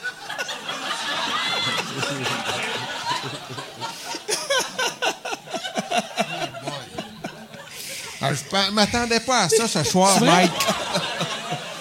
Ah, 8.20 8.34
je 8.34 8.72
m'attendais 8.72 9.20
pas 9.20 9.44
à 9.44 9.50
ça 9.50 9.68
ce 9.68 9.84
soir, 9.84 10.22
Mike. 10.22 10.52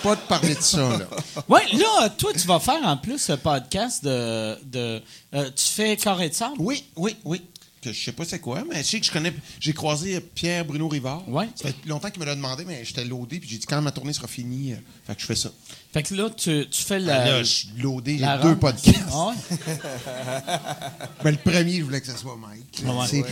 pas 0.02 0.14
de 0.14 0.20
parler 0.20 0.54
de 0.54 0.60
ça, 0.60 0.98
là. 0.98 1.06
Oui, 1.48 1.60
là, 1.72 2.10
toi, 2.10 2.32
tu 2.32 2.46
vas 2.46 2.60
faire 2.60 2.84
en 2.84 2.96
plus 2.96 3.18
ce 3.18 3.32
podcast 3.32 4.04
de. 4.04 4.58
de 4.64 5.02
euh, 5.34 5.50
tu 5.56 5.64
fais 5.64 5.96
Carré 5.96 6.28
de 6.28 6.34
sable? 6.34 6.56
Oui, 6.58 6.84
oui, 6.96 7.16
oui 7.24 7.42
que 7.86 7.92
je 7.92 8.04
sais 8.04 8.12
pas 8.12 8.24
c'est 8.24 8.40
quoi, 8.40 8.64
mais 8.68 8.82
je 8.82 8.88
sais 8.88 9.00
que 9.00 9.06
je 9.06 9.12
connais. 9.12 9.32
J'ai 9.60 9.72
croisé 9.72 10.20
Pierre 10.20 10.64
Bruno 10.64 10.88
Rivard. 10.88 11.28
Ouais. 11.28 11.48
Ça 11.54 11.68
fait 11.68 11.86
longtemps 11.86 12.10
qu'il 12.10 12.20
me 12.20 12.26
l'a 12.26 12.34
demandé, 12.34 12.64
mais 12.64 12.84
j'étais 12.84 13.04
loadé, 13.04 13.38
puis 13.38 13.48
j'ai 13.48 13.58
dit 13.58 13.66
quand 13.66 13.80
ma 13.80 13.92
tournée 13.92 14.12
sera 14.12 14.26
finie, 14.26 14.72
euh, 14.72 14.76
fait 15.06 15.14
que 15.14 15.20
je 15.20 15.26
fais 15.26 15.36
ça. 15.36 15.50
Fait 15.96 16.02
que 16.02 16.14
là, 16.14 16.28
tu, 16.28 16.66
tu 16.68 16.82
fais 16.82 16.98
la. 16.98 17.22
Ah, 17.22 17.24
là, 17.24 17.42
je 17.42 17.50
suis 17.50 17.68
loadé, 17.78 18.18
j'ai 18.18 18.42
deux 18.42 18.56
podcasts. 18.56 19.00
Ah 19.10 19.28
ouais? 19.28 19.56
ben, 21.24 21.30
le 21.30 21.36
premier, 21.38 21.78
je 21.78 21.84
voulais 21.84 22.02
que 22.02 22.06
ce 22.06 22.18
soit 22.18 22.36
Mike. 22.36 22.82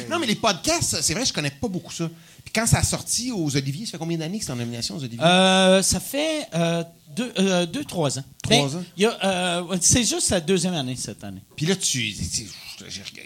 Non, 0.08 0.18
mais 0.18 0.26
les 0.26 0.34
podcasts, 0.34 1.02
c'est 1.02 1.12
vrai, 1.12 1.26
je 1.26 1.32
connais 1.34 1.50
pas 1.50 1.68
beaucoup 1.68 1.92
ça. 1.92 2.08
Puis 2.42 2.54
quand 2.54 2.66
ça 2.66 2.78
a 2.78 2.82
sorti 2.82 3.30
aux 3.32 3.54
Oliviers, 3.54 3.84
ça 3.84 3.92
fait 3.92 3.98
combien 3.98 4.16
d'années 4.16 4.38
que 4.38 4.46
c'est 4.46 4.52
en 4.52 4.56
nomination 4.56 4.96
aux 4.96 5.04
Oliviers? 5.04 5.22
Euh, 5.22 5.82
ça 5.82 6.00
fait 6.00 6.48
euh, 6.54 6.82
deux, 7.14 7.34
euh, 7.38 7.66
deux, 7.66 7.84
trois 7.84 8.18
ans. 8.18 8.24
Trois 8.42 8.66
ben, 8.70 8.78
ans? 8.78 9.12
Euh, 9.24 9.76
c'est 9.82 10.04
juste 10.04 10.30
la 10.30 10.40
deuxième 10.40 10.72
année 10.72 10.96
cette 10.96 11.22
année. 11.22 11.42
Puis 11.56 11.66
là, 11.66 11.76
tu. 11.76 12.14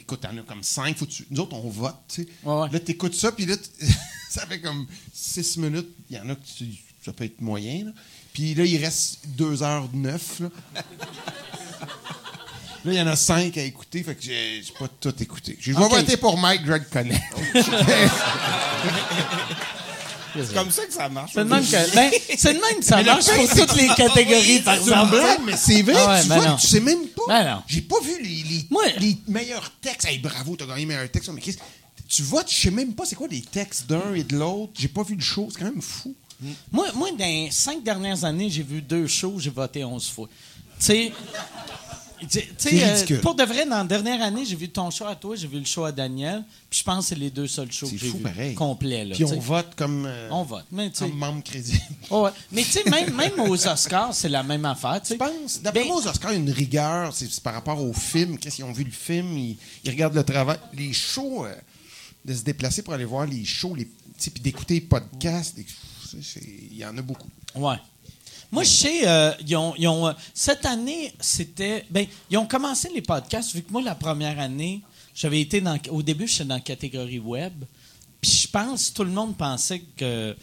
Écoute, 0.01 0.21
t'en 0.21 0.37
as 0.37 0.43
comme 0.43 0.65
cinq. 0.65 0.97
Faut 0.97 1.07
tu, 1.07 1.25
nous 1.31 1.43
autres, 1.43 1.55
on 1.55 1.69
vote, 1.69 1.95
tu 2.09 2.23
sais. 2.23 2.29
Ouais, 2.43 2.55
ouais. 2.55 2.69
Là, 2.73 2.81
t'écoutes 2.81 3.15
ça, 3.15 3.31
puis 3.31 3.47
là, 3.47 3.55
ça 4.31 4.47
fait 4.49 4.61
comme 4.61 4.85
six 5.15 5.57
minutes. 5.59 5.91
Il 6.11 6.17
y 6.17 6.21
en 6.21 6.29
a 6.29 6.35
que 6.35 6.45
tu, 6.45 6.67
ça 7.05 7.13
peut 7.13 7.23
être 7.23 7.41
moyen, 7.41 7.85
là. 7.85 7.93
Puis 8.39 8.55
là, 8.55 8.65
il 8.65 8.77
reste 8.85 9.19
deux 9.37 9.65
heures 9.65 9.89
neuf, 9.93 10.39
là. 10.39 10.49
Là, 12.85 12.93
il 12.93 12.95
y 12.95 13.01
en 13.01 13.09
a 13.09 13.17
cinq 13.17 13.59
à 13.59 13.63
écouter, 13.63 14.05
fait 14.05 14.15
que 14.15 14.23
j'ai 14.23 14.63
pas 14.79 14.87
tout 15.01 15.13
écouté. 15.21 15.59
Je 15.61 15.73
vais 15.73 15.89
voter 15.89 16.17
pour 16.17 16.39
Mike 16.39 16.63
Connect. 16.89 17.21
C'est 20.37 20.55
comme 20.55 20.71
ça 20.71 20.87
que 20.87 20.93
ça 20.93 21.09
marche. 21.09 21.33
C'est 21.35 21.43
de 21.43 21.49
même 21.49 21.65
que, 21.67 21.95
ben, 21.97 22.11
c'est 22.37 22.55
de 22.55 22.61
même 22.61 22.79
que 22.79 22.85
ça 22.85 23.03
marche 23.03 23.25
pour 23.25 23.49
toutes 23.49 23.75
les 23.75 23.89
catégories, 23.89 24.61
par 24.61 24.75
exemple. 24.75 25.17
mais 25.45 25.57
c'est 25.57 25.83
vrai, 25.83 25.95
Ah 25.97 26.15
ouais, 26.15 26.23
tu 26.23 26.29
ben 26.29 26.37
vois, 26.37 26.49
non. 26.51 26.57
tu 26.59 26.67
sais 26.69 26.79
même 26.81 27.09
pas. 27.09 27.23
Ben. 27.27 27.63
J'ai 27.67 27.81
pas 27.81 28.01
vu 28.01 28.23
les, 28.23 28.45
les, 28.49 28.65
Moi- 28.71 28.85
les 29.01 29.17
meilleurs 29.27 29.73
textes. 29.81 30.07
Hey, 30.07 30.19
bravo, 30.19 30.55
t'as 30.55 30.67
gagné 30.67 30.87
meilleur 30.87 31.11
texte. 31.11 31.29
Mais 31.35 31.41
qu'est-ce- 31.41 31.59
tu 32.09 32.23
vois, 32.23 32.45
tu 32.45 32.55
sais 32.55 32.71
même 32.71 32.93
pas 32.95 33.05
c'est 33.05 33.17
quoi 33.17 33.27
les 33.29 33.43
textes 33.43 33.89
d'un 33.89 34.15
et 34.15 34.23
de 34.23 34.37
l'autre. 34.37 34.75
J'ai 34.79 34.87
pas 34.87 35.03
vu 35.03 35.17
le 35.17 35.23
show, 35.23 35.49
c'est 35.51 35.59
quand 35.59 35.65
même 35.65 35.83
fou. 35.83 36.15
Moi, 36.71 36.87
moi, 36.95 37.11
dans 37.13 37.25
les 37.25 37.51
cinq 37.51 37.83
dernières 37.83 38.25
années, 38.25 38.49
j'ai 38.51 38.63
vu 38.63 38.81
deux 38.83 39.07
shows, 39.07 39.39
j'ai 39.39 39.51
voté 39.51 39.85
onze 39.85 40.09
fois. 40.09 40.29
Tu 40.79 40.85
sais. 40.87 41.13
euh, 42.73 43.21
pour 43.21 43.35
de 43.37 43.45
vrai, 43.45 43.65
dans 43.65 43.79
la 43.79 43.85
dernière 43.85 44.21
année, 44.23 44.45
j'ai 44.45 44.57
vu 44.57 44.69
ton 44.69 44.91
show 44.91 45.07
à 45.07 45.15
toi, 45.15 45.37
j'ai 45.37 45.47
vu 45.47 45.59
le 45.61 45.65
show 45.65 45.85
à 45.85 45.93
Daniel, 45.93 46.43
puis 46.69 46.81
je 46.81 46.85
pense 46.85 47.05
que 47.05 47.09
c'est 47.11 47.15
les 47.15 47.31
deux 47.31 47.47
seuls 47.47 47.71
shows 47.71 47.89
que 47.89 47.97
j'ai 47.97 48.11
pareil. 48.13 48.55
complets. 48.57 49.05
Là, 49.05 49.15
Puis 49.15 49.25
on 49.25 49.39
vote 49.39 49.69
comme, 49.77 50.05
euh, 50.07 50.29
On 50.33 50.43
vote. 50.43 50.65
Mais, 50.73 50.91
comme 50.91 51.13
membre 51.17 51.45
crédible. 51.45 51.79
oh, 52.11 52.23
ouais. 52.25 52.31
Mais 52.51 52.63
tu 52.65 52.71
sais, 52.71 52.85
même, 52.91 53.15
même 53.15 53.39
aux 53.39 53.67
Oscars, 53.69 54.13
c'est 54.15 54.29
la 54.29 54.43
même 54.43 54.65
affaire. 54.65 55.01
tu 55.01 55.09
sais. 55.09 55.15
Je 55.15 55.19
pense, 55.19 55.61
d'après 55.63 55.83
Ben, 55.83 55.87
moi, 55.89 55.97
aux 56.03 56.09
Oscars, 56.09 56.33
il 56.33 56.35
y 56.35 56.39
a 56.39 56.41
une 56.43 56.51
rigueur. 56.51 57.15
C'est 57.15 57.41
par 57.41 57.55
rapport 57.55 57.81
au 57.81 57.93
film. 57.93 58.37
Qu'est-ce 58.39 58.57
qu'ils 58.57 58.65
ont 58.65 58.73
vu 58.73 58.85
le 58.85 58.91
film? 58.91 59.37
Ils, 59.39 59.57
ils 59.85 59.91
regardent 59.91 60.17
le 60.17 60.25
travail. 60.25 60.59
Les 60.75 60.93
shows, 60.93 61.45
euh, 61.47 61.55
de 62.25 62.35
se 62.35 62.43
déplacer 62.43 62.83
pour 62.83 62.95
aller 62.95 63.05
voir 63.05 63.27
les 63.27 63.45
shows, 63.45 63.77
les, 63.77 63.85
puis 64.19 64.43
d'écouter 64.43 64.75
les 64.75 64.81
podcasts, 64.81 65.55
des- 65.55 65.67
il 66.15 66.77
y 66.77 66.85
en 66.85 66.97
a 66.97 67.03
beaucoup. 67.03 67.29
Ouais. 67.55 67.77
Moi, 68.51 68.65
je 68.65 68.71
sais, 68.71 69.09
euh, 69.09 69.33
ils 69.47 69.57
ont, 69.57 70.07
euh, 70.07 70.13
cette 70.33 70.65
année, 70.65 71.13
c'était. 71.21 71.85
Ben, 71.91 72.07
ils 72.31 72.39
ont 72.39 72.47
commencé 72.47 72.89
les 72.95 73.03
podcasts, 73.03 73.55
vu 73.55 73.63
que 73.63 73.71
moi, 73.71 73.83
la 73.83 73.95
première 73.95 74.39
année, 74.39 74.81
j'avais 75.15 75.41
été 75.41 75.61
dans. 75.61 75.79
Au 75.91 76.03
début, 76.03 76.27
j'étais 76.27 76.45
dans 76.45 76.55
la 76.55 76.61
catégorie 76.61 77.19
web. 77.19 77.53
Puis 78.21 78.31
je 78.31 78.49
pense, 78.49 78.93
tout 78.93 79.05
le 79.05 79.11
monde 79.11 79.37
pensait 79.37 79.81
que 79.97 80.35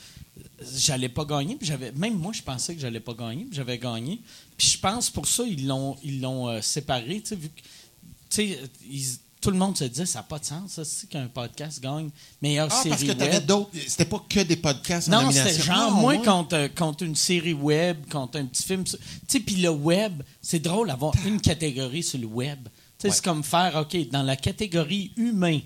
j'allais 0.78 1.10
pas 1.10 1.26
gagner. 1.26 1.58
J'avais, 1.62 1.92
même 1.94 2.18
moi, 2.18 2.32
je 2.32 2.42
pensais 2.42 2.76
que 2.76 2.82
j'allais 2.82 3.00
pas 3.00 3.14
gagner. 3.14 3.46
Puis 3.46 3.56
j'avais 3.56 3.80
gagné. 3.80 4.22
Puis 4.56 4.68
je 4.68 4.78
pense 4.78 5.10
pour 5.10 5.28
ça, 5.28 5.44
ils 5.44 5.66
l'ont, 5.66 5.98
ils 6.04 6.22
l'ont 6.22 6.48
euh, 6.48 6.62
séparé. 6.62 7.22
Tu 7.22 7.30
sais, 7.30 7.36
vu 7.36 7.50
que, 7.50 7.62
tu 8.30 8.54
sais, 8.54 8.60
tout 9.46 9.52
le 9.52 9.58
monde 9.58 9.78
se 9.78 9.84
disait, 9.84 10.08
ça 10.08 10.20
n'a 10.20 10.24
pas 10.24 10.40
de 10.40 10.46
sens, 10.46 10.72
ça, 10.72 10.84
c'est 10.84 11.08
qu'un 11.08 11.28
podcast 11.28 11.80
gagne 11.80 12.10
meilleure 12.42 12.68
Ah, 12.72 12.76
série 12.76 12.90
parce 12.90 13.04
que 13.04 13.12
t'avais 13.12 13.40
d'autres. 13.42 13.70
C'était 13.88 14.06
pas 14.06 14.20
que 14.28 14.40
des 14.40 14.56
podcasts 14.56 15.08
en 15.08 15.12
Non, 15.12 15.22
nomination. 15.28 15.52
c'était 15.52 15.64
genre, 15.64 15.88
Ah, 15.90 15.92
moi, 15.92 16.14
ouais. 16.16 16.24
contre, 16.26 16.56
euh, 16.56 16.68
contre 16.76 17.04
une 17.04 17.16
série 17.16 17.54
web, 17.54 17.98
contre 18.12 18.40
un 18.40 18.46
petit 18.46 18.64
film. 18.64 18.84
Tu 18.84 18.98
sais, 19.28 19.40
puis 19.40 19.58
le 19.58 19.70
web, 19.70 20.24
c'est 20.42 20.58
drôle 20.60 20.88
d'avoir 20.88 21.14
une 21.28 21.40
catégorie 21.40 22.02
sur 22.02 22.18
le 22.18 22.26
web. 22.26 22.58
Tu 22.64 22.70
sais, 22.98 23.08
Ouais. 23.10 23.14
c'est 23.14 23.24
comme 23.24 23.44
faire, 23.44 23.76
OK, 23.76 24.10
dans 24.10 24.24
la 24.24 24.36
catégorie 24.36 25.12
humain. 25.16 25.60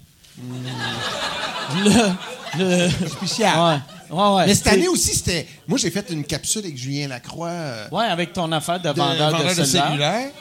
Le. 1.85 2.15
le 2.57 2.89
Spécial. 3.07 3.81
Ouais, 4.09 4.17
ouais, 4.17 4.35
ouais. 4.35 4.45
Mais 4.47 4.55
cette 4.55 4.67
année 4.67 4.87
aussi, 4.87 5.15
c'était. 5.15 5.47
Moi, 5.67 5.77
j'ai 5.77 5.91
fait 5.91 6.09
une 6.09 6.23
capsule 6.23 6.63
avec 6.65 6.77
Julien 6.77 7.07
Lacroix. 7.07 7.47
euh, 7.49 7.89
Ouais, 7.91 8.05
avec 8.05 8.33
ton 8.33 8.51
affaire 8.51 8.79
de 8.81 8.89
de 8.89 8.93
vendeur 8.93 9.31
de, 9.31 9.37
vendeur 9.37 9.55
de 9.55 9.63
cellulaire. 9.63 10.31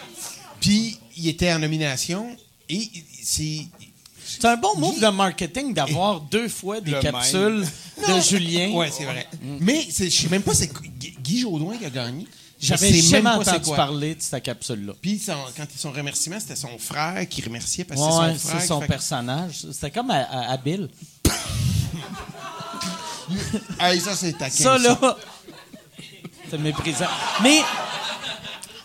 Puis, 0.61 0.99
il 1.17 1.29
était 1.29 1.53
en 1.53 1.59
nomination. 1.59 2.27
Et 2.71 2.89
c'est. 3.31 3.67
Un 4.45 4.57
bon 4.57 4.77
move 4.77 5.01
de 5.01 5.07
marketing 5.09 5.73
d'avoir 5.73 6.21
deux 6.21 6.49
fois 6.49 6.81
des 6.81 6.91
Le 6.93 7.01
capsules 7.01 7.67
de 8.07 8.21
Julien. 8.21 8.71
Ouais, 8.73 8.91
c'est 8.91 9.05
vrai. 9.05 9.27
Mais 9.61 9.87
c'est- 9.91 10.11
je 10.11 10.21
sais 10.23 10.29
même 10.29 10.43
pas, 10.43 10.53
c'est 10.55 10.71
Guy 11.23 11.41
Jodoin 11.41 11.77
qui 11.79 11.87
a 11.87 11.91
gagné. 11.91 12.27
J'avais 12.61 12.93
jamais 12.93 13.23
même 13.23 13.39
pas 13.39 13.45
c'est 13.45 13.51
entendu 13.53 13.77
parler 13.77 14.15
de 14.17 14.21
cette 14.23 14.43
capsule-là. 14.43 14.93
Puis, 15.01 15.19
son- 15.19 15.33
quand 15.57 15.65
son 15.77 15.93
remerciement, 15.93 16.39
c'était 16.41 16.57
son 16.57 16.77
frère 16.79 17.27
qui 17.29 17.41
remerciait 17.43 17.85
parce 17.85 18.01
que 18.01 18.05
Ouais, 18.07 18.33
c'est 18.35 18.39
son 18.41 18.49
frère. 18.49 18.61
c'est 18.61 18.67
son 18.67 18.75
qui 18.77 18.83
fait- 18.83 18.89
personnage. 18.89 19.53
C'était 19.73 19.91
comme 19.93 20.11
à, 20.11 20.23
à- 20.23 20.53
à 20.53 20.57
Bill. 20.57 20.89
Hey, 23.81 24.01
ça, 24.01 24.15
c'est 24.17 24.33
taquin. 24.33 24.51
Ça, 24.55 24.79
là, 24.79 25.17
c'est 26.51 26.59
méprisant. 26.59 27.07
Mais, 27.43 27.61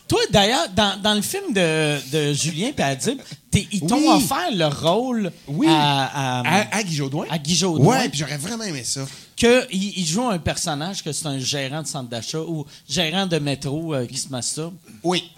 toi, 0.08 0.20
d'ailleurs, 0.30 0.68
dans, 0.76 1.02
dans 1.02 1.14
le 1.14 1.22
film 1.22 1.54
de, 1.54 1.98
de 2.12 2.34
Julien 2.34 2.72
et 2.78 2.82
Adib, 2.82 3.20
t'es- 3.50 3.68
ils 3.72 3.82
t'ont 3.82 3.98
Oui. 3.98 4.08
offert 4.24 4.50
le 4.54 4.66
rôle 4.68 5.32
Oui. 5.48 5.68
à, 5.70 6.42
à, 6.42 6.60
À, 6.62 6.76
à 6.78 6.84
Guy 6.84 6.96
Jodoin. 6.96 7.26
à 7.30 7.38
Guy 7.40 7.56
Jodoin, 7.56 7.86
Ouais, 8.00 8.10
puis 8.10 8.20
j'aurais 8.20 8.38
vraiment 8.38 8.64
aimé 8.66 8.84
ça. 8.84 9.06
que 9.38 9.66
il, 9.72 9.98
il 9.98 10.06
joue 10.06 10.28
un 10.28 10.38
personnage 10.40 11.04
que 11.04 11.12
c'est 11.12 11.26
un 11.28 11.40
gérant 11.40 11.82
de 11.82 11.88
centre 11.88 12.10
d'achat 12.10 12.40
ou 12.42 12.66
gérant 12.88 13.26
de 13.26 13.40
métro 13.40 13.94
euh, 13.96 14.06
qui 14.06 14.18
se 14.18 14.30
masturbe. 14.30 14.76
Oui. 15.04 15.32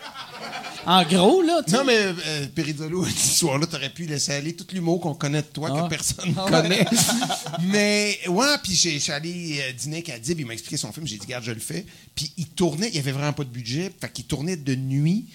En 0.85 1.03
gros, 1.03 1.41
là, 1.41 1.61
tu 1.65 1.73
Non, 1.73 1.83
mais 1.83 1.97
euh, 1.97 2.47
Péridolo, 2.53 3.05
ce 3.09 3.37
soir-là, 3.39 3.65
t'aurais 3.67 3.89
pu 3.89 4.05
laisser 4.05 4.33
aller 4.33 4.55
tout 4.55 4.65
l'humour 4.71 5.01
qu'on 5.01 5.15
connaît 5.15 5.41
de 5.41 5.47
toi, 5.47 5.69
Ah. 5.73 5.83
que 5.83 5.89
personne 5.89 6.29
ne 6.29 6.35
Ah 6.37 6.49
connaît. 6.49 6.85
mais, 7.63 8.19
ouais, 8.27 8.45
puis 8.63 8.73
j'ai- 8.75 8.93
je 8.93 8.99
suis 8.99 9.11
allé 9.11 9.59
euh, 9.61 9.73
dîner 9.73 9.97
avec 9.97 10.09
Adib, 10.09 10.39
il 10.39 10.45
m'a 10.45 10.53
expliqué 10.53 10.77
son 10.77 10.91
film, 10.91 11.07
j'ai 11.07 11.17
dit, 11.17 11.25
garde, 11.27 11.43
je 11.43 11.51
le 11.51 11.59
fais. 11.59 11.85
Puis 12.13 12.31
il 12.37 12.47
tournait, 12.47 12.89
il 12.89 12.95
y 12.95 12.99
avait 12.99 13.11
vraiment 13.11 13.33
pas 13.33 13.43
de 13.43 13.49
budget, 13.49 13.91
fait 13.99 14.11
qu'il 14.11 14.25
tournait 14.25 14.57
de 14.57 14.75
nuit, 14.75 15.25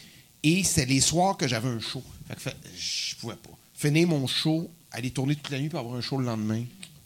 et 0.42 0.62
c'est 0.64 0.86
les 0.86 1.00
soirs 1.00 1.36
que 1.36 1.48
j'avais 1.48 1.68
un 1.68 1.80
show. 1.80 2.02
Fait 2.28 2.36
que 2.50 2.56
je 2.78 3.14
pouvais 3.16 3.34
pas. 3.34 3.50
Finir 3.74 4.08
mon 4.08 4.26
show, 4.26 4.70
aller 4.92 5.10
tourner 5.10 5.34
toute 5.36 5.50
la 5.50 5.58
nuit, 5.58 5.68
pour 5.68 5.80
avoir 5.80 5.96
un 5.96 6.00
show 6.00 6.16
le 6.18 6.24
lendemain. 6.26 6.62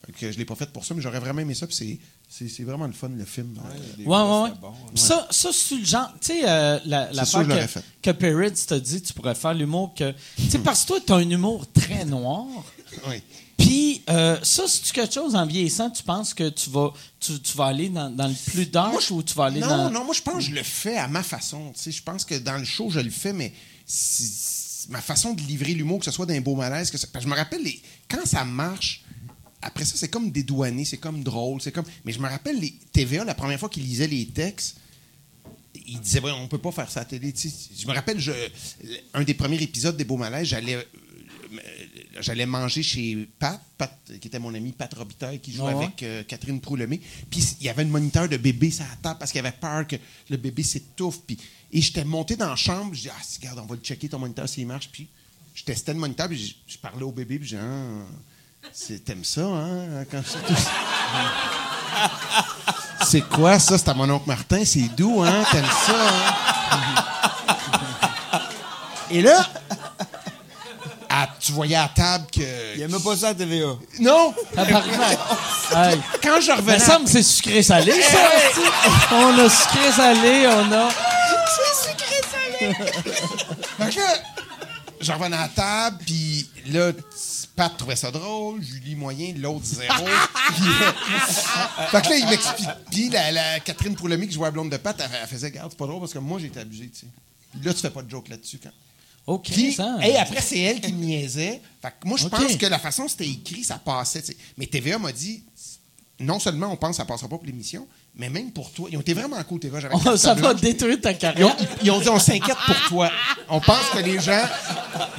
Fait 0.06 0.12
que 0.12 0.32
je 0.32 0.36
l'ai 0.38 0.44
pas 0.44 0.54
fait 0.54 0.70
pour 0.70 0.84
ça, 0.84 0.94
mais 0.94 1.00
j'aurais 1.00 1.20
vraiment 1.20 1.40
aimé 1.40 1.54
ça, 1.54 1.66
puis 1.66 1.76
c'est- 1.76 1.98
c'est 2.36 2.48
c'est 2.48 2.64
vraiment 2.64 2.86
le 2.86 2.92
fun, 2.92 3.08
le 3.10 3.24
film. 3.24 3.56
Ouais, 3.98 4.04
ouais, 4.06 4.50
bon, 4.60 4.72
Ça, 4.94 5.28
ça 5.30 5.50
c'est 5.52 5.76
le 5.76 5.84
genre. 5.84 6.12
Tu 6.20 6.26
sais, 6.28 6.42
euh, 6.48 6.78
la, 6.84 7.12
la 7.12 7.24
l'aurais 7.32 7.66
que, 7.66 7.80
que 8.02 8.10
Peretz 8.10 8.66
t'a 8.66 8.80
dit, 8.80 9.00
tu 9.02 9.12
pourrais 9.12 9.34
faire 9.34 9.54
l'humour 9.54 9.94
que. 9.94 10.12
Tu 10.36 10.50
sais, 10.50 10.58
parce 10.58 10.82
que 10.82 10.88
toi, 10.88 10.98
tu 11.06 11.12
as 11.12 11.16
un 11.16 11.30
humour 11.30 11.64
très 11.72 12.04
noir. 12.04 12.46
Oui. 13.08 13.20
Puis, 13.56 14.02
euh, 14.08 14.38
ça, 14.44 14.64
c'est 14.68 14.92
quelque 14.92 15.12
chose 15.14 15.34
en 15.34 15.46
vieillissant, 15.46 15.90
tu 15.90 16.02
penses 16.04 16.32
que 16.32 16.48
tu 16.48 16.70
vas, 16.70 16.92
tu, 17.18 17.40
tu 17.40 17.56
vas 17.56 17.66
aller 17.66 17.88
dans, 17.88 18.08
dans 18.10 18.28
le 18.28 18.34
plus 18.52 18.66
dark 18.66 18.94
ou 19.10 19.22
tu 19.22 19.34
vas 19.34 19.46
aller 19.46 19.58
non, 19.60 19.66
dans. 19.68 19.90
non, 19.90 20.04
moi 20.04 20.14
je 20.14 20.22
pense 20.22 20.34
que 20.36 20.40
je 20.40 20.50
le 20.54 20.62
fais 20.62 20.96
à 20.96 21.08
ma 21.08 21.22
façon. 21.24 21.72
tu 21.74 21.80
sais. 21.82 21.90
Je 21.92 22.02
pense 22.02 22.24
que 22.24 22.36
dans 22.36 22.58
le 22.58 22.64
show, 22.64 22.90
je 22.90 23.00
le 23.00 23.10
fais, 23.10 23.32
mais 23.32 23.52
c'est- 23.86 24.24
c'est 24.84 24.90
ma 24.90 25.00
façon 25.00 25.34
de 25.34 25.40
livrer 25.42 25.72
l'humour, 25.72 25.98
que 26.00 26.04
ce 26.04 26.10
soit 26.10 26.26
d'un 26.26 26.40
beau 26.40 26.54
malaise, 26.54 26.90
que 26.90 26.98
ça- 26.98 27.06
parce 27.12 27.24
que 27.24 27.30
je 27.30 27.34
me 27.34 27.38
rappelle 27.38 27.62
les, 27.62 27.80
quand 28.08 28.24
ça 28.26 28.44
marche. 28.44 29.02
Après 29.66 29.84
ça, 29.84 29.94
c'est 29.96 30.08
comme 30.08 30.30
dédouané, 30.30 30.84
c'est 30.84 30.98
comme 30.98 31.22
drôle, 31.22 31.60
c'est 31.60 31.72
comme. 31.72 31.84
Mais 32.04 32.12
je 32.12 32.18
me 32.20 32.28
rappelle 32.28 32.58
les 32.60 32.72
TVA, 32.92 33.24
la 33.24 33.34
première 33.34 33.58
fois 33.58 33.68
qu'ils 33.68 33.84
lisaient 33.84 34.06
les 34.06 34.26
textes, 34.26 34.76
ils 35.86 36.00
disaient 36.00 36.20
ouais, 36.20 36.30
on 36.32 36.46
peut 36.48 36.58
pas 36.58 36.70
faire 36.72 36.90
ça 36.90 37.00
à 37.00 37.04
télé. 37.04 37.32
Je 37.34 37.86
me 37.86 37.92
rappelle, 37.92 38.18
je, 38.20 38.32
un 39.14 39.22
des 39.24 39.34
premiers 39.34 39.60
épisodes 39.62 39.96
des 39.96 40.04
Beaux 40.04 40.16
Malaises, 40.16 40.48
j'allais. 40.48 40.74
euh, 40.76 40.82
J'allais 42.20 42.46
manger 42.46 42.82
chez 42.82 43.28
Pat, 43.40 43.60
Pat, 43.76 43.92
qui 44.20 44.28
était 44.28 44.38
mon 44.38 44.54
ami 44.54 44.70
Pat 44.72 44.92
Robitaille, 44.94 45.40
qui 45.40 45.52
jouait 45.52 45.72
ouais. 45.74 45.84
avec 45.84 46.02
euh, 46.04 46.22
Catherine 46.24 46.60
Proulemé. 46.60 47.00
Puis 47.28 47.42
il 47.60 47.66
y 47.66 47.68
avait 47.68 47.82
une 47.82 47.90
moniteur 47.90 48.28
de 48.28 48.36
bébé 48.36 48.70
sur 48.70 48.84
la 48.84 48.96
table 49.02 49.18
parce 49.18 49.32
qu'il 49.32 49.40
avait 49.40 49.50
peur 49.52 49.84
que 49.86 49.96
le 50.30 50.36
bébé 50.36 50.62
s'étouffe. 50.62 51.20
Puis, 51.26 51.36
et 51.72 51.80
j'étais 51.80 52.04
monté 52.04 52.36
dans 52.36 52.48
la 52.48 52.56
chambre. 52.56 52.94
Je 52.94 53.02
dis, 53.02 53.08
ah, 53.08 53.20
regarde, 53.40 53.58
on 53.58 53.66
va 53.66 53.74
le 53.74 53.80
checker 53.80 54.08
ton 54.08 54.20
moniteur 54.20 54.48
s'il 54.48 54.66
marche. 54.66 54.88
Puis 54.92 55.08
je 55.54 55.64
testais 55.64 55.92
le 55.92 55.98
moniteur. 55.98 56.28
Puis 56.28 56.38
je, 56.68 56.72
je 56.74 56.78
parlais 56.78 57.02
au 57.02 57.10
bébé. 57.12 57.38
Puis 57.40 57.48
j'ai 57.48 57.58
ah, 57.58 57.60
c'est- 57.60 58.04
t'aimes 59.04 59.24
ça, 59.24 59.42
hein, 59.42 60.04
quand 60.10 60.20
je 60.24 60.32
tousse? 60.46 60.66
C'est 63.06 63.20
quoi 63.22 63.58
ça? 63.58 63.76
C'est 63.78 63.88
à 63.88 63.94
mon 63.94 64.08
oncle 64.10 64.26
Martin. 64.26 64.62
C'est 64.64 64.88
doux, 64.96 65.22
hein? 65.22 65.44
T'aimes 65.50 65.64
ça, 65.86 65.92
hein? 65.92 66.34
Et 69.10 69.20
là, 69.22 69.46
à- 71.10 71.28
tu 71.38 71.52
voyais 71.52 71.76
à 71.76 71.88
table 71.94 72.24
que. 72.32 72.74
Il 72.76 72.82
aimait 72.82 72.98
pas 72.98 73.14
ça 73.16 73.28
à 73.28 73.34
TVA. 73.34 73.74
Non! 74.00 74.34
Tabarnak. 74.54 75.18
Quand 76.22 76.40
je 76.40 76.50
Me 76.52 76.56
revenais. 76.56 76.76
à- 76.76 76.80
semble 76.80 77.04
que 77.04 77.10
c'est 77.10 77.22
sucré-salé, 77.22 77.92
ça. 77.92 78.18
tu 78.54 78.60
sais. 78.60 78.66
on 79.12 79.38
a 79.38 79.48
sucré-salé, 79.48 80.46
on 80.48 80.72
a. 80.72 80.88
Fait 82.64 83.90
que 83.94 84.00
là, 84.00 84.06
je 85.00 85.12
revenais 85.12 85.36
à 85.36 85.48
table, 85.48 85.98
puis 86.06 86.48
là, 86.70 86.92
Pat 87.56 87.76
trouvait 87.76 87.96
ça 87.96 88.10
drôle, 88.10 88.62
Julie 88.62 88.96
moyen, 88.96 89.32
l'autre 89.36 89.64
zéro. 89.64 89.94
Fait 91.90 92.02
que 92.02 92.08
là, 92.08 92.16
il 92.16 92.26
m'explique. 92.26 92.68
Puis 92.90 93.08
la, 93.10 93.30
la 93.30 93.60
Catherine 93.60 93.94
Proulomé 93.94 94.26
qui 94.26 94.34
jouait 94.34 94.48
à 94.48 94.50
Blonde 94.50 94.70
de 94.70 94.76
Pat, 94.76 94.96
elle, 94.98 95.10
elle 95.22 95.28
faisait, 95.28 95.50
garde, 95.50 95.70
c'est 95.70 95.78
pas 95.78 95.86
drôle 95.86 96.00
parce 96.00 96.12
que 96.12 96.18
moi, 96.18 96.38
j'ai 96.40 96.46
été 96.46 96.60
abusé, 96.60 96.88
tu 96.88 97.00
sais. 97.00 97.06
Puis 97.52 97.60
là, 97.64 97.72
tu 97.72 97.80
fais 97.80 97.90
pas 97.90 98.02
de 98.02 98.10
joke 98.10 98.28
là-dessus 98.28 98.58
quand. 98.62 98.72
OK, 99.26 99.50
Puis, 99.52 99.72
ça. 99.74 99.96
hey, 100.02 100.16
après, 100.16 100.42
c'est 100.42 100.58
elle 100.58 100.80
qui 100.80 100.92
me 100.92 101.04
niaisait. 101.04 101.62
Fait 101.80 101.94
que 101.98 102.06
moi, 102.06 102.18
je 102.18 102.26
pense 102.28 102.56
que 102.56 102.66
la 102.66 102.78
façon 102.78 103.04
dont 103.04 103.08
c'était 103.08 103.28
écrit, 103.28 103.64
ça 103.64 103.78
passait. 103.78 104.20
tu 104.20 104.32
sais. 104.32 104.36
Mais 104.58 104.66
TVA 104.66 104.98
m'a 104.98 105.12
dit, 105.12 105.42
non 106.20 106.38
seulement 106.38 106.72
on 106.72 106.76
pense 106.76 106.90
que 106.90 106.96
ça 106.96 107.04
passera 107.04 107.28
pas 107.28 107.36
pour 107.36 107.46
l'émission, 107.46 107.86
mais 108.16 108.28
même 108.28 108.50
pour 108.52 108.70
toi. 108.72 108.88
Ils 108.90 108.96
ont 108.96 109.00
été 109.00 109.14
vraiment 109.14 109.42
cool. 109.44 109.60
J'avais 109.62 109.88
Oh, 110.06 110.16
ça 110.16 110.34
va 110.34 110.54
détruire 110.54 111.00
ta 111.00 111.12
Ils 111.12 111.18
carrière. 111.18 111.48
ont, 111.48 111.56
ils 111.82 111.90
ont 111.90 112.00
dit, 112.00 112.08
on 112.08 112.18
s'inquiète 112.18 112.56
pour 112.66 112.76
toi. 112.88 113.10
On 113.48 113.60
pense 113.60 113.88
que 113.92 113.98
les 113.98 114.20
gens. 114.20 114.44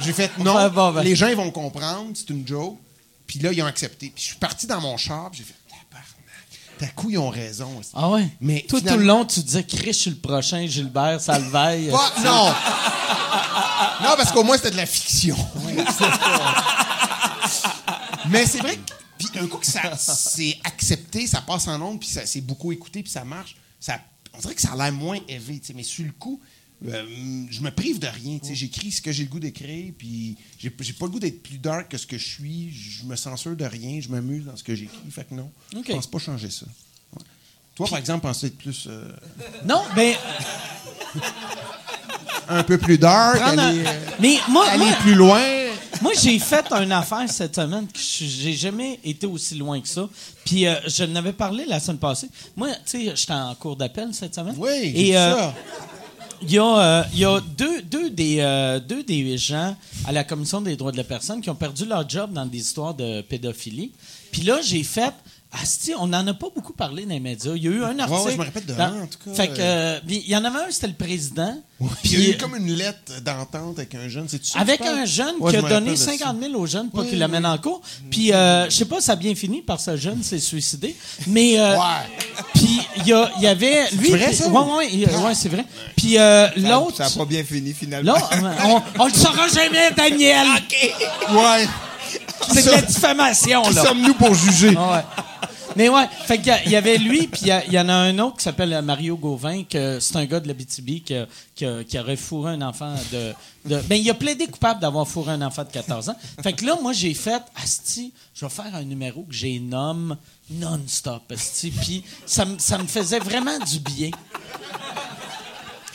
J'ai 0.00 0.12
fait, 0.12 0.30
non, 0.38 0.68
bon, 0.70 0.92
ben. 0.92 1.02
les 1.02 1.14
gens, 1.16 1.28
ils 1.28 1.36
vont 1.36 1.50
comprendre, 1.50 2.10
c'est 2.14 2.30
une 2.30 2.46
joke. 2.46 2.78
Puis 3.26 3.38
là, 3.40 3.52
ils 3.52 3.62
ont 3.62 3.66
accepté. 3.66 4.10
Puis 4.14 4.22
je 4.24 4.28
suis 4.30 4.36
parti 4.38 4.66
dans 4.66 4.80
mon 4.80 4.96
char, 4.96 5.30
j'ai 5.32 5.42
fait. 5.44 5.54
T'as 6.78 6.88
coup, 6.88 7.08
ils 7.08 7.16
ont 7.16 7.30
raison. 7.30 7.80
Ah 7.94 8.10
ouais? 8.10 8.28
Mais 8.38 8.62
Toi, 8.68 8.80
finalement- 8.80 8.96
tout 8.98 9.00
le 9.00 9.06
long, 9.06 9.24
tu 9.24 9.40
disais 9.40 9.64
Chris, 9.64 9.94
je 9.94 9.98
suis 9.98 10.10
le 10.10 10.16
prochain, 10.16 10.66
Gilbert, 10.66 11.18
Salveille. 11.22 11.90
Pas- 11.90 12.12
non! 12.22 12.48
non, 14.02 14.14
parce 14.14 14.30
qu'au 14.30 14.44
moins, 14.44 14.58
c'était 14.58 14.72
de 14.72 14.76
la 14.76 14.84
fiction. 14.84 15.36
Mais 18.28 18.44
c'est 18.46 18.58
vrai 18.58 18.76
que. 18.76 18.92
Puis 19.18 19.28
un 19.38 19.46
coup 19.46 19.58
que 19.58 19.66
ça 19.66 19.96
c'est 19.96 20.58
accepté, 20.64 21.26
ça 21.26 21.40
passe 21.40 21.68
en 21.68 21.80
ondes, 21.80 22.00
puis 22.00 22.08
ça 22.08 22.26
c'est 22.26 22.40
beaucoup 22.40 22.72
écouté, 22.72 23.02
puis 23.02 23.10
ça 23.12 23.24
marche, 23.24 23.56
ça, 23.80 24.00
on 24.34 24.38
dirait 24.38 24.54
que 24.54 24.60
ça 24.60 24.72
a 24.72 24.76
l'air 24.76 24.92
moins 24.92 25.18
élevé. 25.28 25.60
Mais 25.74 25.82
sur 25.82 26.04
le 26.04 26.12
coup, 26.12 26.40
euh, 26.86 27.46
je 27.50 27.60
me 27.60 27.70
prive 27.70 27.98
de 27.98 28.06
rien. 28.06 28.38
J'écris 28.42 28.92
ce 28.92 29.00
que 29.00 29.12
j'ai 29.12 29.24
le 29.24 29.30
goût 29.30 29.40
d'écrire, 29.40 29.92
puis 29.96 30.36
j'ai 30.58 30.74
j'ai 30.80 30.92
pas 30.92 31.06
le 31.06 31.12
goût 31.12 31.20
d'être 31.20 31.42
plus 31.42 31.58
dark 31.58 31.90
que 31.90 31.98
ce 31.98 32.06
que 32.06 32.18
je 32.18 32.28
suis. 32.28 32.70
Je 32.70 33.04
me 33.04 33.16
censure 33.16 33.56
de 33.56 33.64
rien, 33.64 34.00
je 34.00 34.08
m'amuse 34.08 34.44
dans 34.44 34.56
ce 34.56 34.64
que 34.64 34.74
j'écris. 34.74 35.10
Fait 35.10 35.24
que 35.24 35.34
non, 35.34 35.50
OK. 35.74 35.84
je 35.86 35.92
pense 35.92 36.06
pas 36.06 36.18
changer 36.18 36.50
ça. 36.50 36.66
Toi, 37.76 37.86
par 37.88 37.98
exemple, 37.98 38.22
pensais 38.26 38.48
être 38.48 38.58
plus. 38.58 38.86
euh, 38.88 39.08
Non, 39.64 39.82
ben. 39.94 40.14
un 42.48 42.62
peu 42.62 42.78
plus 42.78 42.98
dark, 42.98 43.40
un- 43.40 43.58
aller, 43.58 43.80
euh, 43.86 44.00
Mais 44.20 44.36
moi, 44.48 44.66
aller 44.68 44.84
moi, 44.84 44.94
plus 45.00 45.14
loin. 45.14 45.40
moi, 46.00 46.12
j'ai 46.20 46.38
fait 46.38 46.64
une 46.72 46.92
affaire 46.92 47.24
cette 47.28 47.56
semaine 47.56 47.86
que 47.88 47.98
je- 47.98 48.24
j'ai 48.24 48.52
jamais 48.54 49.00
été 49.04 49.26
aussi 49.26 49.56
loin 49.56 49.80
que 49.80 49.88
ça. 49.88 50.08
Puis 50.44 50.66
euh, 50.66 50.74
je 50.86 51.04
n'avais 51.04 51.32
parlé 51.32 51.64
la 51.66 51.80
semaine 51.80 51.98
passée. 51.98 52.28
Moi, 52.56 52.68
tu 52.86 53.04
sais, 53.06 53.12
j'étais 53.16 53.32
en 53.32 53.54
cours 53.56 53.76
d'appel 53.76 54.08
cette 54.12 54.34
semaine. 54.34 54.54
Oui, 54.56 54.92
Et 54.94 55.16
euh, 55.18 55.34
ça. 55.36 55.54
il 56.42 56.52
y 56.52 56.58
a, 56.58 56.78
euh, 56.78 57.02
il 57.12 57.18
y 57.18 57.24
a 57.24 57.40
deux, 57.40 57.82
deux, 57.82 58.10
des, 58.10 58.80
deux 58.88 59.02
des 59.02 59.36
gens 59.36 59.76
à 60.06 60.12
la 60.12 60.22
Commission 60.22 60.60
des 60.60 60.76
droits 60.76 60.92
de 60.92 60.96
la 60.98 61.04
personne 61.04 61.40
qui 61.40 61.50
ont 61.50 61.54
perdu 61.56 61.84
leur 61.84 62.08
job 62.08 62.32
dans 62.32 62.46
des 62.46 62.58
histoires 62.58 62.94
de 62.94 63.22
pédophilie. 63.22 63.92
Puis 64.30 64.42
là, 64.42 64.60
j'ai 64.62 64.82
fait. 64.84 65.12
Asti, 65.52 65.92
on 65.98 66.08
n'en 66.08 66.26
a 66.26 66.34
pas 66.34 66.48
beaucoup 66.54 66.72
parlé 66.72 67.04
dans 67.04 67.10
les 67.14 67.20
médias. 67.20 67.52
Il 67.54 67.62
y 67.62 67.68
a 67.68 67.70
eu 67.70 67.82
un 67.84 67.98
article. 67.98 68.20
Ouais, 68.20 68.32
je 68.32 68.36
me 68.36 68.44
rappelle 68.44 68.66
de 68.66 68.74
un, 68.74 69.02
en 69.02 69.06
tout 69.06 69.18
cas. 69.24 69.34
Fait 69.34 69.48
que, 69.48 69.54
euh, 69.58 70.00
il 70.08 70.28
y 70.28 70.36
en 70.36 70.44
avait 70.44 70.58
un, 70.58 70.70
c'était 70.70 70.88
le 70.88 70.94
président. 70.94 71.56
Puis 72.02 72.12
il 72.12 72.20
y 72.20 72.26
a 72.26 72.34
eu 72.34 72.36
comme 72.36 72.56
une 72.56 72.72
lettre 72.72 73.20
d'entente 73.22 73.78
avec 73.78 73.94
un 73.94 74.08
jeune, 74.08 74.26
c'est? 74.28 74.40
Avec 74.56 74.80
un 74.80 75.04
jeune 75.04 75.36
qui 75.48 75.56
a 75.56 75.62
donné 75.62 75.94
50 75.94 76.36
000 76.40 76.54
aux 76.54 76.66
jeunes 76.66 76.90
pour 76.90 77.06
qu'il 77.06 77.18
l'amène 77.18 77.46
en 77.46 77.56
cours. 77.58 77.80
Puis, 78.10 78.32
euh, 78.32 78.68
je 78.68 78.76
sais 78.76 78.84
pas, 78.86 79.00
ça 79.00 79.12
a 79.12 79.16
bien 79.16 79.34
fini 79.34 79.62
parce 79.62 79.86
que 79.86 79.92
ce 79.92 79.96
jeune 79.96 80.22
s'est 80.22 80.38
suicidé. 80.40 80.96
Mais, 81.28 81.58
euh, 81.58 81.76
puis 82.54 82.80
il 82.98 83.06
y, 83.06 83.42
y, 83.42 83.46
avait. 83.46 83.90
Lui, 83.92 84.10
c'est 84.10 84.16
vrai, 84.16 84.32
ça? 84.32 84.48
Ouais, 84.48 85.34
c'est 85.34 85.48
vrai. 85.48 85.64
Puis 85.96 86.18
euh, 86.18 86.48
l'autre. 86.56 86.96
Ça 86.96 87.04
n'a 87.04 87.10
pas 87.10 87.24
bien 87.24 87.44
fini, 87.44 87.72
finalement. 87.72 88.14
Là, 88.14 88.30
on, 88.64 88.82
on 89.02 89.06
le 89.06 89.14
saura 89.14 89.48
jamais, 89.48 89.90
Daniel. 89.96 90.46
Ouais. 91.30 91.66
C'est 92.52 92.64
de 92.64 92.70
la 92.70 92.82
diffamation, 92.82 93.62
là. 93.62 93.68
Qui 93.68 93.74
sommes-nous 93.74 94.14
pour 94.14 94.34
juger? 94.34 94.68
Ouais. 94.70 95.02
Mais 95.76 95.88
ouais, 95.88 96.06
fait 96.24 96.38
qu'il 96.38 96.70
y 96.70 96.76
avait 96.76 96.96
lui, 96.96 97.26
puis 97.26 97.42
il 97.66 97.72
y, 97.72 97.78
en 97.78 97.88
a 97.88 97.94
un 97.94 98.18
autre 98.18 98.38
qui 98.38 98.44
s'appelle 98.44 98.80
Mario 98.82 99.16
Gauvin, 99.16 99.64
que 99.64 100.00
c'est 100.00 100.16
un 100.16 100.24
gars 100.24 100.40
de 100.40 100.48
la 100.48 100.54
BTB 100.54 101.04
qui, 101.04 101.14
qui, 101.54 101.98
aurait 101.98 102.16
fourré 102.16 102.52
un 102.52 102.62
enfant 102.62 102.94
de, 103.12 103.32
de, 103.66 103.80
Ben, 103.82 103.96
il 103.96 104.08
a 104.08 104.14
plaidé 104.14 104.46
coupable 104.46 104.80
d'avoir 104.80 105.06
fourré 105.06 105.32
un 105.32 105.42
enfant 105.42 105.64
de 105.64 105.70
14 105.70 106.08
ans. 106.08 106.16
Fait 106.42 106.54
que 106.54 106.64
là, 106.64 106.76
moi, 106.80 106.92
j'ai 106.92 107.12
fait, 107.12 107.42
Asti, 107.62 108.12
je 108.34 108.46
vais 108.46 108.50
faire 108.50 108.74
un 108.74 108.84
numéro 108.84 109.22
que 109.22 109.34
j'ai 109.34 109.58
nomme 109.60 110.16
non-stop, 110.50 111.30
Asti. 111.30 111.70
Puis 111.70 112.04
ça, 112.24 112.46
ça 112.58 112.78
me 112.78 112.86
faisait 112.86 113.18
vraiment 113.18 113.58
du 113.58 113.80
bien. 113.80 114.10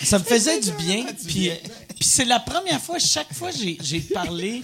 Ça 0.04 0.20
me 0.20 0.24
faisait 0.24 0.60
du 0.60 0.72
bien. 0.74 1.06
Puis 1.28 1.52
puis 2.02 2.10
c'est 2.10 2.26
la 2.26 2.40
première 2.40 2.82
fois, 2.82 2.98
chaque 2.98 3.32
fois 3.32 3.52
j'ai 3.52 4.00
parlé 4.00 4.64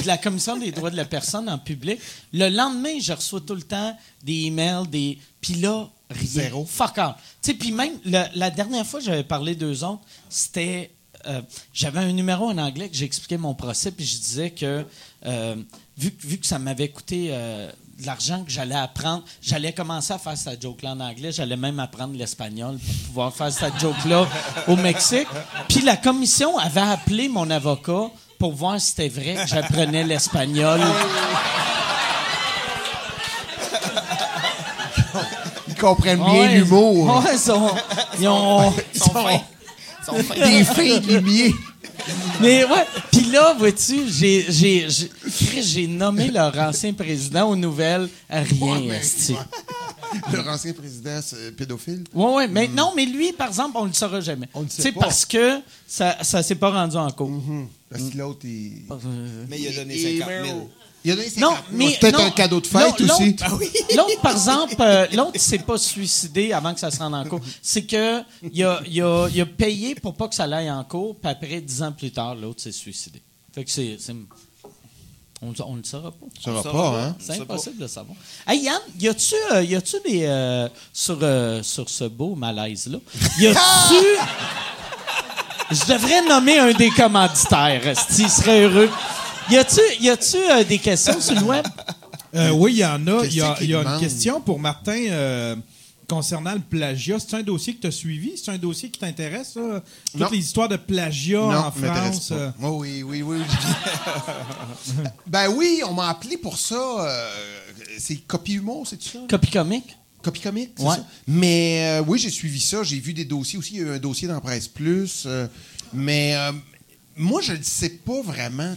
de 0.00 0.06
la 0.06 0.16
Commission 0.16 0.56
des 0.56 0.72
droits 0.72 0.88
de 0.88 0.96
la 0.96 1.04
personne 1.04 1.46
en 1.50 1.58
public, 1.58 2.00
le 2.32 2.48
lendemain, 2.48 2.98
je 2.98 3.12
reçois 3.12 3.42
tout 3.42 3.54
le 3.54 3.60
temps 3.60 3.94
des 4.22 4.46
emails, 4.46 4.88
des. 4.88 5.18
Puis 5.42 5.52
là, 5.56 5.90
rien. 6.08 6.26
Zéro. 6.26 6.64
Fuck 6.64 6.96
off. 6.96 7.16
Tu 7.42 7.50
sais, 7.50 7.54
puis 7.58 7.72
même, 7.72 7.92
la 8.06 8.48
dernière 8.48 8.86
fois 8.86 9.00
j'avais 9.00 9.22
parlé 9.22 9.54
d'eux 9.54 9.84
autres, 9.84 10.00
c'était. 10.30 10.90
Euh, 11.26 11.42
j'avais 11.74 11.98
un 11.98 12.12
numéro 12.12 12.46
en 12.46 12.56
anglais 12.56 12.88
que 12.88 12.96
j'expliquais 12.96 13.36
mon 13.36 13.54
procès, 13.54 13.90
puis 13.90 14.06
je 14.06 14.16
disais 14.16 14.50
que, 14.52 14.82
euh, 15.26 15.56
vu, 15.98 16.16
vu, 16.20 16.38
que 16.38 16.46
ça 16.46 16.58
m'avait 16.58 16.88
coûté. 16.88 17.28
Euh, 17.32 17.70
de 17.98 18.06
l'argent 18.06 18.44
que 18.44 18.50
j'allais 18.50 18.74
apprendre. 18.74 19.24
J'allais 19.42 19.72
commencer 19.72 20.12
à 20.12 20.18
faire 20.18 20.36
cette 20.36 20.62
joke-là 20.62 20.92
en 20.92 21.00
anglais. 21.00 21.32
J'allais 21.32 21.56
même 21.56 21.80
apprendre 21.80 22.16
l'espagnol 22.16 22.78
pour 22.78 23.06
pouvoir 23.06 23.34
faire 23.34 23.52
cette 23.52 23.78
joke-là 23.80 24.26
au 24.68 24.76
Mexique. 24.76 25.26
Puis 25.68 25.80
la 25.80 25.96
commission 25.96 26.56
avait 26.58 26.80
appelé 26.80 27.28
mon 27.28 27.50
avocat 27.50 28.10
pour 28.38 28.52
voir 28.52 28.80
si 28.80 28.90
c'était 28.90 29.08
vrai 29.08 29.34
que 29.34 29.46
j'apprenais 29.46 30.04
l'espagnol. 30.04 30.80
Ils 35.66 35.74
comprennent 35.74 36.24
bien 36.24 36.48
l'humour. 36.48 37.18
Ouais, 37.18 37.34
ils, 37.34 37.50
ont, 37.52 38.72
ils 38.94 39.00
sont, 39.00 40.14
des 40.34 40.64
filles 40.64 41.00
lumières. 41.00 41.52
Mais 42.40 42.64
ouais, 42.64 42.86
puis 43.10 43.24
là, 43.30 43.54
vois-tu, 43.58 44.08
j'ai, 44.08 44.46
j'ai, 44.48 44.88
j'ai, 45.60 45.86
nommé 45.86 46.30
leur 46.30 46.56
ancien 46.58 46.92
président 46.92 47.50
aux 47.50 47.56
nouvelles 47.56 48.08
à 48.28 48.40
rien, 48.42 49.00
Leur 50.32 50.48
ancien 50.48 50.72
président 50.72 51.20
c'est 51.22 51.52
pédophile? 51.56 52.04
Oui, 52.14 52.30
oui, 52.34 52.44
mais 52.50 52.68
hmm. 52.68 52.74
non, 52.74 52.92
mais 52.94 53.04
lui, 53.06 53.32
par 53.32 53.48
exemple, 53.48 53.76
on 53.76 53.84
ne 53.84 53.88
le 53.88 53.94
saura 53.94 54.20
jamais. 54.20 54.48
On 54.54 54.62
ne 54.62 54.68
sait 54.68 54.92
pas. 54.92 55.00
parce 55.00 55.24
que 55.24 55.60
ça 55.86 56.16
ne 56.34 56.42
s'est 56.42 56.54
pas 56.54 56.70
rendu 56.70 56.96
en 56.96 57.10
cours. 57.10 57.30
Mm-hmm. 57.30 57.66
Parce 57.90 58.02
que 58.04 58.18
l'autre, 58.18 58.40
il... 58.44 58.82
Mais 59.48 59.60
il 59.60 59.68
a 59.68 59.72
donné 59.72 60.18
50 60.18 60.46
000. 60.46 60.70
Il 61.08 61.40
y 61.40 61.42
a 61.42 61.46
non, 61.46 61.54
mais 61.70 61.96
peut-être 61.98 62.20
un 62.20 62.30
cadeau 62.30 62.60
de 62.60 62.66
fête 62.66 63.00
aussi. 63.00 63.36
Ah 63.40 63.48
l'autre, 63.96 64.20
par 64.20 64.32
exemple, 64.32 64.74
euh, 64.80 65.06
l'autre 65.14 65.40
s'est 65.40 65.58
pas 65.58 65.78
suicidé 65.78 66.52
avant 66.52 66.74
que 66.74 66.80
ça 66.80 66.90
se 66.90 66.98
rende 66.98 67.14
en 67.14 67.24
cours. 67.24 67.40
C'est 67.62 67.84
que 67.84 68.20
il 68.52 68.62
a, 68.62 68.80
il 68.86 69.02
a, 69.02 69.28
il 69.32 69.40
a 69.40 69.46
payé 69.46 69.94
pour 69.94 70.14
pas 70.14 70.28
que 70.28 70.34
ça 70.34 70.44
aille 70.44 70.70
en 70.70 70.84
cours, 70.84 71.16
puis 71.16 71.30
après 71.30 71.60
dix 71.60 71.82
ans 71.82 71.92
plus 71.92 72.10
tard, 72.10 72.34
l'autre 72.34 72.60
s'est 72.60 72.72
suicidé. 72.72 73.22
Fait 73.54 73.64
que 73.64 73.70
c'est, 73.70 73.96
on, 75.40 75.54
on 75.64 75.72
ne 75.72 75.78
le 75.78 75.84
saura 75.84 76.10
pas. 76.10 76.26
On 76.46 76.50
ne 76.50 76.62
saura 76.62 76.72
pas, 76.72 77.02
hein? 77.02 77.16
C'est 77.18 77.40
impossible 77.40 77.78
de 77.78 77.86
savoir. 77.86 78.16
Hey 78.46 78.60
Yann, 78.64 78.80
y 79.00 79.08
a-tu, 79.08 79.34
euh, 79.52 79.62
y 79.62 79.76
a-tu 79.76 79.96
des 80.04 80.24
euh, 80.24 80.68
sur 80.92 81.18
sur 81.62 81.88
ce 81.88 82.04
beau 82.04 82.34
malaise 82.34 82.86
là, 82.88 82.98
y 83.38 83.46
a-tu 83.46 84.04
Je 85.70 85.92
devrais 85.92 86.26
nommer 86.26 86.58
un 86.58 86.72
des 86.72 86.90
commanditaires, 86.90 87.94
s'il 88.10 88.30
serait 88.30 88.62
heureux? 88.62 88.90
Y 89.50 89.56
a-tu, 89.56 89.80
y 90.00 90.10
a-tu 90.10 90.36
euh, 90.36 90.64
des 90.64 90.78
questions 90.78 91.20
sur 91.20 91.34
le 91.34 91.42
web? 91.42 91.64
Euh, 92.34 92.50
oui, 92.50 92.72
il 92.74 92.78
y 92.78 92.84
en 92.84 93.06
a. 93.06 93.24
Il 93.24 93.34
y 93.34 93.74
a, 93.74 93.82
une 93.82 94.00
question 94.00 94.40
pour 94.42 94.58
Martin 94.58 95.06
euh, 95.08 95.56
concernant 96.06 96.52
le 96.52 96.60
plagiat. 96.60 97.18
C'est 97.18 97.34
un 97.34 97.42
dossier 97.42 97.74
que 97.74 97.80
tu 97.80 97.86
as 97.86 97.92
suivi? 97.92 98.32
C'est 98.36 98.50
un 98.50 98.58
dossier 98.58 98.90
qui 98.90 99.00
t'intéresse, 99.00 99.54
ça? 99.54 99.82
Toutes 100.16 100.30
les 100.32 100.38
histoires 100.38 100.68
de 100.68 100.76
plagiat 100.76 101.42
en 101.42 101.70
France? 101.70 102.32
oui, 102.60 103.02
oui, 103.02 103.22
oui. 103.22 103.38
ben 105.26 105.48
oui, 105.48 105.80
on 105.88 105.94
m'a 105.94 106.08
appelé 106.08 106.36
pour 106.36 106.58
ça. 106.58 107.08
c'est 107.98 108.16
Copie 108.16 108.54
Humour, 108.54 108.86
c'est 108.86 109.02
ça? 109.02 109.20
Copie 109.30 109.50
comique? 109.50 109.96
Copie 110.22 110.40
comique, 110.40 110.72
ouais. 110.80 110.96
Ça? 110.96 111.06
Mais 111.26 112.00
oui, 112.06 112.18
j'ai 112.18 112.30
suivi 112.30 112.60
ça. 112.60 112.82
J'ai 112.82 113.00
vu 113.00 113.14
des 113.14 113.24
dossiers 113.24 113.58
aussi. 113.58 113.76
Il 113.76 113.80
y 113.80 113.84
a 113.84 113.86
eu 113.86 113.94
un 113.94 113.98
dossier 113.98 114.28
dans 114.28 114.40
Presse 114.40 114.68
Plus. 114.68 115.26
mais 115.94 116.36
moi, 117.18 117.40
je 117.42 117.52
ne 117.52 117.62
sais 117.62 117.90
pas 117.90 118.22
vraiment 118.22 118.74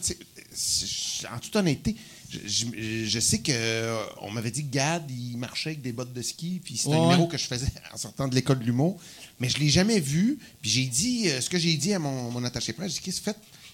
en 1.33 1.39
toute 1.39 1.55
honnêteté, 1.55 1.95
je, 2.45 3.19
sais 3.19 3.39
que 3.39 3.51
euh, 3.53 4.03
on 4.21 4.31
m'avait 4.31 4.51
dit 4.51 4.63
que 4.65 4.71
Gad, 4.71 5.03
il 5.09 5.38
marchait 5.38 5.71
avec 5.71 5.81
des 5.81 5.91
bottes 5.91 6.13
de 6.13 6.21
ski, 6.21 6.61
puis 6.63 6.77
c'était 6.77 6.95
un 6.95 7.01
numéro 7.01 7.27
que 7.27 7.38
je 7.38 7.45
faisais 7.45 7.67
en 7.93 7.97
sortant 7.97 8.27
de 8.27 8.35
l'école 8.35 8.59
de 8.59 8.63
l'humour, 8.63 8.99
mais 9.39 9.49
je 9.49 9.57
l'ai 9.57 9.69
jamais 9.69 9.99
vu. 9.99 10.39
Puis 10.61 10.71
j'ai 10.71 10.85
dit, 10.85 11.29
euh, 11.29 11.41
ce 11.41 11.49
que 11.49 11.57
j'ai 11.57 11.75
dit 11.75 11.93
à 11.93 11.99
mon, 11.99 12.43
attaché 12.43 12.73
presse, 12.73 12.93
j'ai 12.93 13.11
dit 13.11 13.21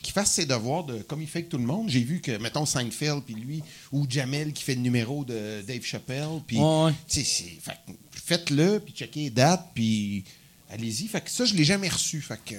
qu'il 0.02 0.14
fasse 0.14 0.32
ses 0.32 0.46
devoirs 0.46 0.84
de, 0.86 1.00
comme 1.04 1.22
il 1.22 1.28
fait 1.28 1.40
avec 1.40 1.50
tout 1.50 1.58
le 1.58 1.66
monde. 1.66 1.90
J'ai 1.90 2.02
vu 2.02 2.20
que, 2.20 2.38
mettons, 2.38 2.66
Seinfeld, 2.66 3.24
puis 3.24 3.36
lui, 3.36 3.62
ou 3.92 4.06
Jamel 4.10 4.54
qui 4.54 4.64
fait 4.64 4.76
le 4.76 4.82
numéro 4.82 5.24
de 5.24 5.62
Dave 5.68 5.84
Chappelle, 5.84 6.42
puis 6.46 6.58
faites-le, 8.12 8.80
puis 8.80 8.94
checkez 8.94 9.22
les 9.22 9.30
dates, 9.30 9.70
puis 9.74 10.24
allez-y. 10.70 11.08
Fait 11.08 11.22
que 11.22 11.30
ça, 11.30 11.46
je 11.46 11.54
l'ai 11.54 11.64
jamais 11.64 11.90
reçu. 11.90 12.22
Fait 12.22 12.40
que 12.44 12.56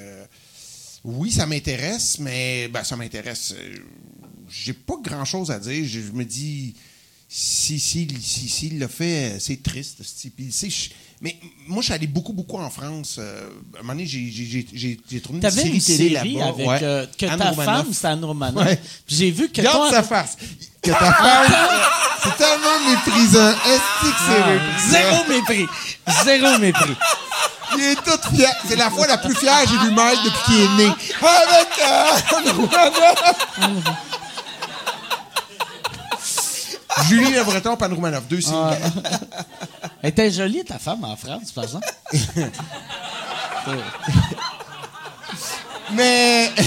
oui, 1.05 1.31
ça 1.31 1.47
m'intéresse, 1.47 2.19
mais 2.19 2.69
ben, 2.69 2.85
ça 2.85 2.97
m'intéresse. 2.97 3.55
J'ai 4.49 4.73
pas 4.73 4.95
grand 5.03 5.25
chose 5.25 5.51
à 5.51 5.59
dire. 5.59 5.85
Je, 5.87 6.01
me 6.13 6.25
dis, 6.25 6.75
si, 7.29 7.79
si, 7.79 8.09
si, 8.21 8.49
s'il 8.49 8.79
le 8.79 8.89
fait, 8.89 9.37
c'est 9.39 9.63
triste. 9.63 9.99
mais 11.21 11.37
moi, 11.67 11.81
je 11.81 11.87
suis 11.87 11.93
allé 11.93 12.07
beaucoup, 12.07 12.33
beaucoup 12.33 12.59
en 12.59 12.71
France. 12.71 13.17
Euh, 13.19 13.49
à 13.77 13.79
un 13.79 13.83
moment 13.83 13.93
donné, 13.95 14.07
j'ai 14.07 15.21
trouvé 15.21 15.41
une 15.41 15.51
série, 15.51 15.69
une 15.71 15.81
série 15.81 15.99
télé 15.99 16.11
là-bas. 16.11 16.47
Avec, 16.49 16.83
euh, 16.83 17.07
que 17.19 17.27
ta 17.27 17.53
femme, 17.53 17.89
c'est 17.93 18.07
Anne 18.07 18.25
Romanoff. 18.25 18.65
Ouais. 18.65 18.81
J'ai 19.07 19.31
vu 19.31 19.49
que 19.51 19.61
Garde 19.61 19.91
sa 19.91 20.03
face. 20.03 20.37
Que 20.83 20.91
ta 20.91 21.13
femme, 21.13 21.53
c'est 22.23 22.37
tellement 22.37 22.91
méprisant. 22.91 23.51
Est-ce 23.51 24.03
que 24.03 24.15
c'est 24.27 24.43
ah, 24.43 24.51
méprisant? 24.51 24.91
Zéro 24.91 25.29
mépris. 25.29 25.67
Zéro 26.25 26.59
mépris. 26.59 26.97
Il 27.77 27.85
est 27.85 27.97
tout 27.97 28.35
fier. 28.35 28.51
C'est 28.67 28.77
la 28.77 28.91
fois 28.91 29.07
la 29.07 29.19
plus 29.19 29.35
fière 29.35 29.63
que 29.63 29.69
j'ai 29.69 29.79
vu 29.79 29.91
Mike 29.91 30.21
depuis 30.25 30.41
qu'il 30.47 30.61
est 30.61 30.77
né. 30.77 30.93
Avec 31.21 31.69
euh, 31.87 32.17
Julie 37.09 37.33
Le 37.33 37.45
Breton, 37.45 37.77
Pan 37.77 37.89
Roumanoff, 37.89 38.27
deux 38.29 38.41
signes. 38.41 38.55
Ah. 38.55 38.77
Elle 40.03 40.11
était 40.11 40.31
jolie, 40.31 40.65
ta 40.65 40.79
femme, 40.79 41.05
en 41.05 41.17
France, 41.17 41.53
par 41.53 41.65
exemple. 41.65 41.87
Mais. 45.93 46.51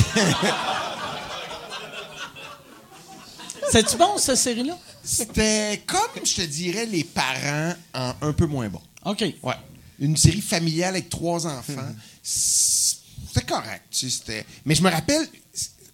C'est-tu 3.72 3.96
bon, 3.98 4.18
cette 4.18 4.38
série-là? 4.38 4.78
C'était 5.04 5.84
comme, 5.88 6.26
je 6.26 6.36
te 6.36 6.42
dirais, 6.42 6.86
les 6.86 7.04
parents 7.04 7.74
en 7.94 8.14
un 8.22 8.34
peu 8.34 8.46
moins 8.46 8.68
bon. 8.68 8.82
OK. 9.06 9.24
Ouais 9.42 9.56
une 10.02 10.18
série 10.18 10.42
familiale 10.42 10.96
avec 10.96 11.10
trois 11.10 11.48
enfants. 11.48 11.96
C'était 12.24 13.46
correct. 13.46 13.84
C'était... 13.92 14.46
Mais 14.66 14.76
je 14.76 14.82
me 14.82 14.90
rappelle, 14.90 15.26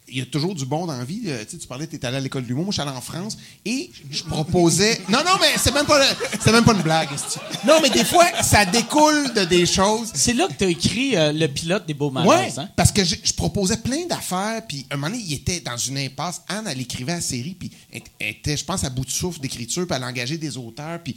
il 0.09 0.17
y 0.19 0.21
a 0.21 0.25
toujours 0.25 0.55
du 0.55 0.65
bon 0.65 0.85
dans 0.85 0.97
la 0.97 1.03
vie. 1.03 1.23
Euh, 1.27 1.43
tu 1.49 1.67
parlais, 1.67 1.87
tu 1.87 1.95
étais 1.95 2.07
allé 2.07 2.17
à 2.17 2.19
l'école 2.19 2.43
de 2.43 2.47
l'humour. 2.47 2.65
Moi, 2.65 2.71
je 2.71 2.81
suis 2.81 2.87
allé 2.87 2.95
en 2.95 3.01
France 3.01 3.37
et 3.65 3.91
je 4.09 4.23
proposais. 4.23 5.01
Non, 5.09 5.19
non, 5.25 5.33
mais 5.39 5.57
c'est 5.57 5.73
même 5.73 5.85
pas, 5.85 6.01
c'est 6.39 6.51
même 6.51 6.63
pas 6.63 6.73
une 6.73 6.81
blague. 6.81 7.09
Non, 7.65 7.79
mais 7.81 7.89
des 7.89 8.03
fois, 8.03 8.25
ça 8.43 8.65
découle 8.65 9.33
de 9.33 9.45
des 9.45 9.65
choses. 9.65 10.11
C'est 10.13 10.33
là 10.33 10.47
que 10.47 10.53
tu 10.53 10.63
as 10.65 10.69
écrit 10.69 11.15
euh, 11.15 11.31
le 11.31 11.47
pilote 11.47 11.85
des 11.85 11.93
Beaux 11.93 12.11
Malaises. 12.11 12.59
hein? 12.59 12.69
parce 12.75 12.91
que 12.91 13.03
je, 13.03 13.15
proposais 13.33 13.77
plein 13.77 14.05
d'affaires. 14.05 14.61
Puis 14.67 14.85
un 14.91 14.97
moment 14.97 15.09
donné, 15.09 15.23
il 15.25 15.33
était 15.33 15.61
dans 15.61 15.77
une 15.77 15.97
impasse. 15.97 16.41
Anne, 16.47 16.67
elle 16.67 16.81
écrivait 16.81 17.13
la 17.13 17.21
série. 17.21 17.55
Puis 17.57 17.71
elle 17.91 18.01
était, 18.19 18.57
je 18.57 18.65
pense, 18.65 18.83
à 18.83 18.89
bout 18.89 19.05
de 19.05 19.09
souffle 19.09 19.39
d'écriture. 19.39 19.87
Puis 19.87 19.95
elle 19.95 20.03
engageait 20.03 20.37
des 20.37 20.57
auteurs. 20.57 21.01
Puis 21.01 21.15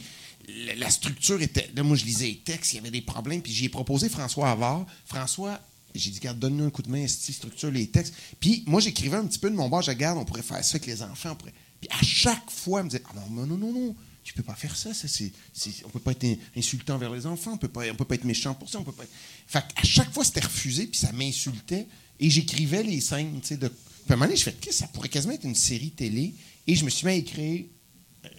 la, 0.77 0.89
structure 0.89 1.41
était. 1.41 1.69
Là, 1.75 1.83
moi, 1.83 1.95
je 1.97 2.05
lisais 2.05 2.25
les 2.25 2.37
textes, 2.37 2.73
il 2.73 2.77
y 2.77 2.79
avait 2.79 2.91
des 2.91 3.01
problèmes, 3.01 3.41
puis 3.41 3.53
j'ai 3.53 3.69
proposé 3.69 4.09
François 4.09 4.49
Havard. 4.49 4.85
François, 5.05 5.59
j'ai 5.95 6.11
dit, 6.11 6.19
garde, 6.19 6.39
donne-nous 6.39 6.65
un 6.65 6.69
coup 6.69 6.81
de 6.81 6.89
main, 6.89 7.07
structure 7.07 7.71
les 7.71 7.87
textes. 7.87 8.13
Puis 8.39 8.63
moi, 8.67 8.79
j'écrivais 8.79 9.17
un 9.17 9.25
petit 9.25 9.39
peu 9.39 9.49
de 9.49 9.55
mon 9.55 9.69
bord, 9.69 9.81
je 9.81 9.91
garde, 9.91 10.17
on 10.17 10.25
pourrait 10.25 10.41
faire 10.41 10.63
ça 10.63 10.75
avec 10.75 10.85
les 10.85 11.01
enfants. 11.01 11.35
Puis 11.35 11.89
à 11.89 12.03
chaque 12.03 12.49
fois, 12.49 12.79
elle 12.79 12.85
me 12.85 12.89
disait, 12.89 13.03
ah 13.09 13.13
non, 13.29 13.45
non, 13.45 13.57
non, 13.57 13.73
non, 13.73 13.95
tu 14.23 14.33
peux 14.33 14.43
pas 14.43 14.55
faire 14.55 14.75
ça, 14.75 14.93
ça 14.93 15.07
c'est, 15.07 15.31
on 15.85 15.89
peut 15.89 15.99
pas 15.99 16.11
être 16.11 16.25
insultant 16.55 16.97
vers 16.97 17.11
les 17.11 17.25
enfants, 17.25 17.53
on 17.53 17.57
peut 17.57 17.67
pas, 17.67 17.89
on 17.91 17.95
peut 17.95 18.05
pas 18.05 18.15
être 18.15 18.23
méchant 18.23 18.53
pour 18.53 18.69
ça, 18.69 18.79
on 18.79 18.83
peut 18.83 18.91
pas. 18.91 19.03
Fait 19.47 19.63
à 19.75 19.83
chaque 19.83 20.13
fois 20.13 20.23
c'était 20.23 20.41
refusé, 20.41 20.85
puis 20.85 20.99
ça 20.99 21.11
m'insultait, 21.11 21.87
et 22.19 22.29
j'écrivais 22.29 22.83
les 22.83 23.01
scènes, 23.01 23.39
tu 23.41 23.47
sais, 23.47 23.57
de. 23.57 23.67
Puis 23.67 23.77
à 24.09 24.13
un 24.13 24.15
moment 24.15 24.25
donné, 24.27 24.37
je 24.37 24.43
fais, 24.43 24.55
ça 24.71 24.87
pourrait 24.87 25.09
quasiment 25.09 25.33
être 25.33 25.43
une 25.43 25.55
série 25.55 25.91
télé, 25.91 26.35
et 26.67 26.75
je 26.75 26.85
me 26.85 26.89
suis 26.89 27.05
mis 27.05 27.13
à 27.13 27.15
écrire 27.15 27.65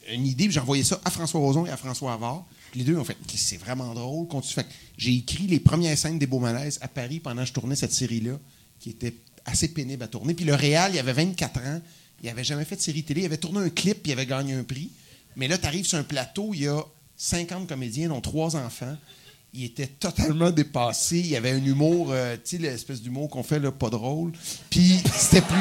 une 0.09 0.27
idée, 0.27 0.49
puis 0.49 0.59
envoyé 0.59 0.85
ça 0.85 1.01
à 1.05 1.11
François 1.11 1.41
Roson 1.41 1.66
et 1.66 1.70
à 1.70 1.77
François 1.77 2.12
Havard. 2.12 2.47
Les 2.74 2.85
deux 2.85 2.97
ont 2.97 3.05
fait, 3.05 3.16
c'est 3.35 3.59
vraiment 3.59 3.93
drôle. 3.94 4.27
Fait 4.43 4.66
j'ai 4.97 5.15
écrit 5.15 5.47
les 5.47 5.61
premières 5.61 5.97
scènes 5.97 6.19
des 6.19 6.27
Beaux 6.27 6.39
Malaises 6.39 6.78
à 6.81 6.89
Paris 6.89 7.20
pendant 7.20 7.43
que 7.43 7.49
je 7.49 7.53
tournais 7.53 7.77
cette 7.77 7.93
série-là, 7.93 8.39
qui 8.81 8.90
était 8.90 9.15
assez 9.44 9.69
pénible 9.69 10.03
à 10.03 10.09
tourner. 10.09 10.35
Puis 10.35 10.44
le 10.44 10.55
Réal, 10.55 10.93
il 10.94 10.99
avait 10.99 11.12
24 11.12 11.61
ans, 11.61 11.81
il 12.23 12.27
n'avait 12.27 12.44
jamais 12.44 12.65
fait 12.65 12.77
de 12.77 12.81
série 12.81 13.03
télé, 13.03 13.23
il 13.23 13.27
avait 13.27 13.36
tourné 13.36 13.61
un 13.61 13.70
clip, 13.70 14.03
puis 14.03 14.11
il 14.11 14.12
avait 14.12 14.27
gagné 14.27 14.55
un 14.55 14.62
prix. 14.62 14.90
Mais 15.36 15.49
là, 15.49 15.59
tu 15.59 15.66
arrives 15.66 15.86
sur 15.86 15.99
un 15.99 16.03
plateau, 16.03 16.53
il 16.55 16.62
y 16.62 16.69
a 16.69 16.82
50 17.16 17.69
comédiens, 17.69 18.09
dont 18.09 18.20
trois 18.20 18.57
enfants. 18.57 18.97
Il 19.55 19.65
était 19.65 19.86
totalement 19.86 20.51
dépassé. 20.51 21.20
Il 21.20 21.36
avait 21.36 21.51
un 21.51 21.65
humour, 21.65 22.09
euh, 22.11 22.36
tu 22.36 22.57
sais, 22.57 22.59
l'espèce 22.59 23.03
d'humour 23.03 23.28
qu'on 23.28 23.43
fait, 23.43 23.59
là, 23.59 23.70
pas 23.70 23.90
drôle. 23.90 24.32
Puis 24.70 24.99
c'était 25.15 25.43
plus 25.43 25.59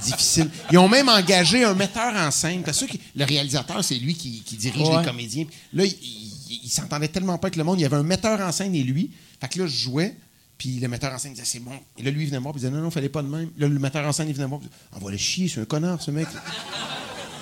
difficile. 0.00 0.50
Ils 0.70 0.78
ont 0.78 0.88
même 0.88 1.08
engagé 1.08 1.64
un 1.64 1.74
metteur 1.74 2.14
en 2.14 2.30
scène. 2.30 2.62
Parce 2.62 2.84
que 2.84 2.96
le 3.16 3.24
réalisateur, 3.24 3.82
c'est 3.84 3.96
lui 3.96 4.14
qui, 4.14 4.42
dirige 4.56 4.88
les 4.88 5.04
comédiens. 5.04 5.46
Là, 5.72 5.84
il, 5.84 6.70
s'entendait 6.70 7.08
tellement 7.08 7.38
pas 7.38 7.46
avec 7.46 7.56
le 7.56 7.64
monde. 7.64 7.78
Il 7.78 7.82
y 7.82 7.86
avait 7.86 7.96
un 7.96 8.02
metteur 8.02 8.40
en 8.40 8.52
scène 8.52 8.74
et 8.74 8.82
lui. 8.82 9.10
Fait 9.40 9.48
que 9.48 9.60
là, 9.60 9.66
je 9.66 9.76
jouais. 9.76 10.14
Puis 10.56 10.80
le 10.80 10.88
metteur 10.88 11.12
en 11.12 11.18
scène 11.18 11.32
disait, 11.32 11.44
c'est 11.44 11.60
bon. 11.60 11.72
Et 11.96 12.02
là, 12.02 12.10
lui, 12.10 12.24
il 12.24 12.26
venait 12.26 12.38
me 12.38 12.42
voir, 12.42 12.52
puis 12.52 12.60
il 12.60 12.66
disait, 12.66 12.76
non, 12.76 12.82
non, 12.82 12.90
fallait 12.90 13.08
pas 13.08 13.22
de 13.22 13.28
même. 13.28 13.50
Là, 13.58 13.68
le 13.68 13.78
metteur 13.78 14.04
en 14.04 14.12
scène, 14.12 14.28
il 14.28 14.34
venait 14.34 14.46
me 14.46 14.48
voir, 14.48 14.60
puis 14.60 14.68
il 14.68 14.76
disait, 14.76 15.00
on 15.00 15.04
va 15.04 15.10
le 15.12 15.16
chier, 15.16 15.48
c'est 15.48 15.60
un 15.60 15.64
connard, 15.64 16.02
ce 16.02 16.10
mec. 16.10 16.26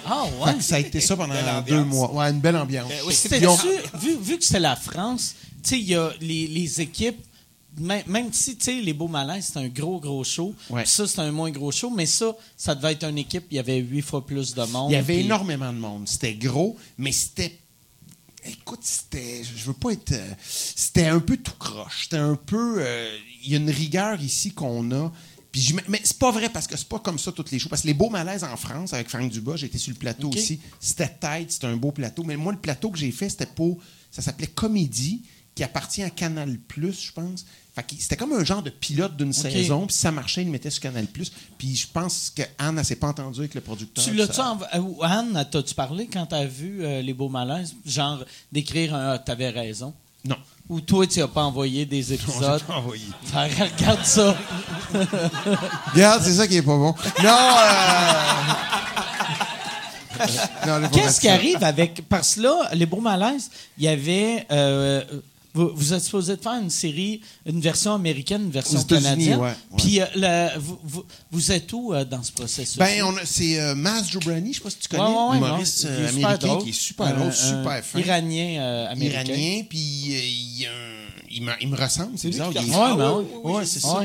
Ah, 0.09 0.25
ouais. 0.41 0.61
ça 0.61 0.77
a 0.77 0.79
été 0.79 1.01
ça 1.01 1.17
pendant 1.17 1.35
deux 1.67 1.83
mois. 1.83 2.13
Ouais, 2.13 2.31
une 2.31 2.41
belle 2.41 2.57
ambiance. 2.57 2.89
Ben 2.89 3.41
vu, 3.99 4.17
vu, 4.21 4.39
que 4.39 4.45
c'est 4.45 4.61
la 4.61 4.77
France, 4.77 5.35
tu 5.63 5.71
sais, 5.71 5.79
il 5.81 5.89
y 5.89 5.95
a 5.97 6.13
les, 6.21 6.47
les 6.47 6.81
équipes 6.81 7.19
même, 7.79 8.33
si, 8.33 8.57
tu 8.57 8.65
sais, 8.65 8.81
les 8.81 8.93
Beaux 8.93 9.09
Malaises, 9.09 9.51
c'est 9.53 9.59
un 9.59 9.69
gros, 9.69 10.01
gros 10.01 10.25
show. 10.25 10.55
Ça, 10.85 11.07
c'est 11.07 11.21
un 11.21 11.33
moins 11.33 11.51
gros 11.51 11.73
show. 11.73 11.91
Mais 11.91 12.07
ça, 12.07 12.35
ça 12.57 12.75
devait 12.75 12.93
être 12.93 13.05
une 13.05 13.19
équipe, 13.19 13.45
il 13.51 13.57
y 13.57 13.61
avait 13.61 13.79
huit 13.79 14.03
fois 14.03 14.25
plus 14.25 14.55
de 14.55 14.65
monde. 14.65 14.91
Il 14.91 14.95
y 14.95 14.97
avait 14.97 15.21
énormément 15.21 15.73
de 15.73 15.79
monde. 15.79 16.09
C'était 16.09 16.35
gros, 16.35 16.77
mais 16.99 17.13
c'était 17.13 17.59
écoute, 18.49 18.81
c'était. 18.83 19.43
Je 19.45 19.65
veux 19.65 19.73
pas 19.73 19.93
être. 19.93 20.13
Euh, 20.13 20.35
c'était 20.41 21.07
un 21.07 21.21
peu 21.21 21.37
tout 21.37 21.57
croche. 21.59 22.05
C'était 22.05 22.17
un 22.17 22.37
peu. 22.37 22.77
Euh, 22.79 23.19
il 23.45 23.51
y 23.51 23.55
a 23.55 23.59
une 23.59 23.71
rigueur 23.71 24.21
ici 24.21 24.53
qu'on 24.53 24.91
a. 24.93 25.13
Puis 25.53 25.75
mais 25.89 26.01
c'est 26.05 26.19
pas 26.19 26.31
vrai 26.31 26.51
parce 26.51 26.67
que 26.67 26.77
c'est 26.77 26.89
pas 26.89 26.99
comme 26.99 27.19
ça 27.19 27.33
toutes 27.33 27.51
les 27.51 27.59
shows. 27.59 27.69
Parce 27.69 27.83
que 27.83 27.87
les 27.87 27.95
beaux 27.95 28.11
malaises 28.11 28.45
en 28.45 28.57
France 28.57 28.93
avec 28.93 29.09
Franck 29.09 29.31
Dubas, 29.31 29.57
j'étais 29.57 29.79
sur 29.79 29.93
le 29.93 29.99
plateau 29.99 30.31
aussi. 30.31 30.61
C'était 30.81 31.09
tête, 31.09 31.53
c'était 31.53 31.67
un 31.67 31.77
beau 31.77 31.93
plateau. 31.93 32.25
Mais 32.25 32.37
moi, 32.37 32.53
le 32.53 32.59
plateau 32.59 32.91
que 32.91 32.99
j'ai 32.99 33.13
fait, 33.13 33.29
c'était 33.29 33.47
pour. 33.47 33.79
Ça 34.11 34.23
s'appelait 34.23 34.47
Comédie, 34.47 35.23
qui 35.55 35.63
appartient 35.63 36.03
à 36.03 36.11
Canal, 36.11 36.59
je 36.77 37.13
pense. 37.13 37.47
C'était 37.99 38.17
comme 38.17 38.33
un 38.33 38.45
genre 38.45 38.63
de 38.63 38.71
pilote 38.71 39.17
d'une 39.17 39.35
saison, 39.35 39.87
puis 39.87 39.95
ça 39.95 40.11
marchait, 40.11 40.43
il 40.43 40.51
mettait 40.51 40.71
sur 40.71 40.81
Canal+. 40.81 41.07
Puis 41.59 41.77
je 41.77 41.87
pense 41.87 42.33
qu'Anne, 42.35 42.79
elle 42.79 42.85
s'est 42.85 42.97
pas 42.97 43.09
entendue 43.09 43.41
avec 43.41 43.55
le 43.55 43.61
producteur. 43.61 44.03
Tu 44.03 44.15
l'as-tu 44.15 44.41
euh, 44.41 45.03
Anne, 45.03 45.47
t'as-tu 45.51 45.75
parlé 45.75 46.07
quand 46.11 46.25
t'as 46.27 46.47
vu 46.47 46.83
euh, 46.83 47.03
Les 47.03 47.13
Beaux 47.13 47.29
Malaises? 47.29 47.75
Genre, 47.85 48.25
d'écrire 48.51 48.95
un 48.95 49.19
«t'avais 49.27 49.51
raison». 49.51 49.93
Non. 50.25 50.37
Ou 50.71 50.81
toi, 50.81 51.07
tu 51.07 51.21
n'as 51.21 51.29
pas 51.29 51.43
envoyé 51.43 51.85
des 51.85 52.13
épisodes? 52.15 52.63
Non, 52.63 52.67
pas 52.67 52.77
envoyé. 52.77 53.05
regarde 53.35 54.05
ça. 54.05 54.35
regarde, 55.93 56.23
c'est 56.23 56.33
ça 56.33 56.49
qui 56.49 56.57
est 56.57 56.63
pas 56.63 56.79
bon. 56.79 56.95
Non, 57.23 57.37
euh... 60.67 60.89
Qu'est-ce 60.93 61.21
qui 61.21 61.29
arrive 61.29 61.63
avec. 61.63 62.09
Parce 62.09 62.37
que 62.37 62.41
là, 62.41 62.71
les 62.73 62.87
beaux 62.87 63.03
malaises, 63.03 63.51
il 63.77 63.85
y 63.85 63.89
avait 63.89 64.47
vous, 65.57 65.95
êtes 65.95 66.03
supposé 66.03 66.37
de 66.37 66.43
faire 66.43 66.61
une 66.61 66.71
série, 66.71 67.21
une 67.45 67.61
version 67.61 67.95
américaine, 67.95 68.43
une 68.43 68.51
version 68.51 68.83
canadienne. 68.85 69.41
Puis 69.77 70.01
euh, 70.01 70.49
vous, 71.31 71.53
êtes 71.53 71.73
où 71.73 71.95
euh, 71.95 72.05
dans 72.05 72.23
ce 72.23 72.33
processus? 72.33 72.77
Ben, 72.77 73.03
c'est 73.25 73.59
euh, 73.59 73.75
Maz 73.75 74.11
Jobrani, 74.11 74.41
je 74.41 74.49
ne 74.49 74.55
sais 74.55 74.61
pas 74.61 74.71
si 74.71 74.79
tu 74.79 74.89
connais, 74.89 75.03
ouais, 75.03 75.37
humoriste 75.37 75.87
américain 75.87 76.59
qui 76.63 76.71
est 76.71 76.73
super 76.73 77.15
drôle, 77.15 77.33
super 77.33 77.85
fin. 77.85 77.99
Iranien 77.99 78.87
américain. 78.91 79.25
Iranien, 79.25 79.63
puis 79.69 79.79
il, 79.79 80.69
il, 81.31 81.43
me, 81.43 81.77
ressemble, 81.77 82.13
c'est 82.17 82.29
bizarre. 82.29 82.49
Oui, 82.49 82.97
ben 82.97 83.25
oui, 83.45 83.63
c'est 83.67 83.81
ça. 83.81 84.03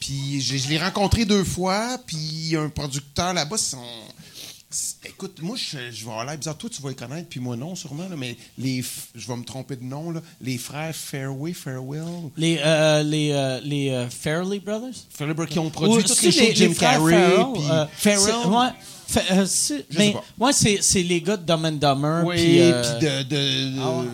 Puis 0.00 0.40
je, 0.40 0.56
je 0.56 0.68
l'ai 0.68 0.78
rencontré 0.78 1.24
deux 1.24 1.44
fois, 1.44 1.98
puis 2.06 2.54
un 2.56 2.68
producteur 2.68 3.32
là-bas, 3.32 3.56
son 3.56 3.78
Écoute, 5.04 5.40
moi, 5.42 5.56
je, 5.56 5.90
je 5.90 6.04
vais 6.04 6.10
avoir 6.10 6.24
l'air 6.24 6.36
bizarre. 6.36 6.56
Toi, 6.56 6.70
tu 6.70 6.82
vas 6.82 6.88
les 6.88 6.94
connaître, 6.94 7.28
puis 7.28 7.40
moi, 7.40 7.56
non, 7.56 7.74
sûrement. 7.74 8.08
mais 8.16 8.36
les, 8.58 8.82
je 9.14 9.26
vais 9.26 9.36
me 9.36 9.44
tromper 9.44 9.76
de 9.76 9.84
nom. 9.84 10.10
Là, 10.10 10.20
les 10.40 10.58
frères 10.58 10.94
Fairway, 10.94 11.52
Farewell. 11.52 12.30
Les, 12.36 12.60
euh, 12.64 13.02
les, 13.02 13.30
euh, 13.32 13.60
les 13.62 13.90
euh, 13.90 14.08
Fairley 14.08 14.58
Brothers? 14.58 14.94
Fairley 15.10 15.34
Brothers 15.34 15.52
qui 15.52 15.58
ont 15.58 15.70
produit 15.70 16.04
toutes 16.04 16.22
les, 16.22 16.32
shows 16.32 16.48
de 16.48 16.56
Jim 16.56 16.74
Carrey. 16.78 17.36
Farrell. 17.96 18.46
Ouais. 18.48 18.70
Euh, 19.30 19.46
mais 19.98 20.14
moi, 20.38 20.52
c'est 20.52 21.02
les 21.02 21.20
gars 21.20 21.36
de 21.36 21.44
Dumb 21.44 21.64
and 21.64 21.72
Dumber. 21.72 22.22
Oui, 22.24 22.36
puis 22.36 22.58
de. 23.06 23.22
de, 23.22 23.80
ah 23.80 23.98
Ouais, 23.98 24.06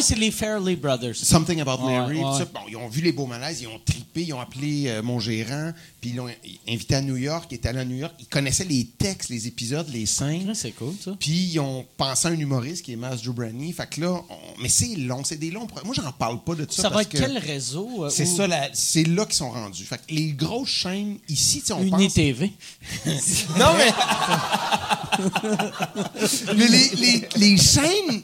c'est 0.00 0.16
les 0.16 0.30
Fairley 0.30 0.76
Brothers. 0.76 1.16
Something 1.16 1.60
About 1.60 1.84
Mary. 1.84 2.20
Bon, 2.20 2.60
ils 2.68 2.76
ont 2.76 2.88
vu 2.88 3.00
les 3.00 3.12
beaux 3.12 3.26
malaises, 3.26 3.62
ils 3.62 3.68
ont 3.68 3.80
tripé, 3.84 4.22
ils 4.22 4.32
ont 4.32 4.40
appelé 4.40 4.88
euh, 4.88 5.02
mon 5.02 5.18
gérant, 5.18 5.72
puis 6.00 6.10
ils 6.10 6.16
l'ont 6.16 6.28
invité 6.68 6.96
à 6.96 7.02
New 7.02 7.16
York. 7.16 7.46
Il 7.50 7.54
était 7.54 7.68
allé 7.68 7.80
à 7.80 7.84
New 7.84 7.96
York. 7.96 8.14
Ils 8.18 8.26
connaissaient 8.26 8.64
les 8.64 8.86
textes, 8.86 9.30
les 9.30 9.46
épisodes, 9.46 9.88
les 9.90 10.06
scènes. 10.06 10.54
c'est 10.54 10.72
cool, 10.72 10.94
ça. 11.00 11.16
Puis 11.18 11.50
ils 11.52 11.58
ont 11.60 11.86
pensé 11.96 12.28
à 12.28 12.30
un 12.30 12.38
humoriste 12.38 12.84
qui 12.84 12.92
est 12.92 12.96
Mas 12.96 13.22
Jobrani. 13.22 13.72
Fait 13.72 13.88
que 13.88 14.00
là, 14.00 14.20
mais 14.60 14.68
c'est 14.68 14.94
long, 14.96 15.24
c'est 15.24 15.36
des 15.36 15.50
longs. 15.50 15.66
Moi, 15.84 15.94
j'en 15.94 16.12
parle 16.12 16.42
pas 16.42 16.54
de 16.54 16.66
ça. 16.70 16.82
Ça 16.82 16.88
va 16.88 17.02
être 17.02 17.10
quel 17.10 17.38
réseau 17.38 18.04
euh, 18.04 18.10
C'est 18.10 18.26
ça, 18.26 18.46
c'est 18.72 19.04
là 19.04 19.24
qu'ils 19.24 19.34
sont 19.34 19.50
rendus. 19.50 19.84
Fait 19.84 19.98
que 19.98 20.12
les 20.14 20.32
grosses 20.32 20.68
chaînes 20.68 21.18
ici, 21.28 21.62
on 21.70 21.82
Uni 21.82 22.10
TV. 22.10 22.52
non, 23.58 23.72
mais. 23.76 23.92
mais 26.56 26.68
les, 26.68 26.88
les, 26.96 27.28
les 27.36 27.56
chaînes 27.56 28.22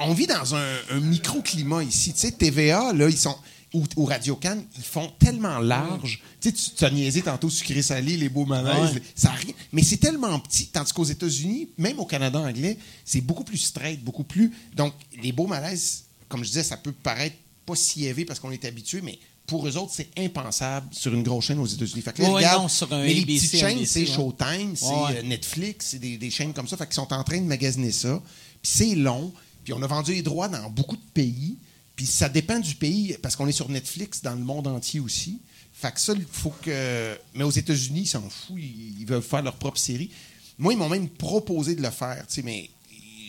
on 0.00 0.14
vit 0.14 0.26
dans 0.26 0.54
un, 0.54 1.00
microclimat 1.00 1.82
ici. 1.84 2.12
Tu 2.12 2.20
sais, 2.20 2.32
TVA, 2.32 2.92
là, 2.92 3.08
ils 3.08 3.18
sont. 3.18 3.36
Ou, 3.74 4.06
Radio 4.06 4.36
Cannes, 4.36 4.64
ils 4.78 4.84
font 4.84 5.12
tellement 5.18 5.58
large. 5.58 6.22
Tu 6.40 6.50
sais, 6.50 6.72
tu 6.76 6.84
as 6.84 6.90
niaisé 6.90 7.20
tantôt 7.20 7.50
sucré-salé, 7.50 8.16
les 8.16 8.30
beaux 8.30 8.46
malaises. 8.46 9.00
Ça 9.14 9.30
rien. 9.30 9.52
Mais 9.72 9.82
c'est 9.82 9.98
tellement 9.98 10.38
petit. 10.38 10.68
Tandis 10.68 10.92
qu'aux 10.92 11.04
États-Unis, 11.04 11.68
même 11.76 11.98
au 11.98 12.06
Canada 12.06 12.38
anglais, 12.38 12.78
c'est 13.04 13.20
beaucoup 13.20 13.44
plus 13.44 13.58
straight, 13.58 14.02
beaucoup 14.02 14.24
plus. 14.24 14.52
Donc, 14.74 14.94
les 15.22 15.32
beaux 15.32 15.46
malaises, 15.46 16.04
comme 16.28 16.42
je 16.42 16.48
disais, 16.48 16.62
ça 16.62 16.78
peut 16.78 16.92
paraître 16.92 17.36
pas 17.66 17.74
si 17.74 18.06
élevé 18.06 18.24
parce 18.24 18.40
qu'on 18.40 18.52
est 18.52 18.64
habitué, 18.64 19.02
mais 19.02 19.18
pour 19.46 19.66
eux 19.66 19.76
autres, 19.76 19.92
c'est 19.94 20.08
impensable 20.18 20.88
sur 20.92 21.14
une 21.14 21.22
grosse 21.22 21.46
chaîne 21.46 21.58
aux 21.58 21.66
États-Unis. 21.66 22.02
Fait 22.02 22.12
que 22.12 22.22
là, 22.22 22.68
sur 22.68 22.92
un 22.92 23.02
mais 23.02 23.14
les 23.14 23.24
petites 23.24 23.56
chaînes, 23.56 23.86
c'est 23.86 24.06
Showtime, 24.06 24.74
c'est 24.74 24.86
euh, 24.86 25.22
Netflix, 25.22 25.88
c'est 25.90 25.98
des, 25.98 26.30
chaînes 26.30 26.52
comme 26.52 26.68
ça. 26.68 26.76
Fait 26.76 26.86
qu'ils 26.86 26.94
sont 26.94 27.12
en 27.12 27.22
train 27.22 27.38
de 27.38 27.46
magasiner 27.46 27.92
ça. 27.92 28.20
Puis 28.62 28.72
c'est 28.74 28.94
long. 28.94 29.32
Puis 29.66 29.72
on 29.72 29.82
a 29.82 29.86
vendu 29.88 30.12
les 30.12 30.22
droits 30.22 30.46
dans 30.46 30.70
beaucoup 30.70 30.94
de 30.94 31.10
pays. 31.12 31.58
Puis 31.96 32.06
ça 32.06 32.28
dépend 32.28 32.60
du 32.60 32.76
pays, 32.76 33.16
parce 33.20 33.34
qu'on 33.34 33.48
est 33.48 33.52
sur 33.52 33.68
Netflix 33.68 34.22
dans 34.22 34.34
le 34.34 34.40
monde 34.40 34.68
entier 34.68 35.00
aussi. 35.00 35.40
Fait 35.72 35.90
que 35.90 35.98
ça, 35.98 36.12
il 36.12 36.24
faut 36.24 36.54
que. 36.62 37.18
Mais 37.34 37.42
aux 37.42 37.50
États-Unis, 37.50 38.02
ils 38.02 38.06
s'en 38.06 38.30
foutent. 38.30 38.56
Ils, 38.60 39.04
veulent 39.04 39.20
faire 39.20 39.42
leur 39.42 39.56
propre 39.56 39.78
série. 39.78 40.08
Moi, 40.56 40.72
ils 40.72 40.76
m'ont 40.76 40.88
même 40.88 41.08
proposé 41.08 41.74
de 41.74 41.82
le 41.82 41.90
faire. 41.90 42.24
Mais 42.44 42.70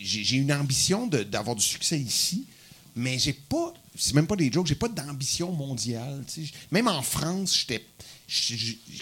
j'ai 0.04 0.36
une 0.36 0.52
ambition 0.52 1.08
d'avoir 1.08 1.56
du 1.56 1.64
succès 1.64 1.98
ici. 1.98 2.46
Mais 2.94 3.18
j'ai 3.18 3.32
pas. 3.32 3.74
C'est 3.96 4.14
même 4.14 4.28
pas 4.28 4.36
des 4.36 4.52
jokes. 4.52 4.68
J'ai 4.68 4.76
pas 4.76 4.88
d'ambition 4.88 5.50
mondiale. 5.50 6.24
Même 6.70 6.86
en 6.86 7.02
France, 7.02 7.58
j'étais. 7.58 7.84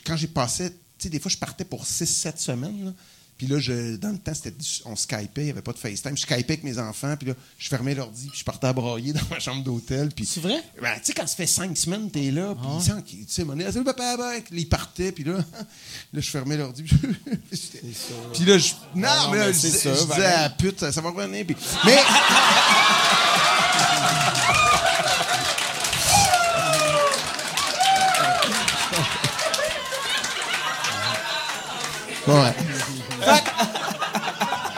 Quand 0.06 0.16
j'ai 0.16 0.28
passé. 0.28 0.70
Des 1.04 1.20
fois, 1.20 1.30
je 1.30 1.36
partais 1.36 1.66
pour 1.66 1.84
6-7 1.84 2.38
semaines. 2.38 2.94
Puis 3.38 3.46
là, 3.46 3.58
je, 3.58 3.96
dans 3.96 4.10
le 4.10 4.18
temps, 4.18 4.32
c'était, 4.32 4.54
on 4.86 4.96
Skypait, 4.96 5.42
il 5.42 5.44
n'y 5.44 5.50
avait 5.50 5.60
pas 5.60 5.72
de 5.72 5.78
FaceTime. 5.78 6.16
Je 6.16 6.22
Skypais 6.22 6.54
avec 6.54 6.64
mes 6.64 6.78
enfants, 6.78 7.14
puis 7.18 7.28
là, 7.28 7.34
je 7.58 7.68
fermais 7.68 7.94
l'ordi, 7.94 8.28
puis 8.28 8.38
je 8.38 8.44
partais 8.44 8.68
à 8.68 8.72
broyer 8.72 9.12
dans 9.12 9.26
ma 9.30 9.38
chambre 9.38 9.62
d'hôtel. 9.62 10.08
Puis, 10.14 10.24
c'est 10.24 10.40
vrai? 10.40 10.62
Ben, 10.80 10.94
tu 10.94 11.06
sais, 11.06 11.12
quand 11.12 11.26
ça 11.26 11.36
fait 11.36 11.46
cinq 11.46 11.76
semaines, 11.76 12.10
t'es 12.10 12.30
là, 12.30 12.54
puis 12.54 12.66
ah. 12.66 13.02
tu 13.06 13.24
sais, 13.28 13.44
mon 13.44 13.58
salut 13.58 13.84
papa, 13.84 14.16
papa, 14.16 14.32
il 14.52 14.68
partait, 14.68 15.12
puis 15.12 15.24
là, 15.24 15.34
là, 16.12 16.20
je 16.20 16.30
fermais 16.30 16.56
l'ordi. 16.56 16.82
Puis, 17.50 17.70
puis 18.32 18.44
là, 18.44 18.58
je, 18.58 18.72
non, 18.94 19.08
ah 19.08 19.28
mais 19.30 19.38
là, 19.38 19.52
je, 19.52 19.58
ça, 19.58 19.94
je 19.94 20.04
disais, 20.04 20.26
ah, 20.26 20.50
pute, 20.50 20.90
ça, 20.90 21.00
va 21.00 21.10
revenir. 21.10 21.46
Puis, 21.46 21.56
mais. 21.84 21.96
ouais. 32.26 32.76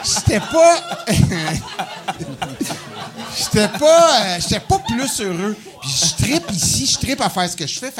J'étais 0.03 0.39
pas. 0.39 1.05
J'étais 3.37 3.67
pas. 3.67 4.25
Euh, 4.25 4.39
j'étais 4.39 4.59
pas 4.59 4.79
plus 4.79 5.21
heureux. 5.21 5.55
Puis 5.81 5.91
je 5.91 6.23
tripe 6.23 6.51
ici, 6.51 6.85
je 6.85 6.97
tripe 6.97 7.21
à 7.21 7.29
faire 7.29 7.49
ce 7.49 7.55
que 7.55 7.67
je 7.67 7.79
fais. 7.79 7.91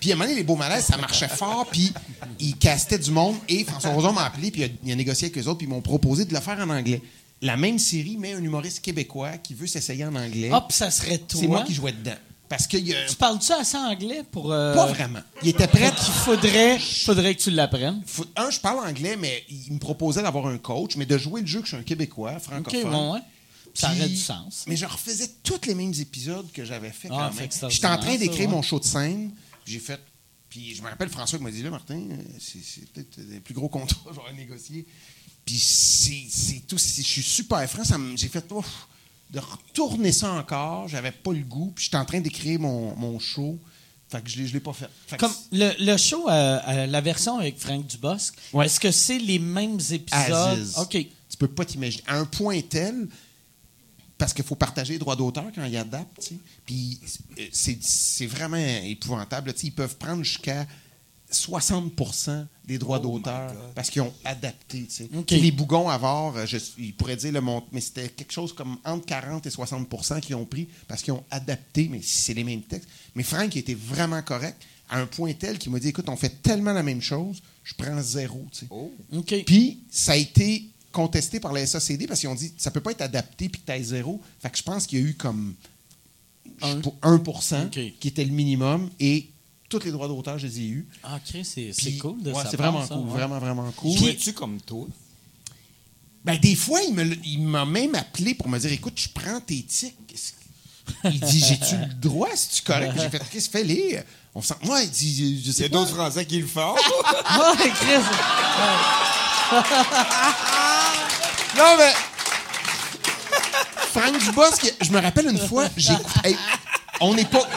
puis 0.00 0.10
à 0.10 0.14
un 0.14 0.16
moment 0.16 0.24
donné, 0.28 0.38
les 0.38 0.44
beaux 0.44 0.56
malaises, 0.56 0.86
ça 0.86 0.96
marchait 0.96 1.28
fort, 1.28 1.66
puis 1.70 1.92
ils 2.40 2.56
castaient 2.56 2.98
du 2.98 3.10
monde. 3.10 3.36
Et 3.48 3.64
François 3.64 3.90
Roson 3.90 4.12
m'a 4.12 4.24
appelé, 4.24 4.50
puis 4.50 4.70
il 4.84 4.92
a, 4.92 4.96
négocié 4.96 5.26
avec 5.26 5.38
eux 5.38 5.48
autres, 5.48 5.58
puis 5.58 5.66
ils 5.66 5.70
m'ont 5.70 5.80
proposé 5.80 6.24
de 6.24 6.34
le 6.34 6.40
faire 6.40 6.58
en 6.58 6.70
anglais. 6.70 7.02
la 7.42 7.56
même 7.56 7.78
série, 7.78 8.16
mais 8.18 8.34
un 8.34 8.42
humoriste 8.42 8.80
québécois 8.80 9.38
qui 9.38 9.54
veut 9.54 9.66
s'essayer 9.66 10.04
en 10.04 10.14
anglais. 10.16 10.50
Hop, 10.52 10.72
ça 10.72 10.90
serait 10.90 11.18
toi. 11.18 11.40
C'est 11.40 11.46
moi 11.46 11.62
qui 11.62 11.74
jouais 11.74 11.92
dedans. 11.92 12.16
Parce 12.48 12.66
que 12.66 12.76
y 12.78 12.94
a... 12.94 13.06
Tu 13.06 13.16
parles-tu 13.16 13.52
assez 13.52 13.76
anglais 13.76 14.22
pour. 14.30 14.52
Euh... 14.52 14.74
Pas 14.74 14.86
vraiment. 14.86 15.20
Il 15.42 15.48
était 15.48 15.66
prêt. 15.66 15.92
Il 15.96 16.12
faudrait, 16.24 16.78
faudrait 16.78 17.34
que 17.34 17.42
tu 17.42 17.50
l'apprennes. 17.50 18.02
Un, 18.36 18.50
je 18.50 18.58
parle 18.60 18.78
anglais, 18.88 19.16
mais 19.16 19.44
il 19.50 19.74
me 19.74 19.78
proposait 19.78 20.22
d'avoir 20.22 20.46
un 20.46 20.58
coach, 20.58 20.96
mais 20.96 21.06
de 21.06 21.18
jouer 21.18 21.42
le 21.42 21.46
jeu 21.46 21.60
que 21.60 21.66
je 21.66 21.70
suis 21.70 21.76
un 21.76 21.82
Québécois, 21.82 22.38
francophone. 22.38 22.84
OK, 22.84 22.90
bon, 22.90 23.14
ouais. 23.14 23.20
Ça 23.74 23.92
aurait 23.92 24.08
du 24.08 24.16
sens. 24.16 24.64
Mais 24.66 24.76
je 24.76 24.86
refaisais 24.86 25.30
tous 25.42 25.60
les 25.66 25.74
mêmes 25.74 25.92
épisodes 26.00 26.50
que 26.52 26.64
j'avais 26.64 26.90
fait 26.90 27.08
ah, 27.12 27.30
quand 27.30 27.40
même. 27.40 27.70
J'étais 27.70 27.86
en 27.86 27.98
train 27.98 28.16
d'écrire 28.16 28.48
mon 28.48 28.62
show 28.62 28.80
de 28.80 28.84
scène. 28.84 29.32
J'ai 29.64 29.78
fait. 29.78 30.00
Puis 30.48 30.74
je 30.74 30.82
me 30.82 30.88
rappelle 30.88 31.10
François 31.10 31.38
qui 31.38 31.44
m'a 31.44 31.50
dit 31.50 31.62
là, 31.62 31.70
Martin, 31.70 32.00
c'est 32.40 32.90
peut-être 32.90 33.18
les 33.28 33.40
plus 33.40 33.54
gros 33.54 33.68
contrats 33.68 34.08
que 34.08 34.14
j'aurais 34.14 34.32
négocié. 34.32 34.86
Puis 35.44 35.58
c'est 35.58 36.66
tout. 36.66 36.78
Je 36.78 37.02
suis 37.02 37.22
super 37.22 37.68
franc. 37.68 37.82
J'ai 38.16 38.28
fait. 38.28 38.50
Ouf, 38.50 38.87
de 39.30 39.40
retourner 39.40 40.12
ça 40.12 40.32
encore, 40.32 40.88
j'avais 40.88 41.12
pas 41.12 41.32
le 41.32 41.40
goût, 41.40 41.72
puis 41.74 41.84
j'étais 41.84 41.96
en 41.96 42.04
train 42.04 42.20
d'écrire 42.20 42.60
mon, 42.60 42.96
mon, 42.96 43.18
show. 43.18 43.58
Fait 44.08 44.22
que 44.22 44.30
je 44.30 44.40
ne 44.40 44.48
l'ai 44.48 44.60
pas 44.60 44.72
fait. 44.72 44.88
Comme 45.18 45.32
le, 45.52 45.70
le 45.80 45.96
show, 45.98 46.28
euh, 46.28 46.58
euh, 46.66 46.86
la 46.86 47.00
version 47.02 47.38
avec 47.38 47.58
Frank 47.58 47.86
Dubosc, 47.86 48.34
est-ce 48.62 48.80
que 48.80 48.90
c'est 48.90 49.18
les 49.18 49.38
mêmes 49.38 49.78
épisodes? 49.90 50.66
OK. 50.78 50.92
Tu 50.92 51.36
peux 51.38 51.48
pas 51.48 51.66
t'imaginer. 51.66 52.02
À 52.06 52.16
un 52.16 52.24
point 52.24 52.58
tel, 52.62 53.06
parce 54.16 54.32
qu'il 54.32 54.44
faut 54.44 54.56
partager 54.56 54.94
les 54.94 54.98
droits 54.98 55.14
d'auteur 55.14 55.46
quand 55.54 55.64
ils 55.64 55.76
adaptent. 55.76 56.32
Puis 56.66 56.98
euh, 57.38 57.44
c'est 57.52 58.26
vraiment 58.26 58.56
épouvantable. 58.56 59.54
ils 59.62 59.72
peuvent 59.72 59.96
prendre 59.96 60.24
jusqu'à 60.24 60.66
60% 61.32 62.46
des 62.66 62.78
droits 62.78 63.00
oh 63.02 63.08
d'auteur 63.08 63.54
parce 63.74 63.90
qu'ils 63.90 64.02
ont 64.02 64.12
adapté. 64.24 64.86
Les 65.30 65.50
bougons 65.50 65.88
à 65.88 65.98
euh, 66.36 66.46
je, 66.46 66.58
ils 66.78 66.94
pourraient 66.94 67.16
dire 67.16 67.32
le 67.32 67.40
montant, 67.40 67.66
mais 67.72 67.80
c'était 67.80 68.08
quelque 68.08 68.32
chose 68.32 68.52
comme 68.52 68.78
entre 68.84 69.06
40 69.06 69.46
et 69.46 69.50
60% 69.50 70.20
qui 70.20 70.34
ont 70.34 70.44
pris 70.44 70.68
parce 70.86 71.02
qu'ils 71.02 71.12
ont 71.12 71.24
adapté, 71.30 71.88
mais 71.90 72.00
c'est 72.02 72.34
les 72.34 72.44
mêmes 72.44 72.62
textes. 72.62 72.88
Mais 73.14 73.22
Frank 73.22 73.54
était 73.56 73.74
vraiment 73.74 74.22
correct 74.22 74.56
à 74.90 75.00
un 75.00 75.06
point 75.06 75.32
tel 75.34 75.58
qu'il 75.58 75.70
m'a 75.70 75.78
dit 75.78 75.88
écoute, 75.88 76.08
on 76.08 76.16
fait 76.16 76.42
tellement 76.42 76.72
la 76.72 76.82
même 76.82 77.02
chose, 77.02 77.42
je 77.62 77.74
prends 77.74 78.00
zéro. 78.00 78.46
Oh. 78.70 78.92
Puis 79.44 79.80
ça 79.90 80.12
a 80.12 80.16
été 80.16 80.70
contesté 80.92 81.40
par 81.40 81.52
la 81.52 81.66
SACD 81.66 82.06
parce 82.06 82.20
qu'ils 82.20 82.28
ont 82.30 82.34
dit 82.34 82.52
ça 82.56 82.70
peut 82.70 82.80
pas 82.80 82.92
être 82.92 83.02
adapté 83.02 83.48
puis 83.48 83.60
que 83.60 83.66
tu 83.66 83.72
as 83.72 83.82
zéro. 83.82 84.20
Fait 84.40 84.50
que 84.50 84.56
je 84.56 84.62
pense 84.62 84.86
qu'il 84.86 84.98
y 84.98 85.02
a 85.02 85.04
eu 85.06 85.14
comme 85.14 85.54
1, 86.62 86.80
1 87.02 87.68
qui 87.68 88.08
était 88.08 88.24
le 88.24 88.32
minimum 88.32 88.88
et 88.98 89.28
tous 89.68 89.84
les 89.84 89.90
droits 89.90 90.08
d'auteur, 90.08 90.38
je 90.38 90.46
les 90.46 90.60
ai 90.60 90.66
eus. 90.68 90.88
Ah, 91.02 91.16
ok, 91.16 91.40
c'est 91.44 91.98
cool 91.98 92.22
de 92.22 92.32
ouais, 92.32 92.42
C'est 92.50 92.56
vraiment 92.56 92.86
cool, 92.86 93.08
vraiment, 93.08 93.38
vraiment 93.38 93.70
cool. 93.76 93.96
Puis, 93.96 94.28
es 94.28 94.32
comme 94.32 94.60
toi? 94.60 94.86
Ben, 96.24 96.38
des 96.38 96.56
fois, 96.56 96.80
il 96.82 97.40
m'a 97.42 97.64
même 97.64 97.94
appelé 97.94 98.34
pour 98.34 98.48
me 98.48 98.58
dire 98.58 98.72
écoute, 98.72 98.94
je 98.96 99.08
prends 99.08 99.40
tes 99.40 99.62
tics. 99.62 99.94
Il 101.04 101.20
dit 101.20 101.44
J'ai-tu 101.46 101.76
le 101.76 101.94
droit, 101.94 102.28
si 102.34 102.48
tu 102.48 102.62
correct? 102.62 102.92
J'ai 102.96 103.10
fait 103.10 103.22
Qu'est-ce 103.30 103.48
que 103.50 103.58
fais 103.64 104.06
On 104.34 104.42
sent. 104.42 104.54
Moi, 104.62 104.82
il 104.82 104.90
dit 104.90 105.42
Je 105.44 105.50
sais 105.52 105.58
Il 105.58 105.62
y 105.62 105.64
a 105.66 105.68
d'autres 105.68 105.94
Français 105.94 106.24
qui 106.24 106.40
le 106.40 106.46
font. 106.46 106.74
Moi, 107.34 107.56
Chris. 107.56 108.02
non, 111.56 111.76
mais. 111.78 111.92
Franck 113.92 114.18
Dubosc, 114.18 114.74
je 114.80 114.90
me 114.92 115.00
rappelle 115.00 115.28
une 115.28 115.38
fois, 115.38 115.66
j'ai. 115.76 115.94
on 117.00 117.14
n'est 117.14 117.24
pas. 117.24 117.48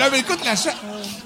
Non, 0.00 0.06
mais 0.10 0.20
écoute, 0.20 0.38
la 0.46 0.54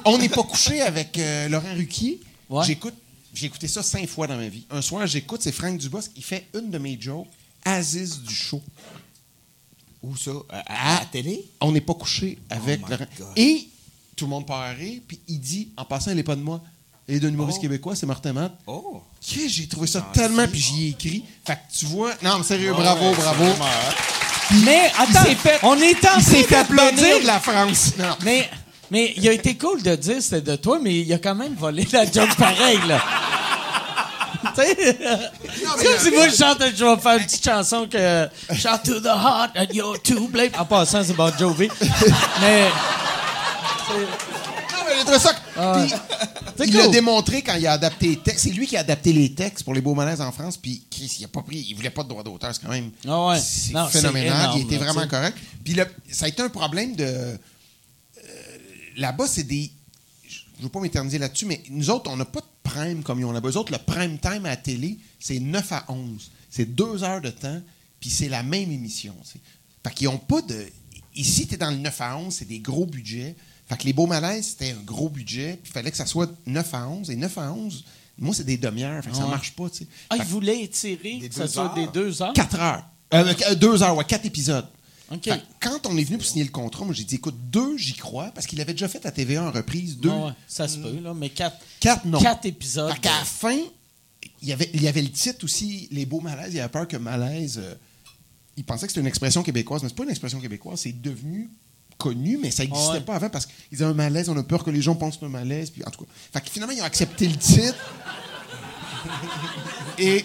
On 0.04 0.18
n'est 0.18 0.28
pas 0.28 0.42
couché 0.42 0.80
avec 0.80 1.16
euh, 1.16 1.48
Laurent 1.48 1.72
Ruquier. 1.74 2.20
J'écoute. 2.66 2.94
J'ai 3.32 3.46
écouté 3.46 3.68
ça 3.68 3.82
cinq 3.82 4.08
fois 4.08 4.26
dans 4.26 4.36
ma 4.36 4.48
vie. 4.48 4.66
Un 4.70 4.82
soir, 4.82 5.06
j'écoute, 5.06 5.42
c'est 5.42 5.52
Franck 5.52 5.78
Dubosc 5.78 6.12
qui 6.12 6.22
fait 6.22 6.46
une 6.54 6.70
de 6.70 6.78
mes 6.78 6.96
jokes, 7.00 7.26
Aziz 7.64 8.20
du 8.20 8.34
show. 8.34 8.62
Où 10.02 10.16
ça? 10.16 10.30
À, 10.66 11.00
la 11.00 11.06
télé? 11.06 11.44
On 11.60 11.72
n'est 11.72 11.80
pas 11.80 11.94
couché 11.94 12.38
avec 12.50 12.80
oh 12.84 12.90
Laurent. 12.90 13.06
Et 13.36 13.68
tout 14.16 14.26
le 14.26 14.30
monde 14.30 14.46
part 14.46 14.60
à 14.60 14.70
rire, 14.70 15.00
puis 15.06 15.20
il 15.26 15.40
dit, 15.40 15.68
en 15.76 15.84
passant, 15.84 16.10
elle 16.10 16.16
n'est 16.16 16.22
pas 16.22 16.36
de 16.36 16.42
moi. 16.42 16.62
Elle 17.08 17.16
est 17.16 17.20
d'un 17.20 17.28
humoriste 17.28 17.58
oh. 17.58 17.62
québécois, 17.62 17.94
c'est 17.94 18.06
Martin 18.06 18.32
Matt. 18.32 18.52
Oh! 18.66 19.02
j'ai 19.20 19.68
trouvé 19.68 19.86
ça 19.86 20.00
tellement, 20.12 20.46
puis 20.48 20.60
j'y 20.60 20.86
ai 20.86 20.88
écrit. 20.90 21.24
Fait 21.44 21.54
que 21.54 21.76
tu 21.76 21.86
vois. 21.86 22.12
Non, 22.22 22.38
mais 22.38 22.44
sérieux, 22.44 22.72
bravo, 22.72 23.14
bravo. 23.14 23.44
Mais 24.64 24.90
attends, 24.96 25.58
on 25.62 25.76
est 25.78 25.96
en 26.04 26.20
train 26.20 26.20
fait 26.20 26.54
applaudir 26.54 27.20
de 27.20 27.26
la 27.26 27.40
France. 27.40 27.94
Mais 28.24 28.48
mais 28.90 29.14
il 29.16 29.28
a 29.28 29.32
été 29.32 29.56
cool 29.56 29.82
de 29.82 29.94
dire 29.96 30.22
c'était 30.22 30.40
de 30.40 30.56
toi, 30.56 30.78
mais 30.80 31.00
il 31.00 31.12
a 31.12 31.18
quand 31.18 31.34
même 31.34 31.54
volé 31.54 31.86
la 31.92 32.04
joke 32.04 32.36
pareil, 32.36 32.78
là. 32.86 33.02
tu 34.54 34.62
sais, 34.62 34.98
comme 35.58 35.98
si 35.98 36.10
moi 36.10 36.28
je 36.28 36.36
chante, 36.36 36.58
je 36.76 36.84
vais 36.84 37.00
faire 37.00 37.16
une 37.16 37.24
petite 37.24 37.44
chanson 37.44 37.88
que 37.90 38.28
Shout 38.52 38.78
to 38.84 39.00
the 39.00 39.06
heart 39.06 39.52
and 39.56 39.72
you're 39.72 40.00
too 40.02 40.28
blame. 40.28 40.50
En 40.58 40.64
passant, 40.64 41.02
c'est 41.02 41.14
Bon 41.14 41.32
Jovi. 41.38 41.68
mais. 42.40 42.68
Non, 43.90 44.80
mais 44.86 45.12
j'ai 45.12 45.18
ça. 45.18 45.34
Ah. 45.56 45.86
il 46.58 46.76
l'a 46.76 46.88
démontré 46.88 47.42
quand 47.42 47.54
il 47.54 47.66
a 47.66 47.72
adapté 47.72 48.08
les 48.08 48.16
textes. 48.16 48.44
C'est 48.44 48.50
lui 48.50 48.66
qui 48.66 48.76
a 48.76 48.80
adapté 48.80 49.12
les 49.12 49.32
textes 49.32 49.64
pour 49.64 49.74
les 49.74 49.80
beaux 49.80 49.94
malaises 49.94 50.20
en 50.20 50.32
France. 50.32 50.56
Puis 50.56 50.82
Chris, 50.90 51.16
il 51.20 51.24
a 51.24 51.28
pas 51.28 51.42
pris, 51.42 51.64
il 51.68 51.74
voulait 51.74 51.90
pas 51.90 52.02
de 52.02 52.08
droit 52.08 52.22
d'auteur. 52.22 52.50
C'est 52.54 52.62
quand 52.62 52.72
même 52.72 52.90
ah 53.08 53.28
ouais. 53.28 53.38
phénoménal. 53.90 54.50
il 54.56 54.62
était 54.62 54.76
vraiment 54.76 55.06
correct. 55.06 55.36
Puis 55.64 55.76
ça 56.10 56.26
a 56.26 56.28
été 56.28 56.42
un 56.42 56.48
problème 56.48 56.96
de 56.96 57.38
là-bas, 58.96 59.26
c'est 59.26 59.44
des. 59.44 59.70
Je 60.26 60.40
ne 60.58 60.64
veux 60.64 60.68
pas 60.68 60.80
m'éterniser 60.80 61.18
là-dessus, 61.18 61.46
mais 61.46 61.62
nous 61.70 61.90
autres, 61.90 62.10
on 62.10 62.16
n'a 62.16 62.24
pas 62.24 62.40
de 62.40 62.46
prime 62.62 63.02
comme 63.02 63.20
ils 63.20 63.24
ont 63.24 63.32
là-bas. 63.32 63.50
Eux 63.50 63.56
autres, 63.56 63.72
le 63.72 63.78
prime 63.78 64.18
time 64.18 64.46
à 64.46 64.50
la 64.50 64.56
télé, 64.56 64.98
c'est 65.20 65.38
9 65.38 65.72
à 65.72 65.84
11. 65.88 66.30
C'est 66.50 66.74
deux 66.74 67.02
heures 67.02 67.20
de 67.20 67.30
temps, 67.30 67.60
puis 68.00 68.10
c'est 68.10 68.28
la 68.28 68.42
même 68.42 68.70
émission. 68.70 69.14
Fait 69.82 69.94
qu'ils 69.94 70.06
n'ont 70.08 70.18
pas 70.18 70.42
de. 70.42 70.66
Ici, 71.14 71.46
tu 71.46 71.54
es 71.54 71.56
dans 71.56 71.70
le 71.70 71.76
9 71.76 72.00
à 72.00 72.16
11, 72.18 72.34
c'est 72.34 72.44
des 72.48 72.60
gros 72.60 72.86
budgets. 72.86 73.36
Fait 73.66 73.76
que 73.76 73.84
les 73.84 73.92
beaux 73.92 74.06
malaises, 74.06 74.50
c'était 74.50 74.72
un 74.72 74.82
gros 74.82 75.08
budget, 75.08 75.58
puis 75.62 75.70
il 75.70 75.72
fallait 75.72 75.90
que 75.90 75.96
ça 75.96 76.06
soit 76.06 76.30
9 76.46 76.74
à 76.74 76.88
11. 76.88 77.10
Et 77.10 77.16
9 77.16 77.38
à 77.38 77.52
11, 77.52 77.84
moi, 78.18 78.34
c'est 78.34 78.44
des 78.44 78.56
demi-heures, 78.56 79.02
fait 79.02 79.10
que 79.10 79.16
ça 79.16 79.26
marche 79.26 79.52
pas. 79.52 79.66
Ah, 80.10 80.16
ils 80.16 80.24
voulaient 80.24 80.62
étirer, 80.62 81.18
que 81.18 81.34
ça 81.34 81.48
soit 81.48 81.74
des 81.74 81.86
deux 81.88 82.22
heures? 82.22 82.32
Quatre 82.32 82.60
heures. 82.60 82.84
Euh, 83.12 83.34
euh, 83.48 83.54
deux 83.54 83.82
heures, 83.82 83.96
ouais, 83.96 84.04
quatre 84.04 84.26
épisodes. 84.26 84.66
Quand 85.60 85.86
on 85.86 85.96
est 85.96 86.04
venu 86.04 86.18
pour 86.18 86.26
signer 86.26 86.44
le 86.44 86.50
contrat, 86.50 86.84
moi, 86.84 86.94
j'ai 86.94 87.04
dit, 87.04 87.16
écoute, 87.16 87.36
deux, 87.50 87.76
j'y 87.76 87.94
crois, 87.94 88.30
parce 88.34 88.46
qu'il 88.46 88.60
avait 88.60 88.72
déjà 88.72 88.88
fait 88.88 89.04
à 89.06 89.10
TVA 89.10 89.44
en 89.44 89.50
reprise. 89.50 89.98
Deux. 89.98 90.10
ça 90.46 90.68
se 90.68 90.78
peut, 90.78 91.00
là, 91.00 91.14
mais 91.14 91.30
quatre, 91.30 91.58
quatre, 91.80 92.04
non. 92.06 92.20
quatre 92.20 92.46
épisodes. 92.46 92.90
À 92.90 92.98
la 93.02 93.24
fin, 93.24 93.58
il 94.42 94.48
y, 94.48 94.52
avait, 94.52 94.70
il 94.74 94.82
y 94.82 94.88
avait 94.88 95.02
le 95.02 95.10
titre 95.10 95.44
aussi, 95.44 95.88
Les 95.90 96.06
beaux 96.06 96.20
malaises. 96.20 96.54
Il 96.54 96.60
avait 96.60 96.68
peur 96.68 96.88
que 96.88 96.96
malaise. 96.96 97.60
Euh, 97.62 97.74
il 98.56 98.64
pensait 98.64 98.86
que 98.86 98.92
c'était 98.92 99.00
une 99.00 99.06
expression 99.06 99.42
québécoise, 99.42 99.82
mais 99.82 99.88
c'est 99.88 99.96
pas 99.96 100.04
une 100.04 100.10
expression 100.10 100.40
québécoise, 100.40 100.80
c'est 100.80 101.00
devenu 101.00 101.50
connu, 101.98 102.38
mais 102.40 102.50
ça 102.50 102.64
n'existait 102.64 103.00
pas 103.00 103.14
avant 103.14 103.30
parce 103.30 103.46
qu'ils 103.46 103.54
disaient 103.72 103.84
un 103.84 103.94
malaise, 103.94 104.28
on 104.28 104.36
a 104.36 104.42
peur 104.42 104.64
que 104.64 104.70
les 104.70 104.82
gens 104.82 104.94
pensent 104.94 105.18
un 105.22 105.28
malaise. 105.28 105.70
Puis, 105.70 105.84
en 105.84 105.90
tout 105.90 106.04
cas, 106.04 106.10
fait 106.32 106.48
finalement, 106.50 106.74
ils 106.74 106.82
ont 106.82 106.86
accepté 106.86 107.28
le 107.28 107.36
titre. 107.36 107.76
Et 109.98 110.24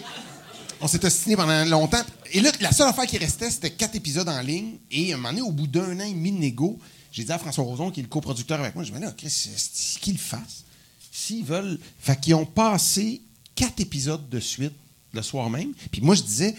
on 0.80 0.88
s'est 0.88 1.04
assigné 1.04 1.36
pendant 1.36 1.64
longtemps. 1.64 2.02
Et 2.32 2.40
là, 2.40 2.50
la 2.60 2.72
seule 2.72 2.88
affaire 2.88 3.06
qui 3.06 3.18
restait, 3.18 3.50
c'était 3.50 3.70
quatre 3.70 3.96
épisodes 3.96 4.28
en 4.28 4.40
ligne. 4.40 4.76
Et 4.90 5.12
à 5.12 5.14
un 5.14 5.18
moment 5.18 5.30
donné, 5.30 5.42
au 5.42 5.52
bout 5.52 5.66
d'un 5.66 5.98
an 6.00 6.04
et 6.04 6.12
demi 6.12 6.32
de 6.32 6.38
négo, 6.38 6.78
j'ai 7.12 7.24
dit 7.24 7.32
à 7.32 7.38
François 7.38 7.64
Roson, 7.64 7.90
qui 7.90 8.00
est 8.00 8.04
le 8.04 8.08
coproducteur 8.08 8.60
avec 8.60 8.74
moi, 8.74 8.84
je 8.84 8.92
me 8.92 8.98
dit, 8.98 9.06
qu'est-ce 9.16 9.98
qu'ils 9.98 10.18
fassent? 10.18 10.64
S'ils 11.12 11.44
veulent. 11.44 11.78
Fait 11.98 12.18
qu'ils 12.18 12.34
ont 12.34 12.46
passé 12.46 13.20
quatre 13.54 13.80
épisodes 13.80 14.28
de 14.28 14.40
suite 14.40 14.72
le 15.12 15.22
soir 15.22 15.50
même. 15.50 15.72
Puis 15.90 16.00
moi, 16.00 16.14
je 16.14 16.22
disais, 16.22 16.54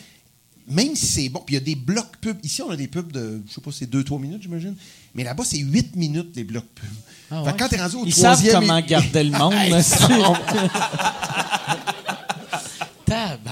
même 0.68 0.96
si 0.96 1.06
c'est 1.06 1.30
bon, 1.30 1.42
puis 1.46 1.56
il 1.56 1.60
y 1.60 1.62
a 1.62 1.64
des 1.64 1.76
blocs 1.76 2.18
pubs. 2.20 2.38
Ici, 2.44 2.62
on 2.62 2.70
a 2.70 2.76
des 2.76 2.88
pubs 2.88 3.12
de, 3.12 3.42
je 3.48 3.54
sais 3.54 3.62
pas, 3.62 3.72
c'est 3.72 3.90
deux, 3.90 4.04
trois 4.04 4.20
minutes, 4.20 4.42
j'imagine. 4.42 4.76
Mais 5.16 5.24
là-bas, 5.24 5.44
c'est 5.46 5.58
huit 5.58 5.96
minutes, 5.96 6.36
les 6.36 6.44
blocs 6.44 6.68
pubs. 6.76 6.90
Ah 7.32 7.44
fait 7.46 7.58
quand 7.58 7.70
t'es 7.70 7.82
rendu 7.82 7.96
au 7.96 8.06
Ils 8.06 8.14
savent 8.14 8.46
comment 8.52 8.82
garder 8.82 9.24
le 9.24 9.32
monde. 9.32 9.54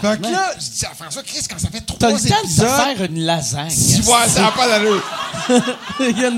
Fait 0.02 0.22
que 0.22 0.23
là, 0.23 0.53
je 0.57 0.69
dis 0.69 0.86
à 0.86 0.94
François, 0.94 1.23
Chris, 1.23 1.41
quand 1.49 1.60
ça 1.60 1.69
fait 1.69 1.81
trois. 1.81 1.99
T'as 1.99 2.11
le 2.11 2.19
temps 2.19 2.44
de 2.44 2.95
faire 2.95 3.03
une 3.03 3.19
lasagne. 3.19 3.69
Tu 3.95 4.02
vois, 4.02 4.27
ça 4.27 4.41
n'a 4.41 4.52
pas 4.52 4.68
d'allure. 4.68 5.03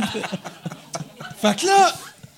fait 1.42 1.56
que 1.60 1.66
là, 1.66 1.94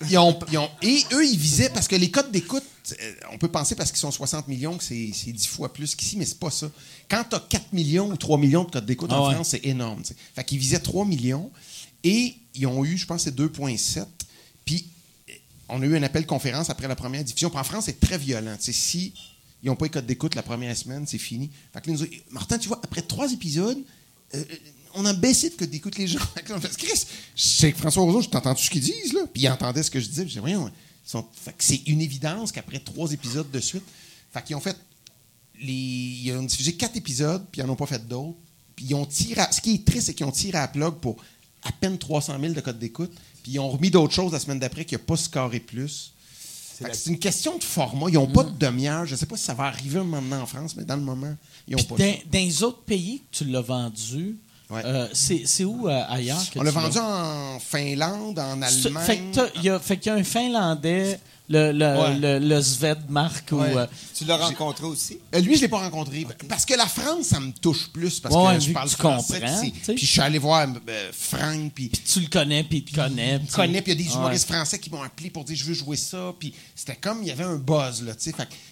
ils 0.10 0.18
ont, 0.18 0.38
ils 0.52 0.58
ont, 0.58 0.70
et 0.82 1.04
eux, 1.14 1.26
ils 1.26 1.38
visaient, 1.38 1.70
parce 1.70 1.88
que 1.88 1.96
les 1.96 2.12
codes 2.12 2.32
d'écoute, 2.32 2.64
euh, 3.02 3.14
on 3.32 3.38
peut 3.38 3.48
penser 3.48 3.76
parce 3.76 3.92
qu'ils 3.92 4.00
sont 4.00 4.12
60 4.12 4.48
millions 4.48 4.78
que 4.78 4.84
c'est 4.84 5.12
10 5.32 5.48
fois 5.48 5.72
plus 5.72 5.96
qu'ici, 5.96 6.18
mais 6.18 6.26
c'est 6.26 6.40
pas 6.40 6.52
ça. 6.52 6.68
Quand 7.10 7.24
tu 7.30 7.36
as 7.36 7.40
4 7.40 7.74
millions 7.74 8.10
ou 8.10 8.18
3 8.18 8.38
millions 8.38 8.66
de 8.66 8.72
codes 8.72 8.86
d'écoute 8.86 9.12
en 9.14 9.28
ah 9.28 9.34
France, 9.34 9.50
c'est 9.50 9.66
énorme. 9.66 10.02
T'sais. 10.02 10.16
Fait 10.36 10.44
qu'ils 10.44 10.60
visaient 10.60 10.80
3 10.80 11.06
millions 11.06 11.50
et 12.04 12.36
ils 12.56 12.68
ont 12.68 12.84
eu, 12.84 12.98
je 12.98 13.06
pense, 13.06 13.24
c'est 13.24 13.36
2,7. 13.36 14.06
Puis 14.66 14.88
on 15.70 15.82
a 15.82 15.86
eu 15.86 15.96
un 15.96 16.04
appel 16.04 16.26
conférence 16.26 16.70
après 16.70 16.88
la 16.88 16.96
première 16.96 17.24
diffusion. 17.24 17.50
Puis 17.50 17.60
en 17.60 17.64
France, 17.64 17.86
c'est 17.86 18.00
très 18.00 18.18
violent. 18.18 18.56
T'sais, 18.58 18.74
si 18.74 19.14
ils 19.64 19.68
n'ont 19.68 19.76
pas 19.76 19.86
eu 19.86 19.90
code 19.90 20.06
d'écoute 20.06 20.36
la 20.36 20.44
première 20.44 20.76
semaine, 20.76 21.08
c'est 21.08 21.18
fini. 21.18 21.50
Fait 21.72 21.82
que 21.82 21.90
là, 21.90 21.98
nous 21.98 22.06
Martin, 22.32 22.58
tu 22.58 22.68
vois, 22.68 22.82
après 22.84 23.02
trois 23.02 23.32
épisodes, 23.32 23.82
euh, 24.36 24.44
on 24.94 25.06
a 25.06 25.14
baissé 25.14 25.50
de 25.50 25.56
code 25.56 25.70
d'écoute 25.70 25.98
les 25.98 26.08
gens. 26.08 26.20
Chris, 26.78 27.06
c'est 27.36 27.72
François 27.72 28.04
Roseau, 28.04 28.22
je 28.22 28.30
t'entends 28.30 28.54
tout 28.54 28.62
ce 28.62 28.70
qu'ils 28.70 28.82
disent, 28.82 29.14
là. 29.14 29.22
Puis 29.32 29.44
il 29.44 29.50
entendait 29.50 29.82
ce 29.82 29.90
que 29.90 30.02
je 30.02 30.08
disais. 30.08 30.24
Je 30.24 30.28
disais, 30.28 30.40
voyons, 30.42 30.70
c'est 31.58 31.82
une 31.88 32.02
évidence 32.02 32.52
qu'après 32.52 32.80
trois 32.80 33.12
épisodes 33.12 33.50
de 33.50 33.60
suite, 33.60 33.84
fait 34.32 34.44
qu'ils 34.44 34.56
ont 34.56 34.62
fait. 34.62 34.78
Les, 35.62 35.72
ils 35.72 36.34
ont 36.34 36.44
diffusé 36.44 36.74
quatre 36.74 36.98
épisodes, 36.98 37.46
puis 37.50 37.62
ils 37.62 37.66
n'en 37.66 37.74
ont 37.74 37.78
pas 37.78 37.86
fait 37.86 38.06
d'autres. 38.06 38.38
Puis 38.76 38.88
ils 38.90 38.96
ont 38.96 39.06
tiré. 39.06 39.42
ce 39.52 39.62
qui 39.62 39.76
est 39.76 39.86
triste, 39.86 40.08
c'est 40.08 40.14
qu'ils 40.14 40.26
ont 40.26 40.32
tiré 40.32 40.58
à 40.58 40.68
plug 40.68 40.96
pour 40.96 41.18
à 41.64 41.72
peine 41.72 41.98
300 41.98 42.38
000 42.40 42.54
de 42.54 42.60
code 42.60 42.80
d'écoute. 42.80 43.14
Puis 43.44 43.54
ils 43.54 43.60
ont 43.60 43.70
remis 43.70 43.92
d'autres 43.92 44.14
choses 44.14 44.34
la 44.34 44.40
semaine 44.40 44.60
d'après 44.60 44.84
qui 44.84 44.96
n'a 44.96 45.00
pas 45.00 45.16
scoré 45.16 45.60
plus. 45.60 46.13
C'est 46.74 47.10
une 47.10 47.20
question 47.20 47.58
de 47.58 47.64
format. 47.64 48.10
Ils 48.10 48.16
n'ont 48.16 48.28
pas 48.28 48.44
de 48.44 48.58
demi-heure. 48.58 49.06
Je 49.06 49.14
ne 49.14 49.18
sais 49.18 49.26
pas 49.26 49.38
si 49.38 49.44
ça 49.44 49.54
va 49.54 49.66
arriver 49.66 50.02
maintenant 50.04 50.42
en 50.42 50.46
France, 50.46 50.76
mais 50.76 50.84
dans 50.84 50.96
le 50.96 51.02
moment, 51.02 51.36
ils 51.68 51.76
n'ont 51.76 51.84
pas 51.84 51.96
dans, 51.98 52.14
dans 52.32 52.40
les 52.40 52.64
autres 52.64 52.82
pays 52.82 53.22
que 53.32 53.38
tu 53.38 53.46
l'as 53.46 53.62
vendu, 53.62 54.38
euh, 54.72 55.08
c'est 55.14 55.64
où 55.64 55.88
euh, 55.88 56.04
ailleurs? 56.10 56.42
Que 56.52 56.60
On 56.60 56.64
l'a 56.64 56.72
vendu 56.72 56.98
en 56.98 57.60
Finlande, 57.60 58.40
en 58.40 58.62
Allemagne. 58.62 59.04
Fait 59.06 59.98
qu'il 59.98 60.06
y, 60.06 60.10
a 60.10 60.16
un 60.16 60.24
Finlandais, 60.24 61.20
le, 61.50 61.72
le, 61.72 62.40
le, 62.40 62.62
Svedmark. 62.62 63.52
Euh, 63.54 63.86
tu 64.16 64.26
l'as 64.26 64.38
rencontré 64.38 64.86
aussi? 64.86 65.20
lui, 65.34 65.42
je 65.42 65.50
ne 65.50 65.62
l'ai 65.62 65.68
pas 65.68 65.80
rencontré. 65.80 66.26
Parce 66.48 66.66
que 66.66 66.74
la 66.74 66.88
France, 66.88 67.28
ça 67.28 67.40
me 67.40 67.52
touche 67.52 67.90
plus. 67.90 68.20
Parce 68.20 68.34
que 68.34 68.66
je 68.66 68.72
parle 68.72 68.90
français. 68.90 69.42
Puis 69.86 69.98
je 69.98 70.06
suis 70.06 70.22
allé 70.22 70.38
voir 70.38 70.68
Frank. 71.12 71.72
Puis 71.74 71.90
tu 71.90 72.22
le 72.22 72.28
connais, 72.28 72.64
puis 72.64 72.78
il 72.80 72.84
te 72.86 72.96
connaît. 72.96 73.40
Il 73.44 73.52
connaît, 73.52 73.82
puis 73.82 73.92
il 73.92 74.02
y 74.02 74.06
a 74.06 74.10
des 74.10 74.16
humoristes 74.16 74.48
français 74.48 74.80
qui 74.80 74.90
m'ont 74.90 75.04
appelé 75.04 75.30
pour 75.30 75.44
dire 75.44 75.56
je 75.56 75.66
veux 75.66 75.74
jouer 75.74 75.98
ça. 75.98 76.34
Puis 76.40 76.54
c'était 76.76 76.96
comme, 76.96 77.20
il 77.22 77.28
y 77.28 77.32
avait 77.32 77.44
un 77.44 77.58
buzz. 77.58 78.04
Là, 78.04 78.14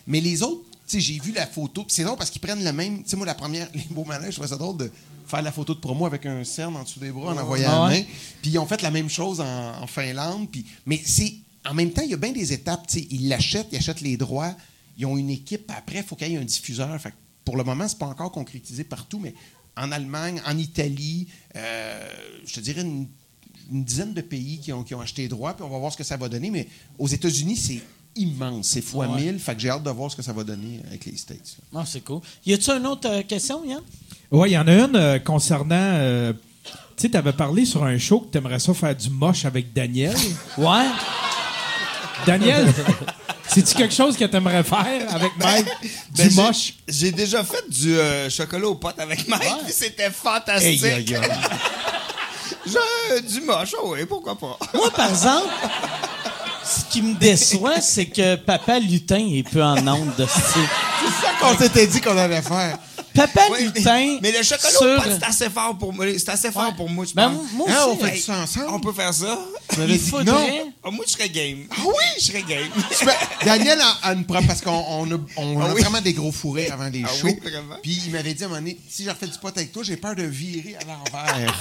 mais 0.08 0.22
les 0.22 0.42
autres, 0.42 0.64
j'ai 0.88 1.20
vu 1.20 1.32
la 1.32 1.48
photo. 1.48 1.86
C'est 1.88 2.04
drôle 2.04 2.18
parce 2.18 2.30
qu'ils 2.30 2.42
prennent 2.42 2.64
le 2.64 2.74
même. 2.74 3.04
Tu 3.04 3.10
sais, 3.10 3.16
moi, 3.16 3.26
la 3.26 3.36
première, 3.36 3.68
les 3.74 3.86
beaux 3.90 4.06
manèges, 4.06 4.32
je 4.32 4.36
trouvais 4.36 4.50
ça 4.50 4.58
drôle 4.58 4.78
de 4.78 4.92
faire 5.28 5.42
la 5.42 5.52
photo 5.52 5.74
de 5.74 5.80
promo 5.80 6.06
avec 6.06 6.26
un 6.26 6.44
cerne 6.44 6.76
en 6.76 6.84
dessous 6.84 7.00
des 7.00 7.12
bras 7.12 7.34
en 7.34 7.38
envoyant 7.38 7.86
la 7.86 7.90
main. 7.90 8.04
Puis 8.42 8.52
ils 8.52 8.60
ont 8.60 8.66
fait 8.66 8.82
la 8.82 8.92
même 8.92 9.10
chose 9.10 9.40
en, 9.42 9.88
Finlande. 9.88 10.50
Puis, 10.52 10.66
mais 10.86 11.02
c'est 11.04 11.34
en 11.70 11.74
même 11.74 11.92
temps, 11.92 12.02
il 12.04 12.12
y 12.12 12.14
a 12.14 12.18
bien 12.18 12.32
des 12.32 12.54
étapes. 12.54 12.88
Ils 12.96 13.30
l'achètent, 13.30 13.68
ils 13.72 13.78
achètent 13.78 14.02
les 14.02 14.18
droits. 14.18 14.56
Ils 14.98 15.06
ont 15.06 15.18
une 15.18 15.30
équipe. 15.30 15.72
Après, 15.76 15.98
il 15.98 16.04
faut 16.04 16.16
qu'il 16.16 16.30
y 16.30 16.36
ait 16.36 16.38
un 16.38 16.44
diffuseur. 16.44 17.00
Fait 17.00 17.14
pour 17.46 17.58
le 17.58 17.64
moment, 17.64 17.88
c'est 17.88 17.98
pas 17.98 18.08
encore 18.08 18.32
concrétisé 18.32 18.84
partout, 18.84 19.20
mais 19.20 19.34
en 19.76 19.92
Allemagne, 19.92 20.42
en 20.46 20.58
Italie, 20.58 21.28
euh, 21.56 22.10
je 22.46 22.54
te 22.54 22.60
dirais 22.60 22.82
une, 22.82 23.08
dizaine 23.70 24.14
de 24.14 24.22
pays 24.22 24.60
qui 24.60 24.74
ont, 24.74 24.84
qui 24.84 24.94
ont 24.94 25.00
acheté 25.00 25.22
les 25.24 25.28
droits, 25.30 25.54
puis 25.54 25.64
on 25.64 25.70
va 25.70 25.78
voir 25.78 25.94
ce 25.94 25.98
que 25.98 26.04
ça 26.04 26.18
va 26.18 26.28
donner. 26.28 26.52
Mais 26.52 26.68
aux 27.00 27.08
États-Unis, 27.08 27.56
c'est 27.56 27.82
immense. 28.16 28.68
C'est 28.68 28.82
fois 28.82 29.08
mille. 29.08 29.40
Fait 29.40 29.56
que 29.56 29.62
j'ai 29.62 29.70
hâte 29.70 29.84
de 29.84 29.90
voir 29.90 30.12
ce 30.12 30.16
que 30.16 30.22
ça 30.22 30.34
va 30.34 30.44
donner 30.44 30.82
avec 30.88 31.06
les 31.06 31.18
States. 31.18 31.58
Ah, 31.74 31.84
c'est 31.86 32.02
cool. 32.02 32.22
Y 32.46 32.54
a-tu 32.54 32.72
une 32.72 32.88
autre 32.88 33.10
euh, 33.10 33.24
question, 33.24 33.64
Yann? 33.64 33.82
Oui, 34.32 34.50
il 34.50 34.54
y 34.54 34.58
en 34.58 34.68
a 34.68 34.74
une 34.74 34.96
euh, 34.96 35.20
concernant. 35.20 35.76
Euh, 35.76 36.34
tu 36.96 37.04
sais, 37.04 37.10
tu 37.10 37.18
avais 37.18 37.34
parlé 37.34 37.66
sur 37.66 37.84
un 37.84 37.98
show 37.98 38.20
que 38.20 38.32
tu 38.32 38.38
aimerais 38.38 38.60
ça 38.60 38.74
faire 38.74 38.96
du 38.96 39.10
moche 39.10 39.46
avec 39.46 39.74
Daniel. 39.74 40.16
ouais. 40.58 40.88
Daniel, 42.26 42.74
c'est-tu 43.48 43.76
quelque 43.76 43.94
chose 43.94 44.18
que 44.18 44.26
tu 44.26 44.36
aimerais 44.36 44.64
faire 44.64 45.14
avec 45.14 45.32
Mike? 45.38 45.68
du 46.12 46.30
ben, 46.30 46.34
moche? 46.36 46.74
J'ai 46.88 47.12
déjà 47.12 47.44
fait 47.44 47.64
du 47.70 47.98
chocolat 48.30 48.68
aux 48.68 48.76
potes 48.76 49.00
avec 49.00 49.28
Mike, 49.28 49.70
c'était 49.70 50.12
fantastique. 50.12 51.14
du 53.28 53.42
moche, 53.42 53.76
oh 53.82 53.94
oui, 53.94 54.06
pourquoi 54.06 54.38
pas? 54.38 54.58
Moi, 54.74 54.92
par 54.92 55.10
exemple 55.10 55.50
ce 56.64 56.86
qui 56.92 57.02
me 57.02 57.16
déçoit, 57.16 57.82
c'est 57.82 58.06
que 58.06 58.36
Papa 58.36 58.80
Lutin 58.80 59.28
est 59.32 59.48
peu 59.50 59.64
en 59.64 59.86
onde 59.88 60.16
de 60.16 60.26
C'est 60.26 61.26
ça 61.26 61.34
qu'on 61.40 61.58
s'était 61.58 61.88
dit 61.88 62.02
qu'on 62.02 62.18
allait 62.18 62.42
faire. 62.42 62.78
Papa 63.14 63.42
Lutin. 63.60 64.20
Mais, 64.22 64.32
le 64.32 64.42
chocolat 64.44 64.70
sur... 64.70 65.04
c'est 65.04 65.24
assez 65.24 65.50
fort 65.50 65.78
pour 65.78 65.94
moi. 65.94 66.06
C'est 66.18 66.30
assez 66.30 66.52
fort 66.52 66.74
pour 66.76 66.90
moi, 66.90 67.06
je 67.06 67.14
ben, 67.14 67.30
Moi 67.54 67.68
hein, 67.70 67.86
on 67.88 67.98
fait 67.98 68.18
ça 68.18 68.40
ensemble? 68.40 68.68
On 68.70 68.80
peut 68.80 68.94
faire 68.94 69.14
ça. 69.14 69.38
Il 69.78 70.00
faudrait... 70.00 70.26
Non. 70.26 70.74
Ah, 70.84 70.90
moi, 70.92 71.06
je 71.08 71.12
serais 71.12 71.30
game. 71.30 71.68
Ah 71.72 71.76
oui? 71.86 71.94
Je 72.18 72.24
serais 72.24 72.42
game. 72.44 72.70
Daniel 73.46 73.80
a, 74.04 74.14
une 74.14 74.26
preuve 74.26 74.48
parce 74.48 74.62
qu'on 74.62 74.72
on 74.72 75.12
a, 75.12 75.18
on 75.38 75.62
ah 75.62 75.66
a 75.66 75.68
vraiment 75.70 76.02
des 76.02 76.14
gros 76.14 76.32
fourrés 76.32 76.70
avant 76.70 76.90
des 76.90 77.04
ah 77.06 77.14
shows. 77.14 77.28
Oui, 77.28 77.40
vraiment? 77.42 77.76
Puis 77.82 78.02
il 78.06 78.12
m'avait 78.12 78.34
dit 78.34 78.44
à 78.44 78.48
un 78.48 78.50
moment 78.50 78.62
donné, 78.62 78.78
si 78.90 79.04
je 79.04 79.10
refais 79.10 79.28
du 79.28 79.38
pot 79.38 79.50
avec 79.50 79.72
toi, 79.72 79.84
j'ai 79.84 79.98
peur 79.98 80.16
de 80.16 80.24
virer 80.24 80.76
à 80.76 80.84
l'envers. 80.86 81.36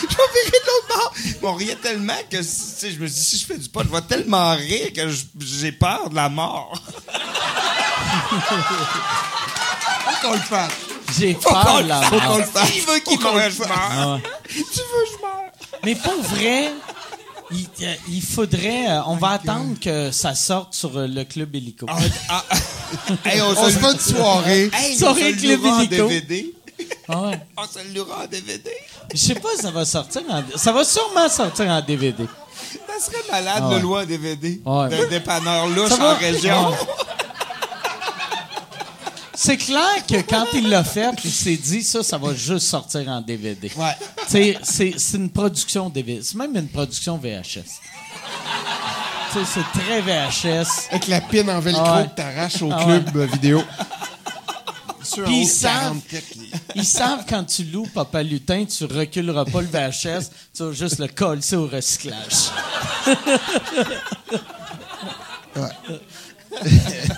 je 0.00 0.06
vais 0.06 0.14
virer 0.14 0.50
de 0.50 0.66
l'autre 0.66 0.88
bord. 0.88 1.14
on 1.42 1.54
riait 1.54 1.76
tellement 1.76 2.18
que 2.30 2.42
je 2.42 2.98
me 2.98 3.08
dis, 3.08 3.24
si 3.24 3.38
je 3.38 3.46
fais 3.46 3.58
du 3.58 3.68
pot, 3.68 3.82
je 3.82 3.88
vais 3.88 4.02
tellement 4.02 4.54
rire 4.54 4.92
que 4.94 5.08
j'ai 5.40 5.72
peur 5.72 6.10
de 6.10 6.14
la 6.14 6.28
mort. 6.28 6.80
Faut 10.10 10.26
qu'on 10.26 10.34
le 10.34 10.40
fasse. 10.40 10.72
J'ai 11.18 11.34
peur 11.34 11.84
mort. 11.84 12.04
Faut 12.04 12.20
qu'on 12.20 12.38
le 12.38 12.44
fasse. 12.44 12.70
Il 12.74 12.82
veut 12.82 12.98
qu'il 13.00 13.20
meure, 13.20 13.34
meurs. 13.34 14.20
Tu 14.48 14.56
veux, 14.58 15.06
je 15.06 15.22
meurs. 15.22 15.50
Mais 15.84 15.94
pour 15.94 16.20
vrai, 16.22 16.70
il, 17.50 17.66
il, 18.08 18.22
faudrait. 18.22 18.90
Euh, 18.90 19.02
on 19.06 19.16
va 19.16 19.30
attendre 19.30 19.78
que 19.80 20.10
ça 20.10 20.34
sorte 20.34 20.74
sur 20.74 20.96
euh, 20.96 21.06
le 21.06 21.24
club 21.24 21.54
Hélico. 21.54 21.86
Ah, 21.88 21.96
ah, 22.28 22.44
on, 23.24 23.54
se 23.54 23.78
fait 23.78 23.92
une 23.92 23.98
soirée. 23.98 24.70
Hey, 24.72 24.96
soirée 24.96 25.32
Club 25.32 25.60
Hélico. 25.64 26.08
DVD. 26.08 26.54
Ah 27.08 27.22
ouais. 27.22 27.40
On 27.56 27.64
se 27.64 27.92
le 27.92 28.02
en 28.02 28.26
DVD. 28.30 28.70
Je 29.12 29.18
sais 29.18 29.34
pas 29.34 29.48
si 29.56 29.62
ça 29.62 29.70
va 29.70 29.84
sortir 29.84 30.22
en... 30.28 30.42
Ça 30.56 30.72
va 30.72 30.84
sûrement 30.84 31.28
sortir 31.28 31.66
en 31.66 31.80
DVD. 31.80 32.24
Ça 32.86 33.04
serait 33.04 33.24
malade 33.30 33.62
ah 33.66 33.74
de 33.74 33.80
louer 33.80 34.02
un 34.02 34.06
DVD 34.06 34.60
d'un 34.64 35.08
dépanneur 35.08 35.66
louche 35.68 35.92
en 35.92 36.14
région. 36.16 36.72
C'est 39.42 39.56
clair 39.56 40.04
que 40.06 40.20
quand 40.20 40.44
il 40.52 40.68
l'a 40.68 40.84
fait, 40.84 41.14
il 41.24 41.30
s'est 41.30 41.56
dit 41.56 41.82
ça, 41.82 42.02
ça 42.02 42.18
va 42.18 42.34
juste 42.34 42.66
sortir 42.66 43.08
en 43.08 43.22
DVD. 43.22 43.72
Ouais. 43.74 43.96
C'est 44.28 45.14
une 45.14 45.30
production 45.30 45.88
DVD. 45.88 46.20
C'est 46.22 46.34
même 46.34 46.54
une 46.54 46.68
production 46.68 47.16
VHS. 47.16 47.80
c'est 49.32 49.80
très 49.80 50.02
VHS. 50.02 50.88
Avec 50.90 51.06
la 51.08 51.22
pine 51.22 51.48
en 51.48 51.58
velcro 51.58 51.82
ah 51.86 52.02
que 52.02 52.16
t'arraches 52.16 52.60
au 52.60 52.68
club 52.68 53.16
vidéo. 53.32 53.62
Puis 55.24 55.40
ils 55.40 55.48
savent, 55.48 55.96
ils 56.74 56.84
savent 56.84 57.24
quand 57.26 57.44
tu 57.44 57.64
loues 57.64 57.88
Papa 57.94 58.22
Lutin, 58.22 58.66
tu 58.66 58.84
reculeras 58.84 59.46
pas 59.46 59.62
le 59.62 59.68
VHS, 59.68 60.28
tu 60.54 60.64
vas 60.64 60.72
juste 60.72 60.98
le 60.98 61.08
coller 61.08 61.54
au 61.54 61.66
recyclage. 61.66 62.50
ouais. 65.56 65.98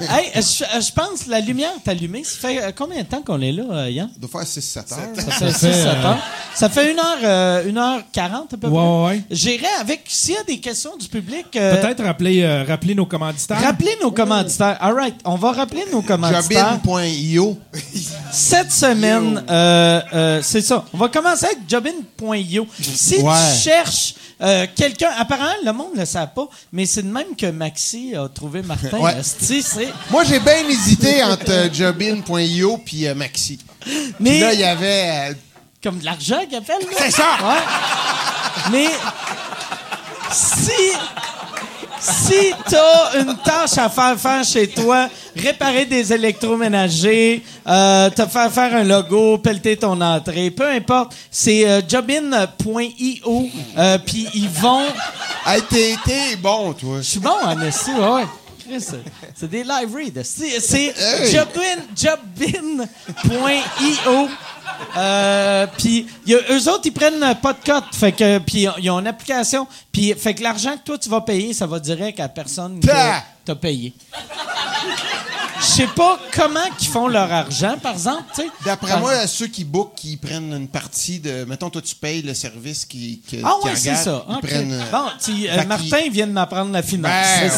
hey, 0.00 0.30
je, 0.34 0.92
pense 0.92 1.26
la 1.26 1.40
lumière 1.40 1.70
est 1.84 1.90
allumée. 1.90 2.22
Ça 2.24 2.48
fait 2.48 2.62
euh, 2.62 2.72
combien 2.76 3.02
de 3.02 3.06
temps 3.06 3.22
qu'on 3.22 3.40
est 3.40 3.52
là, 3.52 3.64
euh, 3.70 3.90
Yann? 3.90 4.08
Ça 4.12 4.20
doit 4.20 4.30
faire 4.30 4.62
6-7 4.62 4.78
heures. 4.78 4.86
Ça 5.16 5.30
fait 5.32 5.68
6-7 5.68 5.86
heures. 6.04 6.18
Ça 6.54 6.68
fait 6.68 6.94
1 6.94 6.98
heure, 6.98 7.18
euh, 7.22 7.72
1h40 7.72 8.20
à 8.20 8.44
peu 8.48 8.56
près. 8.58 8.68
Ouais. 8.68 9.22
J'irai 9.30 9.66
avec, 9.80 10.02
s'il 10.08 10.34
y 10.34 10.36
a 10.36 10.44
des 10.44 10.58
questions 10.58 10.96
du 10.96 11.08
public... 11.08 11.46
Peut-être 11.52 12.04
rappeler, 12.04 12.64
rappeler 12.64 12.94
nos 12.94 13.06
commanditaires. 13.06 13.60
Rappeler 13.60 13.96
nos 14.02 14.10
commanditaires. 14.10 14.76
All 14.80 14.94
right, 14.94 15.16
on 15.24 15.36
va 15.36 15.52
rappeler 15.52 15.84
nos 15.90 16.02
commanditaires. 16.02 16.80
Jobin.io. 16.84 17.58
Cette 18.30 18.72
semaine, 18.72 19.42
c'est 20.42 20.62
ça. 20.62 20.84
On 20.92 20.98
va 20.98 21.08
commencer 21.08 21.46
avec 21.46 21.58
Jobin.io. 21.68 22.66
Si 22.80 23.16
tu 23.16 23.62
cherches 23.62 24.14
euh, 24.42 24.66
quelqu'un, 24.74 25.10
apparemment, 25.16 25.52
le 25.64 25.72
monde 25.72 25.94
ne 25.94 26.00
le 26.00 26.04
sait 26.04 26.26
pas, 26.34 26.48
mais 26.72 26.84
c'est 26.84 27.02
de 27.02 27.12
même 27.12 27.36
que 27.38 27.46
Maxi 27.46 28.14
a 28.16 28.28
trouvé 28.28 28.62
Martin. 28.62 28.98
Moi, 30.10 30.24
j'ai 30.24 30.38
bien 30.38 30.68
hésité 30.68 31.22
entre 31.22 31.50
euh, 31.50 31.68
Jobin.io 31.72 32.78
puis 32.84 33.06
euh, 33.06 33.14
Maxi. 33.14 33.58
Mais 34.20 34.40
là, 34.40 34.52
il 34.52 34.60
y 34.60 34.64
avait. 34.64 35.36
Comme 35.82 35.98
de 35.98 36.04
l'argent 36.04 36.40
qu'il 36.48 36.58
appelle. 36.58 36.86
C'est 36.96 37.10
ça! 37.10 37.38
mais 38.70 38.86
si 40.30 40.92
si 42.02 42.52
t'as 42.68 43.20
une 43.20 43.36
tâche 43.36 43.78
à 43.78 43.88
faire 43.88 44.18
faire 44.18 44.44
chez 44.44 44.66
toi, 44.66 45.08
réparer 45.36 45.86
des 45.86 46.12
électroménagers, 46.12 47.42
euh, 47.68 48.10
te 48.10 48.26
faire 48.26 48.50
faire 48.50 48.74
un 48.74 48.82
logo, 48.82 49.38
pelleter 49.38 49.76
ton 49.76 50.00
entrée, 50.00 50.50
peu 50.50 50.68
importe, 50.68 51.14
c'est 51.30 51.68
euh, 51.68 51.80
jobin.io, 51.88 53.48
euh, 53.78 53.98
puis 54.04 54.28
ils 54.34 54.48
vont... 54.48 54.86
Hey, 55.46 55.62
t'es 55.62 56.36
bon, 56.36 56.72
toi. 56.72 56.96
Je 56.98 57.02
suis 57.02 57.20
bon 57.20 57.30
en 57.30 57.56
ouais. 57.56 58.24
C'est 59.34 59.50
des 59.50 59.64
live 59.64 59.94
reads. 59.94 60.22
C'est 60.24 60.94
jobin, 61.30 61.82
jobin.io. 61.96 62.88
Euh, 64.96 65.66
puis 65.78 66.06
eux 66.28 66.68
autres, 66.68 66.82
ils 66.84 66.92
prennent 66.92 67.34
pas 67.40 67.52
de 67.52 67.64
cote. 67.64 67.94
Fait 67.94 68.12
que, 68.12 68.38
puis 68.38 68.66
ils 68.78 68.90
ont 68.90 68.98
une 69.00 69.06
application. 69.06 69.66
Puis 69.92 70.14
fait 70.14 70.34
que 70.34 70.42
l'argent 70.42 70.76
que 70.76 70.84
toi, 70.84 70.98
tu 70.98 71.08
vas 71.08 71.20
payer, 71.20 71.52
ça 71.52 71.66
va 71.66 71.78
direct 71.78 72.20
à 72.20 72.28
personne 72.28 72.80
que 72.80 72.86
t'as 73.44 73.54
payé. 73.54 73.92
Je 75.62 75.66
sais 75.66 75.86
pas 75.86 76.18
comment 76.34 76.60
ils 76.80 76.86
font 76.88 77.06
leur 77.06 77.32
argent, 77.32 77.76
par 77.80 77.92
exemple. 77.92 78.24
D'après 78.64 78.98
moi, 78.98 79.26
ceux 79.28 79.46
qui 79.46 79.64
bookent, 79.64 79.94
qui 79.94 80.16
prennent 80.16 80.52
une 80.52 80.66
partie 80.68 81.20
de. 81.20 81.44
Mettons, 81.44 81.70
toi, 81.70 81.80
tu 81.80 81.94
payes 81.94 82.22
le 82.22 82.34
service 82.34 82.84
qui. 82.84 83.22
qui 83.26 83.40
ah 83.44 83.54
oui, 83.62 83.70
c'est 83.76 83.94
ça. 83.94 84.24
Ils 84.28 84.38
prennent, 84.46 84.72
euh, 84.72 84.82
bon, 84.90 85.04
euh, 85.28 85.64
Martin 85.66 86.08
vient 86.10 86.26
de 86.26 86.32
m'apprendre 86.32 86.72
la 86.72 86.82
finance. 86.82 87.12
Ben, 87.12 87.50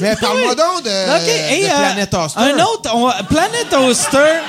Mais 0.00 0.16
parle-moi 0.16 0.54
donc 0.54 0.84
de, 0.84 0.88
de 0.88 1.76
Planet 1.76 2.14
Oster. 2.14 2.40
Un 2.40 2.58
autre, 2.64 3.24
Planet 3.28 3.72
Oster. 3.74 4.40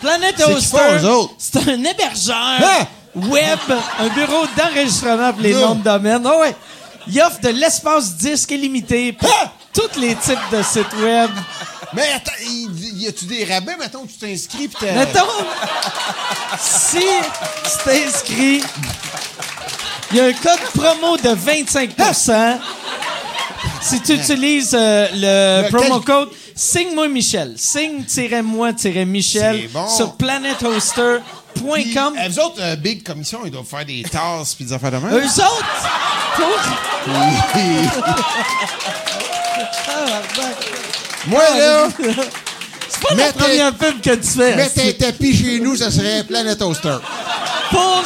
Planet 0.00 0.40
Oster, 0.40 0.98
c'est 1.38 1.56
un 1.68 1.84
hébergeur 1.84 2.36
hein? 2.36 2.86
web, 3.14 3.58
un 3.98 4.08
bureau 4.08 4.46
d'enregistrement 4.56 5.32
pour 5.32 5.42
les 5.42 5.54
noms 5.54 5.74
de 5.74 5.82
domaine. 5.82 6.22
Oh 6.24 6.40
ouais. 6.40 6.54
Il 7.08 7.20
offre 7.20 7.40
de 7.40 7.48
l'espace 7.48 8.16
disque 8.16 8.50
illimité. 8.50 9.16
Hein? 9.22 9.50
tous 9.72 9.98
les 10.00 10.16
types 10.16 10.38
de 10.52 10.62
sites 10.62 10.92
web. 11.00 11.30
Mais 11.92 12.08
attends, 12.14 12.30
y, 12.46 12.68
y 13.02 13.08
a-tu 13.08 13.24
des 13.24 13.44
rabais, 13.44 13.76
mettons, 13.76 14.04
que 14.04 14.12
tu 14.12 14.18
t'inscris 14.18 14.68
pis. 14.68 14.84
Mettons, 14.84 15.26
si 16.58 16.98
tu 16.98 17.84
t'inscris, 17.84 18.62
il 20.12 20.16
y 20.16 20.20
a 20.20 20.26
un 20.26 20.32
code 20.32 20.60
promo 20.74 21.16
de 21.16 21.30
25% 21.30 22.58
si 23.82 24.00
tu 24.02 24.12
utilises 24.14 24.76
euh, 24.78 25.08
le 25.14 25.68
promo 25.70 26.00
code 26.00 26.28
Signe-moi 26.54 27.08
Michel. 27.08 27.54
Signe-moi-Michel 27.56 29.68
bon. 29.72 29.88
sur 29.88 30.12
planethoster.com. 30.16 31.22
Puis, 31.22 31.39
euh, 31.62 32.28
vous 32.28 32.38
autres, 32.40 32.60
euh, 32.60 32.76
Big 32.76 33.02
Commission, 33.02 33.40
ils 33.44 33.50
doivent 33.50 33.66
faire 33.66 33.84
des 33.84 34.02
tasses 34.02 34.54
pis 34.54 34.64
des 34.64 34.72
affaires 34.72 34.90
de 34.90 34.96
même. 34.98 35.14
Eux 35.14 35.24
autres, 35.24 35.88
pour- 36.36 37.06
Moi, 41.26 41.42
là, 41.58 41.88
c'est 42.88 43.02
pas 43.02 43.14
la 43.14 43.26
Mettez- 43.26 43.38
première 43.38 43.74
pub 43.74 44.00
que 44.00 44.14
tu 44.14 44.26
fais. 44.28 44.56
mettre 44.56 44.80
un 44.80 44.92
tapis 44.92 45.36
chez 45.36 45.60
nous, 45.60 45.76
ça 45.76 45.90
serait 45.90 46.24
Planet 46.24 46.58
Toaster. 46.58 46.96
pour. 47.70 48.02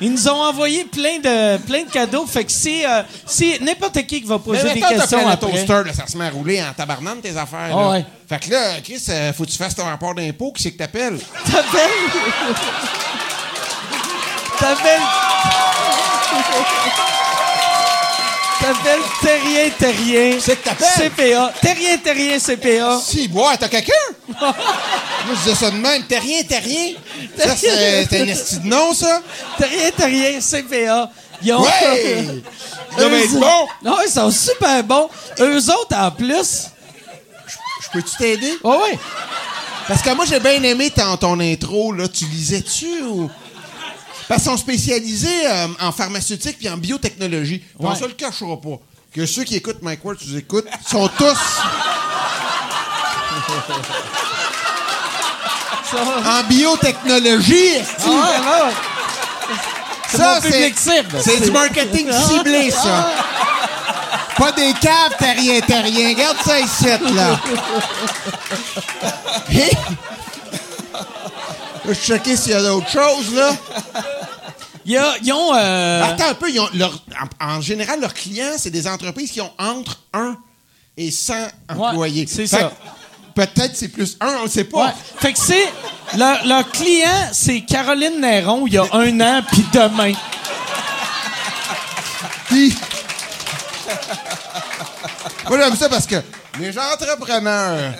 Ils 0.00 0.12
nous 0.12 0.28
ont 0.28 0.42
envoyé 0.42 0.84
plein 0.84 1.18
de, 1.18 1.56
plein 1.58 1.84
de 1.84 1.90
cadeaux. 1.90 2.26
Fait 2.26 2.44
que 2.44 2.52
si, 2.52 2.84
euh, 2.84 3.02
si 3.24 3.58
n'importe 3.62 3.94
qui 4.06 4.20
qui 4.20 4.26
va 4.26 4.38
poser 4.38 4.64
Mais 4.64 4.74
des 4.74 4.80
t'as 4.80 4.88
questions 4.90 5.18
Planet 5.18 5.42
après. 5.42 5.64
Toaster, 5.64 5.82
là, 5.86 5.92
ça 5.94 6.06
se 6.06 6.16
met 6.18 6.26
à 6.26 6.30
rouler 6.30 6.62
en 6.62 6.72
tabarnane, 6.74 7.20
tes 7.20 7.36
affaires. 7.36 7.70
Ah 7.72 7.80
là. 7.80 7.90
ouais. 7.90 8.04
Fait 8.28 8.38
que 8.38 8.50
là, 8.50 8.80
Chris, 8.84 9.02
euh, 9.08 9.32
faut 9.32 9.44
que 9.44 9.50
tu 9.50 9.56
fasses 9.56 9.74
ton 9.74 9.84
rapport 9.84 10.14
d'impôt. 10.14 10.52
Qui 10.52 10.62
c'est 10.64 10.72
que 10.72 10.78
t'appelles? 10.78 11.18
T'appelles? 11.44 11.90
T'appelles? 14.58 15.02
T'appelles 18.66 19.00
Terrien 19.22 19.70
Terrien. 19.78 20.38
C'est 20.40 20.56
que 20.56 20.64
t'appelles? 20.64 21.12
CPA. 21.12 21.52
Terrien 21.60 21.98
Terrien 21.98 22.38
CPA. 22.40 22.98
Si, 23.00 23.28
bois, 23.28 23.56
t'as 23.56 23.68
quelqu'un? 23.68 23.92
Moi, 24.40 24.54
je 25.30 25.38
disais 25.44 25.54
ça 25.54 25.70
de 25.70 25.76
même. 25.76 26.02
T'es 26.08 26.18
rien, 26.18 26.42
t'es 26.42 26.58
rien. 26.58 26.94
Ça, 27.38 27.54
c'est 27.56 28.20
un 28.20 28.26
esti 28.26 28.58
de 28.58 28.66
nom, 28.66 28.92
ça? 28.92 29.22
Terrien 29.56 29.90
Terrien 29.96 30.40
CPA. 30.40 31.10
Ils 31.42 31.52
ont. 31.52 31.62
Ouais! 31.62 32.42
Bon. 32.98 33.68
Non, 33.84 33.98
ils 34.04 34.10
sont 34.10 34.30
super 34.30 34.82
bons. 34.82 35.10
Eux 35.38 35.70
autres, 35.70 35.94
en 35.96 36.10
plus. 36.10 36.68
Je 37.82 37.90
peux-tu 37.92 38.16
t'aider? 38.16 38.54
Oh 38.64 38.80
oui. 38.84 38.98
Parce 39.86 40.00
que 40.00 40.10
moi, 40.14 40.24
j'ai 40.24 40.40
bien 40.40 40.62
aimé 40.62 40.90
ton, 40.90 41.16
ton 41.18 41.38
intro, 41.38 41.92
là. 41.92 42.08
Tu 42.08 42.24
lisais-tu 42.24 43.02
ou. 43.02 43.30
Parce 44.28 44.42
qu'ils 44.42 44.50
sont 44.50 44.56
spécialisés 44.56 45.46
euh, 45.46 45.68
en 45.80 45.92
pharmaceutique 45.92 46.58
puis 46.58 46.68
en 46.68 46.76
biotechnologie. 46.76 47.62
On 47.78 47.88
Ouais. 47.90 47.96
se 47.96 48.04
le 48.04 48.12
cachera 48.14 48.60
pas. 48.60 48.78
Que 49.14 49.24
ceux 49.24 49.44
qui 49.44 49.56
écoutent 49.56 49.80
Mike 49.82 50.04
Ward, 50.04 50.18
tu 50.18 50.36
écoutes, 50.36 50.66
sont 50.86 51.08
tous 51.16 51.38
en 56.26 56.42
biotechnologie. 56.48 57.78
Ah 58.06 58.70
Ça. 60.08 60.40
C'est 60.40 61.40
du 61.40 61.50
marketing 61.50 62.10
ciblé, 62.12 62.70
ça. 62.70 63.10
Pas 64.36 64.52
des 64.52 64.72
caves, 64.74 65.14
t'as 65.18 65.32
rien, 65.32 65.60
t'as 65.66 65.80
rien. 65.80 66.08
Regarde 66.10 66.36
ça 66.44 66.60
ici, 66.60 66.84
là. 67.14 67.40
Je 71.86 71.92
vais 71.92 71.94
checker 71.94 72.36
s'il 72.36 72.52
y 72.52 72.54
a 72.54 72.62
d'autres 72.62 72.90
choses, 72.90 73.32
là. 73.34 73.50
Ils 74.84 75.32
ont. 75.32 75.54
euh, 75.54 76.02
Attends 76.04 76.28
un 76.30 76.34
peu, 76.34 76.50
ils 76.50 76.58
ont 76.60 76.68
leur- 76.74 77.00
en, 77.40 77.56
en 77.56 77.60
général, 77.60 78.00
leurs 78.00 78.14
clients, 78.14 78.52
c'est 78.58 78.70
des 78.70 78.86
entreprises 78.88 79.30
qui 79.30 79.40
ont 79.40 79.52
entre 79.58 79.98
1 80.12 80.36
et 80.96 81.10
100 81.10 81.34
employés. 81.68 82.26
c'est 82.28 82.46
ça. 82.46 82.72
Peut-être 83.34 83.76
c'est 83.76 83.88
plus 83.88 84.16
1, 84.20 84.36
on 84.40 84.44
ne 84.44 84.48
sait 84.48 84.64
pas. 84.64 84.86
Ouais. 84.86 84.92
Fait 85.18 85.32
que 85.32 85.38
c'est. 85.38 85.68
Leur, 86.16 86.44
leur 86.46 86.70
client, 86.70 87.28
c'est 87.32 87.60
Caroline 87.62 88.20
Néron, 88.20 88.66
il 88.66 88.72
y 88.74 88.78
a 88.78 88.84
un 88.92 89.20
an, 89.20 89.42
puis 89.50 89.64
demain. 89.72 90.12
Puis. 92.48 92.74
Moi, 95.48 95.58
j'aime 95.60 95.76
ça 95.76 95.88
parce 95.88 96.06
que 96.06 96.16
les 96.60 96.78
entrepreneurs 96.78 97.94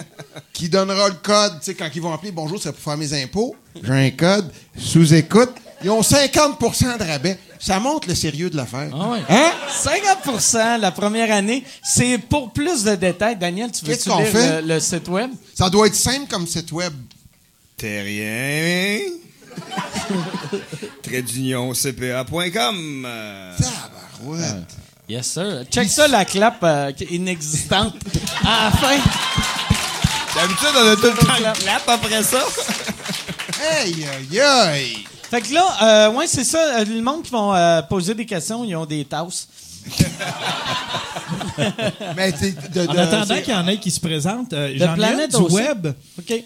qui 0.52 0.68
donnera 0.68 1.08
le 1.08 1.14
code, 1.22 1.58
tu 1.60 1.66
sais, 1.66 1.74
quand 1.74 1.88
ils 1.94 2.00
vont 2.02 2.12
appeler 2.12 2.32
bonjour, 2.32 2.60
c'est 2.60 2.72
pour 2.72 2.80
faire 2.82 2.96
mes 2.96 3.12
impôts, 3.22 3.54
j'ai 3.82 3.92
un 3.92 4.10
code, 4.10 4.50
sous-écoute, 4.78 5.50
ils 5.82 5.90
ont 5.90 6.00
50% 6.00 6.98
de 6.98 7.04
rabais. 7.04 7.38
Ça 7.58 7.78
montre 7.80 8.08
le 8.08 8.14
sérieux 8.14 8.50
de 8.50 8.56
l'affaire. 8.56 8.90
Ah 8.94 9.08
ouais. 9.10 9.18
Hein? 9.28 9.50
50% 10.24 10.78
la 10.80 10.90
première 10.90 11.30
année. 11.32 11.64
C'est 11.82 12.18
pour 12.18 12.52
plus 12.52 12.84
de 12.84 12.94
détails. 12.94 13.36
Daniel, 13.36 13.70
tu 13.72 13.84
Qu'est-ce 13.84 14.08
veux-tu 14.08 14.10
qu'on 14.10 14.18
lire 14.22 14.28
fait? 14.32 14.62
le, 14.62 14.74
le 14.74 14.80
site 14.80 15.08
web? 15.08 15.30
Ça 15.54 15.68
doit 15.70 15.86
être 15.86 15.94
simple 15.94 16.26
comme 16.30 16.46
site 16.46 16.70
web. 16.72 16.92
Terrien. 17.76 19.00
Trait 21.02 21.22
d'union 21.22 21.72
CPA.com. 21.72 23.04
Euh, 23.06 23.54
Tabarouette. 23.58 24.76
Yes, 25.08 25.26
sir. 25.26 25.64
Check 25.70 25.88
ça, 25.88 26.08
la 26.08 26.24
clap 26.24 26.58
euh, 26.64 26.90
qui 26.92 27.04
est 27.04 27.10
inexistante. 27.12 27.94
à 28.44 28.64
la 28.64 28.70
fin. 28.72 28.96
D'habitude, 30.34 30.68
on 30.74 30.88
a 30.92 30.96
tout 30.96 31.02
le 31.02 31.26
temps 31.26 31.38
le 31.38 31.60
clap 31.60 31.88
après 31.88 32.22
ça. 32.22 32.40
Aïe, 33.82 34.04
aïe, 34.04 34.40
aïe. 34.40 34.96
Fait 35.30 35.40
que 35.40 35.54
là, 35.54 35.64
euh, 35.82 36.10
ouais, 36.12 36.26
c'est 36.26 36.44
ça. 36.44 36.58
euh, 36.80 36.84
le 36.84 37.00
monde 37.02 37.22
qui 37.22 37.30
vont 37.30 37.54
euh, 37.54 37.82
poser 37.82 38.14
des 38.14 38.26
questions, 38.26 38.64
ils 38.64 38.74
ont 38.76 38.84
des 38.86 39.04
tasses. 39.04 39.48
Mais 42.16 42.32
t'es- 42.32 42.50
de, 42.72 42.88
En 42.88 42.92
de- 42.92 42.98
attendant 42.98 43.40
qu'il 43.40 43.52
y 43.54 43.56
en 43.56 43.66
ait 43.68 43.78
qui 43.78 43.90
se 43.92 44.00
présentent, 44.00 44.52
euh, 44.52 44.72
j'en 44.76 44.92
ai 44.94 44.96
Planète 44.96 45.34
un 45.34 45.38
du 45.38 45.44
aussi. 45.44 45.54
web. 45.54 45.86
OK. 46.18 46.30
Euh, 46.32 46.42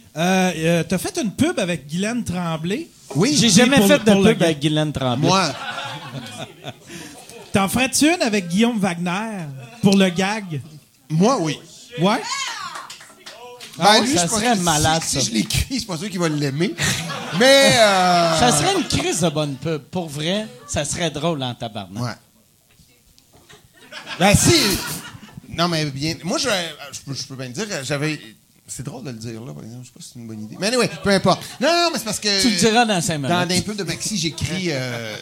euh, 0.57 0.82
T'as 0.87 0.99
fait 0.99 1.19
une 1.23 1.31
pub 1.32 1.59
avec 1.59 1.87
Guylaine 1.87 2.23
Tremblay? 2.24 2.89
Oui, 3.16 3.35
J'ai 3.41 3.49
jamais 3.49 3.78
pour 3.78 3.87
fait 3.89 3.99
de 3.99 4.05
pub 4.12 4.43
avec 4.43 4.61
Guylaine 4.61 4.93
Tremblay. 4.93 5.27
moi. 5.28 5.53
T'en 7.53 7.69
ferais-tu 7.69 8.07
une 8.15 8.23
avec 8.23 8.49
Guillaume 8.49 8.79
Wagner 8.79 9.45
pour 9.83 9.97
le 9.97 10.09
gag? 10.11 10.61
Moi, 11.09 11.39
oui. 11.41 11.59
Ouais? 12.01 12.21
Ah 13.83 13.95
Ben, 13.99 14.05
lui, 14.05 14.15
ça 14.17 14.27
je 14.27 14.31
serait 14.31 14.55
malade, 14.57 15.03
si, 15.03 15.15
ça. 15.17 15.21
Si 15.21 15.27
je 15.31 15.35
l'écris, 15.35 15.81
c'est 15.81 15.87
pas 15.87 15.97
sûr 15.97 16.11
qu'il 16.11 16.21
va 16.21 16.29
l'aimer. 16.29 16.75
Mais. 17.39 17.73
euh, 17.79 18.39
Ça 18.39 18.53
serait 18.53 18.75
une 18.77 18.87
crise 18.87 19.21
de 19.21 19.29
bonne 19.31 19.57
pub. 19.57 19.83
Pour 19.85 20.09
vrai, 20.09 20.47
ça 20.67 20.85
serait 20.85 21.11
drôle 21.11 21.43
en 21.43 21.55
tabarnak. 21.55 22.03
Ouais. 22.03 22.13
Ben, 24.19 24.35
si. 24.35 24.55
Non, 25.49 25.67
mais 25.69 25.85
bien. 25.87 26.15
Moi, 26.25 26.39
je, 26.39 26.49
je, 26.93 27.01
peux, 27.01 27.15
je 27.15 27.23
peux 27.25 27.37
bien 27.37 27.49
dire, 27.49 27.67
j'avais. 27.83 28.21
C'est 28.67 28.85
drôle 28.85 29.03
de 29.03 29.11
le 29.11 29.17
dire, 29.17 29.41
là, 29.43 29.53
par 29.53 29.65
exemple. 29.65 29.83
Je 29.85 29.89
sais 29.89 29.95
pas 29.95 30.01
si 30.01 30.11
c'est 30.13 30.19
une 30.21 30.29
bonne 30.29 30.45
idée. 30.45 30.57
Mais 30.61 30.69
anyway, 30.69 30.89
peu 31.03 31.11
importe. 31.11 31.43
Non, 31.61 31.69
non, 31.69 31.89
mais 31.93 31.99
c'est 31.99 32.05
parce 32.05 32.21
que. 32.21 32.43
Tu 32.43 32.51
le 32.51 32.57
diras 32.57 32.85
dans 32.85 33.01
cinq 33.01 33.21
Dans 33.23 33.47
minutes. 33.47 33.65
un 33.67 33.71
pub 33.71 33.77
de 33.77 33.83
Maxi, 33.85 34.17
j'écris. 34.19 34.67
euh, 34.69 35.17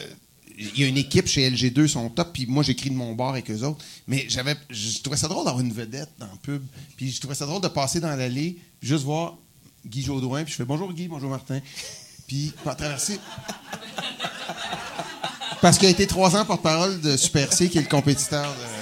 Il 0.61 0.77
y 0.77 0.83
a 0.83 0.87
une 0.87 0.97
équipe 0.97 1.25
chez 1.25 1.49
LG2, 1.49 1.83
ils 1.83 1.89
sont 1.89 2.09
top, 2.09 2.33
puis 2.33 2.45
moi, 2.45 2.63
j'écris 2.63 2.89
de 2.89 2.95
mon 2.95 3.13
bar 3.13 3.29
avec 3.29 3.49
eux 3.49 3.63
autres. 3.63 3.83
Mais 4.07 4.25
j'avais, 4.27 4.57
je 4.69 4.99
trouvais 4.99 5.15
ça 5.15 5.29
drôle 5.29 5.45
d'avoir 5.45 5.63
une 5.63 5.71
vedette 5.71 6.09
dans 6.19 6.25
le 6.25 6.37
pub. 6.41 6.61
Puis 6.97 7.11
je 7.11 7.19
trouvais 7.21 7.35
ça 7.35 7.45
drôle 7.45 7.61
de 7.61 7.69
passer 7.69 8.01
dans 8.01 8.13
l'allée, 8.13 8.57
juste 8.81 9.05
voir 9.05 9.37
Guy 9.85 10.03
Jodoin, 10.03 10.43
puis 10.43 10.51
je 10.51 10.57
fais 10.57 10.65
bonjour 10.65 10.91
Guy, 10.91 11.07
bonjour 11.07 11.29
Martin. 11.29 11.61
Puis, 12.27 12.53
pas 12.63 12.75
traverser. 12.75 13.19
Parce 15.61 15.77
qu'il 15.77 15.87
a 15.87 15.91
été 15.91 16.05
trois 16.07 16.35
ans 16.35 16.45
porte-parole 16.45 16.99
de 17.01 17.15
Super 17.17 17.51
C, 17.53 17.69
qui 17.69 17.77
est 17.77 17.81
le 17.81 17.87
compétiteur 17.87 18.45
de. 18.53 18.79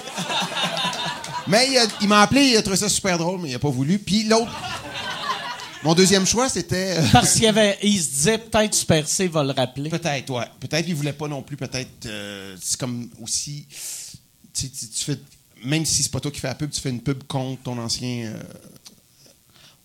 Mais 1.47 1.69
il 2.01 2.07
m'a 2.07 2.23
appelé, 2.23 2.41
il 2.41 2.57
a 2.57 2.61
trouvé 2.61 2.75
ça 2.75 2.89
super 2.89 3.17
drôle, 3.17 3.39
mais 3.41 3.49
il 3.49 3.53
n'a 3.53 3.59
pas 3.59 3.69
voulu. 3.69 3.99
Puis 3.99 4.23
l'autre. 4.23 4.51
Mon 5.83 5.93
deuxième 5.93 6.25
choix, 6.25 6.49
c'était. 6.49 6.97
euh, 6.97 7.03
Parce 7.11 7.33
qu'il 7.33 7.43
y 7.43 7.47
avait, 7.47 7.77
il 7.83 8.01
se 8.01 8.09
disait 8.09 8.37
peut-être 8.39 8.73
Super 8.73 9.07
C 9.07 9.27
va 9.27 9.43
le 9.43 9.51
rappeler. 9.51 9.89
Peut-être, 9.89 10.29
ouais. 10.33 10.45
Peut-être 10.59 10.85
qu'il 10.85 10.95
voulait 10.95 11.13
pas 11.13 11.27
non 11.27 11.41
plus, 11.41 11.55
peut-être. 11.57 12.05
euh, 12.07 12.55
c'est 12.61 12.79
comme 12.79 13.09
aussi. 13.21 13.65
Tu, 14.53 14.63
sais, 14.65 14.69
tu- 14.69 14.87
tu 14.89 15.03
fais. 15.05 15.19
Même 15.63 15.85
si 15.85 16.03
c'est 16.03 16.11
pas 16.11 16.19
toi 16.19 16.29
qui 16.31 16.39
fais 16.39 16.47
la 16.47 16.55
pub, 16.55 16.69
tu 16.71 16.79
fais 16.81 16.89
une 16.89 17.01
pub 17.01 17.23
contre 17.23 17.61
ton 17.63 17.77
ancien. 17.79 18.25
euh, 18.27 18.43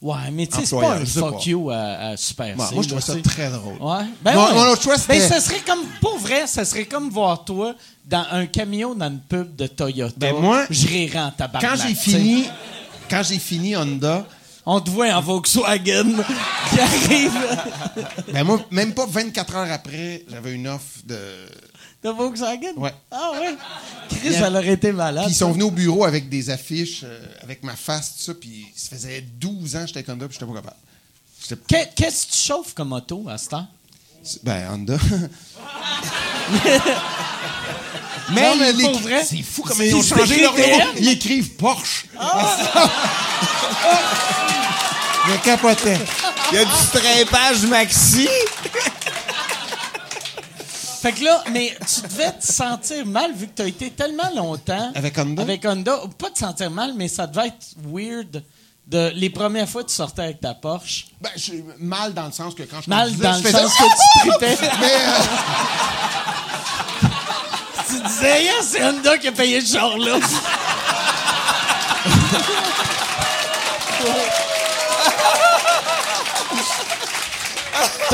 Ouais, 0.01 0.31
mais 0.33 0.49
tu 0.49 0.59
sais, 0.59 0.67
c'est 0.67 0.81
pas 0.81 0.97
un 0.97 1.05
fuck 1.07 1.35
pas. 1.39 1.45
you 1.45 1.71
à, 1.71 1.77
à 1.77 2.17
Super 2.17 2.59
ouais, 2.59 2.67
C. 2.67 2.75
moi, 2.75 2.83
je 2.83 2.89
trouvais 2.89 3.01
ça 3.03 3.15
très 3.23 3.51
drôle. 3.51 3.75
Ouais. 3.81 4.05
Ben 4.21 4.35
Mon- 4.35 4.47
ouais. 4.47 4.55
mon 4.55 4.67
autre 4.73 4.83
choix, 4.83 4.97
Ben, 4.97 5.01
c'était- 5.21 5.29
ça 5.29 5.41
serait 5.41 5.61
comme, 5.61 5.85
pour 6.01 6.19
vrai, 6.19 6.47
ça 6.49 6.65
serait 6.65 6.87
comme 6.87 7.09
voir 7.09 7.45
toi 7.45 7.77
dans 8.05 8.27
un 8.33 8.47
camion 8.47 8.97
dans 8.97 9.07
une 9.09 9.21
pub 9.21 9.55
de 9.55 9.69
Toyota. 9.69 10.15
Ben, 10.17 10.35
moi, 10.35 10.67
je 10.71 10.89
rirais 10.89 11.21
en 11.21 11.31
tabarnak. 11.31 11.71
Quand 11.79 11.87
j'ai 11.87 11.95
fini. 11.95 12.45
Quand 13.09 13.23
j'ai 13.23 13.39
fini 13.39 13.77
Honda, 13.77 14.27
On 14.65 14.81
te 14.81 14.91
voit 14.91 15.09
en 15.13 15.21
Volkswagen 15.21 16.05
qui 16.71 16.81
arrive 16.81 17.33
ben 18.33 18.45
moi, 18.45 18.65
même 18.71 18.95
pas 18.95 19.07
24 19.07 19.57
heures 19.57 19.73
après, 19.73 20.25
j'avais 20.29 20.53
une 20.55 20.69
offre 20.69 21.01
de. 21.05 21.19
de 22.05 22.09
Volkswagen? 22.11 22.73
Ouais. 22.77 22.95
Ah 23.11 23.33
ouais. 23.33 23.57
Chris, 24.09 24.35
elle 24.35 24.57
aurait 24.57 24.69
été 24.75 24.93
malade. 24.93 25.25
Puis 25.25 25.33
ils 25.35 25.37
sont 25.37 25.51
venus 25.53 25.65
au 25.67 25.71
bureau 25.73 26.05
avec 26.05 26.29
des 26.29 26.49
affiches, 26.51 27.01
euh, 27.05 27.21
avec 27.43 27.63
ma 27.65 27.75
face, 27.75 28.17
tout 28.17 28.23
ça, 28.23 28.35
puis 28.35 28.67
ça 28.77 28.91
faisait 28.97 29.21
12 29.21 29.75
ans 29.77 29.81
que 29.81 29.87
j'étais 29.89 29.99
avec 29.99 30.09
Honda, 30.11 30.29
puis 30.29 30.39
j'étais 30.39 30.47
pas 30.51 30.59
capable. 30.61 30.77
J'étais- 31.49 31.57
Que- 31.91 31.95
Qu'est-ce 31.97 32.27
que 32.27 32.33
tu 32.33 32.39
chauffes 32.39 32.75
comme 32.75 32.93
auto 32.93 33.27
à 33.29 33.39
ce 33.39 33.49
temps? 33.49 33.67
Ben, 34.43 34.69
Honda. 34.73 34.97
Mais, 38.31 38.41
Non, 38.41 38.57
mais 38.57 38.73
pour 38.73 38.99
vrai, 39.01 39.25
c'est 39.25 39.43
fou 39.43 39.63
comme 39.63 39.83
ils 39.83 39.95
ont 39.95 40.03
changé 40.03 40.41
leur 40.41 40.55
nom. 40.57 40.63
Ils 40.99 41.09
écrivent 41.11 41.51
Porsche. 41.57 42.07
Je 45.29 45.37
capotais. 45.45 45.99
Il 46.51 46.57
y 46.57 46.59
a 46.61 46.65
du 46.65 46.71
stripage 46.71 47.63
maxi. 47.67 48.29
Fait 51.03 51.13
que 51.13 51.25
là, 51.25 51.43
mais 51.53 51.77
tu 51.81 52.01
devais 52.03 52.31
te 52.33 52.47
sentir 52.47 53.05
mal 53.07 53.33
vu 53.35 53.49
que 53.49 53.53
tu 53.57 53.63
as 53.63 53.67
été 53.67 53.91
tellement 53.91 54.31
longtemps 54.37 54.93
Avec 54.95 55.19
Honda? 55.19 55.43
Avec 55.43 55.65
Honda. 55.65 56.01
Pas 56.17 56.31
te 56.31 56.39
sentir 56.39 56.71
mal, 56.71 56.95
mais 56.97 57.09
ça 57.09 57.27
devait 57.27 57.49
être 57.49 57.67
weird 57.85 58.43
de 58.87 59.11
les 59.15 59.31
premières 59.31 59.69
fois 59.69 59.83
que 59.85 59.89
tu 59.89 59.95
sortais 59.95 60.23
avec 60.23 60.41
ta 60.41 60.55
Porsche. 60.55 61.07
Ben, 61.21 61.31
je- 61.37 61.53
mal 61.79 62.13
dans 62.15 62.27
le 62.27 62.33
sens 62.33 62.55
que 62.55 62.63
quand 62.65 62.81
je 62.85 62.91
Mal 62.91 63.15
dans 63.17 63.33
je 63.39 63.45
le 63.45 63.51
sens 63.51 63.73
que 63.75 63.85
tu 63.85 64.29
tripais. 64.39 64.59
Mais, 64.81 64.93
euh, 64.93 65.19
tu 67.89 68.01
disais, 68.09 68.45
yeah, 68.45 68.53
c'est 68.63 68.85
Honda 68.85 69.19
qui 69.19 69.29
a 69.29 69.33
payé 69.33 69.61
ce 69.61 69.77
genre-là. 69.79 70.19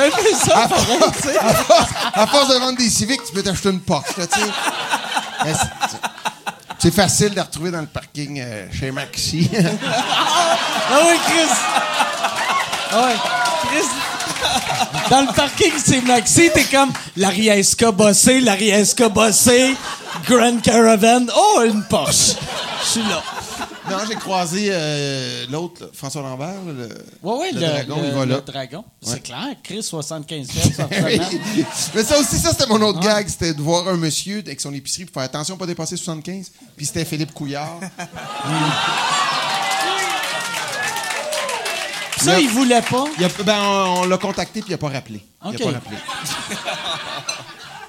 Un 0.00 0.10
peu 0.10 0.32
ça, 0.34 0.68
pareil, 0.68 0.98
tu 1.20 1.28
sais. 1.28 1.38
à 1.38 2.26
force 2.28 2.48
de 2.48 2.54
vendre 2.60 2.78
des 2.78 2.88
Civics, 2.88 3.20
tu 3.26 3.32
peux 3.32 3.42
t'acheter 3.42 3.70
une 3.70 3.80
Porsche, 3.80 4.14
tu 4.14 4.22
sais. 4.22 5.56
C'est- 6.78 6.90
facile 6.90 7.30
de 7.30 7.36
la 7.36 7.42
retrouver 7.44 7.70
dans 7.70 7.80
le 7.80 7.86
parking 7.86 8.40
euh, 8.40 8.66
chez 8.72 8.90
Maxi. 8.90 9.48
Ah 10.90 11.00
oui, 11.06 11.16
Chris! 11.26 11.54
Ah 12.90 13.02
ouais, 13.06 13.14
Chris! 13.68 15.10
Dans 15.10 15.20
le 15.22 15.34
parking, 15.34 15.72
c'est 15.84 16.00
Maxi, 16.02 16.50
t'es 16.54 16.64
comme 16.64 16.90
l'Ariesca 17.16 17.90
bossé, 17.92 18.40
l'Ariesca 18.40 19.08
bossé, 19.10 19.76
Grand 20.26 20.60
Caravan, 20.62 21.26
oh, 21.36 21.62
une 21.66 21.82
Porsche! 21.84 22.36
Je 22.82 22.86
suis 22.88 23.02
là. 23.02 23.22
Non, 23.90 23.98
j'ai 24.08 24.14
croisé 24.16 24.68
euh, 24.70 25.46
l'autre, 25.50 25.82
là, 25.84 25.88
François 25.92 26.22
Lambert. 26.22 26.48
là, 26.66 26.72
le, 26.72 26.88
Ouais, 27.22 27.38
ouais, 27.38 27.52
le 27.52 27.60
le, 27.60 27.66
dragon, 27.66 28.00
le- 28.00 28.06
il 28.08 28.14
va 28.14 28.24
le 28.26 28.30
là. 28.34 28.40
dragon. 28.40 28.78
Ouais. 28.78 28.84
C'est 29.12 29.20
clair, 29.22 29.48
Chris, 29.62 29.82
75 29.82 30.46
pièces 30.48 30.76
par 30.76 30.88
Oui. 30.90 30.96
semaine. 31.16 31.66
Mais 31.94 32.02
ça 32.04 32.18
aussi, 32.18 32.38
ça, 32.38 32.50
c'était 32.50 32.66
mon 32.66 32.80
autre 32.82 33.00
gag. 33.00 33.28
C'était 33.28 33.54
de 33.54 33.62
voir 33.62 33.86
un 33.88 33.96
monsieur 33.96 34.38
avec 34.38 34.60
son 34.60 34.72
épicerie 34.74 35.04
pour 35.04 35.14
faire 35.14 35.22
attention, 35.24 35.56
pas 35.56 35.66
dépasser 35.66 35.96
75. 35.96 36.50
Puis 36.76 36.86
c'était 36.86 37.04
Philippe 37.04 37.32
Couillard. 37.32 37.80
Ça, 42.20 42.40
il 42.40 42.48
voulait 42.48 42.82
pas? 42.82 43.04
Il 43.16 43.24
a- 43.24 43.28
ben, 43.44 43.56
on, 43.62 44.00
on 44.00 44.04
l'a 44.06 44.18
contacté, 44.18 44.60
puis 44.60 44.70
il 44.70 44.72
n'a 44.72 44.78
pas 44.78 44.88
rappelé. 44.88 45.22
Il 45.44 45.50
OK. 45.50 45.60
a 45.60 45.64
pas 45.64 45.70
rappelé. 45.72 45.96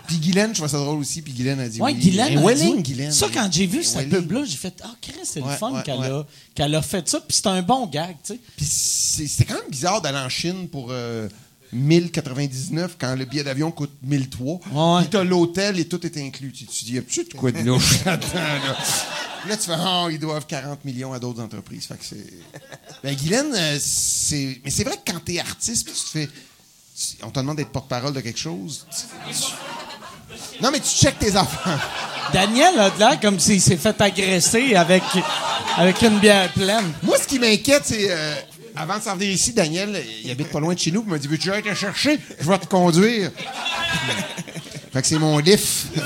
puis 0.09 0.17
Guylaine, 0.17 0.49
je 0.49 0.55
trouvais 0.55 0.69
ça 0.69 0.77
drôle 0.79 0.99
aussi, 0.99 1.21
puis 1.21 1.31
Guylaine 1.33 1.59
a 1.59 1.69
dit 1.69 1.79
Ouais, 1.81 1.93
oui. 1.93 1.99
Guylaine. 1.99 2.37
A 2.37 2.41
Welling, 2.41 2.77
dit- 2.77 2.93
Guylaine. 2.93 3.11
Ça, 3.11 3.27
quand 3.33 3.47
j'ai 3.51 3.65
vu 3.67 3.79
Et 3.79 3.83
cette 3.83 4.09
pub-là, 4.09 4.43
j'ai 4.45 4.57
fait 4.57 4.73
Ah, 4.83 4.95
Chris, 5.01 5.13
c'est 5.23 5.39
le 5.39 5.47
fun 5.49 5.71
ouais, 5.73 5.83
qu'elle 5.83 6.01
a, 6.03 6.25
qu'elle 6.55 6.75
a 6.75 6.81
fait 6.81 7.07
ça. 7.07 7.19
Puis 7.21 7.37
c'est 7.37 7.47
un 7.47 7.61
bon 7.61 7.85
gag, 7.87 8.15
tu 8.23 8.33
sais. 8.33 8.39
Puis 8.57 8.65
c'est- 8.65 9.27
c'était 9.27 9.45
quand 9.45 9.59
même 9.61 9.69
bizarre 9.69 10.01
d'aller 10.01 10.17
en 10.17 10.29
Chine 10.29 10.67
pour 10.67 10.87
euh, 10.89 11.29
1099 11.71 12.95
quand 12.99 13.15
le 13.15 13.25
billet 13.25 13.43
d'avion 13.43 13.71
coûte 13.71 13.91
1003. 14.03 14.59
Ouais. 14.71 15.01
Puis 15.01 15.09
t'as 15.11 15.23
l'hôtel 15.23 15.79
et 15.79 15.85
tout 15.85 16.03
est 16.05 16.17
inclus. 16.17 16.51
Tu 16.51 16.65
te 16.65 16.85
dis, 16.85 16.93
y 16.93 16.97
a-tu 16.97 17.23
de 17.25 17.33
quoi 17.33 17.51
de 17.51 17.59
louche 17.59 18.03
là-dedans, 18.05 18.33
là? 18.33 18.77
Puis 19.41 19.49
Là, 19.49 19.55
tu 19.57 19.63
fais, 19.67 19.75
oh, 19.79 20.07
ils 20.11 20.19
doivent 20.19 20.45
40 20.45 20.83
millions 20.83 21.13
à 21.13 21.19
d'autres 21.19 21.41
entreprises. 21.41 21.85
Fait 21.85 21.95
que 21.95 22.03
c'est. 22.03 22.25
Ben, 23.03 23.15
Guylaine, 23.15 23.53
euh, 23.55 23.77
c'est. 23.79 24.59
Mais 24.65 24.69
c'est 24.71 24.83
vrai 24.83 24.97
que 24.97 25.11
quand 25.11 25.19
t'es 25.23 25.39
artiste, 25.39 25.87
tu 25.87 25.93
te 25.93 26.09
fais. 26.09 26.27
tu- 26.27 27.23
On 27.23 27.29
te 27.29 27.39
demande 27.39 27.55
d'être 27.55 27.69
porte-parole 27.71 28.13
de 28.13 28.19
quelque 28.19 28.39
chose. 28.39 28.85
tu- 28.91 29.33
tu- 29.33 29.53
Non, 30.61 30.69
mais 30.71 30.79
tu 30.79 30.89
checkes 30.89 31.19
tes 31.19 31.35
enfants. 31.37 31.77
Daniel 32.33 32.77
a 32.79 32.89
de 32.89 32.99
l'air 32.99 33.19
comme 33.19 33.39
s'il 33.39 33.61
s'est 33.61 33.77
fait 33.77 33.99
agresser 34.01 34.75
avec, 34.75 35.03
avec 35.77 36.01
une 36.01 36.19
bière 36.19 36.51
pleine. 36.53 36.91
Moi, 37.03 37.17
ce 37.21 37.27
qui 37.27 37.39
m'inquiète, 37.39 37.83
c'est. 37.85 38.07
euh, 38.09 38.35
avant 38.75 38.97
de 38.97 39.03
s'en 39.03 39.15
venir 39.15 39.31
ici, 39.31 39.51
Daniel, 39.53 40.01
il 40.23 40.29
habite 40.31 40.49
pas 40.51 40.59
loin 40.59 40.73
de 40.73 40.79
chez 40.79 40.91
nous, 40.91 41.01
puis 41.01 41.09
il 41.09 41.13
m'a 41.13 41.17
dit 41.19 41.27
Veux-tu 41.27 41.51
aller 41.51 41.61
te 41.63 41.73
chercher? 41.73 42.19
Je 42.39 42.47
vais 42.49 42.57
te 42.59 42.65
conduire. 42.67 43.31
fait 44.93 45.01
que 45.01 45.07
c'est 45.07 45.17
mon 45.19 45.37
lift. 45.39 45.87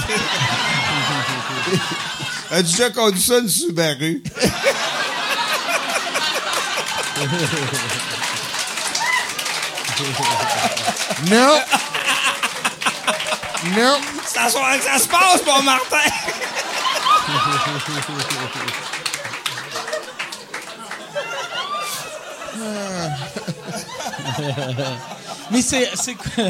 As-tu 2.51 2.63
déjà 2.71 2.89
conduit 2.91 3.21
ça, 3.21 3.39
une 3.39 3.49
Subaru? 3.49 4.21
non 11.29 11.59
Non 13.65 13.97
C'est 14.25 14.39
à 14.39 14.49
soir 14.49 14.77
que 14.77 14.83
ça 14.83 14.99
se 14.99 15.07
passe, 15.07 15.41
mon 15.45 15.61
Martin! 15.63 15.97
Mais 25.51 25.61
c'est. 25.61 25.89
C'est 25.95 26.15
quoi? 26.15 26.45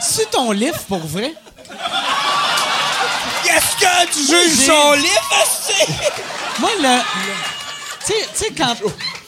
C'est 0.00 0.30
ton 0.30 0.50
livre 0.52 0.78
pour 0.88 0.98
vrai? 1.06 1.34
Qu'est-ce 3.42 3.76
que 3.76 4.06
tu 4.12 4.20
juges 4.26 4.66
son 4.66 4.92
livre? 4.94 5.30
Moi, 6.58 6.70
le. 6.80 6.98
tu 8.06 8.12
sais- 8.34 8.52
quand. 8.56 8.74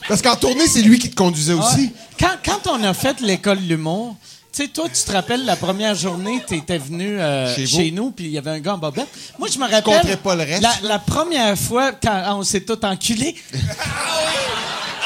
Parce 0.09 0.23
qu'en 0.23 0.37
tournée, 0.37 0.67
c'est 0.69 0.83
lui 0.83 0.99
qui 0.99 1.11
te 1.11 1.17
conduisait 1.17 1.53
aussi. 1.55 1.77
Ouais. 1.77 1.93
Quand, 2.19 2.37
quand 2.45 2.67
on 2.71 2.83
a 2.85 2.95
fait 2.95 3.21
l'école 3.21 3.59
de 3.63 3.69
l'humour, 3.69 4.17
sais, 4.63 4.69
toi, 4.69 4.87
tu 4.93 5.03
te 5.03 5.13
rappelles 5.13 5.45
la 5.45 5.57
première 5.57 5.95
journée, 5.95 6.43
tu 6.47 6.57
étais 6.57 6.79
venu 6.79 7.21
euh, 7.21 7.55
Chez 7.67 7.91
nous, 7.91 8.11
puis 8.11 8.27
il 8.27 8.31
y 8.33 8.39
avait 8.39 8.51
un 8.51 8.61
gars 8.61 8.75
en 8.75 8.79
bobette. 8.79 9.09
Moi, 9.39 9.49
je 9.53 9.59
me 9.59 9.65
rappelle. 9.65 9.83
compterai 9.83 10.17
pas 10.17 10.35
le 10.35 10.43
reste, 10.45 10.65
La, 10.83 10.99
première 10.99 11.57
fois, 11.59 11.93
quand 11.93 12.37
on 12.39 12.43
s'est 12.43 12.61
tout 12.63 12.83
enculé, 12.85 13.35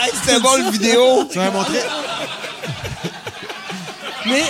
Hey, 0.02 0.10
C'était 0.24 0.40
bon, 0.40 0.56
le 0.56 0.70
vidéo. 0.72 1.28
Tu 1.30 1.36
m'avais 1.38 1.50
montré. 1.50 1.78
mais 4.26 4.42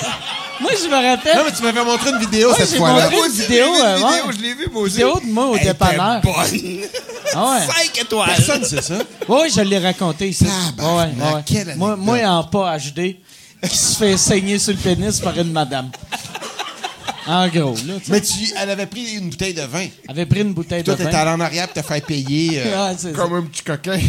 moi, 0.60 0.70
je 0.80 0.86
me 0.88 0.94
rappelle. 1.10 1.36
Non, 1.36 1.42
mais 1.46 1.52
tu 1.52 1.62
m'avais 1.62 1.84
montré 1.84 2.10
une 2.10 2.18
vidéo 2.18 2.50
Ouais, 2.50 2.54
cette 2.58 2.76
fois-là. 2.76 3.10
Moi 3.10 3.26
une 3.26 3.32
vidéo, 3.32 3.72
vu 3.72 3.80
euh, 3.80 3.96
une 3.98 4.04
ouais. 4.04 4.10
vidéo, 4.10 4.32
je 4.32 4.38
l'ai 4.42 4.54
vu, 4.54 4.68
moi 4.72 4.82
aussi. 4.82 4.92
Vidéo 4.96 5.20
de 5.20 5.26
moi 5.30 5.46
au 5.46 5.58
dépanneur. 5.58 6.20
bonne. 6.20 6.34
Ah 7.34 7.50
ouais. 7.52 7.66
5 7.88 7.98
étoiles. 8.00 8.28
Personne 8.36 8.64
sait 8.64 8.82
ça. 8.82 8.94
Oui, 9.28 9.50
je 9.54 9.60
l'ai 9.62 9.78
raconté 9.78 10.28
ici. 10.28 10.44
Tabarnak, 10.76 11.08
Ouais, 11.16 11.34
ouais. 11.34 11.42
quelle 11.46 11.76
Moi, 11.76 11.96
moi, 11.96 12.18
en 12.26 12.44
pas 12.44 12.76
HD, 12.78 13.16
qui 13.68 13.76
se 13.76 13.96
fait 13.96 14.16
saigner 14.16 14.58
sur 14.58 14.72
le 14.72 14.78
pénis 14.78 15.20
par 15.20 15.36
une 15.38 15.52
madame. 15.52 15.90
En 17.26 17.46
gros, 17.48 17.74
là, 17.86 17.94
tu 17.98 18.06
sais. 18.06 18.12
Mais 18.12 18.20
tu, 18.22 18.32
elle 18.56 18.70
avait 18.70 18.86
pris 18.86 19.12
une 19.16 19.28
bouteille 19.30 19.54
de 19.54 19.62
vin. 19.62 19.86
avait 20.08 20.26
pris 20.26 20.40
une 20.40 20.52
bouteille 20.54 20.82
Toi, 20.82 20.94
de 20.94 20.98
t'étais 20.98 21.12
vin. 21.12 21.18
allé 21.18 21.30
en 21.30 21.40
arrière 21.40 21.68
pour 21.68 21.82
te 21.82 21.86
faire 21.86 22.02
payer 22.02 22.62
euh, 22.64 22.92
c'est 22.98 23.12
comme 23.12 23.34
un 23.34 23.42
petit 23.42 23.62
coquin. 23.62 23.98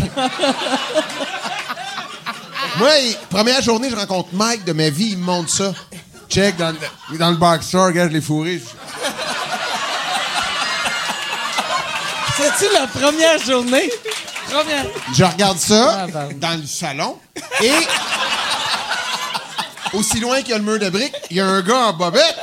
Moi, 2.79 2.89
première 3.29 3.61
journée, 3.61 3.89
je 3.91 3.95
rencontre 3.95 4.29
Mike 4.33 4.63
de 4.65 4.71
ma 4.73 4.89
vie, 4.89 5.09
il 5.11 5.17
me 5.17 5.25
montre 5.25 5.49
ça. 5.49 5.73
Check 6.29 6.55
dans 6.57 6.73
le, 7.11 7.17
dans 7.17 7.29
le 7.31 7.35
boxer, 7.35 7.77
regarde, 7.77 8.09
je 8.09 8.15
l'ai 8.15 8.21
fourré. 8.21 8.61
C'est-tu 12.37 12.73
la 12.73 12.87
première 12.87 13.37
journée? 13.45 13.91
Première. 14.49 14.85
Je 15.13 15.23
regarde 15.23 15.57
ça 15.59 16.03
Ah, 16.03 16.07
pardon. 16.11 16.35
dans 16.39 16.59
le 16.61 16.65
salon 16.65 17.17
et 17.61 17.71
aussi 19.93 20.19
loin 20.19 20.41
qu'il 20.41 20.49
y 20.49 20.53
a 20.53 20.57
le 20.57 20.63
mur 20.63 20.79
de 20.79 20.89
briques, 20.89 21.15
il 21.29 21.37
y 21.37 21.39
a 21.41 21.45
un 21.47 21.61
gars 21.61 21.87
en 21.87 21.93
bobette. 21.93 22.35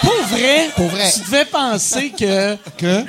Pour 0.00 0.22
vrai, 0.30 0.70
Pour 0.76 0.88
vrai. 0.88 1.10
tu 1.12 1.20
devais 1.20 1.44
penser 1.44 2.10
que 2.10 2.56
Que? 2.78 3.04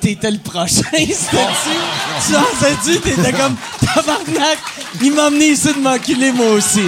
t'étais 0.00 0.30
le 0.30 0.38
prochain, 0.38 0.82
c'était-tu? 0.92 2.26
Tu 2.26 2.32
pensais-tu, 2.32 3.00
t'étais 3.00 3.32
comme 3.32 3.56
tabarnak, 3.84 4.58
il 5.02 5.12
m'a 5.12 5.24
amené 5.24 5.48
ici 5.48 5.72
de 5.74 5.80
m'enculer 5.80 6.30
moi 6.32 6.50
aussi. 6.50 6.82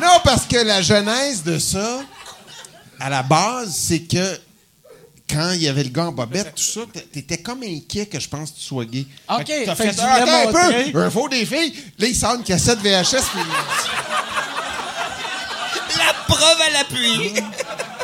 Non, 0.00 0.18
parce 0.24 0.46
que 0.46 0.56
la 0.58 0.82
genèse 0.82 1.42
de 1.42 1.58
ça, 1.58 2.00
à 3.00 3.08
la 3.10 3.22
base, 3.22 3.74
c'est 3.88 4.00
que 4.00 4.38
quand 5.32 5.52
il 5.52 5.62
y 5.62 5.68
avait 5.68 5.84
le 5.84 5.88
gars 5.90 6.06
en 6.06 6.12
bobette, 6.12 6.54
tout 6.54 6.62
ça, 6.62 6.80
t'étais 7.12 7.38
comme 7.38 7.62
inquiet 7.62 8.06
que 8.06 8.20
je 8.20 8.28
pense 8.28 8.50
que 8.50 8.58
tu 8.58 8.64
sois 8.64 8.84
gay. 8.84 9.06
OK, 9.30 9.46
Fait 9.46 10.00
un 10.00 10.52
peu, 10.92 10.98
un 10.98 11.10
faux 11.10 11.28
des 11.28 11.46
filles. 11.46 11.72
Là, 11.98 12.06
il 12.06 12.14
sort 12.16 12.34
une 12.34 12.42
cassette 12.44 12.80
VHS. 12.80 13.22
puis- 13.32 13.40
La 15.98 16.12
preuve 16.26 16.60
à 16.66 16.70
l'appui. 16.70 17.34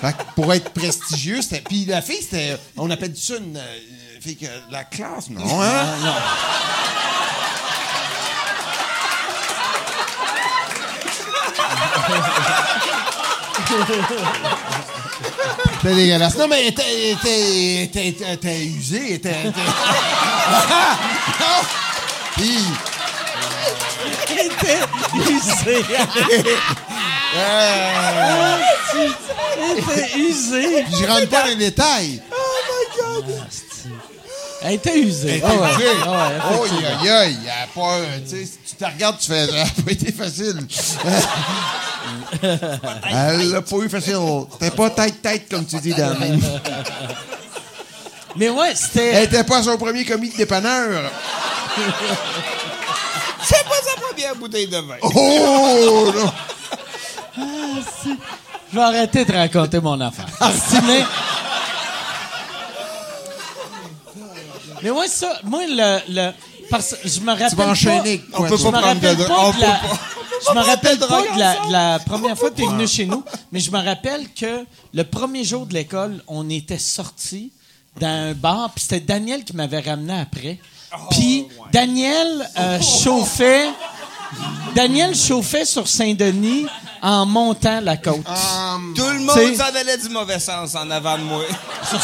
Fait 0.00 0.12
que 0.12 0.22
pour 0.36 0.52
être 0.54 0.70
prestigieux, 0.70 1.42
c'était. 1.42 1.60
Puis 1.62 1.84
la 1.84 2.00
fille, 2.02 2.22
c'était. 2.22 2.56
On 2.76 2.90
appelle 2.90 3.14
ça 3.16 3.34
une, 3.36 3.56
euh, 3.56 3.78
que 4.40 4.46
la 4.70 4.84
classe, 4.84 5.30
non, 5.30 5.60
hein? 5.62 5.84
C'était 15.82 15.94
dégueulasse. 15.94 16.36
Non, 16.36 16.48
mais 16.48 16.60
elle 16.62 16.68
était- 16.68 17.18
Non! 19.44 19.52
Puis, 22.36 22.64
T'étais 24.26 24.78
usé. 25.30 25.84
Ah, 27.36 28.58
était 29.76 30.18
usée. 30.18 30.84
Je 30.90 31.06
rentre 31.06 31.28
pas 31.28 31.42
dans 31.42 31.48
les 31.48 31.56
détails. 31.56 32.22
Elle 34.62 34.74
était 34.74 34.98
usée. 34.98 35.28
Elle 35.30 35.36
était 35.36 35.46
Ah 35.48 35.54
ouais. 35.54 35.74
usée. 35.74 35.84
Ah 36.04 36.10
ouais, 36.10 36.58
Oh, 36.58 36.64
aïe, 37.10 37.38
a 37.48 37.66
pas. 37.72 37.94
euh, 37.94 38.18
Tu 38.28 38.30
sais, 38.30 38.44
si 38.44 38.58
tu 38.70 38.74
te 38.76 38.84
regardes, 38.84 39.18
tu 39.18 39.26
fais. 39.28 39.46
Ça 39.50 39.52
n'a 39.52 39.64
pas 39.84 39.90
été 39.92 40.12
facile. 40.12 40.66
Elle 43.10 43.50
l'a 43.50 43.62
pas 43.62 43.76
eu 43.76 43.88
facile. 43.88 44.16
C'était 44.52 44.70
pas 44.76 44.90
tête-tête, 44.90 45.48
comme 45.50 45.64
tu 45.66 45.76
dis, 45.78 45.94
Dan. 45.94 46.16
Mais 48.36 48.48
ouais, 48.50 48.74
c'était. 48.74 49.06
Elle 49.08 49.24
était 49.24 49.44
pas 49.44 49.62
son 49.62 49.76
premier 49.78 50.04
commis 50.04 50.30
de 50.30 50.36
dépanneur. 50.36 51.10
C'est 53.42 53.64
pas 53.64 53.74
sa 53.84 54.00
première 54.00 54.34
bouteille 54.36 54.66
de 54.68 54.76
vin. 54.76 54.96
Oh, 55.02 56.12
non. 56.14 56.32
Je 58.70 58.76
vais 58.76 58.82
arrêter 58.82 59.24
de 59.24 59.32
raconter 59.32 59.80
mon 59.80 59.98
affaire. 60.00 60.26
Mais... 64.82 64.90
ouais, 64.90 65.08
ça, 65.08 65.38
moi, 65.44 65.60
le. 65.66 65.98
le 66.12 66.30
parce 66.70 66.94
que 67.02 67.08
je 67.08 67.20
me 67.20 67.30
rappelle. 67.32 67.48
Tu 67.50 67.56
vas 67.56 67.68
enchaîner. 67.68 68.18
pas- 68.18 68.36
quoi, 68.38 68.48
peut 68.48 68.56
prendre 68.58 69.00
de 69.00 69.24
pas 69.24 69.38
on 69.40 69.50
de 69.50 69.54
peut 69.56 69.60
la. 69.62 69.68
pas- 69.68 69.98
Je 70.48 70.54
me 70.54 70.60
rappelle 70.64 70.98
de 70.98 71.06
pas 71.06 71.22
de 71.22 71.38
la, 71.38 71.54
de 71.66 71.72
la 71.72 71.98
première 71.98 72.38
fois 72.38 72.50
que 72.50 72.56
tu 72.56 72.62
es 72.62 72.66
venu 72.66 72.86
chez 72.86 73.06
nous, 73.06 73.24
mais 73.50 73.58
je 73.60 73.70
me 73.70 73.78
rappelle 73.82 74.28
que 74.34 74.64
le 74.94 75.04
premier 75.04 75.42
jour 75.44 75.66
de 75.66 75.74
l'école, 75.74 76.22
on 76.28 76.48
était 76.50 76.78
sortis 76.78 77.50
dans 78.00 78.06
un 78.06 78.34
bar, 78.34 78.70
puis 78.74 78.82
c'était 78.82 79.00
Daniel 79.00 79.44
qui 79.44 79.56
m'avait 79.56 79.80
ramené 79.80 80.20
après. 80.20 80.58
Puis 81.10 81.46
Daniel 81.72 82.48
euh, 82.58 82.80
chauffait. 82.80 83.68
Daniel 84.74 85.14
chauffait 85.16 85.64
sur 85.64 85.88
Saint-Denis 85.88 86.66
en 87.02 87.24
montant 87.26 87.80
la 87.80 87.96
côte. 87.96 88.18
Um, 88.28 88.92
Tout 88.94 89.06
le 89.08 89.20
monde 89.20 89.54
s'en 89.56 89.74
allait 89.74 89.96
du 89.98 90.08
mauvais 90.10 90.38
sens 90.38 90.74
en 90.74 90.90
avant 90.90 91.16
de 91.16 91.22
moi. 91.22 91.42
sur 91.88 91.98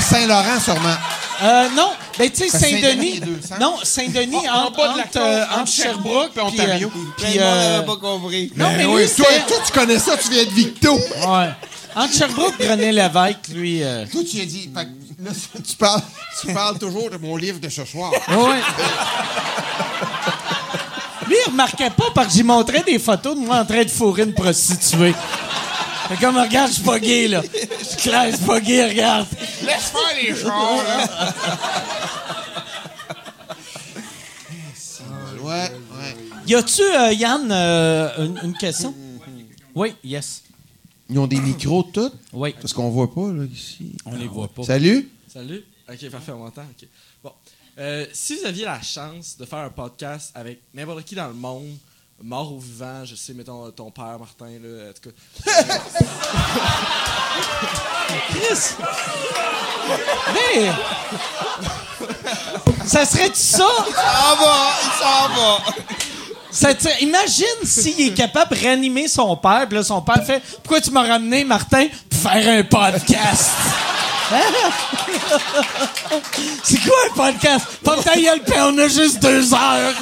Saint-Laurent, 0.00 0.60
sûrement. 0.62 0.94
Euh, 1.42 1.68
non, 1.76 1.90
ben 2.18 2.30
tu 2.30 2.48
sais 2.48 2.58
Saint-Denis, 2.58 3.20
non 3.60 3.76
Saint-Denis 3.82 4.36
En- 4.48 4.52
en 4.54 4.66
entre, 4.68 4.76
bas 4.78 4.92
de 4.92 4.98
la 4.98 5.04
entre, 5.04 5.18
euh, 5.18 5.44
entre 5.44 5.58
entre 5.60 5.70
Sherbrooke 5.72 6.30
Ontario. 6.40 6.90
euh, 6.94 7.00
Plein 7.18 7.28
puis, 7.30 7.38
monde 7.38 7.48
euh, 7.52 7.82
pas 7.82 7.96
compris. 7.96 8.52
non 8.56 8.68
mais 8.70 8.76
Ben 8.78 8.86
lui 8.86 8.94
oui, 8.94 9.10
toi, 9.14 9.26
toi, 9.46 9.56
tu 9.66 9.72
connais 9.72 9.98
ça, 9.98 10.16
tu 10.16 10.30
viens 10.30 10.44
de 10.44 10.50
Victo. 10.50 10.94
ouais. 10.94 11.50
entre 11.94 12.14
Sherbrooke 12.14 12.54
et 12.58 12.68
René 12.70 12.90
Lévesque 12.92 13.48
lui 13.52 13.82
euh, 13.82 14.06
Toi, 14.10 14.22
tu 14.30 14.40
as 14.40 14.46
dit. 14.46 14.70
fait 14.74 14.84
que 14.86 15.24
là, 15.24 15.30
tu, 15.68 15.76
parles, 15.76 16.02
tu 16.40 16.52
parles 16.54 16.78
toujours 16.78 17.10
de 17.10 17.18
mon 17.18 17.36
livre 17.36 17.60
de 17.60 17.68
ce 17.68 17.84
soir. 17.84 18.12
ouais. 18.12 18.60
Lui, 21.28 21.36
il 21.46 21.50
remarquait 21.50 21.90
pas 21.90 22.06
parce 22.14 22.28
que 22.28 22.32
j'y 22.34 22.42
montrais 22.44 22.82
des 22.82 22.98
photos 22.98 23.34
de 23.36 23.40
moi 23.40 23.56
en 23.58 23.64
train 23.66 23.82
de 23.84 23.90
fourrer 23.90 24.22
une 24.22 24.32
prostituée. 24.34 25.14
Fait 26.08 26.16
comme, 26.16 26.36
regarde, 26.36 26.68
je 26.70 26.74
suis 26.74 26.84
pas 26.84 26.98
gay, 27.00 27.28
là. 27.28 27.42
Je 27.78 27.84
suis 27.84 27.96
clair, 27.96 28.30
je 28.30 28.36
suis 28.36 28.44
pas 28.46 28.60
gay, 28.60 28.88
regarde. 28.88 29.26
Laisse 29.62 29.90
faire 29.90 30.16
les 30.22 30.34
chars, 30.36 30.82
là. 30.84 31.34
ouais, 35.40 35.72
ouais. 35.72 36.16
Y 36.46 36.54
a-tu, 36.54 36.82
euh, 36.82 37.12
Yann, 37.12 37.50
euh, 37.50 38.24
une, 38.26 38.38
une 38.44 38.54
question? 38.56 38.94
Oui, 39.74 39.94
yes. 40.04 40.42
Ils 41.08 41.18
ont 41.18 41.26
des 41.26 41.40
micros, 41.40 41.82
tout? 41.84 42.10
Oui. 42.32 42.54
Parce 42.60 42.72
qu'on 42.72 42.90
voit 42.90 43.12
pas, 43.12 43.30
là, 43.32 43.44
ici. 43.44 43.96
On 44.04 44.16
les 44.16 44.28
voit 44.28 44.48
pas. 44.48 44.62
Salut? 44.64 45.08
Salut. 45.32 45.64
Ok, 45.88 46.10
parfait, 46.10 46.32
on 46.32 46.38
m'entend. 46.38 46.62
Ok. 46.62 46.88
Bon. 47.22 47.32
Euh, 47.78 48.06
si 48.12 48.36
vous 48.36 48.46
aviez 48.46 48.64
la 48.64 48.80
chance 48.80 49.36
de 49.38 49.44
faire 49.44 49.58
un 49.58 49.70
podcast 49.70 50.32
avec 50.34 50.60
n'importe 50.72 51.04
qui 51.04 51.14
dans 51.14 51.28
le 51.28 51.34
monde, 51.34 51.76
mort 52.22 52.52
ou 52.52 52.58
vivant, 52.60 53.04
je 53.04 53.14
sais, 53.14 53.34
mettons 53.34 53.70
ton 53.70 53.90
père, 53.90 54.18
Martin, 54.18 54.46
là, 54.62 54.90
en 54.90 54.92
tout 54.92 55.10
cas. 55.10 55.14
Chris! 58.30 58.74
Mais! 60.34 60.70
Ça 62.86 63.04
serait 63.04 63.30
ça? 63.34 63.66
Il 63.88 63.94
s'en 63.94 64.36
va, 64.44 64.56
il 64.82 64.90
s'en 64.98 65.28
va. 65.34 65.58
ça 66.50 66.74
te- 66.74 67.02
imagine 67.02 67.44
s'il 67.64 68.00
est 68.00 68.14
capable 68.14 68.54
de 68.56 68.60
réanimer 68.60 69.08
son 69.08 69.36
père, 69.36 69.66
puis 69.68 69.76
là, 69.78 69.84
son 69.84 70.00
père 70.00 70.24
fait 70.24 70.42
Pourquoi 70.62 70.80
tu 70.80 70.90
m'as 70.90 71.06
ramené, 71.06 71.44
Martin, 71.44 71.86
pour 72.08 72.18
faire 72.30 72.58
un 72.58 72.62
podcast? 72.64 73.50
Hein? 74.32 74.70
C'est 76.64 76.80
quoi 76.80 76.96
un 77.10 77.14
podcast? 77.14 77.66
Pas 77.84 77.96
ta 78.02 78.16
gueule, 78.16 78.40
puis 78.44 78.54
on 78.58 78.76
a 78.78 78.88
juste 78.88 79.20
deux 79.20 79.52
heures. 79.54 79.94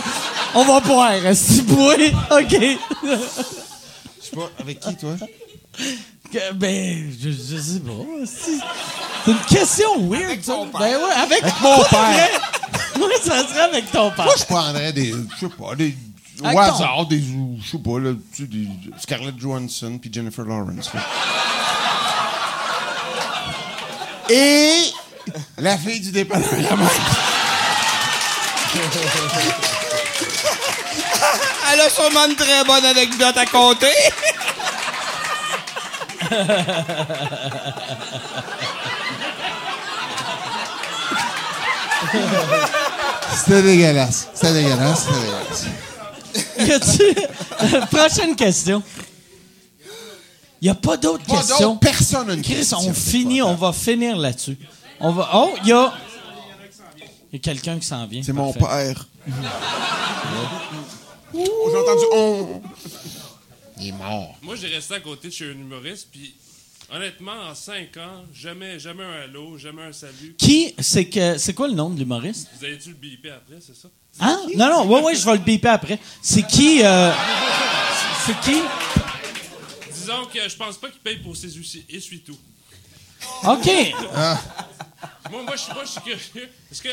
On 0.54 0.64
va 0.64 0.80
boire, 0.80 1.12
est-ce 1.12 1.62
que 1.62 2.40
OK. 2.40 2.78
Je 3.00 4.24
sais 4.24 4.36
pas, 4.36 4.50
avec 4.60 4.80
qui, 4.80 4.96
toi? 4.96 5.14
Que- 6.32 6.52
Ben, 6.54 7.12
je, 7.20 7.30
je 7.30 7.56
sais 7.60 7.80
pas. 7.80 7.92
C'est 8.24 9.30
une 9.30 9.38
question 9.48 10.08
weird. 10.08 10.24
Avec 10.24 10.42
ton 10.44 10.66
père. 10.68 10.80
Ben 10.80 10.96
ouais, 10.96 11.12
avec, 11.22 11.42
mon 11.60 11.74
pour 11.76 11.88
père. 11.88 12.28
Moi, 12.98 13.08
ça 13.22 13.46
serait 13.48 13.60
avec 13.62 13.90
ton 13.90 14.10
père. 14.12 14.24
Moi, 14.24 14.34
je 14.38 14.44
prendrais 14.44 14.92
des. 14.92 15.12
Je 15.12 15.16
sais 15.46 15.52
pas, 15.58 15.74
des. 15.74 15.94
Avec 16.44 16.58
Au 16.58 16.62
ton- 16.62 16.74
hasard, 16.74 17.06
des. 17.06 17.20
Je 17.20 17.70
sais 17.70 17.78
pas, 17.78 17.98
là, 17.98 18.12
tu 18.34 18.42
sais, 18.42 18.48
des. 18.48 18.68
Scarlett 18.98 19.38
Johansson 19.38 19.98
puis 20.00 20.10
Jennifer 20.12 20.44
Lawrence. 20.44 20.90
là. 20.94 21.00
Et. 24.30 24.92
La 25.58 25.76
fille 25.78 26.00
du 26.00 26.12
dépanneur 26.12 26.48
la. 26.60 26.76
Elle 31.72 31.80
a 31.80 31.90
sûrement 31.90 32.26
une 32.26 32.36
très 32.36 32.64
bonne 32.64 32.84
anecdote 32.84 33.36
à 33.36 33.46
compter. 33.46 33.86
C'était 43.36 43.62
dégueulasse. 43.62 44.28
C'était 44.34 44.52
dégueulasse. 44.54 45.06
C'était 45.06 45.22
dégueulasse. 45.22 45.66
Y 46.58 46.72
a-tu- 46.72 47.86
Prochaine 47.96 48.36
question? 48.36 48.82
Il 50.60 50.64
n'y 50.66 50.70
a 50.70 50.74
pas 50.74 50.96
d'autres 50.96 51.24
Pas 51.26 51.36
questions? 51.38 51.58
d'autres, 51.74 51.80
personne 51.80 52.28
n'a 52.28 52.34
une 52.34 52.42
Chris, 52.42 52.54
question. 52.56 52.78
on 52.78 52.94
finit, 52.94 53.42
on 53.42 53.54
va 53.54 53.72
finir 53.72 54.16
là-dessus. 54.16 54.56
On 55.00 55.12
va. 55.12 55.28
Oh, 55.34 55.54
il 55.62 55.68
y 55.68 55.72
a. 55.72 55.92
Y 57.32 57.36
a 57.36 57.38
quelqu'un 57.38 57.78
qui 57.78 57.86
s'en 57.86 58.06
vient. 58.06 58.22
C'est 58.24 58.32
mon 58.32 58.52
père. 58.52 59.06
Oh, 61.34 61.68
J'ai 61.70 61.76
entendu 61.78 62.04
on. 62.12 62.62
Il 63.80 63.88
est 63.88 63.92
mort. 63.92 64.36
Moi, 64.42 64.56
j'ai 64.56 64.68
resté 64.68 64.94
à 64.94 65.00
côté 65.00 65.28
de 65.28 65.32
chez 65.32 65.46
un 65.46 65.52
humoriste, 65.52 66.08
puis 66.12 66.34
honnêtement, 66.92 67.32
en 67.50 67.54
cinq 67.54 67.96
ans, 67.96 68.24
jamais, 68.32 68.78
jamais 68.78 69.02
un 69.02 69.22
allô, 69.24 69.58
jamais 69.58 69.82
un 69.82 69.92
salut. 69.92 70.34
Qui, 70.38 70.74
c'est 70.78 71.06
que, 71.06 71.38
c'est 71.38 71.54
quoi 71.54 71.66
le 71.68 71.74
nom 71.74 71.90
de 71.90 71.98
l'humoriste? 71.98 72.48
Vous 72.58 72.64
avez 72.64 72.76
dû 72.76 72.90
le 72.90 72.94
biper 72.94 73.30
après, 73.30 73.56
c'est 73.60 73.76
ça? 73.76 73.88
Hein? 74.20 74.40
Non, 74.56 74.68
non, 74.70 74.86
ouais, 74.86 75.02
ouais, 75.02 75.14
je 75.16 75.24
vais 75.24 75.32
le 75.32 75.38
biper 75.38 75.68
après. 75.70 75.98
C'est 76.22 76.46
qui, 76.46 76.82
euh, 76.84 77.10
c'est 78.26 78.38
qui? 78.40 78.60
Disons 79.92 80.26
que 80.32 80.48
je 80.48 80.56
pense 80.56 80.76
pas 80.76 80.88
qu'il 80.90 81.00
paye 81.00 81.16
pour 81.18 81.36
ses 81.36 81.48
essuie- 81.48 81.84
essuie-tout. 81.90 82.38
OK. 83.44 83.66
Moi, 85.30 85.42
moi, 85.42 85.56
je 85.56 85.60
suis 85.62 85.72
moi, 85.72 85.82
je 85.84 85.90
suis 85.90 86.00
curieux. 86.02 86.48
Est-ce 86.70 86.82
que, 86.82 86.88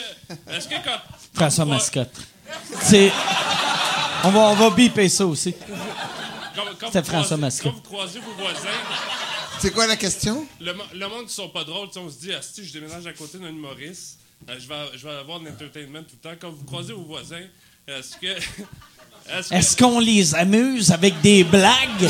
est-ce 0.49 0.67
que 0.67 0.75
quand. 0.83 0.97
François 1.33 1.65
Mascotte. 1.65 2.15
C'est. 2.81 3.11
On 4.23 4.29
va, 4.29 4.39
on 4.39 4.55
va 4.55 4.69
biper 4.69 5.09
ça 5.09 5.25
aussi. 5.25 5.53
C'était 6.85 7.03
François 7.03 7.37
Mascotte. 7.37 7.71
Quand 7.71 7.77
vous 7.77 7.81
croisez 7.95 8.19
vos 8.19 8.33
voisins, 8.43 8.77
C'est 9.59 9.71
quoi 9.71 9.87
la 9.87 9.95
question? 9.95 10.45
le, 10.59 10.73
le 10.93 11.07
monde 11.07 11.25
qui 11.27 11.33
sont 11.33 11.49
pas 11.49 11.63
drôles, 11.63 11.89
on 11.95 12.09
se 12.09 12.17
dit, 12.19 12.31
ah, 12.33 12.41
si 12.41 12.65
je 12.65 12.73
déménage 12.73 13.05
à 13.07 13.13
côté 13.13 13.37
d'un 13.37 13.49
humoriste, 13.49 14.17
euh, 14.49 14.55
je, 14.59 14.67
vais, 14.67 14.97
je 14.97 15.07
vais 15.07 15.13
avoir 15.15 15.39
de 15.39 15.45
l'entertainment 15.45 15.99
tout 16.03 16.15
le 16.23 16.29
temps. 16.29 16.35
Quand 16.39 16.49
vous 16.49 16.63
croisez 16.65 16.93
vos 16.93 17.03
voisins, 17.03 17.45
est-ce 17.87 18.17
que. 18.17 18.41
Est-ce 19.55 19.77
qu'on 19.77 19.99
les 19.99 20.33
amuse 20.35 20.91
avec 20.91 21.21
des 21.21 21.43
blagues? 21.43 22.09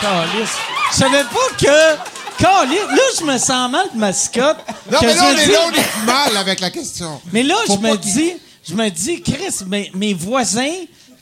Calice. 0.00 0.56
Je 0.92 0.96
savais 0.96 1.22
pas 1.24 1.56
que. 1.58 2.42
Calice. 2.42 2.80
Là, 2.88 3.02
je 3.20 3.24
me 3.24 3.38
sens 3.38 3.70
mal 3.70 3.86
de 3.94 3.98
mascotte. 3.98 4.58
Non, 4.90 4.98
mais 5.00 5.14
là, 5.14 5.24
on 5.24 5.36
est 5.36 5.46
là, 5.46 5.58
on 5.66 5.72
est 5.72 6.04
mal 6.06 6.36
avec 6.36 6.60
la 6.60 6.70
question. 6.70 7.20
Mais 7.32 7.42
là, 7.44 7.54
Faut 7.66 7.74
je 7.76 7.80
me 7.80 7.96
dis, 7.96 8.32
je 8.66 8.74
me 8.74 8.88
dis, 8.90 9.22
Chris, 9.22 9.64
mes, 9.66 9.90
mes 9.94 10.14
voisins. 10.14 10.72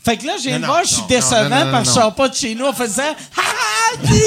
Fait 0.05 0.16
que 0.16 0.27
là, 0.27 0.35
j'ai 0.43 0.59
non, 0.59 0.66
voir, 0.66 0.82
je 0.85 0.94
suis 0.94 1.02
décevant 1.09 1.48
non, 1.48 1.51
non, 1.51 1.64
non, 1.66 1.70
parce 1.70 1.89
que 1.89 1.94
je 1.94 2.01
sors 2.01 2.14
pas 2.14 2.28
de 2.28 2.35
chez 2.35 2.55
nous 2.56 2.64
en 2.66 2.73
faisant 2.73 3.02
Ha 3.02 3.40
ha! 3.40 3.97
Puis, 4.05 4.20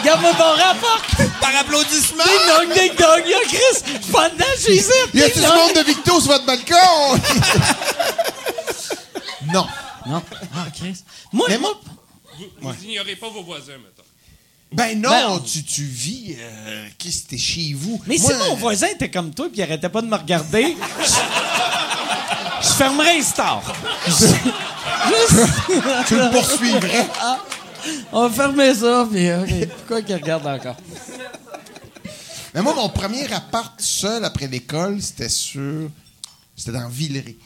Regarde-moi 0.00 0.32
mon 0.32 0.62
rapport! 0.62 1.00
Par 1.40 1.56
applaudissement? 1.58 2.24
Ding 2.24 2.46
dong, 2.48 2.74
ding 2.74 2.92
dong! 2.98 3.22
Yo, 3.26 3.38
Chris! 3.48 3.82
Je 3.86 4.08
dedans, 4.08 4.44
ici! 4.58 4.90
Y 5.14 5.22
a 5.22 5.30
tout 5.30 5.38
le 5.38 5.48
monde 5.48 5.74
de 5.74 5.86
Victo 5.86 6.20
sur 6.20 6.32
votre 6.32 6.44
balcon? 6.44 6.74
non. 9.52 9.66
Non. 10.06 10.22
Ah, 10.54 10.66
Chris. 10.74 11.02
Moi, 11.32 11.46
Mais 11.48 11.58
moi, 11.58 11.80
Vous, 12.38 12.44
vous 12.60 12.84
ignorez 12.84 13.16
pas 13.16 13.28
vos 13.30 13.42
voisins, 13.42 13.72
mettons. 13.72 14.02
Ben 14.72 15.00
non, 15.00 15.08
Ben, 15.10 15.42
tu, 15.42 15.64
tu 15.64 15.82
vis. 15.84 16.36
Euh, 16.38 16.86
Qu'est-ce 16.98 17.22
que 17.24 17.28
t'es 17.30 17.38
chez 17.38 17.72
vous? 17.74 18.00
Mais 18.06 18.18
Moi, 18.18 18.32
si 18.32 18.38
mon 18.48 18.56
voisin 18.56 18.88
était 18.88 19.10
comme 19.10 19.32
toi 19.32 19.46
puis 19.46 19.58
il 19.58 19.62
arrêtait 19.62 19.88
pas 19.88 20.02
de 20.02 20.08
me 20.08 20.16
regarder, 20.16 20.76
fermerais 22.76 23.22
stars. 23.22 23.72
Je, 24.06 24.26
tu 26.06 26.16
le 26.16 26.30
poursuivrais. 26.30 27.06
On 28.12 28.28
va 28.28 28.34
fermer 28.34 28.74
ça, 28.74 29.06
puis 29.10 29.32
OK. 29.32 29.68
Pourquoi 29.78 30.02
qu'il 30.02 30.14
regarde 30.16 30.46
encore? 30.46 30.76
Mais 32.54 32.62
moi, 32.62 32.74
mon 32.74 32.88
premier 32.88 33.30
appart 33.32 33.78
seul 33.80 34.24
après 34.24 34.46
l'école, 34.46 35.00
c'était 35.00 35.28
sur. 35.28 35.88
C'était 36.56 36.72
dans 36.72 36.88
Villeray. 36.88 37.36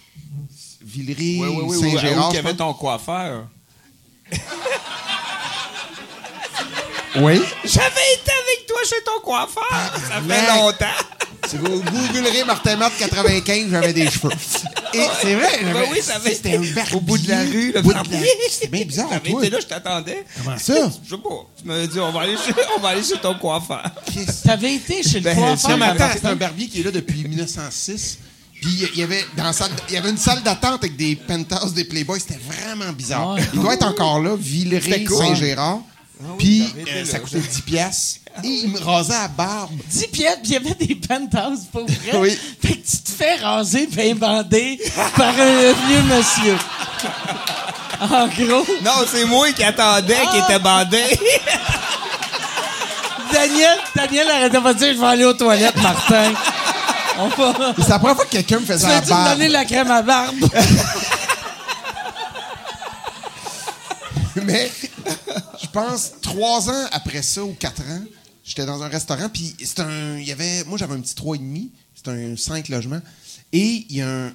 Villeray, 0.83 1.39
Oui, 1.41 1.49
oui, 1.49 1.65
oui. 1.77 1.91
Saint-Gérard. 1.93 2.31
où 2.31 2.35
y 2.35 2.39
avait 2.39 2.55
ton 2.55 2.73
coiffeur. 2.75 3.47
Oui. 7.17 7.43
J'avais 7.65 8.15
été 8.15 8.31
avec 8.31 8.67
toi 8.69 8.79
chez 8.89 9.03
ton 9.05 9.21
coiffeur. 9.23 9.65
Ça 10.09 10.21
fait 10.23 10.47
longtemps. 10.47 10.87
Si 11.49 11.57
vous 11.57 11.83
googlerez 11.83 12.45
Martin 12.45 12.77
Matt 12.77 12.93
95, 12.99 13.71
j'avais 13.71 13.93
des 13.93 14.09
cheveux. 14.11 14.31
Et 14.95 15.07
c'est 15.21 15.35
vrai, 15.35 15.49
Ben 15.63 15.85
oui, 15.91 15.99
ça 16.03 16.17
avait 16.17 16.35
c'était 16.35 16.57
un 16.57 16.61
barbier. 16.61 16.95
Au 16.97 17.01
bout 17.01 17.19
de 17.19 17.29
la 17.29 17.41
rue, 17.41 17.73
le 17.73 17.79
Au 17.79 17.83
bout 17.83 17.89
de 17.91 17.95
la- 17.97 18.03
barbier. 18.03 18.27
C'était 18.51 18.69
bien 18.69 18.85
bizarre, 18.85 19.09
J'avais 19.11 19.31
toi. 19.31 19.41
été 19.45 19.51
là, 19.51 19.59
je 19.61 19.67
t'attendais. 19.67 20.25
Comment 20.45 20.59
ça? 20.59 20.75
Je 21.05 21.11
sais 21.11 21.21
pas. 21.23 21.47
Tu 21.61 21.65
m'avais 21.67 21.89
dit, 21.89 21.99
on 22.01 22.13
va 22.13 22.21
aller 22.21 22.37
chez, 22.37 22.53
on 22.77 22.81
va 22.81 22.89
aller 22.91 23.03
chez 23.03 23.19
ton 23.21 23.35
coiffeur. 23.35 23.83
T'avais 24.45 24.75
été 24.75 25.03
chez 25.03 25.19
le 25.21 25.25
Ben, 25.25 25.37
coiffeur. 25.37 25.71
Non, 25.71 25.77
mais 25.79 25.87
attends, 25.87 26.09
c'est 26.13 26.27
un 26.27 26.37
barbier 26.37 26.69
qui 26.69 26.81
est 26.81 26.85
là 26.85 26.91
depuis 26.91 27.23
1906. 27.25 28.19
Puis 28.61 28.89
il 28.93 28.99
y 28.99 29.03
avait 29.03 29.25
dans 29.37 29.45
la 29.45 29.53
salle, 29.55 29.71
il 29.89 29.95
y 29.95 29.97
avait 29.99 30.11
une 30.11 30.19
salle 30.19 30.43
d'attente 30.43 30.85
avec 30.85 30.95
des 30.97 31.17
penthouses 31.17 31.73
des 31.73 31.85
Playboys. 31.85 32.19
C'était 32.21 32.39
vraiment 32.47 32.93
bizarre. 32.93 33.35
Ouais. 33.35 33.41
Il 33.55 33.61
doit 33.61 33.75
être 33.75 33.87
encore 33.87 34.21
là, 34.21 34.37
Villeray. 34.39 35.07
Saint-Gérard. 35.09 35.81
Puis 36.39 36.67
j'avais 36.69 36.83
été 36.83 36.93
euh, 37.01 37.05
ça 37.05 37.19
coûtait 37.19 37.39
10 37.41 37.61
piastres. 37.63 38.21
Et 38.45 38.49
il 38.49 38.69
me 38.71 38.79
rasait 38.79 39.15
à 39.15 39.29
barbe. 39.29 39.71
10 39.89 40.07
pièces, 40.09 40.39
puis 40.43 40.53
il 40.53 40.53
y 40.53 40.57
avait 40.57 40.75
des 40.75 40.95
penthouses 40.95 41.65
pour 41.73 41.85
vrai. 41.87 42.17
Oui. 42.19 42.39
Fait 42.63 42.75
que 42.77 42.87
tu 42.89 42.97
te 42.99 43.11
fais 43.11 43.35
raser 43.37 43.87
bien 43.87 44.15
bandé 44.15 44.81
par 45.17 45.29
un 45.39 45.73
vieux 45.89 46.03
monsieur. 46.17 46.57
En 48.01 48.27
gros, 48.29 48.65
Non, 48.83 49.05
c'est 49.11 49.25
moi 49.27 49.51
qui 49.53 49.63
attendais, 49.65 50.17
qui 50.31 50.39
était 50.39 50.59
bandé. 50.59 51.03
Daniel, 53.33 53.79
Daniel 53.95 54.29
arrêtait 54.31 54.61
pas 54.61 54.73
de 54.75 54.79
dire 54.79 54.95
je 54.95 55.01
vais 55.01 55.07
aller 55.07 55.25
aux 55.25 55.35
toilettes, 55.35 55.77
Martin. 55.83 56.33
On 57.19 57.29
va. 57.29 57.75
C'est 57.79 57.89
la 57.89 57.99
première 57.99 58.17
fois 58.17 58.25
que 58.25 58.31
quelqu'un 58.31 58.57
me 58.61 58.67
Tu 58.67 58.73
faisait 58.73 58.89
la 58.89 58.95
veux-tu 59.01 59.07
me 59.13 59.17
barbe. 59.17 59.31
donner 59.33 59.49
la 59.49 59.65
crème 59.65 59.91
à 59.91 60.03
barbe? 60.03 60.37
Mais 64.45 64.71
je 65.63 65.67
pense 65.69 66.13
trois 66.23 66.71
ans 66.71 66.89
après 66.93 67.23
ça 67.23 67.45
ou 67.45 67.53
quatre 67.55 67.83
ans, 67.83 68.05
j'étais 68.45 68.67
dans 68.67 68.83
un 68.83 68.89
restaurant 68.89 69.29
puis 69.29 69.57
c'est 69.63 69.81
un 69.81 70.19
il 70.19 70.27
y 70.27 70.33
avait 70.33 70.65
moi 70.65 70.79
j'avais 70.79 70.95
un 70.95 71.01
petit 71.01 71.15
trois 71.15 71.37
et 71.37 71.39
demi, 71.39 71.73
c'était 71.95 72.11
un 72.11 72.37
cinq 72.37 72.69
logements 72.69 73.01
et 73.53 73.87
il 73.89 73.97
y 73.97 74.03
a 74.03 74.09
un 74.09 74.33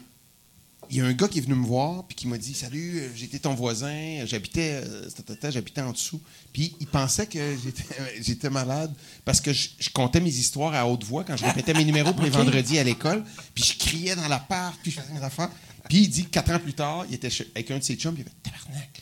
il 0.91 0.97
y 0.97 1.01
a 1.01 1.05
un 1.05 1.13
gars 1.13 1.27
qui 1.27 1.39
est 1.39 1.41
venu 1.41 1.55
me 1.55 1.65
voir 1.65 2.03
puis 2.05 2.15
qui 2.15 2.27
m'a 2.27 2.37
dit 2.37 2.53
salut 2.53 2.99
euh, 2.99 3.09
j'étais 3.15 3.39
ton 3.39 3.55
voisin 3.55 4.25
j'habitais 4.25 4.81
euh, 4.83 5.09
j'habitais 5.49 5.81
en 5.81 5.91
dessous. 5.91 6.21
Puis 6.53 6.75
il 6.79 6.87
pensait 6.87 7.27
que 7.27 7.55
j'étais 7.63 7.83
j'étais 8.21 8.49
malade 8.49 8.93
parce 9.23 9.41
que 9.41 9.53
je, 9.53 9.69
je 9.79 9.89
contais 9.89 10.19
mes 10.19 10.29
histoires 10.29 10.73
à 10.75 10.87
haute 10.87 11.03
voix 11.03 11.23
quand 11.23 11.37
je 11.37 11.45
répétais 11.45 11.73
mes 11.73 11.85
numéros 11.85 12.13
pour 12.13 12.23
les 12.23 12.29
vendredis 12.31 12.79
à 12.79 12.83
l'école 12.83 13.23
puis 13.53 13.63
je 13.63 13.77
criais 13.77 14.15
dans 14.15 14.27
l'appart 14.27 14.77
puis 14.81 14.91
je 14.91 14.99
faisais 14.99 15.13
mes 15.13 15.23
affaires. 15.23 15.49
Puis 15.89 15.99
il 15.99 16.09
dit 16.09 16.25
que 16.25 16.29
quatre 16.29 16.51
ans 16.51 16.59
plus 16.59 16.73
tard 16.73 17.05
il 17.09 17.15
était 17.15 17.29
avec 17.55 17.71
un 17.71 17.79
de 17.79 17.83
ses 17.83 17.95
chums 17.95 18.13
puis 18.13 18.23
il 18.23 18.27
avait 18.27 18.57
tabarnak 18.57 18.94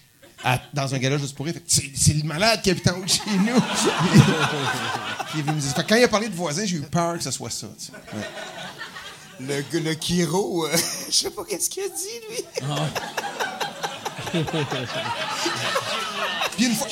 à- 0.43 0.59
dans 0.73 0.93
un 0.93 0.97
gala 0.97 1.17
juste 1.17 1.35
pour 1.35 1.45
rire. 1.45 1.55
C'est 1.67 2.13
le 2.13 2.23
malade 2.23 2.61
qui 2.61 2.69
habite 2.71 2.87
en 2.87 2.97
haut 2.99 3.03
de 3.03 3.09
chez 3.09 3.21
nous. 3.27 3.55
Est 5.39 5.41
venu 5.41 5.55
me 5.55 5.59
dire- 5.61 5.71
Fait 5.75 5.83
que 5.83 5.89
quand 5.89 5.95
il 5.95 6.03
a 6.03 6.07
parlé 6.07 6.29
de 6.29 6.35
voisins, 6.35 6.63
j'ai 6.65 6.75
eu 6.77 6.81
peur 6.81 7.17
que 7.17 7.23
ce 7.23 7.31
soit 7.31 7.49
ça. 7.49 7.67
tu 7.79 7.85
sais. 7.85 7.91
Ouais. 8.13 9.63
Le, 9.73 9.79
le 9.79 9.93
Kiro, 9.95 10.65
euh, 10.67 10.77
je 11.09 11.13
sais 11.13 11.29
pas 11.31 11.43
qu'est-ce 11.43 11.69
qu'il 11.69 11.83
a 11.83 11.87
dit, 11.87 12.19
lui. 12.29 12.43
Puis 16.55 16.65
une 16.65 16.75
fois. 16.75 16.87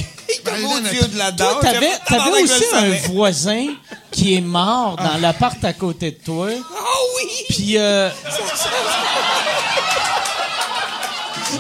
Ben, 0.45 0.55
Dieu 0.89 1.01
de 1.07 1.17
la 1.17 1.31
Toi, 1.33 1.53
danse. 1.53 1.61
t'avais, 2.07 2.41
aussi 2.43 2.63
un 2.73 2.89
voisin 3.11 3.67
qui 4.11 4.35
est 4.35 4.41
mort 4.41 4.95
dans 4.95 5.17
l'appart 5.17 5.63
à 5.63 5.73
côté 5.73 6.11
de 6.11 6.17
toi. 6.23 6.47
Ah 6.51 6.83
oui! 7.17 7.29
Puis, 7.49 7.77
euh, 7.77 8.09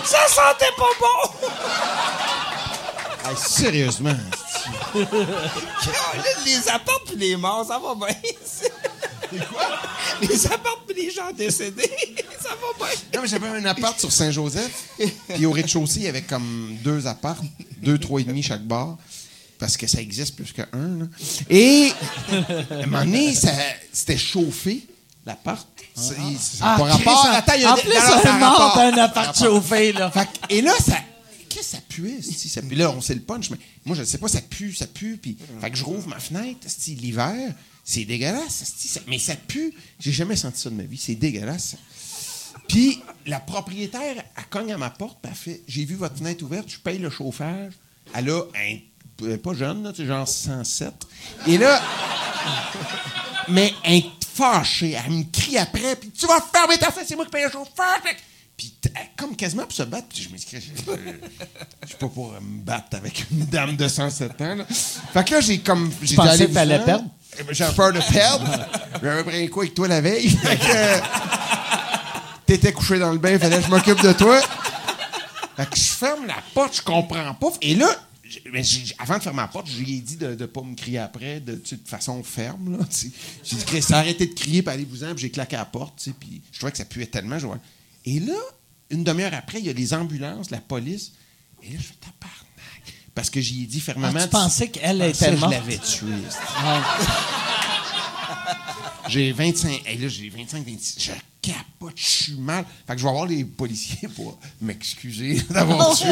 Ça 0.05 0.27
sentait 0.27 0.73
pas 0.77 0.89
bon! 0.99 1.47
Ah, 3.23 3.35
sérieusement. 3.35 4.15
les 6.45 6.69
apports 6.69 7.03
puis 7.05 7.15
les 7.17 7.35
morts, 7.35 7.65
ça 7.67 7.79
va 7.79 7.95
bien. 7.95 8.15
Les 10.21 10.47
apports 10.47 10.83
puis 10.87 11.03
les 11.03 11.11
gens 11.11 11.31
décédés, 11.31 11.91
ça 12.39 12.49
va 12.49 12.85
bien. 12.85 12.95
Non, 13.13 13.21
mais 13.21 13.27
j'avais 13.27 13.47
un 13.47 13.65
appart 13.65 13.99
sur 13.99 14.11
Saint-Joseph. 14.11 14.89
Puis 15.33 15.45
au 15.45 15.51
rez-de-chaussée, 15.51 15.99
il 16.01 16.05
y 16.05 16.07
avait 16.07 16.21
comme 16.23 16.77
deux 16.83 17.07
apparts, 17.07 17.41
deux, 17.77 17.97
trois 17.97 18.21
et 18.21 18.23
demi 18.23 18.43
chaque 18.43 18.63
bar. 18.63 18.97
Parce 19.59 19.77
que 19.77 19.85
ça 19.85 20.01
existe 20.01 20.35
plus 20.35 20.51
qu'un. 20.51 21.09
Et 21.49 21.91
à 22.31 22.75
un 22.75 22.85
moment 22.87 23.05
donné, 23.05 23.33
c'était 23.93 24.17
chauffé, 24.17 24.81
l'appart. 25.25 25.67
C'est 25.95 26.15
c'est 26.39 26.57
ah, 26.61 26.75
pas 26.77 26.89
Chris, 26.95 27.03
rapport. 27.03 27.25
en- 27.25 27.75
plus, 27.77 27.95
a 27.95 28.33
un 28.33 28.39
mort 28.39 28.57
rapport. 28.57 28.77
d'un 28.77 28.97
appart 28.97 29.37
chauffé, 29.37 29.93
là. 29.93 30.09
Fait 30.11 30.25
que- 30.25 30.53
et 30.53 30.61
là, 30.61 30.73
ça. 30.79 30.97
Qu'est-ce 31.49 31.71
que 31.71 31.77
ça 31.77 31.81
pue, 31.87 32.17
esti, 32.17 32.47
ça 32.47 32.61
pue. 32.61 32.75
Là, 32.75 32.91
on 32.91 33.01
sait 33.01 33.13
le 33.13 33.21
punch, 33.21 33.49
mais 33.49 33.57
moi, 33.85 33.95
je 33.95 34.01
ne 34.01 34.05
sais 34.05 34.17
pas, 34.17 34.29
ça 34.29 34.41
pue, 34.41 34.73
ça 34.73 34.87
pue. 34.87 35.17
Puis, 35.21 35.37
fait 35.59 35.69
que 35.69 35.77
je 35.77 35.83
rouvre 35.83 36.07
ma 36.07 36.19
fenêtre, 36.19 36.65
l'hiver, 36.87 37.53
c'est 37.83 38.05
dégueulasse, 38.05 38.63
ça- 38.77 39.01
mais 39.07 39.19
ça 39.19 39.35
pue. 39.35 39.73
J'ai 39.99 40.13
jamais 40.13 40.37
senti 40.37 40.61
ça 40.61 40.69
de 40.69 40.75
ma 40.75 40.83
vie, 40.83 40.97
c'est 40.97 41.15
dégueulasse. 41.15 41.75
Puis, 42.69 43.01
la 43.25 43.39
propriétaire, 43.41 44.15
elle 44.37 44.43
cogne 44.49 44.71
à 44.71 44.77
ma 44.77 44.89
porte, 44.89 45.19
puis 45.21 45.29
elle 45.31 45.37
fait 45.37 45.61
J'ai 45.67 45.83
vu 45.83 45.95
votre 45.95 46.17
fenêtre 46.17 46.43
ouverte, 46.45 46.69
je 46.69 46.77
paye 46.77 46.99
le 46.99 47.09
chauffage. 47.09 47.73
Elle 48.13 48.29
a 48.29 48.41
un. 48.55 49.37
Pas 49.37 49.53
jeune, 49.53 49.83
là, 49.83 49.91
genre 49.93 50.27
107. 50.27 50.93
Et 51.47 51.57
là. 51.57 51.79
mais 53.49 53.73
est 53.83 54.05
fâchée, 54.33 54.97
elle 55.05 55.11
me 55.11 55.23
crie 55.31 55.57
après, 55.57 55.95
puis 55.95 56.11
tu 56.11 56.25
vas 56.25 56.39
fermer 56.53 56.77
ta 56.77 56.91
fenêtre, 56.91 57.07
c'est 57.07 57.15
moi 57.15 57.25
qui 57.25 57.31
paye 57.31 57.43
le 57.45 57.51
chauffeur. 57.51 57.99
Puis, 58.57 58.75
comme 59.17 59.35
quasiment 59.35 59.63
pour 59.63 59.71
se 59.71 59.83
battre, 59.83 60.07
puis 60.09 60.21
je 60.21 60.29
me 60.29 60.37
dis 60.37 60.45
Je 60.51 60.57
je 60.59 61.87
suis 61.87 61.97
pas 61.97 62.07
pour 62.07 62.31
me 62.33 62.63
battre 62.63 62.97
avec 62.97 63.25
une 63.31 63.45
dame 63.45 63.75
de 63.75 63.87
107 63.87 64.41
ans. 64.41 64.55
Là. 64.55 64.65
Fait 64.65 65.23
que 65.23 65.33
là, 65.33 65.41
j'ai 65.41 65.59
comme. 65.59 65.91
J'ai 66.01 66.15
pensais 66.15 66.47
que 66.47 66.53
t'allais 66.53 66.79
perdre? 66.79 67.05
J'avais 67.49 67.73
peur 67.73 67.93
de 67.93 67.99
perdre. 68.11 68.45
J'avais 69.01 69.23
pris 69.23 69.43
un 69.43 69.47
coup 69.47 69.61
avec 69.61 69.73
toi 69.73 69.87
la 69.87 70.01
veille. 70.01 70.29
Fait 70.43 70.57
que, 70.57 70.63
euh, 70.67 70.99
T'étais 72.45 72.73
couché 72.73 72.99
dans 72.99 73.11
le 73.11 73.17
bain, 73.17 73.39
fallait 73.39 73.57
que 73.57 73.65
je 73.65 73.69
m'occupe 73.69 74.01
de 74.01 74.11
toi. 74.11 74.39
Fait 75.55 75.69
que 75.69 75.77
je 75.77 75.83
ferme 75.83 76.27
la 76.27 76.35
porte, 76.53 76.75
je 76.75 76.81
comprends 76.81 77.33
pas. 77.33 77.51
Et 77.61 77.75
là, 77.75 77.87
mais 78.51 78.61
avant 78.99 79.17
de 79.17 79.23
fermer 79.23 79.41
la 79.41 79.47
porte, 79.47 79.67
je 79.67 79.79
lui 79.79 79.97
ai 79.97 80.01
dit 80.01 80.17
de 80.17 80.35
ne 80.35 80.45
pas 80.45 80.61
me 80.61 80.75
crier 80.75 80.99
après 80.99 81.39
de, 81.39 81.61
façon 81.85 82.23
ferme. 82.23 82.77
J'ai 83.43 83.55
dit, 83.55 83.93
arrêtez 83.93 84.27
de 84.27 84.33
crier, 84.33 84.61
puis 84.61 84.73
allez-vous-en. 84.73 85.13
Puis 85.13 85.23
j'ai 85.23 85.31
claqué 85.31 85.55
la 85.55 85.65
porte. 85.65 86.09
Puis 86.19 86.41
je 86.51 86.57
trouvais 86.57 86.71
que 86.71 86.77
ça 86.77 86.85
puait 86.85 87.05
tellement. 87.05 87.39
je. 87.39 87.47
Et 88.05 88.19
là, 88.19 88.33
une 88.89 89.03
demi-heure 89.03 89.33
après, 89.33 89.59
il 89.59 89.65
y 89.65 89.69
a 89.69 89.73
les 89.73 89.93
ambulances, 89.93 90.49
la 90.51 90.61
police. 90.61 91.13
Et 91.63 91.69
là, 91.73 91.79
je 91.79 91.93
tabarnak. 91.99 92.93
Parce 93.13 93.29
que 93.29 93.41
j'y 93.41 93.63
ai 93.63 93.65
dit 93.65 93.79
fermement. 93.79 94.11
Ah, 94.15 94.23
tu 94.23 94.29
pensais 94.29 94.69
qu'elle 94.69 95.01
était 95.01 95.35
morte? 95.35 95.51
Je 95.53 95.57
l'avais 95.57 95.77
tué. 95.77 96.13
Ah. 96.57 96.97
J'ai 99.07 99.31
25. 99.31 99.83
Et 99.85 99.97
là, 99.97 100.07
j'ai 100.07 100.29
25, 100.29 100.65
26. 100.65 100.95
Je 100.99 101.11
capote, 101.41 101.93
je 101.95 102.05
suis 102.07 102.33
mal? 102.35 102.65
Fait 102.87 102.93
que 102.93 102.99
je 103.01 103.05
vais 103.05 103.11
voir 103.11 103.25
les 103.25 103.43
policiers 103.45 104.07
pour 104.15 104.37
m'excuser 104.61 105.41
d'avoir 105.49 105.95
tué. 105.97 106.07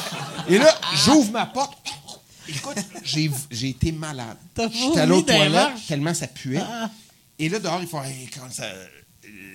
Et 0.48 0.58
là, 0.58 0.68
j'ouvre 1.04 1.32
ma 1.32 1.46
porte. 1.46 1.78
Écoute, 2.48 2.76
j'ai 3.02 3.68
été 3.70 3.90
malade. 3.92 4.36
T'as 4.54 4.68
J'étais 4.68 5.00
allé 5.00 5.12
aux 5.12 5.22
toilettes 5.22 5.86
tellement 5.88 6.12
ça 6.12 6.26
puait. 6.26 6.60
Et 7.38 7.48
là, 7.48 7.58
dehors, 7.58 7.80
il 7.80 7.86
faut. 7.88 7.96
quand 7.98 8.52
ça- 8.52 8.64
euh, 8.64 8.86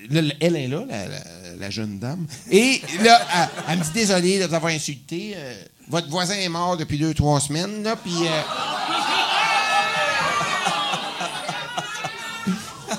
là, 0.09 0.33
elle 0.39 0.55
est 0.55 0.67
là, 0.67 0.83
la, 0.89 1.07
la- 1.07 1.55
la 1.59 1.69
jeune 1.69 1.99
dame. 1.99 2.25
Et 2.49 2.81
là, 3.03 3.21
elle, 3.35 3.49
elle 3.69 3.79
me 3.79 3.83
dit 3.83 3.91
désolé 3.93 4.39
de 4.39 4.45
vous 4.47 4.53
avoir 4.55 4.73
insulté. 4.73 5.33
Euh, 5.35 5.61
votre 5.87 6.09
voisin 6.09 6.33
est 6.35 6.49
mort 6.49 6.77
depuis 6.77 6.97
deux, 6.97 7.13
trois 7.13 7.39
semaines. 7.39 7.83
Là, 7.83 7.95
puis. 7.95 8.11
euh, 8.27 8.41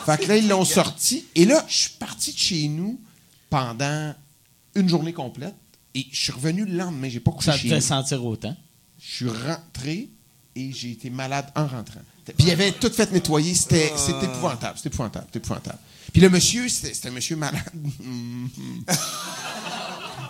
Fait 0.06 0.18
que 0.18 0.26
là, 0.28 0.36
ils 0.36 0.48
l'ont 0.48 0.64
sorti. 0.64 1.26
Et 1.34 1.44
là, 1.44 1.64
je 1.68 1.74
suis 1.76 1.90
parti 1.98 2.32
de 2.32 2.38
chez 2.38 2.68
nous 2.68 3.00
pendant 3.48 4.14
une 4.74 4.88
journée 4.88 5.12
complète. 5.12 5.54
Et 5.94 6.06
je 6.12 6.20
suis 6.20 6.32
revenu 6.32 6.64
le 6.64 6.76
lendemain. 6.76 7.08
J'ai 7.08 7.20
pas 7.20 7.32
couché 7.32 7.46
Ça 7.50 7.56
te 7.56 7.62
chez 7.62 7.68
fait 7.68 7.74
nous. 7.76 7.80
sentir 7.80 8.24
autant? 8.24 8.56
Je 9.00 9.14
suis 9.16 9.28
rentré 9.28 10.08
et 10.54 10.72
j'ai 10.72 10.92
été 10.92 11.10
malade 11.10 11.46
en 11.56 11.66
rentrant. 11.66 12.00
Puis 12.24 12.46
il 12.46 12.50
avait 12.52 12.72
tout 12.72 12.90
fait 12.90 13.10
nettoyer. 13.10 13.54
C'était 13.54 13.92
c'était 13.96 14.26
épouvantable. 14.26 14.76
C'était 14.76 14.88
épouvantable. 14.90 15.26
C'était 15.26 15.38
épouvantable. 15.40 15.78
Puis 16.12 16.22
le 16.22 16.28
monsieur, 16.28 16.68
c'était 16.68 16.94
c'était 16.94 17.08
un 17.08 17.12
monsieur 17.12 17.34
malade. 17.36 17.62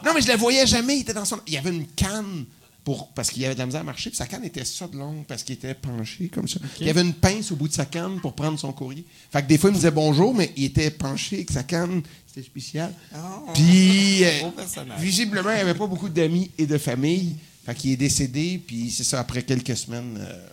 non, 0.05 0.12
mais 0.15 0.20
je 0.23 0.28
le 0.28 0.37
voyais 0.37 0.66
jamais. 0.66 0.97
Il 0.97 1.01
était 1.03 1.12
dans 1.15 1.24
son. 1.24 1.41
Il 1.47 1.53
y 1.55 1.59
avait 1.59 1.70
une 1.70 1.87
canne 1.89 2.47
pour, 2.85 3.09
parce 3.09 3.31
qu'il 3.31 3.44
avait 3.44 3.55
de 3.55 3.59
la 3.59 3.66
misère 3.66 3.82
à 3.82 3.85
marcher, 3.85 4.11
puis 4.11 4.16
sa 4.16 4.27
canne 4.27 4.44
était 4.44 4.65
ça 4.65 4.89
de 4.89 4.97
longue 4.97 5.24
parce 5.27 5.43
qu'il 5.43 5.55
était 5.55 5.74
penché 5.74 6.28
comme 6.28 6.48
ça. 6.48 6.61
Il 6.81 6.86
y 6.86 6.90
avait 6.90 7.02
une 7.02 7.15
pince 7.15 7.52
au 7.52 7.57
bout 7.57 7.69
de 7.69 7.73
sa 7.73 7.85
canne 7.85 8.20
pour 8.20 8.35
prendre 8.35 8.59
son 8.59 8.73
courrier. 8.73 9.05
Fait 9.31 9.43
que 9.43 9.48
des 9.48 9.59
fois, 9.59 9.70
il 9.70 9.74
me 9.74 9.77
disait 9.77 9.90
bonjour, 9.90 10.35
mais 10.35 10.52
il 10.57 10.65
était 10.65 10.90
penché 10.90 11.36
avec 11.36 11.51
sa 11.51 11.62
canne. 11.62 12.02
C'était 12.27 12.47
spécial. 12.47 12.94
Oh, 13.15 13.51
puis, 13.52 14.24
euh, 14.24 14.51
visiblement, 14.98 15.51
il 15.51 15.57
n'y 15.57 15.61
avait 15.61 15.74
pas 15.74 15.86
beaucoup 15.86 16.09
d'amis 16.09 16.51
et 16.57 16.66
de 16.66 16.78
famille. 16.78 17.36
Fait 17.66 17.74
qu'il 17.74 17.90
est 17.90 17.97
décédé, 17.97 18.61
puis 18.65 18.90
c'est 18.90 19.05
ça, 19.05 19.20
après 19.20 19.43
quelques 19.43 19.77
semaines, 19.77 20.16
euh, 20.19 20.48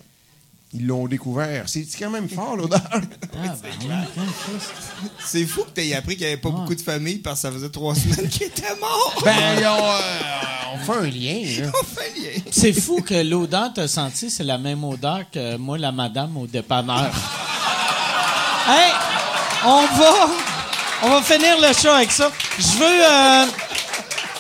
ils 0.74 0.86
l'ont 0.86 1.08
découvert. 1.08 1.64
C'est 1.68 1.86
quand 1.98 2.10
même 2.10 2.28
fort, 2.30 2.56
l'odeur. 2.58 2.80
Ah, 2.94 3.56
ben. 3.64 4.06
C'est 5.26 5.46
fou 5.46 5.64
que 5.64 5.80
tu 5.82 5.88
aies 5.88 5.96
appris 5.96 6.16
qu'il 6.18 6.26
n'y 6.28 6.34
avait 6.34 6.42
pas 6.42 6.50
beaucoup 6.50 6.76
de 6.76 6.82
famille 6.82 7.20
parce 7.20 7.42
que 7.42 7.48
ça 7.48 7.52
faisait 7.54 7.70
trois 7.70 7.96
semaines 8.02 8.28
qu'il 8.30 8.44
était 8.48 8.76
mort. 8.80 9.22
ben, 9.24 9.34
ils 9.60 9.66
ont, 9.66 9.78
euh, 9.78 10.76
on 10.76 10.80
fait 10.80 11.00
un 11.00 11.10
lien. 11.10 11.64
là. 11.66 11.72
On 11.82 11.86
fait 11.86 12.14
lien. 12.20 12.42
C'est 12.52 12.74
fou 12.74 13.02
que 13.02 13.14
l'odeur 13.24 13.70
que 13.70 13.76
t'as 13.82 13.88
senti, 13.88 14.30
c'est 14.30 14.44
la 14.44 14.58
même 14.58 14.84
odeur 14.84 15.22
que 15.32 15.56
moi, 15.58 15.78
la 15.78 15.92
madame 15.92 16.36
au 16.38 16.46
dépanneur. 16.48 17.06
hey, 18.68 18.92
on 19.66 19.86
va, 19.86 20.30
on 21.04 21.10
va 21.12 21.22
finir 21.22 21.56
le 21.62 21.74
show 21.74 21.90
avec 21.90 22.12
ça. 22.12 22.30
Je 22.60 22.78
veux, 22.78 23.06
euh, 23.06 23.46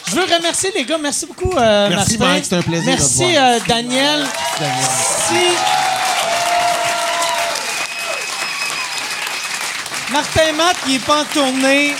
je 0.09 0.15
veux 0.15 0.23
remercier 0.35 0.71
les 0.75 0.83
gars. 0.83 0.97
Merci 1.01 1.25
beaucoup, 1.25 1.53
euh, 1.57 1.89
Merci, 1.89 2.17
Martin. 2.17 2.33
Mike, 2.33 2.43
c'était 2.43 2.55
un 2.57 2.61
plaisir 2.61 2.91
de 2.91 2.97
te 2.97 3.01
Merci, 3.01 3.31
voir. 3.33 3.51
euh, 3.53 3.59
Daniel. 3.67 4.25
Merci. 4.59 5.86
Martin 10.17 10.51
Matt, 10.53 10.75
il 10.87 10.93
n'est 10.93 10.99
pas 10.99 11.21
en 11.21 11.25
tournée. 11.25 11.91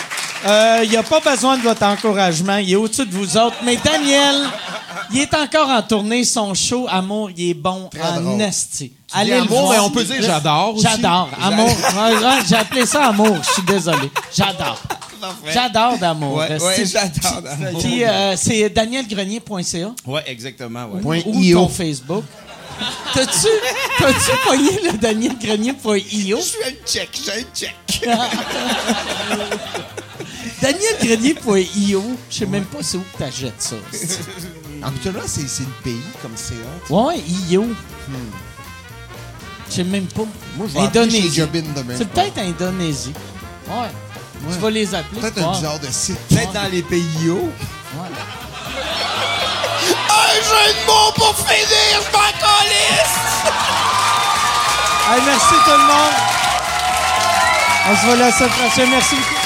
Euh, 0.44 0.82
il 0.84 0.92
n'a 0.92 1.04
pas 1.04 1.20
besoin 1.20 1.56
de 1.56 1.62
votre 1.62 1.84
encouragement. 1.84 2.58
Il 2.58 2.72
est 2.72 2.76
au-dessus 2.76 3.06
de 3.06 3.14
vous 3.14 3.38
autres. 3.38 3.58
Mais 3.64 3.78
Daniel, 3.78 4.36
il 5.14 5.20
est 5.20 5.36
encore 5.36 5.70
en 5.70 5.84
tournée. 5.84 6.24
Son 6.24 6.56
show, 6.56 6.88
Amour, 6.90 7.30
il 7.38 7.52
est 7.52 7.54
bon 7.54 7.88
en 8.02 8.40
esti. 8.40 8.92
Allez 9.14 9.36
le 9.36 9.42
Amour, 9.42 9.60
voir. 9.60 9.72
mais 9.72 9.80
on 9.82 9.92
peut 9.92 10.04
dire 10.04 10.20
J'adore 10.20 10.74
aussi. 10.74 10.88
J'adore. 10.90 11.30
Amour. 11.40 11.70
J'ai 12.50 12.56
appelé 12.56 12.88
ça 12.88 13.06
Amour. 13.10 13.38
Je 13.44 13.52
suis 13.54 13.62
désolé. 13.62 14.10
J'adore. 14.36 14.82
J'adore 15.54 15.98
d'amour. 16.00 16.38
Ouais, 16.38 16.60
ouais, 16.60 16.86
j'adore 16.86 17.42
d'amour. 17.44 17.80
Puis 17.80 18.04
euh, 18.04 18.36
c'est 18.36 18.68
danielgrenier.ca 18.70 19.92
Ouais, 20.08 20.24
exactement. 20.26 20.88
Ouais. 21.04 21.22
Ou 21.28 21.40
IO. 21.40 21.60
ton 21.60 21.70
Facebook. 21.70 22.24
T'as-tu, 23.14 23.48
t'as-tu 24.00 24.32
pogné 24.46 24.80
le 24.84 24.92
danielgrenier.io? 24.98 26.38
Je 26.38 26.42
suis 26.44 26.64
un 26.64 26.74
check, 26.86 27.10
j'ai 27.26 27.32
un 27.32 27.44
check. 27.54 27.76
danielgrenier.io, 30.62 32.04
je 32.30 32.36
sais 32.38 32.46
même 32.46 32.66
pas 32.66 32.78
c'est 32.82 32.98
où 32.98 33.04
que 33.14 33.18
t'achètes 33.18 33.62
ça. 33.62 33.76
En 34.84 34.92
tout 34.92 35.12
cas, 35.12 35.20
c'est 35.26 35.48
c'est 35.48 35.64
le 35.64 35.74
pays 35.84 36.02
comme 36.22 36.34
c'est. 36.36 36.54
hein. 36.56 36.94
Ouais, 36.94 37.18
IO. 37.50 37.66
Je 39.70 39.76
sais 39.76 39.84
même 39.84 40.06
pas. 40.08 40.24
Moi, 40.56 40.68
je 40.68 40.74
vais 40.74 40.80
appeler 40.82 41.10
chez 41.10 41.18
Indonésie. 41.18 41.36
Jobin 41.36 41.64
demain. 41.76 41.96
C'est 41.98 42.08
peut-être 42.10 42.38
Indonésie. 42.40 43.14
Ouais. 43.68 43.90
Tu 44.54 44.60
vas 44.60 44.70
les 44.70 44.94
appeler. 44.96 45.20
Peut-être 45.22 45.44
un 45.44 45.52
bizarre 45.52 45.80
de 45.80 45.88
site. 45.88 46.18
Peut-être 46.30 46.54
dans 46.54 46.72
les 46.72 46.84
pays 46.84 47.30
hauts. 47.30 47.50
Ouais. 47.96 48.10
Un 49.90 50.34
jeu 50.44 50.74
de 50.74 50.86
mots 50.86 51.12
pour 51.16 51.36
finir, 51.38 52.02
je 52.02 52.12
m'en 52.12 52.32
colisse! 52.40 53.18
merci 55.26 55.56
tout 55.66 55.72
le 55.72 55.78
monde. 55.78 56.18
On 57.90 57.96
se 57.96 58.06
voit 58.06 58.16
la 58.18 58.32
semaine 58.32 58.50
prochaine. 58.50 58.90
Merci 58.90 59.16
beaucoup. 59.16 59.38